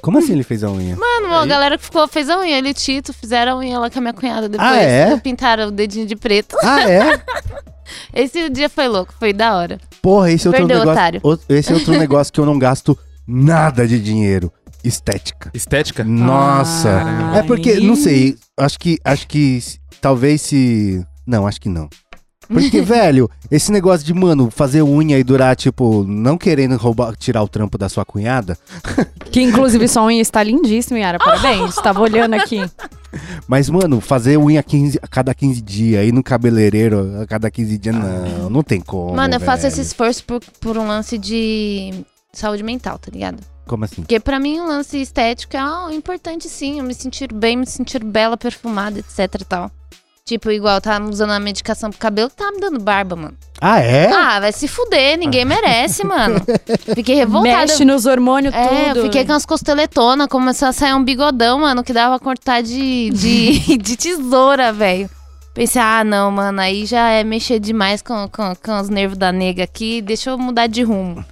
Como 0.00 0.16
assim 0.18 0.32
ele 0.32 0.44
fez 0.44 0.62
a 0.62 0.70
unha? 0.70 0.94
Mano, 0.96 1.34
a 1.34 1.44
galera 1.46 1.76
que 1.76 1.82
ficou 1.84 2.06
fez 2.06 2.30
a 2.30 2.38
unha. 2.38 2.56
Ele 2.56 2.68
e 2.68 2.74
Tito 2.74 3.12
fizeram 3.12 3.54
a 3.54 3.58
unha 3.58 3.76
lá 3.80 3.90
com 3.90 3.98
a 3.98 4.02
minha 4.02 4.12
cunhada 4.14 4.48
depois. 4.48 4.70
Ah, 4.70 4.76
é? 4.76 5.16
Pintaram 5.16 5.66
o 5.66 5.70
dedinho 5.72 6.06
de 6.06 6.14
preto. 6.14 6.56
Ah, 6.62 6.88
é? 6.88 7.20
Esse 8.14 8.48
dia 8.50 8.68
foi 8.68 8.86
louco, 8.86 9.12
foi 9.18 9.32
da 9.32 9.56
hora. 9.56 9.80
Porra, 10.00 10.30
esse 10.30 10.46
é 10.46 10.50
outro 10.50 10.66
Perdeu, 10.66 10.78
negócio. 10.84 10.92
otário. 11.00 11.20
Esse 11.48 11.72
é 11.72 11.74
outro 11.74 11.98
negócio 11.98 12.32
que 12.32 12.38
eu 12.38 12.46
não 12.46 12.58
gasto 12.58 12.96
nada 13.26 13.84
de 13.88 13.98
dinheiro. 13.98 14.52
Estética. 14.84 15.50
Estética? 15.54 16.04
Nossa. 16.04 17.02
Ai. 17.32 17.40
É 17.40 17.42
porque, 17.42 17.80
não 17.80 17.96
sei, 17.96 18.36
acho 18.58 18.78
que, 18.78 18.98
acho 19.02 19.26
que 19.26 19.60
talvez 20.00 20.42
se... 20.42 21.04
Não, 21.26 21.46
acho 21.46 21.60
que 21.60 21.68
não. 21.68 21.88
Porque, 22.48 22.80
velho, 22.82 23.30
esse 23.50 23.70
negócio 23.70 24.04
de, 24.04 24.14
mano, 24.14 24.50
fazer 24.50 24.82
unha 24.82 25.18
e 25.18 25.24
durar, 25.24 25.54
tipo, 25.54 26.04
não 26.04 26.38
querendo 26.38 26.76
roubar, 26.76 27.14
tirar 27.14 27.42
o 27.42 27.48
trampo 27.48 27.76
da 27.76 27.88
sua 27.88 28.04
cunhada. 28.04 28.56
Que 29.30 29.42
inclusive 29.42 29.86
sua 29.86 30.04
unha 30.04 30.22
está 30.22 30.42
lindíssima, 30.42 30.98
Yara. 30.98 31.18
Parabéns. 31.18 31.74
Tava 31.74 32.00
olhando 32.00 32.32
aqui. 32.32 32.64
Mas, 33.46 33.68
mano, 33.68 34.00
fazer 34.00 34.38
unha 34.38 34.62
15, 34.62 34.98
a 35.02 35.06
cada 35.06 35.34
15 35.34 35.60
dias, 35.60 36.06
ir 36.06 36.12
no 36.12 36.22
cabeleireiro 36.22 37.20
a 37.20 37.26
cada 37.26 37.50
15 37.50 37.76
dias, 37.76 37.94
não, 37.94 38.48
não 38.48 38.62
tem 38.62 38.80
como. 38.80 39.14
Mano, 39.14 39.34
eu 39.34 39.40
faço 39.40 39.62
velho. 39.62 39.72
esse 39.72 39.82
esforço 39.82 40.24
por, 40.24 40.40
por 40.60 40.78
um 40.78 40.86
lance 40.86 41.18
de 41.18 41.92
saúde 42.32 42.62
mental, 42.62 42.98
tá 42.98 43.10
ligado? 43.12 43.38
Como 43.68 43.84
assim? 43.84 44.02
Porque 44.02 44.18
pra 44.18 44.40
mim 44.40 44.58
o 44.60 44.66
lance 44.66 45.00
estético 45.00 45.56
é 45.56 45.60
ah, 45.60 45.88
importante 45.92 46.48
sim, 46.48 46.78
eu 46.78 46.84
me 46.84 46.94
sentir 46.94 47.32
bem, 47.32 47.56
me 47.56 47.66
sentir 47.66 48.02
bela, 48.02 48.36
perfumada, 48.36 48.98
etc 48.98 49.40
e 49.40 49.44
tal. 49.44 49.70
Tipo, 50.24 50.50
igual 50.50 50.78
tava 50.78 51.08
usando 51.08 51.30
a 51.30 51.40
medicação 51.40 51.88
pro 51.88 51.98
cabelo 51.98 52.28
tava 52.28 52.52
me 52.52 52.60
dando 52.60 52.78
barba, 52.78 53.16
mano. 53.16 53.36
Ah, 53.60 53.80
é? 53.80 54.12
Ah, 54.12 54.38
vai 54.40 54.52
se 54.52 54.68
fuder, 54.68 55.18
ninguém 55.18 55.44
merece, 55.44 56.04
mano. 56.04 56.36
Fiquei 56.94 57.14
revoltada. 57.14 57.56
Mexe 57.56 57.82
nos 57.84 58.04
hormônios 58.04 58.54
É, 58.54 58.88
tudo. 58.88 58.98
eu 58.98 59.04
fiquei 59.04 59.24
com 59.24 59.32
as 59.32 59.46
costeletonas, 59.46 60.26
começou 60.28 60.68
a 60.68 60.72
sair 60.72 60.92
um 60.92 61.02
bigodão, 61.02 61.60
mano, 61.60 61.82
que 61.82 61.94
dava 61.94 62.18
pra 62.18 62.24
cortar 62.24 62.62
de, 62.62 63.08
de, 63.08 63.78
de 63.78 63.96
tesoura, 63.96 64.70
velho. 64.70 65.08
Pensei, 65.54 65.80
ah, 65.80 66.04
não, 66.04 66.30
mano, 66.30 66.60
aí 66.60 66.84
já 66.84 67.08
é 67.08 67.24
mexer 67.24 67.58
demais 67.58 68.02
com, 68.02 68.28
com, 68.28 68.54
com 68.54 68.80
os 68.80 68.90
nervos 68.90 69.16
da 69.16 69.32
nega 69.32 69.64
aqui, 69.64 70.02
deixa 70.02 70.28
eu 70.30 70.38
mudar 70.38 70.66
de 70.66 70.82
rumo. 70.82 71.24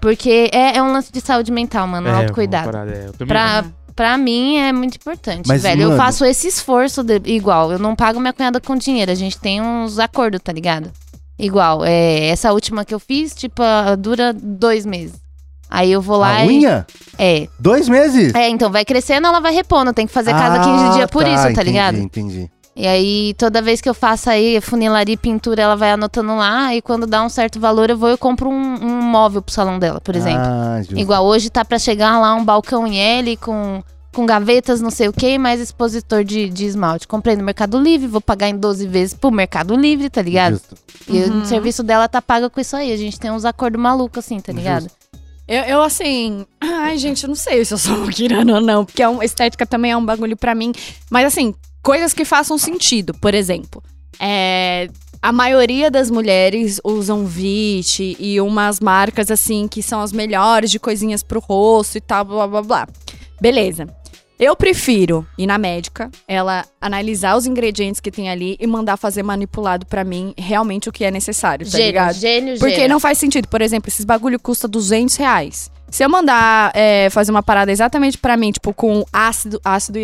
Porque 0.00 0.50
é, 0.52 0.76
é 0.76 0.82
um 0.82 0.92
lance 0.92 1.10
de 1.12 1.20
saúde 1.20 1.50
mental, 1.50 1.86
mano, 1.86 2.08
É, 2.08 2.12
autocuidado. 2.14 2.64
parada, 2.70 2.90
é, 2.92 3.10
eu 3.18 3.26
Pra, 3.26 3.64
pra 3.96 4.16
mim 4.18 4.56
é 4.58 4.72
muito 4.72 4.96
importante, 4.96 5.46
Mas, 5.48 5.62
velho. 5.62 5.82
Eu 5.82 5.88
mano- 5.90 6.00
faço 6.02 6.24
esse 6.24 6.46
esforço 6.48 7.02
de- 7.02 7.20
igual. 7.26 7.72
Eu 7.72 7.78
não 7.78 7.94
pago 7.96 8.20
minha 8.20 8.32
cunhada 8.32 8.60
com 8.60 8.76
dinheiro. 8.76 9.10
A 9.10 9.14
gente 9.14 9.38
tem 9.38 9.60
uns 9.60 9.98
acordos, 9.98 10.40
tá 10.42 10.52
ligado? 10.52 10.90
Igual. 11.38 11.84
É, 11.84 12.28
essa 12.28 12.52
última 12.52 12.84
que 12.84 12.94
eu 12.94 13.00
fiz, 13.00 13.34
tipo, 13.34 13.62
dura 13.98 14.32
dois 14.32 14.84
meses. 14.84 15.18
Aí 15.70 15.92
eu 15.92 16.02
vou 16.02 16.16
lá 16.18 16.34
A 16.36 16.44
e. 16.44 16.48
unha? 16.48 16.86
É. 17.16 17.46
Dois 17.58 17.88
meses? 17.88 18.34
É, 18.34 18.48
então 18.48 18.70
vai 18.72 18.84
crescendo, 18.84 19.26
ela 19.28 19.38
vai 19.40 19.52
repondo. 19.54 19.92
Tem 19.92 20.06
que 20.06 20.12
fazer 20.12 20.32
cada 20.32 20.58
15 20.58 20.84
Ah, 20.84 20.90
dias 20.96 21.10
por 21.10 21.24
isso, 21.26 21.42
tá 21.44 21.50
entendi, 21.52 21.66
ligado? 21.70 21.96
Entendi. 21.98 22.50
E 22.80 22.86
aí, 22.86 23.34
toda 23.34 23.60
vez 23.60 23.80
que 23.80 23.88
eu 23.88 23.92
faço 23.94 24.30
aí 24.30 24.58
funilaria 24.60 25.12
e 25.12 25.16
pintura, 25.16 25.60
ela 25.60 25.76
vai 25.76 25.90
anotando 25.92 26.34
lá. 26.34 26.74
E 26.74 26.80
quando 26.80 27.06
dá 27.06 27.22
um 27.22 27.28
certo 27.28 27.60
valor, 27.60 27.90
eu 27.90 27.96
vou 27.98 28.10
e 28.10 28.16
compro 28.16 28.48
um, 28.48 28.54
um 28.54 29.02
móvel 29.02 29.42
pro 29.42 29.52
salão 29.52 29.78
dela, 29.78 30.00
por 30.00 30.16
exemplo. 30.16 30.40
Ah, 30.42 30.78
justo. 30.80 30.98
Igual 30.98 31.26
hoje 31.26 31.50
tá 31.50 31.62
pra 31.64 31.78
chegar 31.78 32.18
lá 32.18 32.34
um 32.34 32.42
balcão 32.44 32.86
em 32.86 32.98
L 32.98 33.36
com, 33.36 33.82
com 34.14 34.24
gavetas, 34.24 34.80
não 34.80 34.90
sei 34.90 35.08
o 35.08 35.12
que, 35.12 35.36
mais 35.36 35.60
expositor 35.60 36.24
de, 36.24 36.48
de 36.48 36.64
esmalte. 36.64 37.06
Comprei 37.06 37.36
no 37.36 37.44
Mercado 37.44 37.78
Livre, 37.78 38.06
vou 38.06 38.20
pagar 38.20 38.48
em 38.48 38.56
12 38.56 38.86
vezes 38.86 39.12
pro 39.14 39.30
Mercado 39.30 39.76
Livre, 39.76 40.08
tá 40.08 40.22
ligado? 40.22 40.52
Justo. 40.54 40.74
E 41.08 41.18
Uhum. 41.24 41.42
o 41.42 41.44
serviço 41.44 41.82
dela 41.82 42.08
tá 42.08 42.22
pago 42.22 42.48
com 42.48 42.60
isso 42.60 42.74
aí. 42.76 42.92
A 42.92 42.96
gente 42.96 43.20
tem 43.20 43.30
uns 43.30 43.44
acordos 43.44 43.78
malucos 43.80 44.24
assim, 44.24 44.40
tá 44.40 44.52
ligado? 44.52 44.86
Eu, 45.46 45.62
eu, 45.64 45.82
assim. 45.82 46.46
Ai, 46.62 46.96
gente, 46.96 47.24
eu 47.24 47.28
não 47.28 47.34
sei 47.34 47.62
se 47.64 47.74
eu 47.74 47.78
sou 47.78 47.98
muquirana 48.06 48.54
ou 48.54 48.60
não, 48.60 48.84
porque 48.86 49.02
é 49.02 49.08
um- 49.08 49.22
estética 49.22 49.66
também 49.66 49.90
é 49.90 49.96
um 49.96 50.04
bagulho 50.04 50.36
pra 50.36 50.54
mim. 50.54 50.72
Mas, 51.10 51.26
assim, 51.26 51.52
coisas 51.82 52.12
que 52.12 52.24
façam 52.24 52.56
sentido. 52.58 53.14
Por 53.14 53.34
exemplo, 53.34 53.82
é. 54.18 54.88
A 55.22 55.32
maioria 55.32 55.90
das 55.90 56.10
mulheres 56.10 56.80
usam 56.82 57.26
VIT 57.26 58.16
e 58.18 58.40
umas 58.40 58.80
marcas 58.80 59.30
assim 59.30 59.68
que 59.68 59.82
são 59.82 60.00
as 60.00 60.12
melhores 60.12 60.70
de 60.70 60.78
coisinhas 60.78 61.22
pro 61.22 61.40
rosto 61.40 61.98
e 61.98 62.00
tal, 62.00 62.24
blá 62.24 62.46
blá 62.46 62.62
blá. 62.62 62.88
Beleza. 63.38 63.86
Eu 64.38 64.56
prefiro 64.56 65.26
ir 65.36 65.46
na 65.46 65.58
médica, 65.58 66.10
ela 66.26 66.64
analisar 66.80 67.36
os 67.36 67.44
ingredientes 67.46 68.00
que 68.00 68.10
tem 68.10 68.30
ali 68.30 68.56
e 68.58 68.66
mandar 68.66 68.96
fazer 68.96 69.22
manipulado 69.22 69.84
pra 69.84 70.02
mim 70.04 70.32
realmente 70.38 70.88
o 70.88 70.92
que 70.92 71.04
é 71.04 71.10
necessário, 71.10 71.66
tá 71.66 71.72
gênio, 71.72 71.86
ligado? 71.88 72.14
gênio, 72.14 72.58
Porque 72.58 72.76
gênio. 72.76 72.88
não 72.88 72.98
faz 72.98 73.18
sentido. 73.18 73.46
Por 73.48 73.60
exemplo, 73.60 73.90
esses 73.90 74.06
bagulho 74.06 74.40
custa 74.40 74.66
200 74.66 75.16
reais. 75.16 75.70
Se 75.90 76.04
eu 76.04 76.08
mandar 76.08 76.70
é, 76.74 77.10
fazer 77.10 77.30
uma 77.30 77.42
parada 77.42 77.72
exatamente 77.72 78.16
pra 78.16 78.36
mim, 78.36 78.52
tipo, 78.52 78.72
com 78.72 79.04
ácido, 79.12 79.60
ácido 79.64 79.98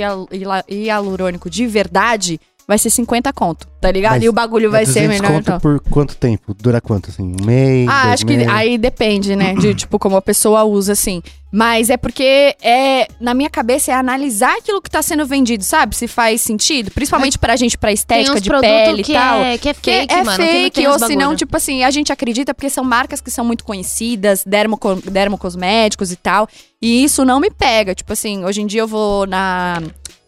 hialurônico 0.68 1.48
de 1.48 1.66
verdade, 1.66 2.40
vai 2.66 2.78
ser 2.78 2.90
50 2.90 3.32
conto, 3.32 3.66
tá 3.80 3.90
ligado? 3.90 4.14
Mas 4.14 4.24
e 4.24 4.28
o 4.28 4.32
bagulho 4.32 4.70
vai 4.70 4.82
É 4.82 4.86
ser 4.86 5.06
200 5.06 5.20
melhor. 5.20 5.32
conto 5.32 5.42
Então. 5.42 5.60
por 5.60 5.80
quanto 5.90 6.16
tempo? 6.16 6.52
Dura 6.54 6.80
quanto, 6.80 7.10
assim? 7.10 7.22
Um 7.40 7.44
mês? 7.44 7.88
Ah, 7.88 8.02
dois 8.02 8.14
acho 8.14 8.26
que 8.26 8.36
meses? 8.36 8.52
aí 8.52 8.76
depende, 8.78 9.36
né? 9.36 9.54
De, 9.54 9.72
tipo, 9.76 9.98
como 9.98 10.16
a 10.16 10.22
pessoa 10.22 10.64
usa, 10.64 10.92
assim. 10.92 11.22
Mas 11.52 11.88
é 11.88 11.96
porque, 11.96 12.54
é, 12.60 13.06
na 13.20 13.32
minha 13.32 13.48
cabeça, 13.48 13.90
é 13.90 13.94
analisar 13.94 14.58
aquilo 14.58 14.82
que 14.82 14.90
tá 14.90 15.00
sendo 15.00 15.24
vendido, 15.24 15.62
sabe? 15.64 15.96
Se 15.96 16.06
faz 16.08 16.40
sentido. 16.42 16.90
Principalmente 16.90 17.38
pra 17.38 17.54
gente, 17.56 17.78
pra 17.78 17.88
Tem 17.88 17.94
estética 17.94 18.34
uns 18.36 18.42
de 18.42 18.48
produtos 18.50 18.70
pele 18.70 19.02
que 19.04 19.12
e 19.12 19.14
tal. 19.14 19.40
é, 19.40 19.56
que 19.56 19.68
é 19.68 19.74
Que 19.74 19.80
fake, 19.92 20.12
é 20.14 20.24
mano. 20.24 20.36
que 20.36 20.44
fake, 20.44 20.70
tem 20.72 20.86
ou 20.88 20.98
se 20.98 21.16
não, 21.16 21.34
tipo 21.36 21.56
assim, 21.56 21.82
a 21.84 21.90
gente 21.90 22.12
acredita 22.12 22.52
porque 22.52 22.68
são 22.68 22.82
marcas 22.84 23.20
que 23.20 23.30
são 23.30 23.44
muito 23.44 23.64
conhecidas, 23.64 24.42
dermoco, 24.44 24.96
dermocosméticos 25.08 26.10
e 26.12 26.16
tal. 26.16 26.48
E 26.82 27.04
isso 27.04 27.24
não 27.24 27.40
me 27.40 27.48
pega. 27.50 27.94
Tipo 27.94 28.12
assim, 28.12 28.44
hoje 28.44 28.60
em 28.60 28.66
dia 28.66 28.80
eu 28.80 28.88
vou 28.88 29.26
na. 29.26 29.80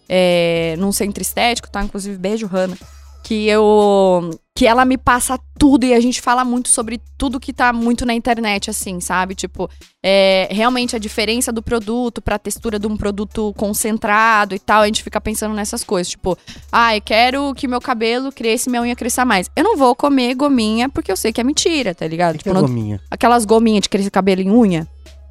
É, 0.09 0.75
num 0.79 0.93
centro 0.93 1.23
estético, 1.23 1.71
tá? 1.71 1.83
Inclusive, 1.83 2.17
beijo, 2.17 2.47
Hanna. 2.47 2.77
Que 3.25 3.47
eu. 3.49 4.31
Que 4.55 4.67
ela 4.67 4.85
me 4.85 4.97
passa 4.97 5.39
tudo 5.59 5.85
e 5.85 5.93
a 5.93 6.01
gente 6.01 6.21
fala 6.21 6.45
muito 6.45 6.69
sobre 6.69 7.01
tudo 7.19 7.39
que 7.39 7.53
tá 7.53 7.73
muito 7.73 8.07
na 8.07 8.15
internet, 8.15 8.71
assim, 8.71 9.01
sabe? 9.01 9.35
Tipo, 9.35 9.69
é, 10.03 10.49
realmente 10.51 10.97
a 10.97 10.99
diferença 10.99 11.53
do 11.53 11.63
produto 11.63 12.23
pra 12.23 12.39
textura 12.39 12.79
de 12.79 12.87
um 12.87 12.97
produto 12.97 13.53
concentrado 13.57 14.55
e 14.55 14.59
tal. 14.59 14.83
A 14.83 14.87
gente 14.87 15.03
fica 15.03 15.21
pensando 15.21 15.55
nessas 15.55 15.85
coisas. 15.85 16.11
Tipo, 16.11 16.39
ai, 16.73 17.01
quero 17.01 17.53
que 17.55 17.69
meu 17.69 17.81
cabelo 17.81 18.33
cresça 18.33 18.69
e 18.69 18.71
minha 18.71 18.83
unha 18.83 18.97
cresça 18.97 19.25
mais. 19.25 19.51
Eu 19.55 19.63
não 19.65 19.77
vou 19.77 19.95
comer 19.95 20.35
gominha 20.35 20.89
porque 20.89 21.13
eu 21.13 21.17
sei 21.17 21.33
que 21.33 21.41
é 21.41 21.45
mentira, 21.45 21.95
tá 21.95 22.07
ligado? 22.07 22.33
Que 22.33 22.45
Tipo, 22.45 22.51
é 22.51 22.55
não- 22.55 22.63
gominha? 22.63 23.01
aquelas 23.11 23.45
gominhas 23.45 23.83
de 23.83 23.89
crescer 23.91 24.11
cabelo 24.11 24.41
em 24.41 24.51
unha. 24.51 24.89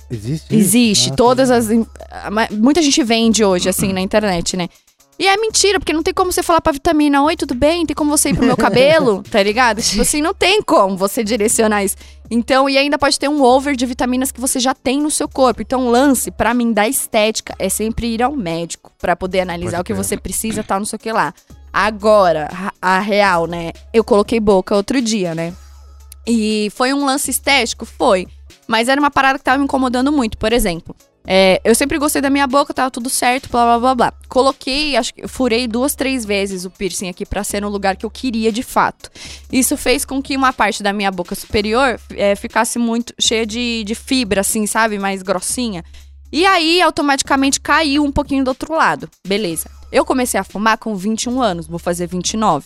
Existe? 0.09 0.55
Existe. 0.55 1.09
Ah, 1.11 1.15
todas 1.15 1.49
tá. 1.49 1.55
as. 1.55 1.67
a 2.11 2.31
ma- 2.31 2.47
Muita 2.51 2.81
gente 2.81 3.03
vende 3.03 3.43
hoje, 3.43 3.67
assim, 3.69 3.91
na 3.93 4.01
internet, 4.01 4.55
né? 4.55 4.67
E 5.19 5.27
é 5.27 5.35
mentira, 5.35 5.79
porque 5.79 5.93
não 5.93 6.03
tem 6.03 6.13
como 6.13 6.31
você 6.31 6.43
falar 6.43 6.61
pra 6.61 6.71
vitamina, 6.71 7.23
oi, 7.23 7.35
tudo 7.35 7.55
bem? 7.55 7.87
Tem 7.87 7.95
como 7.95 8.11
você 8.15 8.29
ir 8.29 8.35
pro 8.35 8.45
meu 8.45 8.55
cabelo, 8.55 9.23
tá 9.31 9.41
ligado? 9.41 9.81
Tipo 9.81 10.03
assim, 10.03 10.21
não 10.21 10.31
tem 10.31 10.61
como 10.61 10.95
você 10.95 11.23
direcionar 11.23 11.83
isso. 11.83 11.95
Então, 12.29 12.69
e 12.69 12.77
ainda 12.77 12.99
pode 12.99 13.17
ter 13.17 13.27
um 13.27 13.41
over 13.41 13.75
de 13.75 13.83
vitaminas 13.87 14.31
que 14.31 14.39
você 14.39 14.59
já 14.59 14.75
tem 14.75 15.01
no 15.01 15.09
seu 15.09 15.27
corpo. 15.27 15.59
Então, 15.63 15.87
o 15.87 15.89
lance, 15.89 16.29
pra 16.29 16.53
mim, 16.53 16.71
da 16.71 16.87
estética, 16.87 17.55
é 17.57 17.67
sempre 17.67 18.13
ir 18.13 18.21
ao 18.21 18.35
médico 18.35 18.91
pra 18.99 19.15
poder 19.15 19.39
analisar 19.39 19.77
Pode 19.77 19.81
o 19.81 19.83
que 19.85 19.93
crer. 19.93 20.03
você 20.05 20.17
precisa, 20.17 20.63
tal, 20.63 20.77
não 20.79 20.85
sei 20.85 20.97
o 20.97 20.99
que 20.99 21.11
lá. 21.11 21.33
Agora, 21.73 22.47
a 22.79 22.99
real, 22.99 23.47
né? 23.47 23.71
Eu 23.91 24.03
coloquei 24.03 24.39
boca 24.39 24.75
outro 24.75 25.01
dia, 25.01 25.33
né? 25.33 25.51
E 26.27 26.71
foi 26.75 26.93
um 26.93 27.05
lance 27.05 27.31
estético? 27.31 27.85
Foi. 27.85 28.27
Mas 28.67 28.89
era 28.89 28.99
uma 28.99 29.11
parada 29.11 29.39
que 29.39 29.43
tava 29.43 29.57
me 29.57 29.63
incomodando 29.63 30.11
muito. 30.11 30.37
Por 30.37 30.51
exemplo, 30.51 30.95
é, 31.29 31.59
eu 31.65 31.75
sempre 31.75 31.97
gostei 31.97 32.21
da 32.21 32.29
minha 32.29 32.47
boca, 32.47 32.73
tava 32.73 32.89
tudo 32.89 33.09
certo, 33.09 33.49
blá 33.49 33.65
blá 33.65 33.79
blá 33.79 33.95
blá. 33.95 34.13
Coloquei, 34.29 34.95
acho 34.95 35.13
que 35.13 35.27
furei 35.27 35.67
duas, 35.67 35.93
três 35.93 36.23
vezes 36.23 36.63
o 36.63 36.69
piercing 36.69 37.09
aqui 37.09 37.25
pra 37.25 37.43
ser 37.43 37.61
no 37.61 37.67
lugar 37.67 37.97
que 37.97 38.05
eu 38.05 38.09
queria 38.09 38.49
de 38.51 38.63
fato. 38.63 39.11
Isso 39.51 39.75
fez 39.75 40.05
com 40.05 40.21
que 40.21 40.37
uma 40.37 40.53
parte 40.53 40.81
da 40.81 40.93
minha 40.93 41.11
boca 41.11 41.35
superior 41.35 41.99
é, 42.11 42.33
ficasse 42.35 42.79
muito 42.79 43.13
cheia 43.19 43.45
de, 43.45 43.83
de 43.83 43.93
fibra, 43.93 44.39
assim, 44.39 44.65
sabe? 44.65 44.97
Mais 44.97 45.21
grossinha. 45.21 45.83
E 46.31 46.45
aí, 46.45 46.81
automaticamente 46.81 47.59
caiu 47.59 48.03
um 48.03 48.11
pouquinho 48.11 48.43
do 48.43 48.49
outro 48.49 48.73
lado. 48.73 49.09
Beleza. 49.25 49.69
Eu 49.91 50.05
comecei 50.05 50.39
a 50.39 50.43
fumar 50.43 50.77
com 50.77 50.95
21 50.95 51.41
anos, 51.41 51.67
vou 51.67 51.79
fazer 51.79 52.07
29. 52.07 52.65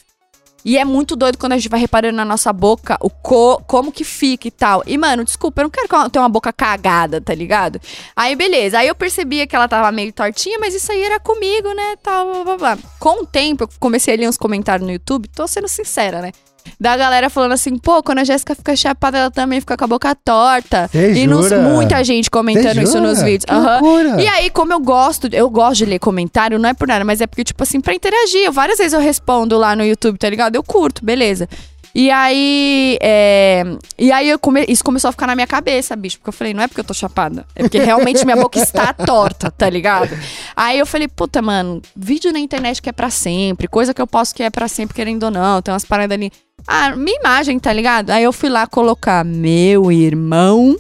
E 0.64 0.78
é 0.78 0.86
muito 0.86 1.16
doido 1.16 1.38
quando 1.38 1.54
a 1.54 1.58
gente 1.58 1.70
vai 1.70 1.80
reparando 1.80 2.16
na 2.16 2.26
nossa 2.26 2.52
boca 2.54 2.98
o 3.02 3.10
co 3.10 3.62
como 3.68 3.92
que 3.92 4.04
fica 4.04 4.48
e 4.48 4.52
tal. 4.52 4.84
E, 4.86 4.98
mano, 4.98 5.24
desculpa, 5.24 5.62
eu 5.62 5.64
não 5.64 5.70
quero 5.70 6.10
tenha 6.10 6.24
uma 6.24 6.30
boca 6.30 6.54
cagada, 6.54 7.20
tá 7.20 7.34
ligado? 7.34 7.80
Aí, 8.16 8.36
beleza. 8.36 8.80
Aí 8.80 8.88
eu 8.88 8.96
percebia 8.96 9.48
que 9.48 9.56
ela 9.56 9.68
tava 9.68 9.92
meio 9.92 10.14
tortinha, 10.14 10.60
mas 10.60 10.74
isso 10.74 10.92
aí 10.92 11.02
era 11.02 11.20
comigo, 11.20 11.74
né? 11.74 11.96
Tal, 12.02 12.26
blá, 12.26 12.44
blá, 12.44 12.58
blá. 12.58 12.78
Com 13.00 13.24
o 13.24 13.26
tempo, 13.26 13.64
eu 13.64 13.70
comecei 13.80 14.14
a 14.14 14.18
ler 14.18 14.30
uns 14.30 14.38
comentários 14.38 14.86
no 14.86 14.94
YouTube, 14.94 15.28
tô 15.30 15.48
sendo 15.48 15.68
sincera, 15.68 16.22
né? 16.22 16.32
Da 16.80 16.98
galera 16.98 17.30
falando 17.30 17.52
assim, 17.52 17.78
pô, 17.78 18.02
quando 18.02 18.20
a 18.20 18.24
Jéssica 18.24 18.56
fica 18.56 18.76
chapada, 18.76 19.18
ela 19.18 19.32
também 19.32 19.60
fica 19.60 19.78
com 19.78 19.84
a 19.84 19.88
boca 19.88 20.16
torta. 20.16 20.90
Cê 20.92 21.14
e 21.14 21.28
nos- 21.28 21.48
muita 21.70 22.04
gente 22.04 22.30
comentando 22.30 22.82
isso 22.84 23.00
nos 23.00 23.22
vídeos. 23.22 23.46
Loucura. 23.82 24.22
E 24.22 24.28
aí, 24.28 24.50
como 24.50 24.74
eu 24.74 24.80
gosto, 24.80 25.28
eu 25.32 25.50
gosto 25.50 25.78
de 25.78 25.86
ler 25.86 26.00
comentário, 26.00 26.58
não 26.58 26.70
é 26.70 26.74
por 26.74 26.88
nada, 26.88 27.06
mas 27.06 27.22
é 27.22 27.28
porque, 27.28 27.44
tipo 27.44 27.62
assim, 27.64 27.80
pra 27.80 27.94
interagir. 27.94 28.42
Eu- 28.46 28.52
várias 28.52 28.78
vezes 28.78 28.94
eu 28.94 29.00
respondo 29.00 29.58
lá 29.58 29.76
no 29.76 29.84
YouTube, 29.86 30.18
tá 30.18 30.30
ligado? 30.30 30.56
Eu 30.56 30.64
curto, 30.64 31.04
beleza. 31.06 31.48
E 31.94 32.10
aí, 32.10 32.98
é... 33.02 33.64
E 33.98 34.12
aí, 34.12 34.38
come- 34.38 34.66
isso 34.68 34.84
começou 34.84 35.10
a 35.10 35.12
ficar 35.12 35.28
na 35.28 35.36
minha 35.36 35.48
cabeça, 35.48 35.96
bicho. 35.96 36.18
Porque 36.18 36.30
eu 36.30 36.34
falei, 36.34 36.54
não 36.54 36.64
é 36.64 36.68
porque 36.68 36.80
eu 36.80 36.86
tô 36.86 36.94
chapada. 36.94 37.46
É 37.56 37.64
porque 37.64 37.80
realmente 37.80 38.24
minha 38.24 38.38
boca 38.38 38.58
está 38.60 38.94
torta, 39.06 39.52
tá 39.52 39.70
ligado? 39.70 40.18
Aí 40.56 40.80
eu 40.80 40.86
falei, 40.86 41.08
puta, 41.08 41.42
mano, 41.42 41.82
vídeo 41.96 42.32
na 42.32 42.40
internet 42.40 42.82
que 42.82 42.90
é 42.90 42.94
pra 42.94 43.10
sempre. 43.10 43.68
Coisa 43.68 43.94
que 43.94 44.02
eu 44.02 44.08
posso 44.08 44.34
que 44.34 44.42
é 44.44 44.50
pra 44.50 44.68
sempre, 44.68 44.96
querendo 44.96 45.24
ou 45.24 45.32
não. 45.32 45.62
Tem 45.62 45.74
umas 45.74 45.86
paradas 45.86 46.16
ali. 46.16 46.32
Ah, 46.68 46.96
minha 46.96 47.20
imagem, 47.20 47.60
tá 47.60 47.74
ligado? 47.74 48.10
Aí 48.12 48.24
eu 48.24 48.32
fui 48.32 48.50
lá 48.50 48.66
colocar 48.68 49.26
meu 49.26 49.92
irmão. 49.92 50.78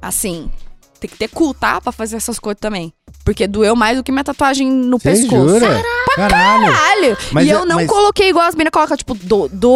Assim, 0.00 0.50
tem 0.98 1.10
que 1.10 1.16
ter 1.18 1.28
cu, 1.28 1.52
tá? 1.52 1.80
Pra 1.80 1.92
fazer 1.92 2.16
essas 2.16 2.38
coisas 2.38 2.60
também. 2.60 2.92
Porque 3.24 3.46
doeu 3.46 3.76
mais 3.76 3.96
do 3.98 4.02
que 4.02 4.10
minha 4.10 4.24
tatuagem 4.24 4.70
no 4.70 4.98
Cê 4.98 5.10
pescoço. 5.10 5.48
jura? 5.50 5.82
Caralho. 6.16 6.64
Caralho! 6.72 7.18
Mas 7.32 7.46
e 7.46 7.50
é- 7.50 7.54
eu 7.54 7.64
não 7.66 7.76
mas- 7.76 7.86
coloquei 7.88 8.30
igual 8.30 8.46
as 8.46 8.54
meninas 8.54 8.72
colocam, 8.72 8.96
tipo, 8.96 9.14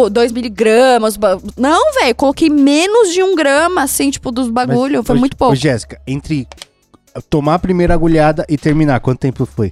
2 0.09 0.31
miligramas. 0.31 1.15
ba- 1.15 1.39
Não, 1.55 1.93
velho, 1.93 2.15
coloquei 2.15 2.49
menos 2.49 3.13
de 3.13 3.21
um 3.23 3.35
grama, 3.35 3.83
assim, 3.83 4.09
tipo, 4.09 4.31
dos 4.31 4.49
bagulho. 4.49 4.97
Mas, 4.97 5.07
Foi 5.07 5.15
ô, 5.15 5.19
muito 5.19 5.37
pouco. 5.37 5.53
Ô, 5.53 5.55
Jéssica, 5.55 6.01
entre 6.07 6.47
tomar 7.29 7.53
a 7.55 7.59
primeira 7.59 7.93
agulhada 7.93 8.45
e 8.49 8.57
terminar, 8.57 8.99
quanto 8.99 9.19
tempo 9.19 9.45
foi? 9.45 9.71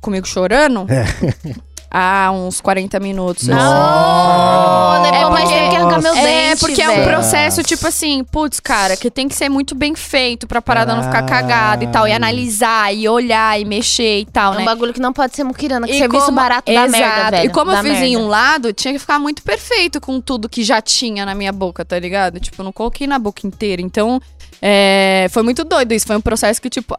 comigo 0.00 0.26
chorando 0.26 0.86
há 1.90 2.30
uns 2.32 2.60
40 2.60 3.00
minutos. 3.00 3.48
assim. 3.48 3.58
Não, 3.58 5.02
levou 5.02 5.36
É 5.36 5.40
porque- 5.42 5.54
tempo 5.54 5.70
que 5.70 5.76
arrancar 5.76 6.02
meu 6.02 6.14
É, 6.14 6.22
dente, 6.50 6.60
porque 6.60 6.82
é 6.82 6.88
um 6.90 6.94
velho. 6.96 7.08
processo, 7.10 7.62
tipo 7.62 7.86
assim, 7.86 8.22
putz, 8.24 8.60
cara, 8.60 8.96
que 8.96 9.10
tem 9.10 9.28
que 9.28 9.34
ser 9.34 9.48
muito 9.48 9.74
bem 9.74 9.94
feito 9.96 10.46
pra 10.46 10.62
parada 10.62 10.94
não 10.94 11.02
ficar 11.02 11.22
cagada 11.24 11.82
e 11.84 11.86
tal. 11.88 12.06
E 12.06 12.12
analisar, 12.12 12.94
e 12.94 13.08
olhar, 13.08 13.60
e 13.60 13.64
mexer 13.64 14.20
e 14.20 14.24
tal, 14.26 14.54
É 14.54 14.56
né? 14.58 14.62
um 14.62 14.64
bagulho 14.66 14.92
que 14.92 15.00
não 15.00 15.12
pode 15.12 15.34
ser 15.34 15.44
muquirana, 15.44 15.86
que 15.86 15.94
E 15.94 15.98
serviço 15.98 16.26
como- 16.26 16.36
barato 16.36 16.72
da 16.72 16.86
merda, 16.88 17.30
velho. 17.30 17.46
E 17.46 17.52
como 17.52 17.70
eu 17.72 17.82
fiz 17.82 17.98
em 17.98 18.10
merda. 18.12 18.18
um 18.18 18.28
lado, 18.28 18.72
tinha 18.72 18.92
que 18.92 18.98
ficar 19.00 19.18
muito 19.18 19.42
perfeito 19.42 20.00
com 20.00 20.20
tudo 20.20 20.48
que 20.48 20.62
já 20.62 20.80
tinha 20.80 21.26
na 21.26 21.34
minha 21.34 21.52
boca, 21.52 21.84
tá 21.84 21.98
ligado? 21.98 22.38
Tipo, 22.40 22.60
eu 22.60 22.64
não 22.64 22.72
coloquei 22.72 23.06
na 23.06 23.18
boca 23.18 23.46
inteira. 23.46 23.82
Então, 23.82 24.20
é, 24.62 25.26
foi 25.30 25.42
muito 25.42 25.64
doido 25.64 25.92
isso. 25.92 26.06
Foi 26.06 26.16
um 26.16 26.20
processo 26.20 26.60
que, 26.62 26.70
tipo, 26.70 26.96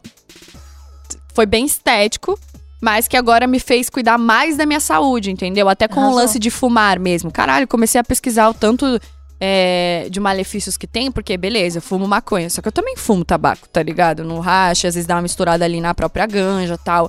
foi 1.34 1.46
bem 1.46 1.64
estético, 1.64 2.38
mas 2.82 3.06
que 3.06 3.16
agora 3.16 3.46
me 3.46 3.60
fez 3.60 3.88
cuidar 3.88 4.18
mais 4.18 4.56
da 4.56 4.66
minha 4.66 4.80
saúde, 4.80 5.30
entendeu? 5.30 5.68
Até 5.68 5.86
com 5.86 6.00
o 6.00 6.02
Arrasou. 6.02 6.18
lance 6.18 6.38
de 6.40 6.50
fumar 6.50 6.98
mesmo. 6.98 7.30
Caralho, 7.30 7.68
comecei 7.68 8.00
a 8.00 8.04
pesquisar 8.04 8.48
o 8.48 8.54
tanto 8.54 9.00
é, 9.40 10.08
de 10.10 10.18
malefícios 10.18 10.76
que 10.76 10.86
tem, 10.86 11.10
porque 11.10 11.36
beleza, 11.36 11.78
eu 11.78 11.82
fumo 11.82 12.08
maconha, 12.08 12.50
só 12.50 12.60
que 12.60 12.66
eu 12.66 12.72
também 12.72 12.96
fumo 12.96 13.24
tabaco, 13.24 13.68
tá 13.68 13.80
ligado? 13.80 14.24
No 14.24 14.40
racha, 14.40 14.88
às 14.88 14.94
vezes 14.94 15.06
dá 15.06 15.14
uma 15.14 15.22
misturada 15.22 15.64
ali 15.64 15.80
na 15.80 15.94
própria 15.94 16.26
ganja 16.26 16.74
e 16.74 16.78
tal. 16.78 17.08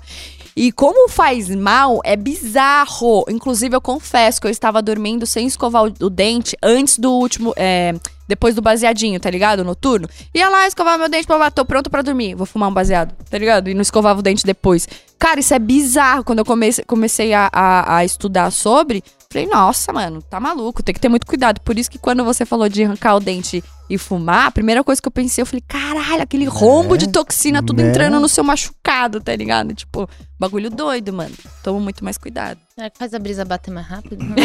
E 0.55 0.71
como 0.71 1.09
faz 1.09 1.49
mal, 1.49 1.99
é 2.03 2.15
bizarro. 2.15 3.25
Inclusive, 3.27 3.75
eu 3.75 3.81
confesso 3.81 4.39
que 4.39 4.45
eu 4.45 4.51
estava 4.51 4.83
dormindo 4.83 5.25
sem 5.25 5.47
escovar 5.47 5.85
o, 5.85 5.93
o 6.05 6.09
dente 6.11 6.55
antes 6.61 6.99
do 6.99 7.11
último. 7.11 7.51
é, 7.57 7.95
depois 8.27 8.55
do 8.55 8.61
baseadinho, 8.61 9.19
tá 9.19 9.29
ligado? 9.29 9.63
Noturno. 9.63 10.07
Ia 10.33 10.49
lá 10.49 10.65
escovar 10.67 10.97
meu 10.97 11.09
dente, 11.09 11.27
pá, 11.27 11.51
tô 11.51 11.65
pronto 11.65 11.89
pra 11.89 12.01
dormir. 12.01 12.35
Vou 12.35 12.45
fumar 12.45 12.69
um 12.69 12.73
baseado, 12.73 13.13
tá 13.29 13.37
ligado? 13.37 13.69
E 13.69 13.73
não 13.73 13.81
escovava 13.81 14.19
o 14.19 14.23
dente 14.23 14.45
depois. 14.45 14.87
Cara, 15.23 15.39
isso 15.39 15.53
é 15.53 15.59
bizarro. 15.59 16.21
Quando 16.21 16.39
eu 16.39 16.45
comecei, 16.45 16.83
comecei 16.83 17.33
a, 17.33 17.49
a- 17.49 17.95
a 17.95 18.03
estudar 18.03 18.51
sobre, 18.51 19.01
falei, 19.31 19.47
nossa, 19.47 19.93
mano, 19.93 20.21
tá 20.21 20.37
maluco, 20.37 20.83
tem 20.83 20.93
que 20.93 20.99
ter 20.99 21.07
muito 21.07 21.25
cuidado. 21.25 21.61
Por 21.61 21.79
isso 21.79 21.89
que 21.89 21.97
quando 21.97 22.25
você 22.25 22.45
falou 22.45 22.67
de 22.67 22.83
arrancar 22.83 23.15
o 23.15 23.21
dente 23.21 23.63
e 23.89 23.97
fumar, 23.97 24.47
a 24.47 24.51
primeira 24.51 24.83
coisa 24.83 25.01
que 25.01 25.07
eu 25.07 25.11
pensei, 25.13 25.41
eu 25.41 25.45
falei, 25.45 25.63
caralho, 25.65 26.21
aquele 26.21 26.43
rombo 26.43 26.97
de 26.97 27.07
toxina 27.07 27.63
tudo 27.63 27.81
Né? 27.81 27.89
entrando 27.89 28.19
no 28.19 28.27
seu 28.27 28.43
machucado, 28.43 29.21
tá 29.21 29.33
ligado? 29.33 29.73
Tipo, 29.73 30.09
bagulho 30.37 30.69
doido, 30.69 31.13
mano. 31.13 31.33
Tomo 31.63 31.79
muito 31.79 32.03
mais 32.03 32.17
cuidado. 32.17 32.59
Será 32.75 32.89
que 32.89 32.97
faz 32.97 33.13
a 33.13 33.19
brisa 33.19 33.45
bater 33.45 33.71
mais 33.71 33.87
rápido? 33.87 34.25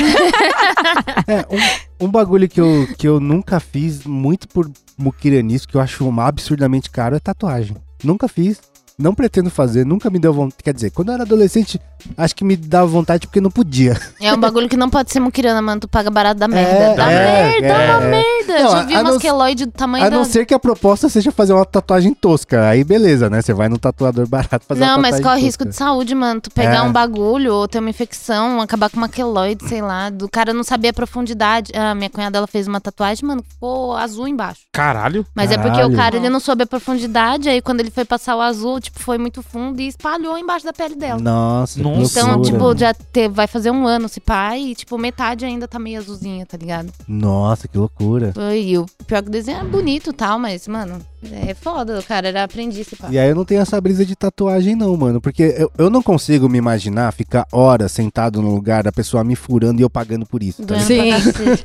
É, 1.26 1.44
um, 2.00 2.06
um 2.06 2.08
bagulho 2.08 2.48
que 2.48 2.60
eu, 2.60 2.86
que 2.96 3.06
eu 3.06 3.18
nunca 3.20 3.58
fiz, 3.60 4.04
muito 4.04 4.46
por 4.48 4.70
muquiranismo, 4.96 5.66
que 5.68 5.76
eu 5.76 5.80
acho 5.80 6.06
um 6.08 6.20
absurdamente 6.20 6.88
caro, 6.88 7.16
é 7.16 7.18
tatuagem. 7.20 7.76
Nunca 8.02 8.28
fiz, 8.28 8.60
não 8.98 9.14
pretendo 9.14 9.48
fazer, 9.50 9.86
nunca 9.86 10.10
me 10.10 10.18
deu 10.18 10.32
vontade. 10.32 10.62
Quer 10.62 10.74
dizer, 10.74 10.90
quando 10.90 11.08
eu 11.08 11.14
era 11.14 11.22
adolescente, 11.22 11.80
acho 12.16 12.34
que 12.34 12.44
me 12.44 12.56
dava 12.56 12.86
vontade 12.86 13.26
porque 13.26 13.40
não 13.40 13.50
podia. 13.50 13.96
é 14.20 14.32
um 14.32 14.36
bagulho 14.38 14.68
que 14.68 14.76
não 14.76 14.90
pode 14.90 15.12
ser 15.12 15.20
muquirana, 15.20 15.62
mano. 15.62 15.80
Tu 15.82 15.88
paga 15.88 16.10
barato 16.10 16.40
da 16.40 16.48
merda. 16.48 16.70
É, 16.70 16.94
da 16.96 17.10
é, 17.12 17.44
merda, 17.60 17.66
é, 17.66 17.96
uma 17.96 18.04
é. 18.04 18.10
merda. 18.10 18.62
Não, 18.64 18.70
Já 18.70 18.82
vi 18.82 18.94
a 18.94 19.00
umas 19.00 19.12
não- 19.14 19.20
queloide 19.20 19.66
do 19.66 19.72
tamanho 19.72 20.04
A 20.04 20.08
da... 20.08 20.16
não 20.16 20.24
ser 20.24 20.44
que 20.46 20.54
a 20.54 20.58
proposta 20.58 21.08
seja 21.08 21.30
fazer 21.30 21.52
uma 21.52 21.64
tatuagem 21.64 22.12
tosca. 22.14 22.68
Aí 22.68 22.82
beleza, 22.82 23.30
né? 23.30 23.40
Você 23.42 23.52
vai 23.52 23.68
no 23.68 23.78
tatuador 23.78 24.26
barato 24.26 24.64
fazer 24.66 24.80
Não, 24.80 24.94
uma 24.96 24.98
mas 24.98 25.10
tatuagem 25.16 25.24
corre 25.32 25.42
risco 25.46 25.64
tosca. 25.64 25.70
de 25.70 25.76
saúde, 25.76 26.14
mano. 26.14 26.40
Tu 26.40 26.50
pegar 26.50 26.76
É. 26.78 26.82
um 26.82 26.90
bagulho 26.92 27.54
ou 27.54 27.68
ter 27.68 27.78
uma 27.78 27.90
infecção, 27.90 28.60
acabar 28.60 28.90
com 28.90 28.96
uma 28.96 29.08
queloide, 29.08 29.68
sei 29.68 29.80
lá. 29.80 30.10
Do 30.10 30.28
cara 30.28 30.52
não 30.52 30.64
saber 30.64 30.88
a 30.88 30.92
profundidade. 30.92 31.72
Ah, 31.74 31.94
minha 31.94 32.10
cunhada 32.10 32.38
ela 32.38 32.46
fez 32.46 32.66
uma 32.66 32.80
tatuagem, 32.80 33.24
mano, 33.26 33.44
ficou 33.48 33.94
azul 33.96 34.26
embaixo. 34.26 34.62
Caralho. 34.72 35.24
Mas 35.34 35.50
é 35.50 35.56
porque 35.56 35.70
Caralho. 35.76 35.92
o 35.92 35.96
cara 35.96 36.16
ele 36.16 36.28
não 36.30 36.40
soube 36.40 36.64
a 36.64 36.66
profundidade, 36.66 37.48
aí 37.48 37.60
quando 37.60 37.80
ele 37.80 37.90
foi 37.90 38.04
passar 38.04 38.34
o 38.36 38.40
azul, 38.40 38.80
tipo, 38.80 38.87
foi 38.94 39.18
muito 39.18 39.42
fundo 39.42 39.80
e 39.80 39.86
espalhou 39.88 40.36
embaixo 40.38 40.64
da 40.64 40.72
pele 40.72 40.94
dela. 40.94 41.20
Nossa, 41.20 41.74
que 41.78 41.82
Nossa. 41.82 42.20
Então, 42.20 42.42
tipo, 42.42 42.76
já 42.76 42.92
te- 42.94 43.28
vai 43.28 43.46
fazer 43.46 43.70
um 43.70 43.86
ano 43.86 44.08
se 44.08 44.20
pá, 44.20 44.56
e 44.56 44.74
tipo, 44.74 44.96
metade 44.98 45.44
ainda 45.44 45.66
tá 45.68 45.78
meio 45.78 45.98
azulzinha, 45.98 46.44
tá 46.46 46.56
ligado? 46.56 46.92
Nossa, 47.06 47.66
que 47.68 47.76
loucura. 47.78 48.32
E 48.56 48.76
o 48.78 48.86
pior 49.06 49.22
que 49.22 49.28
o 49.28 49.32
desenho 49.32 49.60
é 49.60 49.64
bonito 49.64 50.10
e 50.10 50.12
tal, 50.12 50.38
mas, 50.38 50.66
mano, 50.68 51.00
é 51.48 51.54
foda, 51.54 51.98
o 51.98 52.02
cara 52.02 52.28
era 52.28 52.44
aprendiz, 52.44 52.88
pá. 52.98 53.08
E 53.10 53.18
aí 53.18 53.28
eu 53.28 53.34
não 53.34 53.44
tenho 53.44 53.60
essa 53.60 53.80
brisa 53.80 54.04
de 54.04 54.14
tatuagem, 54.14 54.76
não, 54.76 54.96
mano. 54.96 55.20
Porque 55.20 55.54
eu, 55.58 55.70
eu 55.76 55.90
não 55.90 56.02
consigo 56.02 56.48
me 56.48 56.58
imaginar 56.58 57.12
ficar 57.12 57.46
horas 57.52 57.90
sentado 57.92 58.40
num 58.40 58.54
lugar, 58.54 58.86
a 58.86 58.92
pessoa 58.92 59.24
me 59.24 59.34
furando 59.34 59.80
e 59.80 59.82
eu 59.82 59.90
pagando 59.90 60.24
por 60.24 60.42
isso. 60.42 60.64
Tá? 60.64 60.78
Sim. 60.80 61.10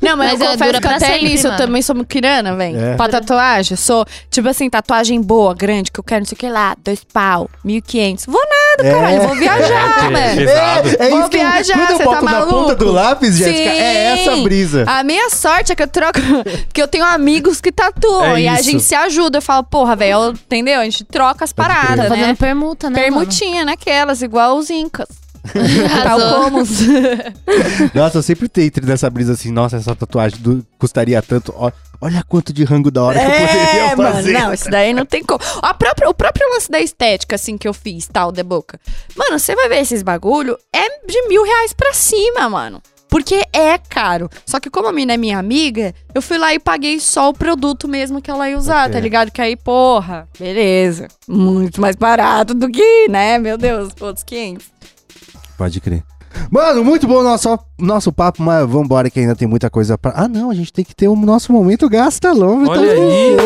Não, 0.01 0.17
mas, 0.17 0.39
Mas 0.39 0.41
eu 0.41 0.47
é, 0.47 0.51
confesso 0.53 0.81
que 0.81 0.87
até 0.87 1.05
sempre, 1.13 1.29
nisso 1.29 1.47
eu 1.47 1.51
mano. 1.51 1.63
também 1.63 1.81
sou 1.81 1.95
muquirana, 1.95 2.55
velho. 2.55 2.79
É. 2.79 2.95
Pra 2.95 3.09
tatuagem, 3.09 3.77
sou, 3.77 4.05
tipo 4.29 4.47
assim, 4.47 4.69
tatuagem 4.69 5.21
boa, 5.21 5.53
grande, 5.53 5.91
que 5.91 5.99
eu 5.99 6.03
quero 6.03 6.21
não 6.21 6.25
sei 6.25 6.35
o 6.35 6.39
que 6.39 6.49
lá, 6.49 6.75
dois 6.83 7.03
pau, 7.03 7.49
1.500. 7.63 8.25
Vou 8.25 8.41
nada, 8.41 8.62
caralho, 8.77 9.21
vou 9.23 9.35
viajar, 9.35 10.05
É, 10.07 10.09
velho. 10.09 10.47
pesado. 10.47 10.89
É, 10.89 11.05
é 11.05 11.09
Vou 11.09 11.19
isso 11.19 11.29
que 11.29 11.37
viajar, 11.37 11.73
quando 11.77 11.89
eu 11.91 11.97
você 11.97 12.03
boto 12.03 12.15
tá 12.25 12.31
na 12.31 12.39
ponta 12.41 12.51
maluco? 12.55 12.75
do 12.75 12.91
lápis, 12.91 13.35
Jéssica, 13.37 13.69
é 13.69 14.19
essa 14.21 14.35
brisa. 14.37 14.83
A 14.87 15.03
minha 15.03 15.29
sorte 15.29 15.71
é 15.71 15.75
que 15.75 15.83
eu 15.83 15.87
troco. 15.87 16.19
Porque 16.67 16.81
eu 16.81 16.87
tenho 16.87 17.05
amigos 17.05 17.59
que 17.61 17.71
tatuam 17.71 18.35
É 18.37 18.41
e 18.41 18.47
a 18.47 18.55
isso. 18.55 18.63
gente 18.71 18.83
se 18.83 18.95
ajuda. 18.95 19.37
Eu 19.37 19.41
falo, 19.41 19.63
porra, 19.63 19.95
velho, 19.95 20.13
eu- 20.13 20.31
entendeu? 20.31 20.79
A 20.79 20.83
gente 20.83 21.03
troca 21.03 21.43
as 21.45 21.53
paradas, 21.53 22.07
Fazendo 22.07 22.27
né? 22.27 22.35
permuta, 22.37 22.89
né? 22.89 22.99
Permutinha 23.01 23.63
naquelas, 23.65 24.21
igual 24.21 24.57
os 24.57 24.69
incas. 24.69 25.07
mano? 25.53 25.67
Tal 26.03 26.19
como 26.43 26.61
os. 26.61 26.69
Nossa, 27.93 28.17
eu 28.17 28.23
sempre 28.23 28.47
tenho 28.47 28.71
nessa 28.83 29.09
brisa 29.09 29.33
assim, 29.33 29.51
nossa, 29.51 29.77
essa 29.77 29.95
tatuagem 29.95 30.39
do- 30.39 30.65
custaria 30.79 31.21
tanto. 31.21 31.53
Ó, 31.57 31.71
olha 32.03 32.23
quanto 32.27 32.51
de 32.53 32.63
rango 32.63 32.91
da 32.91 33.01
hora 33.03 33.19
que 33.19 33.25
eu 33.25 33.31
poderia 33.47 33.85
É, 33.91 33.95
mano, 33.95 34.13
fazer. 34.15 34.31
não, 34.33 34.53
isso 34.53 34.69
daí 34.69 34.93
não 34.93 35.05
tem 35.05 35.23
como. 35.23 35.39
A 35.61 35.73
própria, 35.73 36.09
o 36.09 36.13
próprio 36.13 36.49
lance 36.51 36.69
da 36.69 36.79
estética, 36.79 37.35
assim, 37.35 37.57
que 37.57 37.67
eu 37.67 37.73
fiz, 37.73 38.07
tal, 38.07 38.31
de 38.31 38.43
boca. 38.43 38.79
Mano, 39.15 39.39
você 39.39 39.55
vai 39.55 39.69
ver 39.69 39.79
esses 39.81 40.03
bagulho, 40.03 40.57
é 40.73 41.05
de 41.07 41.27
mil 41.27 41.43
reais 41.43 41.73
pra 41.73 41.93
cima, 41.93 42.49
mano. 42.49 42.81
Porque 43.09 43.43
é 43.53 43.77
caro. 43.77 44.27
Só 44.43 44.59
que 44.59 44.71
como 44.71 44.87
a 44.87 44.91
mina 44.91 45.13
é 45.13 45.17
minha 45.17 45.37
amiga, 45.37 45.93
eu 46.15 46.21
fui 46.21 46.35
lá 46.37 46.51
e 46.51 46.57
paguei 46.57 46.99
só 46.99 47.29
o 47.29 47.33
produto 47.33 47.87
mesmo 47.87 48.19
que 48.19 48.31
ela 48.31 48.49
ia 48.49 48.57
usar, 48.57 48.83
Ok. 48.85 48.93
tá 48.93 48.99
ligado? 48.99 49.31
Que 49.31 49.39
aí, 49.39 49.55
porra, 49.55 50.27
beleza. 50.39 51.07
Muito 51.27 51.79
mais 51.79 51.95
barato 51.95 52.55
do 52.55 52.67
que, 52.71 53.07
né? 53.09 53.37
Meu 53.37 53.55
Deus, 53.55 53.93
outros 54.01 54.23
500. 54.23 54.65
Pode 55.55 55.79
crer. 55.79 56.03
Mano, 56.49 56.83
muito 56.83 57.07
bom 57.07 57.19
o 57.19 57.23
nosso, 57.23 57.59
nosso 57.79 58.11
papo, 58.11 58.41
mas 58.41 58.67
vambora 58.67 59.09
que 59.09 59.19
ainda 59.19 59.35
tem 59.35 59.47
muita 59.47 59.69
coisa 59.69 59.97
pra. 59.97 60.13
Ah, 60.15 60.27
não, 60.27 60.49
a 60.49 60.53
gente 60.53 60.71
tem 60.71 60.85
que 60.85 60.95
ter 60.95 61.07
o 61.07 61.15
nosso 61.15 61.51
momento 61.51 61.89
Gasta 61.89 62.31
Longa. 62.31 62.69
Olha 62.69 62.91
aí. 62.91 63.37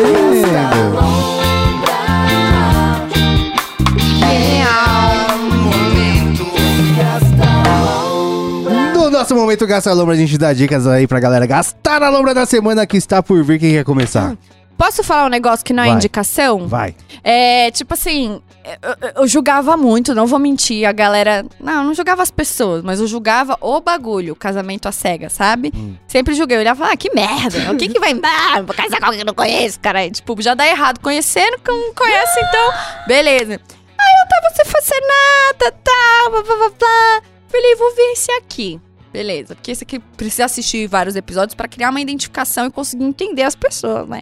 No 8.94 9.10
nosso 9.10 9.34
momento 9.34 9.66
Gasta 9.66 9.92
Lombra, 9.92 10.14
a 10.14 10.18
gente 10.18 10.36
dá 10.36 10.52
dicas 10.52 10.86
aí 10.86 11.06
pra 11.06 11.18
galera 11.18 11.46
gastar 11.46 12.02
a 12.02 12.10
lombra 12.10 12.34
da 12.34 12.44
semana 12.44 12.86
que 12.86 12.96
está 12.96 13.22
por 13.22 13.42
vir. 13.42 13.58
Quem 13.58 13.72
quer 13.72 13.84
começar? 13.84 14.36
Posso 14.78 15.02
falar 15.02 15.26
um 15.26 15.28
negócio 15.28 15.64
que 15.66 15.72
não 15.72 15.82
é 15.82 15.86
Vai. 15.86 15.96
indicação? 15.96 16.68
Vai. 16.68 16.94
É, 17.24 17.68
tipo 17.72 17.92
assim, 17.94 18.40
eu, 18.64 19.12
eu- 19.22 19.26
julgava 19.26 19.76
muito, 19.76 20.14
não 20.14 20.24
vou 20.24 20.38
mentir, 20.38 20.86
a 20.88 20.92
galera. 20.92 21.44
Não, 21.58 21.78
eu 21.78 21.82
não 21.82 21.94
julgava 21.94 22.22
as 22.22 22.30
pessoas, 22.30 22.84
mas 22.84 23.00
eu 23.00 23.06
julgava 23.08 23.58
o 23.60 23.80
bagulho, 23.80 24.34
o 24.34 24.36
casamento 24.36 24.86
à 24.86 24.92
cega, 24.92 25.28
sabe? 25.28 25.72
Hum. 25.74 25.96
Sempre 26.06 26.32
julguei, 26.34 26.56
eu 26.56 26.60
olhava 26.60 26.76
e 26.76 26.78
falava, 26.78 26.94
ah, 26.94 26.96
que 26.96 27.12
merda, 27.12 27.72
o 27.72 27.76
que 27.76 27.88
que 27.88 27.98
vai 27.98 28.14
dar? 28.14 28.62
Vou 28.64 28.72
casar 28.74 29.00
com 29.00 29.06
alguém 29.06 29.18
que 29.18 29.22
eu 29.24 29.26
não 29.26 29.34
conheço, 29.34 29.80
cara. 29.80 30.08
Tipo, 30.08 30.40
já 30.40 30.54
dá 30.54 30.64
errado 30.64 31.00
conhecendo, 31.00 31.58
que 31.58 31.70
não 31.72 31.92
conhece, 31.92 32.38
então, 32.38 32.72
beleza. 33.08 33.54
Aí 34.00 34.22
eu 34.22 34.28
tava 34.28 34.54
sem 34.54 34.64
fazer 34.64 35.00
nada, 35.00 35.76
tal, 35.82 36.30
blá, 36.30 36.42
blá, 36.42 36.56
blá, 36.56 36.70
blá. 36.78 37.22
Falei, 37.48 37.74
vou 37.74 37.94
ver 37.96 38.12
esse 38.12 38.30
aqui. 38.30 38.80
Beleza, 39.12 39.56
porque 39.56 39.72
esse 39.72 39.82
aqui 39.82 39.98
precisa 39.98 40.44
assistir 40.44 40.86
vários 40.86 41.16
episódios 41.16 41.54
pra 41.56 41.66
criar 41.66 41.90
uma 41.90 42.00
identificação 42.00 42.66
e 42.66 42.70
conseguir 42.70 43.04
entender 43.04 43.42
as 43.42 43.56
pessoas, 43.56 44.06
né? 44.06 44.20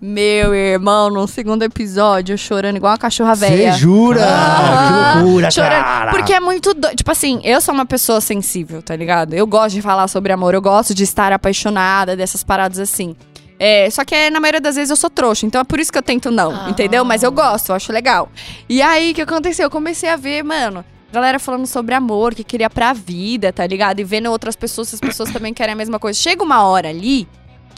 Meu 0.00 0.54
irmão, 0.54 1.10
no 1.10 1.26
segundo 1.26 1.64
episódio, 1.64 2.34
eu 2.34 2.38
chorando 2.38 2.76
igual 2.76 2.92
uma 2.92 2.98
cachorra 2.98 3.34
velha. 3.34 3.72
Você 3.72 3.78
jura? 3.78 4.20
Ah, 4.24 5.14
que 5.16 5.18
loucura, 5.24 5.50
Chorando. 5.50 5.70
cara. 5.84 6.10
Porque 6.12 6.32
é 6.32 6.38
muito 6.38 6.72
doido. 6.72 6.94
Tipo 6.96 7.10
assim, 7.10 7.40
eu 7.42 7.60
sou 7.60 7.74
uma 7.74 7.84
pessoa 7.84 8.20
sensível, 8.20 8.80
tá 8.80 8.94
ligado? 8.94 9.34
Eu 9.34 9.44
gosto 9.44 9.74
de 9.74 9.82
falar 9.82 10.06
sobre 10.06 10.32
amor, 10.32 10.54
eu 10.54 10.62
gosto 10.62 10.94
de 10.94 11.02
estar 11.02 11.32
apaixonada, 11.32 12.14
dessas 12.16 12.44
paradas 12.44 12.78
assim. 12.78 13.16
É, 13.58 13.90
só 13.90 14.04
que 14.04 14.14
é, 14.14 14.30
na 14.30 14.38
maioria 14.38 14.60
das 14.60 14.76
vezes 14.76 14.90
eu 14.90 14.96
sou 14.96 15.10
trouxa, 15.10 15.44
então 15.44 15.60
é 15.60 15.64
por 15.64 15.80
isso 15.80 15.90
que 15.90 15.98
eu 15.98 16.02
tento 16.02 16.30
não, 16.30 16.52
Ah. 16.52 16.70
entendeu? 16.70 17.04
Mas 17.04 17.24
eu 17.24 17.32
gosto, 17.32 17.70
eu 17.70 17.74
acho 17.74 17.92
legal. 17.92 18.30
E 18.68 18.80
aí, 18.80 19.10
o 19.10 19.14
que 19.16 19.22
aconteceu? 19.22 19.64
Eu 19.64 19.70
comecei 19.70 20.08
a 20.08 20.14
ver, 20.14 20.44
mano, 20.44 20.84
galera 21.12 21.40
falando 21.40 21.66
sobre 21.66 21.92
amor, 21.92 22.36
que 22.36 22.44
queria 22.44 22.70
pra 22.70 22.92
vida, 22.92 23.52
tá 23.52 23.66
ligado? 23.66 23.98
E 23.98 24.04
vendo 24.04 24.30
outras 24.30 24.54
pessoas, 24.54 24.90
se 24.90 24.94
as 24.94 25.00
pessoas 25.00 25.32
também 25.32 25.52
querem 25.52 25.72
a 25.72 25.76
mesma 25.76 25.98
coisa. 25.98 26.16
Chega 26.16 26.44
uma 26.44 26.62
hora 26.62 26.88
ali 26.88 27.26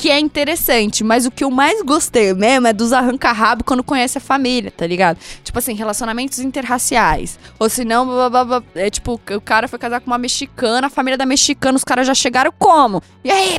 que 0.01 0.11
é 0.11 0.19
interessante, 0.19 1.05
mas 1.05 1.27
o 1.27 1.31
que 1.31 1.45
eu 1.45 1.51
mais 1.51 1.83
gostei 1.83 2.33
mesmo 2.33 2.67
é 2.67 2.73
dos 2.73 2.91
arranca-rabo 2.91 3.63
quando 3.63 3.85
conhece 3.85 4.17
a 4.17 4.21
família, 4.21 4.71
tá 4.75 4.87
ligado? 4.87 5.19
Tipo 5.45 5.59
assim, 5.59 5.75
relacionamentos 5.75 6.39
interraciais. 6.39 7.39
Ou 7.59 7.69
se 7.69 7.85
não, 7.85 8.09
é 8.75 8.89
tipo, 8.89 9.21
o 9.31 9.41
cara 9.43 9.69
foi 9.69 9.79
casar 9.79 10.01
com 10.01 10.07
uma 10.07 10.17
mexicana, 10.17 10.87
a 10.87 10.91
família 10.91 11.19
da 11.19 11.27
mexicana, 11.27 11.77
os 11.77 11.85
caras 11.85 12.07
já 12.07 12.15
chegaram 12.15 12.51
como? 12.59 13.03
E 13.23 13.31
aí? 13.31 13.59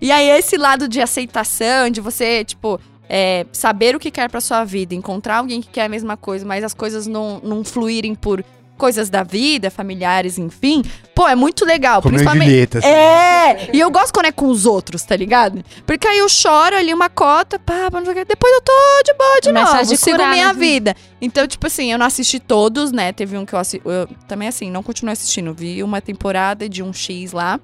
E 0.00 0.10
aí, 0.10 0.28
esse 0.30 0.56
lado 0.56 0.88
de 0.88 1.00
aceitação, 1.00 1.88
de 1.88 2.00
você, 2.00 2.44
tipo, 2.44 2.80
é, 3.08 3.46
saber 3.52 3.94
o 3.94 4.00
que 4.00 4.10
quer 4.10 4.28
para 4.28 4.40
sua 4.40 4.64
vida, 4.64 4.92
encontrar 4.92 5.36
alguém 5.36 5.62
que 5.62 5.68
quer 5.68 5.84
a 5.84 5.88
mesma 5.88 6.16
coisa, 6.16 6.44
mas 6.44 6.64
as 6.64 6.74
coisas 6.74 7.06
não, 7.06 7.40
não 7.44 7.62
fluírem 7.62 8.16
por 8.16 8.44
coisas 8.76 9.08
da 9.08 9.22
vida, 9.22 9.70
familiares, 9.70 10.38
enfim. 10.38 10.82
Pô, 11.14 11.28
é 11.28 11.34
muito 11.34 11.64
legal. 11.64 12.00
E 12.04 12.08
principalmente. 12.08 12.48
Julieta, 12.48 12.78
assim. 12.78 12.88
É! 12.88 13.70
E 13.72 13.80
eu 13.80 13.90
gosto 13.90 14.12
quando 14.12 14.26
é 14.26 14.32
com 14.32 14.46
os 14.46 14.66
outros, 14.66 15.02
tá 15.02 15.16
ligado? 15.16 15.64
Porque 15.86 16.06
aí 16.06 16.18
eu 16.18 16.28
choro 16.28 16.76
ali 16.76 16.92
uma 16.92 17.08
cota, 17.08 17.58
pá, 17.58 17.90
pá, 17.90 17.98
não 17.98 18.04
sei 18.04 18.12
o 18.12 18.16
quê, 18.16 18.24
depois 18.24 18.52
eu 18.52 18.60
tô 18.60 18.72
de 19.04 19.14
boa 19.14 19.40
de 19.40 19.48
Começa 19.48 19.70
a 19.70 19.76
novo, 19.76 19.88
de 19.88 19.96
sigo 19.96 20.16
curar, 20.16 20.30
minha 20.30 20.52
né? 20.52 20.58
vida. 20.58 20.96
Então, 21.20 21.46
tipo 21.46 21.66
assim, 21.66 21.92
eu 21.92 21.98
não 21.98 22.06
assisti 22.06 22.40
todos, 22.40 22.90
né? 22.92 23.12
Teve 23.12 23.36
um 23.36 23.44
que 23.46 23.54
eu 23.54 23.58
assisti. 23.58 23.82
Também 24.26 24.48
assim, 24.48 24.70
não 24.70 24.82
continuo 24.82 25.12
assistindo. 25.12 25.54
Vi 25.54 25.82
uma 25.82 26.00
temporada 26.00 26.68
de 26.68 26.82
um 26.82 26.92
X 26.92 27.32
lá. 27.32 27.60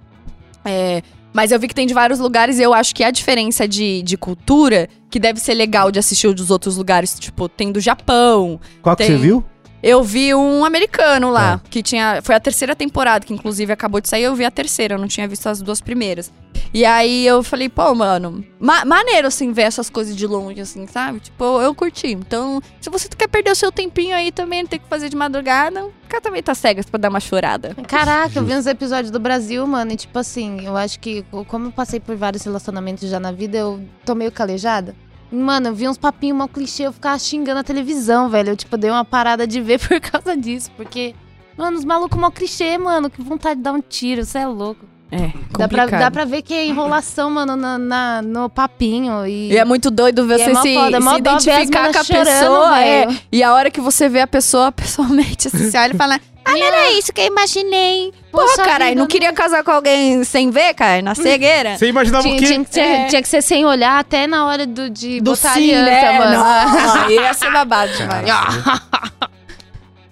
É, 0.64 1.02
mas 1.32 1.52
eu 1.52 1.58
vi 1.58 1.68
que 1.68 1.74
tem 1.74 1.86
de 1.86 1.94
vários 1.94 2.18
lugares 2.18 2.58
e 2.58 2.62
eu 2.62 2.74
acho 2.74 2.94
que 2.94 3.04
a 3.04 3.10
diferença 3.10 3.68
de, 3.68 4.02
de 4.02 4.16
cultura, 4.16 4.88
que 5.10 5.18
deve 5.18 5.40
ser 5.40 5.54
legal 5.54 5.90
de 5.90 5.98
assistir 5.98 6.26
o 6.26 6.34
dos 6.34 6.50
outros 6.50 6.76
lugares, 6.76 7.18
tipo, 7.18 7.48
tem 7.48 7.70
do 7.70 7.80
Japão. 7.80 8.60
Qual 8.82 8.96
que 8.96 9.04
Tem. 9.04 9.16
você 9.16 9.22
viu? 9.22 9.44
Eu 9.82 10.02
vi 10.02 10.34
um 10.34 10.64
americano 10.64 11.30
lá, 11.30 11.60
que 11.70 11.82
tinha. 11.82 12.20
Foi 12.22 12.34
a 12.34 12.40
terceira 12.40 12.74
temporada, 12.74 13.24
que 13.24 13.32
inclusive 13.32 13.72
acabou 13.72 14.00
de 14.00 14.08
sair, 14.08 14.24
eu 14.24 14.34
vi 14.34 14.44
a 14.44 14.50
terceira, 14.50 14.94
eu 14.94 14.98
não 14.98 15.06
tinha 15.06 15.28
visto 15.28 15.46
as 15.48 15.62
duas 15.62 15.80
primeiras. 15.80 16.32
E 16.74 16.84
aí 16.84 17.24
eu 17.24 17.42
falei, 17.42 17.68
pô, 17.68 17.94
mano, 17.94 18.44
ma- 18.60 18.84
maneiro 18.84 19.28
assim 19.28 19.52
ver 19.52 19.62
essas 19.62 19.88
coisas 19.88 20.14
de 20.16 20.26
longe, 20.26 20.60
assim, 20.60 20.86
sabe? 20.86 21.20
Tipo, 21.20 21.42
eu, 21.44 21.60
eu 21.62 21.74
curti. 21.74 22.08
Então, 22.08 22.60
se 22.80 22.90
você 22.90 23.08
quer 23.08 23.28
perder 23.28 23.52
o 23.52 23.54
seu 23.54 23.70
tempinho 23.72 24.14
aí 24.14 24.30
também, 24.32 24.62
não 24.62 24.68
tem 24.68 24.78
que 24.78 24.86
fazer 24.88 25.08
de 25.08 25.16
madrugada, 25.16 25.88
fica 26.02 26.20
também 26.20 26.42
tá 26.42 26.54
cegas 26.54 26.84
pra 26.84 26.98
dar 26.98 27.08
uma 27.08 27.20
chorada. 27.20 27.74
Caraca, 27.86 28.38
eu 28.38 28.44
vi 28.44 28.54
uns 28.54 28.66
episódios 28.66 29.10
do 29.10 29.18
Brasil, 29.20 29.66
mano, 29.66 29.92
e 29.92 29.96
tipo 29.96 30.18
assim, 30.18 30.66
eu 30.66 30.76
acho 30.76 30.98
que, 31.00 31.24
como 31.46 31.68
eu 31.68 31.72
passei 31.72 32.00
por 32.00 32.16
vários 32.16 32.42
relacionamentos 32.42 33.08
já 33.08 33.18
na 33.20 33.32
vida, 33.32 33.56
eu 33.56 33.80
tô 34.04 34.14
meio 34.14 34.32
calejada. 34.32 34.94
Mano, 35.30 35.68
eu 35.68 35.74
vi 35.74 35.88
uns 35.88 35.98
papinhos 35.98 36.38
mal 36.38 36.48
clichê, 36.48 36.84
eu 36.84 36.92
ficava 36.92 37.18
xingando 37.18 37.60
a 37.60 37.64
televisão, 37.64 38.28
velho. 38.28 38.50
Eu, 38.50 38.56
tipo, 38.56 38.76
dei 38.76 38.90
uma 38.90 39.04
parada 39.04 39.46
de 39.46 39.60
ver 39.60 39.78
por 39.86 40.00
causa 40.00 40.36
disso, 40.36 40.70
porque, 40.76 41.14
mano, 41.56 41.76
os 41.78 41.84
malucos 41.84 42.18
mal 42.18 42.30
clichê, 42.32 42.78
mano, 42.78 43.10
que 43.10 43.20
vontade 43.22 43.56
de 43.56 43.62
dar 43.62 43.72
um 43.72 43.80
tiro, 43.80 44.24
você 44.24 44.38
é 44.38 44.46
louco. 44.46 44.84
É, 45.10 45.28
Dá 45.56 45.66
pra, 45.66 45.82
complicado. 45.84 46.00
dá 46.00 46.10
pra 46.10 46.24
ver 46.26 46.42
que 46.42 46.52
é 46.52 46.66
enrolação, 46.66 47.30
mano, 47.30 47.56
na, 47.56 47.78
na- 47.78 48.20
no 48.20 48.50
papinho. 48.50 49.26
E, 49.26 49.50
E 49.52 49.56
é 49.56 49.64
muito 49.64 49.90
doido 49.90 50.30
é 50.30 50.38
você 50.38 50.52
mó 50.52 50.60
se, 50.60 50.74
foda, 50.74 50.96
é 50.98 51.00
se 51.00 51.06
ver 51.08 51.18
identificar 51.18 51.92
com 51.92 51.98
a 51.98 52.04
chorando, 52.04 52.24
pessoa. 52.26 52.82
é, 52.84 53.06
e 53.32 53.42
a 53.42 53.54
hora 53.54 53.70
que 53.70 53.80
você 53.80 54.06
vê 54.06 54.20
a 54.20 54.26
pessoa 54.26 54.70
pessoalmente, 54.72 55.48
assim, 55.48 55.70
você 55.70 55.78
olha 55.78 55.94
e 55.94 55.96
fala: 55.96 56.20
Ah, 56.48 56.52
não 56.56 56.64
era 56.66 56.90
isso 56.92 57.12
que 57.12 57.20
eu 57.20 57.26
imaginei. 57.26 58.12
Porra, 58.32 58.46
Poxa 58.46 58.62
caralho, 58.64 58.96
não 58.96 59.06
queria 59.06 59.32
casar 59.32 59.62
com 59.62 59.70
alguém 59.70 60.24
sem 60.24 60.50
ver, 60.50 60.72
cara? 60.74 61.02
Na 61.02 61.14
cegueira? 61.14 61.76
Você 61.76 61.88
imaginava 61.88 62.22
Tinha, 62.22 62.34
o 62.36 62.38
quê? 62.38 62.46
tinha 62.46 62.64
que 62.64 62.72
ser, 62.74 62.80
É. 62.80 63.06
tinha 63.06 63.22
que 63.22 63.28
ser 63.28 63.42
sem 63.42 63.64
olhar 63.66 63.98
até 63.98 64.26
na 64.26 64.46
hora 64.46 64.66
do, 64.66 64.88
de 64.88 65.20
Do 65.20 65.30
botar 65.32 65.54
sim, 65.54 65.74
aliança, 65.74 65.90
né? 66.12 66.18
mano. 66.18 67.10
Ia 67.12 67.34
ser 67.34 67.52
babado 67.52 67.92
demais. 67.92 68.26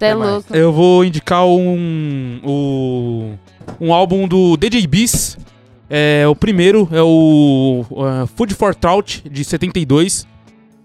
É 0.01 0.09
É 0.11 0.14
mais. 0.14 0.30
louco. 0.30 0.55
Eu 0.57 0.72
vou 0.72 1.05
indicar 1.05 1.45
um, 1.47 2.41
o- 2.45 3.32
um 3.80 3.93
álbum 3.93 4.28
do 4.28 4.57
DJ 4.57 4.87
Beast. 4.87 5.39
É, 5.89 6.24
o 6.28 6.34
primeiro 6.34 6.89
é 6.93 7.01
o 7.01 7.84
uh, 7.91 8.26
Food 8.37 8.55
for 8.55 8.74
Trout, 8.74 9.22
de 9.30 9.45
72. 9.45 10.26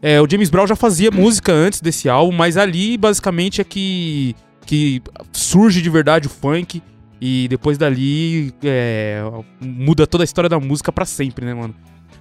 É, 0.01 0.21
o 0.21 0.27
James 0.29 0.49
Brown 0.49 0.65
já 0.67 0.75
fazia 0.75 1.11
música 1.11 1.51
antes 1.51 1.81
desse 1.81 2.07
álbum, 2.07 2.31
mas 2.35 2.55
ali 2.57 2.97
basicamente 2.97 3.61
é 3.61 3.63
que, 3.63 4.35
que 4.65 5.01
surge 5.31 5.81
de 5.81 5.89
verdade 5.89 6.27
o 6.27 6.29
funk. 6.29 6.81
E 7.23 7.47
depois 7.49 7.77
dali 7.77 8.51
é, 8.63 9.21
muda 9.59 10.07
toda 10.07 10.23
a 10.23 10.25
história 10.25 10.49
da 10.49 10.59
música 10.59 10.91
pra 10.91 11.05
sempre, 11.05 11.45
né, 11.45 11.53
mano? 11.53 11.75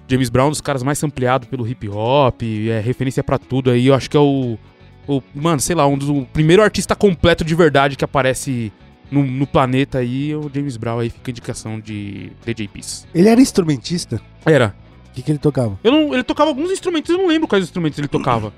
James 0.07 0.29
Brown, 0.29 0.47
um 0.47 0.51
dos 0.51 0.61
caras 0.61 0.83
mais 0.83 1.03
ampliado 1.03 1.47
pelo 1.47 1.67
hip 1.67 1.89
hop, 1.89 2.43
é 2.69 2.79
referência 2.79 3.23
pra 3.23 3.39
tudo 3.39 3.71
aí. 3.71 3.87
Eu 3.87 3.95
acho 3.95 4.09
que 4.09 4.15
é 4.15 4.19
o, 4.19 4.59
o 5.07 5.23
mano, 5.33 5.59
sei 5.59 5.75
lá, 5.75 5.87
um 5.87 5.97
dos 5.97 6.09
o 6.09 6.27
primeiro 6.31 6.61
artista 6.61 6.95
completo 6.95 7.43
de 7.43 7.55
verdade 7.55 7.95
que 7.95 8.05
aparece 8.05 8.71
no, 9.09 9.23
no 9.23 9.47
planeta 9.47 9.99
aí, 9.99 10.31
é 10.31 10.37
o 10.37 10.49
James 10.53 10.77
Brown 10.77 10.99
aí 10.99 11.09
fica 11.09 11.29
a 11.29 11.31
indicação 11.31 11.79
de 11.79 12.31
DJ 12.45 12.67
Peace. 12.67 13.05
Ele 13.13 13.27
era 13.27 13.41
instrumentista? 13.41 14.21
Era. 14.45 14.75
O 15.09 15.13
que, 15.13 15.21
que 15.21 15.31
ele 15.31 15.39
tocava? 15.39 15.79
Eu 15.83 15.91
não, 15.91 16.13
ele 16.13 16.23
tocava 16.23 16.49
alguns 16.49 16.71
instrumentos, 16.71 17.09
eu 17.09 17.17
não 17.17 17.27
lembro 17.27 17.47
quais 17.47 17.63
instrumentos 17.63 17.99
ele 17.99 18.07
tocava. 18.07 18.53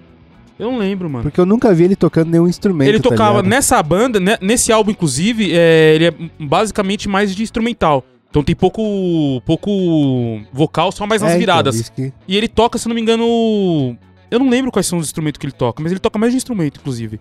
Eu 0.59 0.71
não 0.71 0.77
lembro, 0.77 1.09
mano. 1.09 1.23
Porque 1.23 1.39
eu 1.39 1.45
nunca 1.45 1.73
vi 1.73 1.83
ele 1.85 1.95
tocando 1.95 2.29
nenhum 2.29 2.47
instrumento. 2.47 2.87
Ele 2.87 2.99
tá 2.99 3.09
tocava 3.09 3.37
ligado? 3.37 3.47
nessa 3.49 3.81
banda, 3.81 4.19
né, 4.19 4.37
nesse 4.41 4.71
álbum, 4.71 4.91
inclusive, 4.91 5.51
é, 5.51 5.95
ele 5.95 6.05
é 6.05 6.13
basicamente 6.39 7.09
mais 7.09 7.35
de 7.35 7.41
instrumental. 7.43 8.05
Então 8.29 8.43
tem 8.43 8.55
pouco, 8.55 9.41
pouco 9.45 10.41
vocal, 10.51 10.91
só 10.91 11.05
mais 11.05 11.21
nas 11.21 11.31
É, 11.31 11.33
então, 11.35 11.39
viradas. 11.39 11.75
isso 11.79 11.91
que- 11.91 12.11
E 12.27 12.35
ele 12.37 12.47
toca, 12.47 12.77
se 12.77 12.87
não 12.87 12.95
me 12.95 13.01
engano. 13.01 13.97
Eu 14.31 14.39
não 14.39 14.49
lembro 14.49 14.71
quais 14.71 14.87
são 14.87 14.97
os 14.97 15.05
instrumentos 15.05 15.37
que 15.37 15.45
ele 15.45 15.53
toca, 15.53 15.81
mas 15.83 15.91
ele 15.91 15.99
toca 15.99 16.17
mais 16.17 16.31
de 16.33 16.37
instrumento, 16.37 16.79
inclusive. 16.79 17.19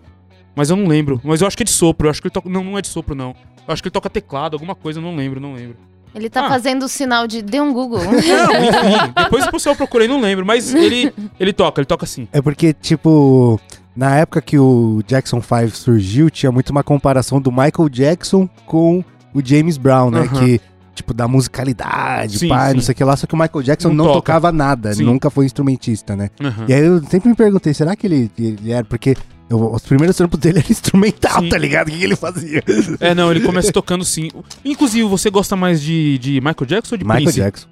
Mas 0.55 0.71
eu 0.71 0.77
não 0.77 0.87
lembro. 0.87 1.21
Mas 1.25 1.41
eu 1.41 1.47
acho 1.47 1.57
que 1.57 1.63
é 1.63 1.65
de 1.65 1.71
sopro. 1.73 2.07
Eu 2.07 2.11
acho 2.11 2.21
que 2.23 2.29
ele 2.29 2.33
toca. 2.33 2.49
Não, 2.49 2.63
não 2.65 2.79
é 2.79 2.83
de 2.83 2.89
sopro, 2.89 3.15
não. 3.15 3.35
Eu 3.67 3.73
acho 3.73 3.83
que 3.83 3.89
ele 3.89 3.93
toca 3.93 4.09
teclado, 4.11 4.55
alguma 4.55 4.75
coisa, 4.75 4.99
eu 4.99 5.03
não 5.03 5.15
lembro, 5.15 5.41
não 5.41 5.55
lembro. 5.55 5.77
Ele 6.15 6.29
tá 6.29 6.47
Ah. 6.47 6.49
fazendo 6.49 6.85
o 6.85 6.89
sinal 6.89 7.27
de. 7.27 7.41
Dê 7.43 7.61
um 7.61 7.73
Google. 7.73 8.01
Não, 8.05 8.13
enfim. 8.13 9.13
Depois 9.17 9.47
o 9.47 9.51
pessoal 9.51 9.75
procurei, 9.77 10.07
não 10.09 10.21
lembro. 10.21 10.45
Mas 10.45 10.75
ele, 10.75 11.13
ele 11.41 11.53
toca, 11.53 11.81
ele 11.81 11.87
toca 11.87 12.05
sim. 12.07 12.29
É 12.33 12.41
porque, 12.43 12.73
tipo, 12.73 13.59
na 13.97 14.17
época 14.17 14.41
que 14.43 14.59
o 14.59 15.03
Jackson 15.07 15.41
5 15.41 15.71
surgiu, 15.77 16.31
tinha 16.31 16.53
muito 16.53 16.71
uma 16.71 16.83
comparação 16.83 17.41
do 17.41 17.51
Michael 17.51 17.89
Jackson 17.91 18.49
com 18.67 19.03
o 19.35 19.41
James 19.45 19.77
Brown, 19.79 20.11
né? 20.11 20.29
Que, 20.29 20.61
tipo, 20.95 21.15
da 21.15 21.27
musicalidade, 21.27 22.39
Sim, 22.41 22.49
pai, 22.49 22.71
sim. 22.71 22.75
não 22.77 22.83
sei 22.83 22.93
o 22.93 22.97
que 22.97 23.05
lá. 23.05 23.17
Só 23.17 23.27
que 23.27 23.35
o 23.35 23.39
Michael 23.39 23.63
Jackson 23.63 23.89
Não 23.89 23.97
não, 23.97 24.05
toca. 24.05 24.17
tocava 24.17 24.53
nada, 24.53 24.93
Sim. 24.95 25.05
nunca 25.05 25.31
foi 25.31 25.47
instrumentista, 25.47 26.15
né? 26.15 26.29
E 26.69 26.75
aí 26.75 26.85
eu 26.85 27.03
sempre 27.05 27.31
me 27.31 27.35
perguntei, 27.35 27.73
será 27.73 27.97
que 27.97 28.07
ele, 28.07 28.31
ele 28.39 28.71
era? 28.71 28.85
Porque 28.85 29.17
eu- 29.53 29.73
os 29.73 29.83
primeiros 29.83 30.17
trampos 30.17 30.39
dele 30.41 30.59
eram 30.59 30.69
instrumental, 30.71 31.41
Sim. 31.43 31.49
tá 31.49 31.59
ligado? 31.59 31.89
O 31.89 31.91
que, 31.93 31.99
que 31.99 32.05
ele 32.05 32.17
fazia? 32.17 32.63
É, 33.01 33.15
não, 33.15 33.31
ele 33.31 33.41
começa 33.41 33.71
tocando 33.73 34.05
sim. 34.05 34.31
Inclusive, 34.65 35.09
você 35.09 35.31
gosta 35.31 35.55
mais 35.57 35.81
de, 35.81 36.19
de 36.19 36.41
Michael 36.41 36.67
Jackson 36.67 36.95
ou 36.95 36.99
de 36.99 37.05
Michael 37.05 37.23
Prince? 37.25 37.39
Jackson. 37.41 37.69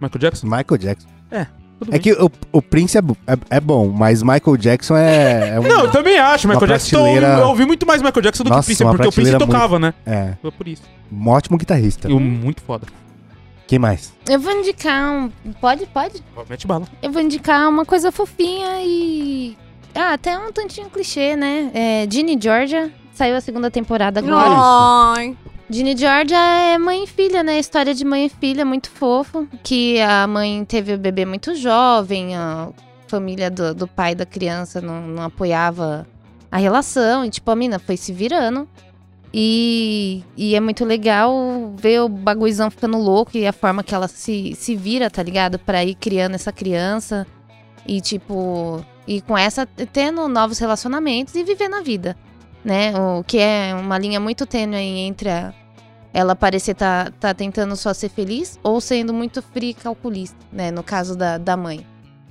Michael 0.00 0.20
Jackson? 0.20 0.46
Michael 0.46 0.78
Jackson. 0.78 1.08
Tudo 1.80 1.90
É 1.90 1.92
bem. 1.92 2.00
que 2.00 2.12
o, 2.12 2.28
o 2.52 2.60
Prince 2.60 2.98
é, 2.98 3.00
é, 3.28 3.56
é 3.58 3.60
bom, 3.60 3.88
mas 3.88 4.20
Michael 4.20 4.56
Jackson 4.56 4.96
é, 4.96 5.50
é 5.50 5.60
um. 5.60 5.62
Não, 5.62 5.84
eu 5.84 5.90
também 5.92 6.18
acho. 6.18 6.48
Michael 6.48 6.66
Jackson. 6.66 6.88
Então, 6.88 7.02
prateleira- 7.04 7.38
eu 7.40 7.46
ouvi 7.48 7.64
muito 7.66 7.86
mais 7.86 8.02
Michael 8.02 8.22
Jackson 8.22 8.42
do 8.42 8.50
Nossa, 8.50 8.62
que 8.62 8.66
Prince, 8.76 8.82
porque 8.84 9.08
o 9.08 9.12
Prince 9.12 9.30
prateleira 9.30 9.38
tocava, 9.38 9.78
né? 9.78 9.94
É, 10.04 10.32
Foi 10.42 10.50
por 10.50 10.66
isso. 10.66 10.82
um 11.12 11.28
ótimo 11.28 11.56
guitarrista. 11.56 12.08
Eu, 12.10 12.18
muito 12.18 12.62
foda. 12.62 12.86
Quem 13.68 13.78
mais? 13.78 14.12
Eu 14.28 14.40
vou 14.40 14.52
indicar 14.58 15.08
um. 15.12 15.30
Pode, 15.60 15.86
pode? 15.86 16.20
Mete 16.50 16.66
bala. 16.66 16.84
Eu 17.00 17.12
vou 17.12 17.22
indicar 17.22 17.68
uma 17.68 17.84
coisa 17.84 18.10
fofinha 18.10 18.80
e. 18.82 19.56
Ah, 19.94 20.12
até 20.12 20.38
um 20.38 20.52
tantinho 20.52 20.90
clichê, 20.90 21.36
né? 21.36 21.70
É, 21.74 22.06
Ginny 22.10 22.38
Georgia. 22.40 22.92
Saiu 23.12 23.36
a 23.36 23.40
segunda 23.40 23.70
temporada 23.70 24.20
agora. 24.20 24.54
Ai. 25.16 25.36
Ginny 25.70 25.96
Georgia 25.96 26.38
é 26.38 26.78
mãe 26.78 27.04
e 27.04 27.06
filha, 27.06 27.42
né? 27.42 27.58
História 27.58 27.92
de 27.92 28.04
mãe 28.04 28.26
e 28.26 28.28
filha, 28.28 28.64
muito 28.64 28.90
fofo. 28.90 29.46
Que 29.62 30.00
a 30.00 30.26
mãe 30.26 30.64
teve 30.64 30.94
o 30.94 30.98
bebê 30.98 31.26
muito 31.26 31.54
jovem, 31.54 32.34
a 32.34 32.70
família 33.06 33.50
do, 33.50 33.74
do 33.74 33.86
pai 33.86 34.14
da 34.14 34.24
criança 34.24 34.80
não, 34.80 35.02
não 35.02 35.24
apoiava 35.24 36.06
a 36.50 36.56
relação. 36.56 37.24
E, 37.24 37.30
tipo, 37.30 37.50
a 37.50 37.56
mina 37.56 37.78
foi 37.78 37.96
se 37.96 38.12
virando. 38.12 38.68
E, 39.32 40.22
e 40.36 40.54
é 40.54 40.60
muito 40.60 40.86
legal 40.86 41.74
ver 41.76 42.00
o 42.00 42.08
baguizão 42.08 42.70
ficando 42.70 42.96
louco 42.96 43.36
e 43.36 43.46
a 43.46 43.52
forma 43.52 43.82
que 43.82 43.94
ela 43.94 44.08
se, 44.08 44.54
se 44.54 44.74
vira, 44.74 45.10
tá 45.10 45.22
ligado? 45.22 45.58
Pra 45.58 45.84
ir 45.84 45.94
criando 45.96 46.34
essa 46.34 46.50
criança. 46.52 47.26
E, 47.86 48.00
tipo, 48.00 48.82
e 49.08 49.20
com 49.22 49.36
essa, 49.36 49.66
tendo 49.92 50.28
novos 50.28 50.58
relacionamentos 50.58 51.34
e 51.34 51.42
vivendo 51.42 51.74
a 51.74 51.80
vida 51.80 52.16
né? 52.64 52.92
O 52.98 53.24
que 53.24 53.38
é 53.38 53.74
uma 53.74 53.98
linha 53.98 54.20
muito 54.20 54.46
tênue 54.46 54.76
aí 54.76 54.98
entre 55.00 55.30
a, 55.30 55.52
ela 56.12 56.34
parecer 56.34 56.74
tá, 56.74 57.10
tá 57.18 57.32
tentando 57.32 57.74
só 57.76 57.92
ser 57.94 58.08
feliz 58.08 58.58
ou 58.62 58.80
sendo 58.80 59.12
muito 59.14 59.42
fria 59.42 59.70
e 59.70 59.74
calculista, 59.74 60.36
né? 60.52 60.70
No 60.70 60.82
caso 60.82 61.16
da, 61.16 61.38
da 61.38 61.56
mãe. 61.56 61.86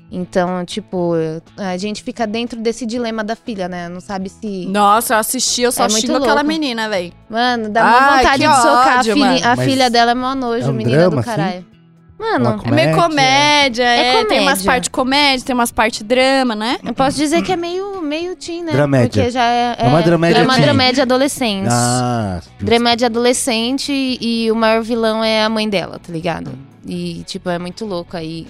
Então, 0.09 0.63
tipo, 0.63 1.15
a 1.57 1.75
gente 1.75 2.01
fica 2.01 2.25
dentro 2.25 2.61
desse 2.61 2.85
dilema 2.85 3.25
da 3.25 3.35
filha, 3.35 3.67
né? 3.67 3.89
Não 3.89 3.99
sabe 3.99 4.29
se. 4.29 4.65
Nossa, 4.67 5.15
eu 5.15 5.17
assisti, 5.17 5.63
eu 5.63 5.71
só 5.71 5.85
É 5.85 5.89
xingo 5.89 6.15
aquela 6.15 6.43
menina, 6.43 6.87
velho. 6.87 7.11
Mano, 7.29 7.67
dá 7.69 7.83
uma 7.83 7.97
Ai, 7.97 8.17
vontade 8.23 8.43
de 8.43 8.55
socar 8.55 8.99
ódio, 8.99 9.11
a, 9.11 9.15
filha, 9.15 9.51
a 9.51 9.57
filha 9.57 9.89
dela, 9.89 10.11
é 10.11 10.15
mó 10.15 10.33
nojo, 10.33 10.65
é 10.65 10.69
um 10.69 10.73
menina 10.73 10.97
drama, 10.97 11.15
do 11.15 11.19
assim? 11.19 11.29
caralho. 11.29 11.65
Uma 11.69 11.76
Mano, 12.19 12.59
É 12.65 12.71
meio 12.71 12.95
comédia, 12.95 13.83
É 13.83 14.21
é, 14.21 14.25
tem 14.25 14.39
umas 14.39 14.53
comédia. 14.59 14.65
partes 14.65 14.89
comédia, 14.89 15.45
tem 15.45 15.53
umas 15.53 15.71
partes 15.71 16.01
drama, 16.01 16.55
né? 16.55 16.79
eu 16.83 16.93
posso 16.93 17.15
dizer 17.15 17.43
que 17.43 17.51
é 17.51 17.55
meio, 17.55 18.01
meio 18.01 18.35
teen, 18.35 18.63
né? 18.63 18.71
Dramédia. 18.71 19.09
Porque 19.23 19.29
já 19.31 19.43
é. 19.43 19.75
É 19.77 19.87
uma 19.87 20.01
dramédia 20.01 20.35
drama, 20.39 20.53
teen. 20.55 20.63
dramédia 20.63 21.03
adolescente. 21.03 21.67
Ah, 21.69 22.41
Dramédia 22.59 23.05
adolescente 23.05 23.91
e 24.19 24.51
o 24.51 24.55
maior 24.55 24.81
vilão 24.81 25.23
é 25.23 25.43
a 25.43 25.49
mãe 25.49 25.69
dela, 25.69 25.99
tá 25.99 26.11
ligado? 26.11 26.51
E, 26.85 27.23
tipo, 27.27 27.49
é 27.51 27.59
muito 27.59 27.85
louco 27.85 28.17
aí 28.17 28.47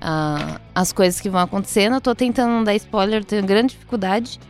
ah, 0.00 0.58
as 0.74 0.90
coisas 0.90 1.20
que 1.20 1.28
vão 1.28 1.40
acontecendo. 1.42 1.94
Eu 1.96 2.00
tô 2.00 2.14
tentando 2.14 2.48
não 2.50 2.64
dar 2.64 2.74
spoiler, 2.76 3.22
tenho 3.24 3.44
grande 3.44 3.74
dificuldade. 3.74 4.40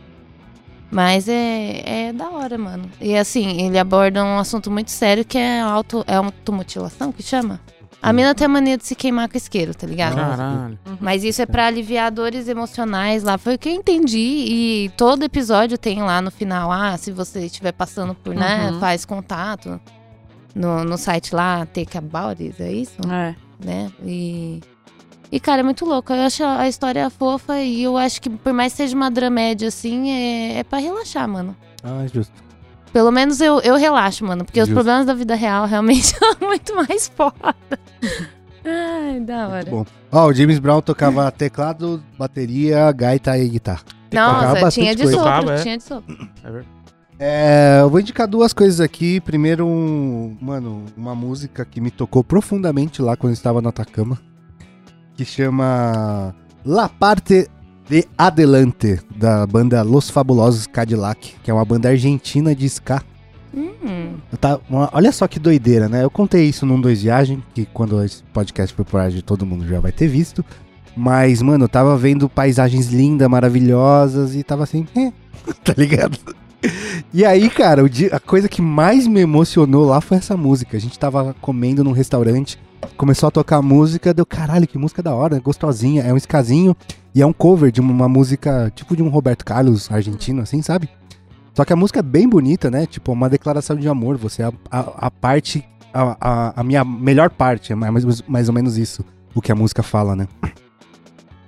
Mas 0.89 1.27
é, 1.27 2.07
é 2.07 2.13
da 2.13 2.29
hora, 2.29 2.57
mano. 2.57 2.89
E 3.01 3.17
assim, 3.17 3.65
ele 3.65 3.77
aborda 3.79 4.23
um 4.23 4.37
assunto 4.37 4.69
muito 4.71 4.91
sério 4.91 5.25
que 5.25 5.37
é 5.37 5.59
auto, 5.59 6.03
é 6.07 6.15
automutilação 6.15 7.11
que 7.11 7.23
chama? 7.23 7.59
A 8.03 8.11
mina 8.13 8.35
tem 8.35 8.45
a 8.45 8.49
mania 8.49 8.77
de 8.77 8.85
se 8.85 8.95
queimar 8.95 9.29
com 9.29 9.37
isqueiro, 9.37 9.73
tá 9.73 9.87
ligado? 9.87 10.15
Caralho. 10.15 10.77
Mas 10.99 11.23
isso 11.23 11.41
é 11.41 11.45
pra 11.45 11.67
aliviar 11.67 12.11
dores 12.11 12.47
emocionais 12.49 13.23
lá. 13.23 13.37
Foi 13.37 13.55
o 13.55 13.57
que 13.57 13.69
eu 13.69 13.73
entendi. 13.73 14.17
E 14.19 14.91
todo 14.97 15.23
episódio 15.23 15.77
tem 15.77 16.03
lá 16.03 16.21
no 16.21 16.29
final, 16.29 16.69
ah, 16.71 16.97
se 16.97 17.11
você 17.11 17.45
estiver 17.45 17.71
passando 17.71 18.13
por, 18.13 18.35
né, 18.35 18.71
Uhum. 18.71 18.79
faz 18.79 19.05
contato. 19.05 19.79
No, 20.53 20.83
no 20.83 20.97
site 20.97 21.33
lá, 21.33 21.65
Take 21.65 21.97
About 21.97 22.43
It, 22.43 22.61
é 22.61 22.71
isso? 22.71 22.97
É. 23.09 23.35
Né? 23.63 23.91
E. 24.05 24.59
E, 25.31 25.39
cara, 25.39 25.61
é 25.61 25.63
muito 25.63 25.83
louco. 25.83 26.13
Eu 26.13 26.21
acho 26.23 26.43
a 26.43 26.67
história 26.67 27.09
fofa 27.09 27.59
e 27.59 27.81
eu 27.81 27.97
acho 27.97 28.21
que, 28.21 28.29
por 28.29 28.53
mais 28.53 28.73
que 28.73 28.77
seja 28.77 28.95
uma 28.95 29.09
dramédia 29.09 29.69
assim, 29.69 30.11
é, 30.11 30.59
é 30.59 30.63
pra 30.63 30.77
relaxar, 30.77 31.27
mano. 31.27 31.55
Ah, 31.83 32.05
justo. 32.13 32.33
Pelo 32.93 33.11
menos 33.11 33.41
eu, 33.41 33.59
eu 33.61 33.75
relaxo, 33.75 34.23
mano. 34.23 34.45
Porque 34.45 34.61
os 34.61 34.69
problemas 34.69 35.07
da 35.07 35.15
vida 35.15 35.33
real 35.33 35.65
realmente 35.65 36.05
são 36.15 36.35
muito 36.39 36.75
mais 36.75 37.07
foda. 37.09 37.55
Ai, 38.63 39.19
da 39.19 39.47
hora. 39.47 39.55
Muito 39.55 39.69
bom. 39.71 39.85
Ó, 40.11 40.27
o 40.27 40.33
James 40.33 40.59
Brown 40.59 40.81
tocava 40.81 41.29
teclado, 41.33 42.01
bateria, 42.17 42.89
gaita 42.91 43.37
e 43.37 43.49
guitarra. 43.49 43.81
Nossa, 44.13 44.39
tinha 44.39 44.61
bastante 44.61 44.95
de 44.95 45.03
coisa. 45.03 45.17
sopro, 45.17 45.31
Tocava, 45.31 45.53
é. 45.53 45.61
tinha 45.63 45.77
de 45.77 45.83
sopro. 45.83 46.29
É 46.43 46.51
verdade. 46.51 46.67
É, 47.19 47.79
eu 47.81 47.89
vou 47.89 47.99
indicar 47.99 48.27
duas 48.27 48.53
coisas 48.53 48.79
aqui. 48.79 49.19
Primeiro, 49.19 49.65
um, 49.65 50.37
mano, 50.39 50.85
uma 50.95 51.15
música 51.15 51.65
que 51.65 51.81
me 51.81 51.89
tocou 51.89 52.23
profundamente 52.23 53.01
lá 53.01 53.15
quando 53.15 53.31
eu 53.31 53.35
estava 53.35 53.61
no 53.61 53.69
Atacama, 53.69 54.19
que 55.15 55.25
chama 55.25 56.35
La 56.63 56.87
Parte 56.87 57.49
de 57.89 58.05
Adelante, 58.17 58.99
da 59.15 59.45
banda 59.45 59.81
Los 59.81 60.09
Fabulosos 60.09 60.65
Cadillac, 60.67 61.35
que 61.43 61.51
é 61.51 61.53
uma 61.53 61.65
banda 61.65 61.89
argentina 61.89 62.55
de 62.55 62.65
ska. 62.65 63.01
Hum, 63.55 64.15
tava- 64.39 64.61
uma- 64.69 64.89
olha 64.93 65.11
só 65.11 65.27
que 65.27 65.39
doideira, 65.39 65.87
né? 65.87 66.03
Eu 66.03 66.09
contei 66.09 66.45
isso 66.49 66.65
num 66.65 66.79
Dois 66.81 67.03
Viagem, 67.03 67.43
que 67.53 67.65
quando 67.71 68.01
esse 68.03 68.23
podcast 68.33 68.75
for 68.75 68.83
por 68.85 68.99
ar, 68.99 69.11
todo 69.21 69.45
mundo 69.45 69.67
já 69.67 69.79
vai 69.79 69.91
ter 69.91 70.07
visto. 70.07 70.43
Mas, 70.95 71.41
mano, 71.41 71.65
eu 71.65 71.69
tava 71.69 71.95
vendo 71.97 72.29
paisagens 72.29 72.87
lindas, 72.87 73.27
maravilhosas, 73.27 74.35
e 74.35 74.43
tava 74.43 74.63
assim, 74.63 74.87
"É", 74.95 75.11
tá 75.63 75.73
ligado? 75.77 76.17
E 77.13 77.25
aí, 77.25 77.49
cara, 77.49 77.83
o 77.83 77.89
dia- 77.89 78.09
a 78.15 78.19
coisa 78.19 78.47
que 78.47 78.61
mais 78.61 79.05
me 79.05 79.19
emocionou 79.19 79.85
lá 79.85 79.99
foi 80.01 80.17
essa 80.17 80.37
música. 80.37 80.77
A 80.77 80.79
gente 80.79 80.97
tava 80.97 81.35
comendo 81.41 81.83
num 81.83 81.91
restaurante, 81.91 82.57
começou 82.97 83.27
a 83.27 83.31
tocar 83.31 83.61
música, 83.61 84.13
deu 84.13 84.25
caralho, 84.25 84.67
que 84.67 84.77
música 84.77 85.01
da 85.01 85.13
hora, 85.13 85.39
gostosinha. 85.39 86.03
É 86.03 86.13
um 86.13 86.17
escasinho 86.17 86.75
e 87.13 87.21
é 87.21 87.25
um 87.25 87.33
cover 87.33 87.71
de 87.71 87.81
uma 87.81 88.07
música 88.07 88.71
tipo 88.75 88.95
de 88.95 89.03
um 89.03 89.09
Roberto 89.09 89.45
Carlos 89.45 89.91
argentino, 89.91 90.41
assim, 90.41 90.61
sabe? 90.61 90.89
Só 91.53 91.63
que 91.63 91.71
a 91.71 91.75
música 91.75 91.99
é 91.99 92.03
bem 92.03 92.27
bonita, 92.27 92.71
né? 92.71 92.85
Tipo, 92.85 93.11
uma 93.11 93.29
declaração 93.29 93.75
de 93.75 93.87
amor. 93.87 94.17
Você 94.17 94.41
é 94.41 94.45
a, 94.45 94.53
a, 94.71 94.79
a 95.07 95.11
parte, 95.11 95.63
a, 95.93 96.17
a, 96.19 96.61
a 96.61 96.63
minha 96.63 96.83
melhor 96.83 97.29
parte, 97.29 97.71
é 97.71 97.75
mais, 97.75 98.21
mais 98.27 98.47
ou 98.47 98.55
menos 98.55 98.77
isso, 98.77 99.05
o 99.35 99.41
que 99.41 99.51
a 99.51 99.55
música 99.55 99.83
fala, 99.83 100.15
né? 100.15 100.27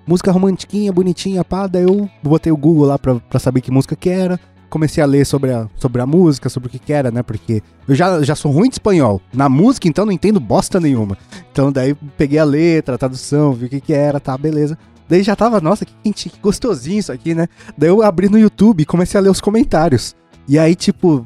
Música 0.07 0.31
romantiquinha, 0.31 0.93
bonitinha, 0.93 1.43
pá. 1.43 1.65
Daí 1.65 1.81
eu 1.81 2.07
botei 2.21 2.51
o 2.51 2.57
Google 2.57 2.85
lá 2.85 2.99
pra, 2.99 3.15
pra 3.15 3.39
saber 3.39 3.61
que 3.61 3.71
música 3.71 3.95
que 3.95 4.07
era. 4.07 4.39
Comecei 4.75 5.01
a 5.01 5.07
ler 5.07 5.25
sobre 5.25 5.53
a, 5.53 5.69
sobre 5.77 6.01
a 6.01 6.05
música, 6.05 6.49
sobre 6.49 6.67
o 6.67 6.69
que 6.69 6.77
que 6.77 6.91
era, 6.91 7.09
né? 7.09 7.23
Porque 7.23 7.63
eu 7.87 7.95
já, 7.95 8.21
já 8.23 8.35
sou 8.35 8.51
ruim 8.51 8.67
de 8.67 8.75
espanhol. 8.75 9.21
Na 9.33 9.47
música, 9.47 9.87
então, 9.87 10.05
não 10.05 10.11
entendo 10.11 10.37
bosta 10.37 10.81
nenhuma. 10.81 11.17
Então, 11.49 11.71
daí 11.71 11.95
peguei 12.17 12.39
a 12.39 12.43
letra, 12.43 12.95
a 12.95 12.97
tradução, 12.97 13.53
vi 13.53 13.67
o 13.67 13.69
que 13.69 13.79
que 13.79 13.93
era, 13.93 14.19
tá, 14.19 14.37
beleza. 14.37 14.77
Daí 15.07 15.23
já 15.23 15.33
tava, 15.33 15.61
nossa, 15.61 15.85
que 15.85 15.93
quentinho, 16.03 16.35
que 16.35 16.41
gostosinho 16.41 16.99
isso 16.99 17.09
aqui, 17.09 17.33
né? 17.33 17.47
Daí 17.77 17.87
eu 17.87 18.01
abri 18.03 18.27
no 18.27 18.37
YouTube 18.37 18.81
e 18.81 18.85
comecei 18.85 19.17
a 19.17 19.23
ler 19.23 19.29
os 19.29 19.39
comentários. 19.39 20.13
E 20.45 20.59
aí, 20.59 20.75
tipo, 20.75 21.25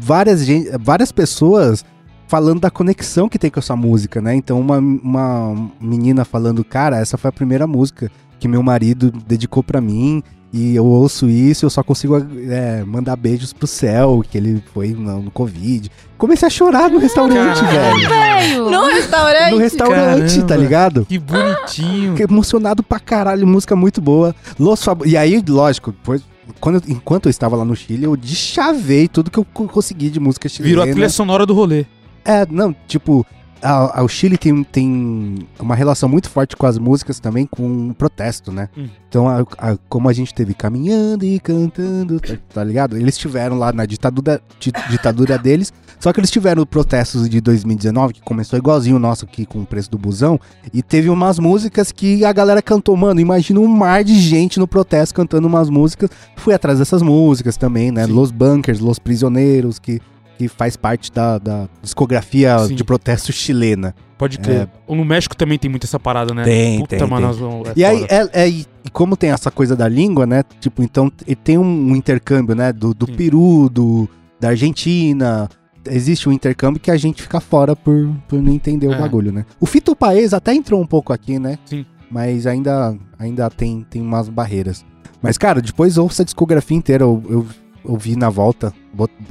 várias, 0.00 0.44
várias 0.80 1.12
pessoas 1.12 1.84
falando 2.26 2.62
da 2.62 2.68
conexão 2.68 3.28
que 3.28 3.38
tem 3.38 3.48
com 3.48 3.60
essa 3.60 3.76
música, 3.76 4.20
né? 4.20 4.34
Então, 4.34 4.58
uma, 4.58 4.78
uma 4.78 5.70
menina 5.80 6.24
falando, 6.24 6.64
cara, 6.64 6.98
essa 6.98 7.16
foi 7.16 7.28
a 7.28 7.32
primeira 7.32 7.64
música 7.64 8.10
que 8.40 8.48
meu 8.48 8.60
marido 8.60 9.12
dedicou 9.24 9.62
pra 9.62 9.80
mim. 9.80 10.20
E 10.52 10.74
eu 10.74 10.84
ouço 10.86 11.28
isso, 11.28 11.66
eu 11.66 11.70
só 11.70 11.82
consigo 11.82 12.16
é, 12.50 12.82
mandar 12.82 13.16
beijos 13.16 13.52
pro 13.52 13.66
céu, 13.66 14.24
que 14.30 14.38
ele 14.38 14.62
foi 14.72 14.88
no, 14.92 15.22
no 15.24 15.30
Covid. 15.30 15.90
Comecei 16.16 16.46
a 16.46 16.50
chorar 16.50 16.90
no 16.90 16.98
restaurante, 16.98 17.62
velho. 17.64 18.08
velho! 18.08 18.70
No 18.70 18.86
restaurante? 18.86 19.50
No 19.50 19.58
restaurante, 19.58 20.28
Caramba. 20.30 20.46
tá 20.48 20.56
ligado? 20.56 21.06
Que 21.06 21.18
bonitinho. 21.18 22.12
Fiquei 22.12 22.24
emocionado 22.28 22.82
pra 22.82 22.98
caralho, 22.98 23.46
música 23.46 23.76
muito 23.76 24.00
boa. 24.00 24.34
Los 24.58 24.82
Fab... 24.82 25.04
E 25.06 25.18
aí, 25.18 25.42
lógico, 25.46 25.92
depois, 25.92 26.22
quando, 26.58 26.76
eu- 26.76 26.82
enquanto 26.94 27.26
eu 27.26 27.30
estava 27.30 27.54
lá 27.54 27.64
no 27.64 27.76
Chile, 27.76 28.04
eu 28.04 28.16
deschavei 28.16 29.06
tudo 29.06 29.30
que 29.30 29.38
eu 29.38 29.44
co- 29.52 29.68
consegui 29.68 30.08
de 30.08 30.18
música 30.18 30.48
chilena. 30.48 30.70
Virou 30.70 30.84
a 30.84 30.90
trilha 30.90 31.08
sonora 31.10 31.44
do 31.44 31.52
rolê. 31.52 31.84
É, 32.24 32.46
não, 32.50 32.74
tipo, 32.86 33.24
a- 33.62 34.00
a- 34.00 34.02
o 34.02 34.08
Chile 34.08 34.36
tem, 34.38 34.62
tem 34.64 35.46
uma 35.60 35.74
relação 35.74 36.08
muito 36.08 36.28
forte 36.30 36.56
com 36.56 36.66
as 36.66 36.78
músicas 36.78 37.18
também, 37.20 37.46
com 37.46 37.88
o 37.88 37.94
protesto, 37.94 38.52
né? 38.52 38.68
Hum. 38.76 38.88
Então, 39.08 39.26
a- 39.28 39.76
como 39.88 40.08
a 40.08 40.12
gente 40.12 40.34
teve 40.34 40.54
caminhando 40.54 41.24
e 41.24 41.40
cantando, 41.40 42.20
tá, 42.20 42.34
tá 42.54 42.64
ligado? 42.64 42.96
Eles 42.96 43.14
estiveram 43.14 43.56
lá 43.58 43.72
na 43.72 43.86
ditadura, 43.86 44.40
di- 44.60 44.72
ditadura 44.90 45.38
deles, 45.38 45.72
só 45.98 46.12
que 46.12 46.20
eles 46.20 46.30
tiveram 46.30 46.64
protestos 46.66 47.28
de 47.28 47.40
2019, 47.40 48.14
que 48.14 48.20
começou 48.22 48.58
igualzinho 48.58 48.96
o 48.96 48.98
nosso 49.00 49.24
aqui 49.24 49.44
com 49.46 49.60
o 49.60 49.66
preço 49.66 49.90
do 49.90 49.98
busão, 49.98 50.38
e 50.72 50.82
teve 50.82 51.08
umas 51.08 51.38
músicas 51.38 51.90
que 51.90 52.24
a 52.24 52.32
galera 52.32 52.60
cantou, 52.62 52.96
mano, 52.96 53.20
imagina 53.20 53.58
um 53.60 53.66
mar 53.66 54.04
de 54.04 54.14
gente 54.20 54.58
no 54.58 54.68
protesto 54.68 55.14
cantando 55.14 55.46
umas 55.48 55.70
músicas, 55.70 56.10
fui 56.36 56.52
atrás 56.54 56.78
dessas 56.78 57.02
músicas 57.02 57.56
também, 57.56 57.90
né? 57.90 58.04
Sim. 58.06 58.12
Los 58.12 58.30
Bunkers, 58.30 58.78
Los 58.80 58.98
Prisioneiros, 58.98 59.78
que 59.78 60.00
que 60.38 60.46
faz 60.48 60.76
parte 60.76 61.10
da, 61.12 61.36
da 61.38 61.68
discografia 61.82 62.58
Sim. 62.60 62.74
de 62.76 62.84
protesto 62.84 63.32
chilena. 63.32 63.94
Pode 64.16 64.38
crer. 64.38 64.68
Ou 64.86 64.96
No 64.96 65.04
México 65.04 65.36
também 65.36 65.58
tem 65.58 65.70
muito 65.70 65.84
essa 65.84 65.98
parada, 66.00 66.32
né? 66.32 66.42
É. 66.42 66.44
Tem, 66.44 66.78
Puta, 66.80 66.96
tem, 66.96 67.06
mano, 67.08 67.34
tem. 67.34 67.70
é 67.70 67.72
e 67.76 67.84
aí, 67.84 68.06
é, 68.08 68.44
é- 68.44 68.48
e 68.48 68.66
como 68.92 69.16
tem 69.16 69.30
essa 69.30 69.50
coisa 69.50 69.76
da 69.76 69.88
língua, 69.88 70.26
né? 70.26 70.42
Tipo, 70.60 70.82
então 70.82 71.10
tem 71.44 71.58
um 71.58 71.94
intercâmbio, 71.94 72.54
né? 72.54 72.72
Do, 72.72 72.94
do 72.94 73.06
Sim. 73.06 73.14
Peru, 73.14 73.68
do, 73.68 74.08
da 74.40 74.48
Argentina. 74.48 75.48
Existe 75.90 76.28
um 76.28 76.32
intercâmbio 76.32 76.80
que 76.80 76.90
a 76.90 76.96
gente 76.96 77.22
fica 77.22 77.40
fora 77.40 77.74
por, 77.76 78.10
por 78.26 78.42
não 78.42 78.52
entender 78.52 78.88
o 78.88 78.92
É. 78.92 78.98
bagulho, 78.98 79.32
né? 79.32 79.44
O 79.60 79.66
Fito 79.66 79.94
Paes 79.96 80.32
até 80.34 80.52
entrou 80.54 80.80
um 80.80 80.86
pouco 80.86 81.12
aqui, 81.12 81.38
né? 81.38 81.58
Sim. 81.64 81.84
Mas 82.10 82.46
ainda, 82.46 82.96
ainda 83.18 83.48
tem, 83.50 83.86
tem 83.88 84.02
umas 84.02 84.28
barreiras. 84.28 84.84
Mas, 85.22 85.36
cara, 85.38 85.60
depois 85.60 85.96
ouça 85.98 86.22
a 86.22 86.24
discografia 86.24 86.76
inteira. 86.76 87.04
Eu, 87.04 87.22
eu 87.28 87.46
ouvi 87.84 88.16
na 88.16 88.28
volta, 88.28 88.72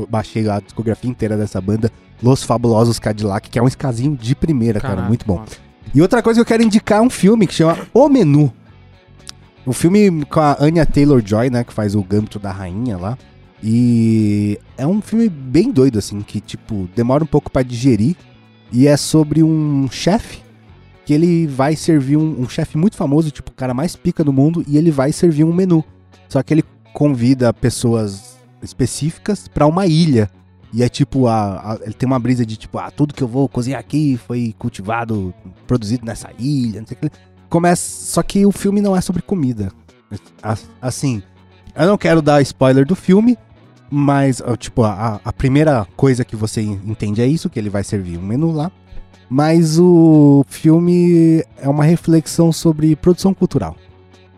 baixei 0.09 0.49
a 0.49 0.59
discografia 0.59 1.09
inteira 1.09 1.37
dessa 1.37 1.59
banda, 1.61 1.91
Los 2.21 2.43
Fabulosos 2.43 2.99
Cadillac, 2.99 3.49
que 3.49 3.59
é 3.59 3.61
um 3.61 3.67
escasinho 3.67 4.15
de 4.15 4.35
primeira, 4.35 4.79
cara. 4.79 4.95
Caraca, 4.95 5.07
Muito 5.07 5.25
bom. 5.25 5.35
mano. 5.35 5.47
E 5.93 6.01
outra 6.01 6.21
coisa 6.21 6.39
que 6.39 6.41
eu 6.41 6.45
quero 6.45 6.63
indicar 6.63 6.99
é 6.99 7.01
um 7.01 7.09
filme 7.09 7.47
que 7.47 7.53
chama 7.53 7.77
O 7.93 8.09
Menu. 8.09 8.51
O 9.65 9.73
filme 9.73 10.25
com 10.25 10.39
a 10.39 10.57
Anya 10.59 10.85
Taylor-Joy, 10.85 11.49
né, 11.49 11.63
que 11.63 11.73
faz 11.73 11.95
o 11.95 12.03
Gâmbito 12.03 12.39
da 12.39 12.51
Rainha 12.51 12.97
lá. 12.97 13.17
E 13.63 14.59
é 14.77 14.85
um 14.85 15.01
filme 15.01 15.29
bem 15.29 15.71
doido, 15.71 15.97
assim, 15.97 16.21
que, 16.21 16.39
tipo, 16.39 16.87
demora 16.95 17.23
um 17.23 17.27
pouco 17.27 17.51
pra 17.51 17.63
digerir. 17.63 18.15
E 18.71 18.87
é 18.87 18.95
sobre 18.97 19.43
um 19.43 19.87
chefe 19.89 20.41
que 21.05 21.13
ele 21.13 21.47
vai 21.47 21.75
servir 21.75 22.17
um, 22.17 22.41
um 22.41 22.49
chefe 22.49 22.77
muito 22.77 22.97
famoso, 22.97 23.31
tipo, 23.31 23.49
o 23.49 23.53
cara 23.53 23.73
mais 23.73 23.95
pica 23.95 24.23
do 24.23 24.33
mundo, 24.33 24.63
e 24.67 24.77
ele 24.77 24.91
vai 24.91 25.11
servir 25.11 25.45
um 25.45 25.53
menu. 25.53 25.83
Só 26.27 26.43
que 26.43 26.53
ele 26.53 26.63
convida 26.93 27.53
pessoas 27.53 28.26
específicas 28.61 29.47
pra 29.47 29.65
uma 29.67 29.85
ilha. 29.85 30.29
E 30.73 30.83
é 30.83 30.89
tipo, 30.89 31.27
a, 31.27 31.73
a- 31.73 31.79
ele 31.81 31.93
tem 31.93 32.05
uma 32.07 32.19
brisa 32.19 32.45
de 32.45 32.57
tipo, 32.57 32.77
ah, 32.77 32.91
tudo 32.91 33.13
que 33.13 33.23
eu 33.23 33.27
vou 33.27 33.47
cozinhar 33.47 33.79
aqui 33.79 34.17
foi 34.27 34.53
cultivado, 34.59 35.33
produzido 35.65 36.05
nessa 36.05 36.29
ilha, 36.37 36.81
não 36.81 36.87
sei 36.87 36.97
o 36.97 37.09
que. 37.09 37.17
Começa, 37.49 37.81
só 38.11 38.21
que 38.21 38.45
o 38.45 38.51
filme 38.51 38.81
não 38.81 38.95
é 38.95 38.99
sobre 39.01 39.21
comida. 39.21 39.71
Assim, 40.81 41.23
eu 41.75 41.87
não 41.87 41.97
quero 41.97 42.21
dar 42.21 42.41
spoiler 42.41 42.85
do 42.85 42.95
filme, 42.95 43.37
mas, 43.89 44.41
tipo, 44.59 44.83
a, 44.83 45.21
a 45.23 45.31
primeira 45.31 45.85
coisa 45.95 46.25
que 46.25 46.35
você 46.35 46.61
entende 46.61 47.21
é 47.21 47.27
isso, 47.27 47.49
que 47.49 47.57
ele 47.57 47.69
vai 47.69 47.83
servir 47.83 48.17
um 48.17 48.21
menu 48.21 48.51
lá. 48.51 48.69
Mas 49.29 49.77
o 49.79 50.43
filme 50.47 51.43
é 51.57 51.67
uma 51.69 51.83
reflexão 51.83 52.51
sobre 52.51 52.95
produção 52.95 53.33
cultural, 53.33 53.75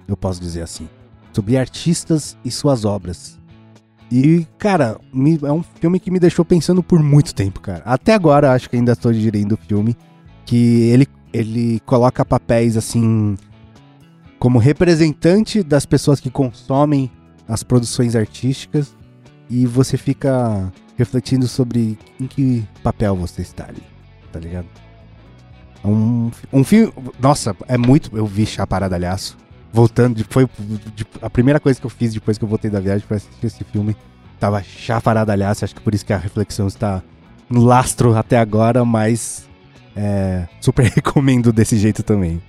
eu 0.07 0.17
posso 0.17 0.39
dizer 0.41 0.61
assim. 0.61 0.87
Sobre 1.33 1.57
artistas 1.57 2.35
e 2.43 2.49
suas 2.51 2.85
obras. 2.85 3.38
E, 4.11 4.47
cara, 4.57 4.97
me- 5.13 5.39
é 5.43 5.51
um 5.51 5.61
filme 5.63 5.99
que 5.99 6.09
me 6.09 6.19
deixou 6.19 6.43
pensando 6.43 6.81
por 6.81 7.01
muito 7.01 7.33
tempo, 7.33 7.59
cara. 7.59 7.83
Até 7.85 8.13
agora, 8.13 8.51
acho 8.53 8.69
que 8.69 8.75
ainda 8.75 8.93
estou 8.93 9.13
digerindo 9.13 9.55
o 9.55 9.67
filme. 9.67 9.95
Que 10.45 10.89
ele, 10.89 11.07
ele 11.31 11.79
coloca 11.85 12.25
papéis, 12.25 12.75
assim, 12.75 13.37
como 14.39 14.57
representante 14.57 15.61
das 15.61 15.85
pessoas 15.85 16.19
que 16.19 16.31
consomem 16.31 17.11
as 17.47 17.61
produções 17.61 18.15
artísticas. 18.15 18.95
E 19.49 19.65
você 19.67 19.95
fica 19.97 20.71
refletindo 20.97 21.47
sobre 21.47 21.97
em 22.19 22.25
que 22.27 22.63
papel 22.83 23.15
você 23.15 23.41
está 23.43 23.65
ali, 23.67 23.83
tá 24.31 24.39
ligado? 24.39 24.67
É 25.83 25.87
Um, 25.87 26.29
um 26.51 26.63
filme. 26.63 26.91
Nossa, 27.19 27.55
é 27.67 27.77
muito. 27.77 28.15
Eu 28.17 28.25
vi 28.25 28.45
Chaparadalhaço. 28.45 29.37
Voltando, 29.71 30.23
foi 30.29 30.47
de- 30.95 31.05
a 31.21 31.29
primeira 31.29 31.59
coisa 31.59 31.79
que 31.79 31.85
eu 31.85 31.89
fiz 31.89 32.13
depois 32.13 32.37
que 32.37 32.43
eu 32.43 32.49
voltei 32.49 32.69
da 32.71 32.79
viagem 32.79 33.05
foi 33.07 33.17
assistir 33.17 33.45
esse 33.47 33.63
filme. 33.63 33.95
Tava 34.39 34.63
chaparadalhaço, 34.63 35.63
acho 35.65 35.75
que 35.75 35.81
por 35.81 35.93
isso 35.93 36.05
que 36.05 36.13
a 36.13 36.17
reflexão 36.17 36.67
está 36.67 37.01
no 37.49 37.63
lastro 37.63 38.15
até 38.17 38.37
agora, 38.37 38.83
mas 38.85 39.47
É, 39.95 40.47
super 40.61 40.85
recomendo 40.95 41.51
desse 41.51 41.77
jeito 41.77 42.01
também. 42.03 42.41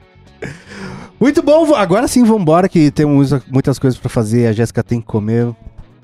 Muito 1.19 1.43
bom, 1.43 1.75
agora 1.75 2.07
sim 2.09 2.23
vambora, 2.25 2.69
que 2.69 2.91
temos 2.91 3.31
muitas 3.51 3.79
coisas 3.79 3.99
pra 3.99 4.09
fazer. 4.09 4.47
A 4.47 4.53
Jéssica 4.53 4.83
tem 4.83 5.01
que 5.01 5.07
comer. 5.07 5.55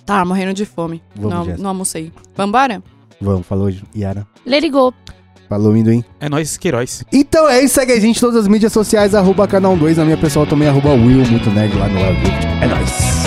Tá, 0.04 0.24
morrendo 0.24 0.52
de 0.54 0.64
fome. 0.64 1.02
Vamos, 1.14 1.30
não, 1.32 1.44
Jéssica. 1.44 1.62
não 1.62 1.70
almocei. 1.70 2.12
Vambora? 2.34 2.82
Vamos, 3.20 3.46
falou, 3.46 3.70
Yara. 3.94 4.26
Let 4.44 4.64
it 4.64 4.70
go. 4.70 4.92
Falou, 5.48 5.72
Minduim. 5.72 6.04
É 6.20 6.28
nóis, 6.28 6.56
Queiroz. 6.56 7.04
Então 7.12 7.48
é 7.48 7.62
isso, 7.62 7.74
segue 7.74 7.92
a 7.92 8.00
gente 8.00 8.20
todas 8.20 8.36
as 8.36 8.48
mídias 8.48 8.72
sociais, 8.72 9.14
arroba 9.14 9.46
canal 9.46 9.76
2, 9.76 9.98
na 9.98 10.04
minha 10.04 10.16
pessoal 10.16 10.46
também, 10.46 10.68
arroba 10.68 10.90
Will, 10.90 11.24
muito 11.26 11.50
nerd 11.50 11.74
lá 11.76 11.88
no 11.88 11.98
Rift. 11.98 12.46
É 12.62 12.66
nóis. 12.66 13.25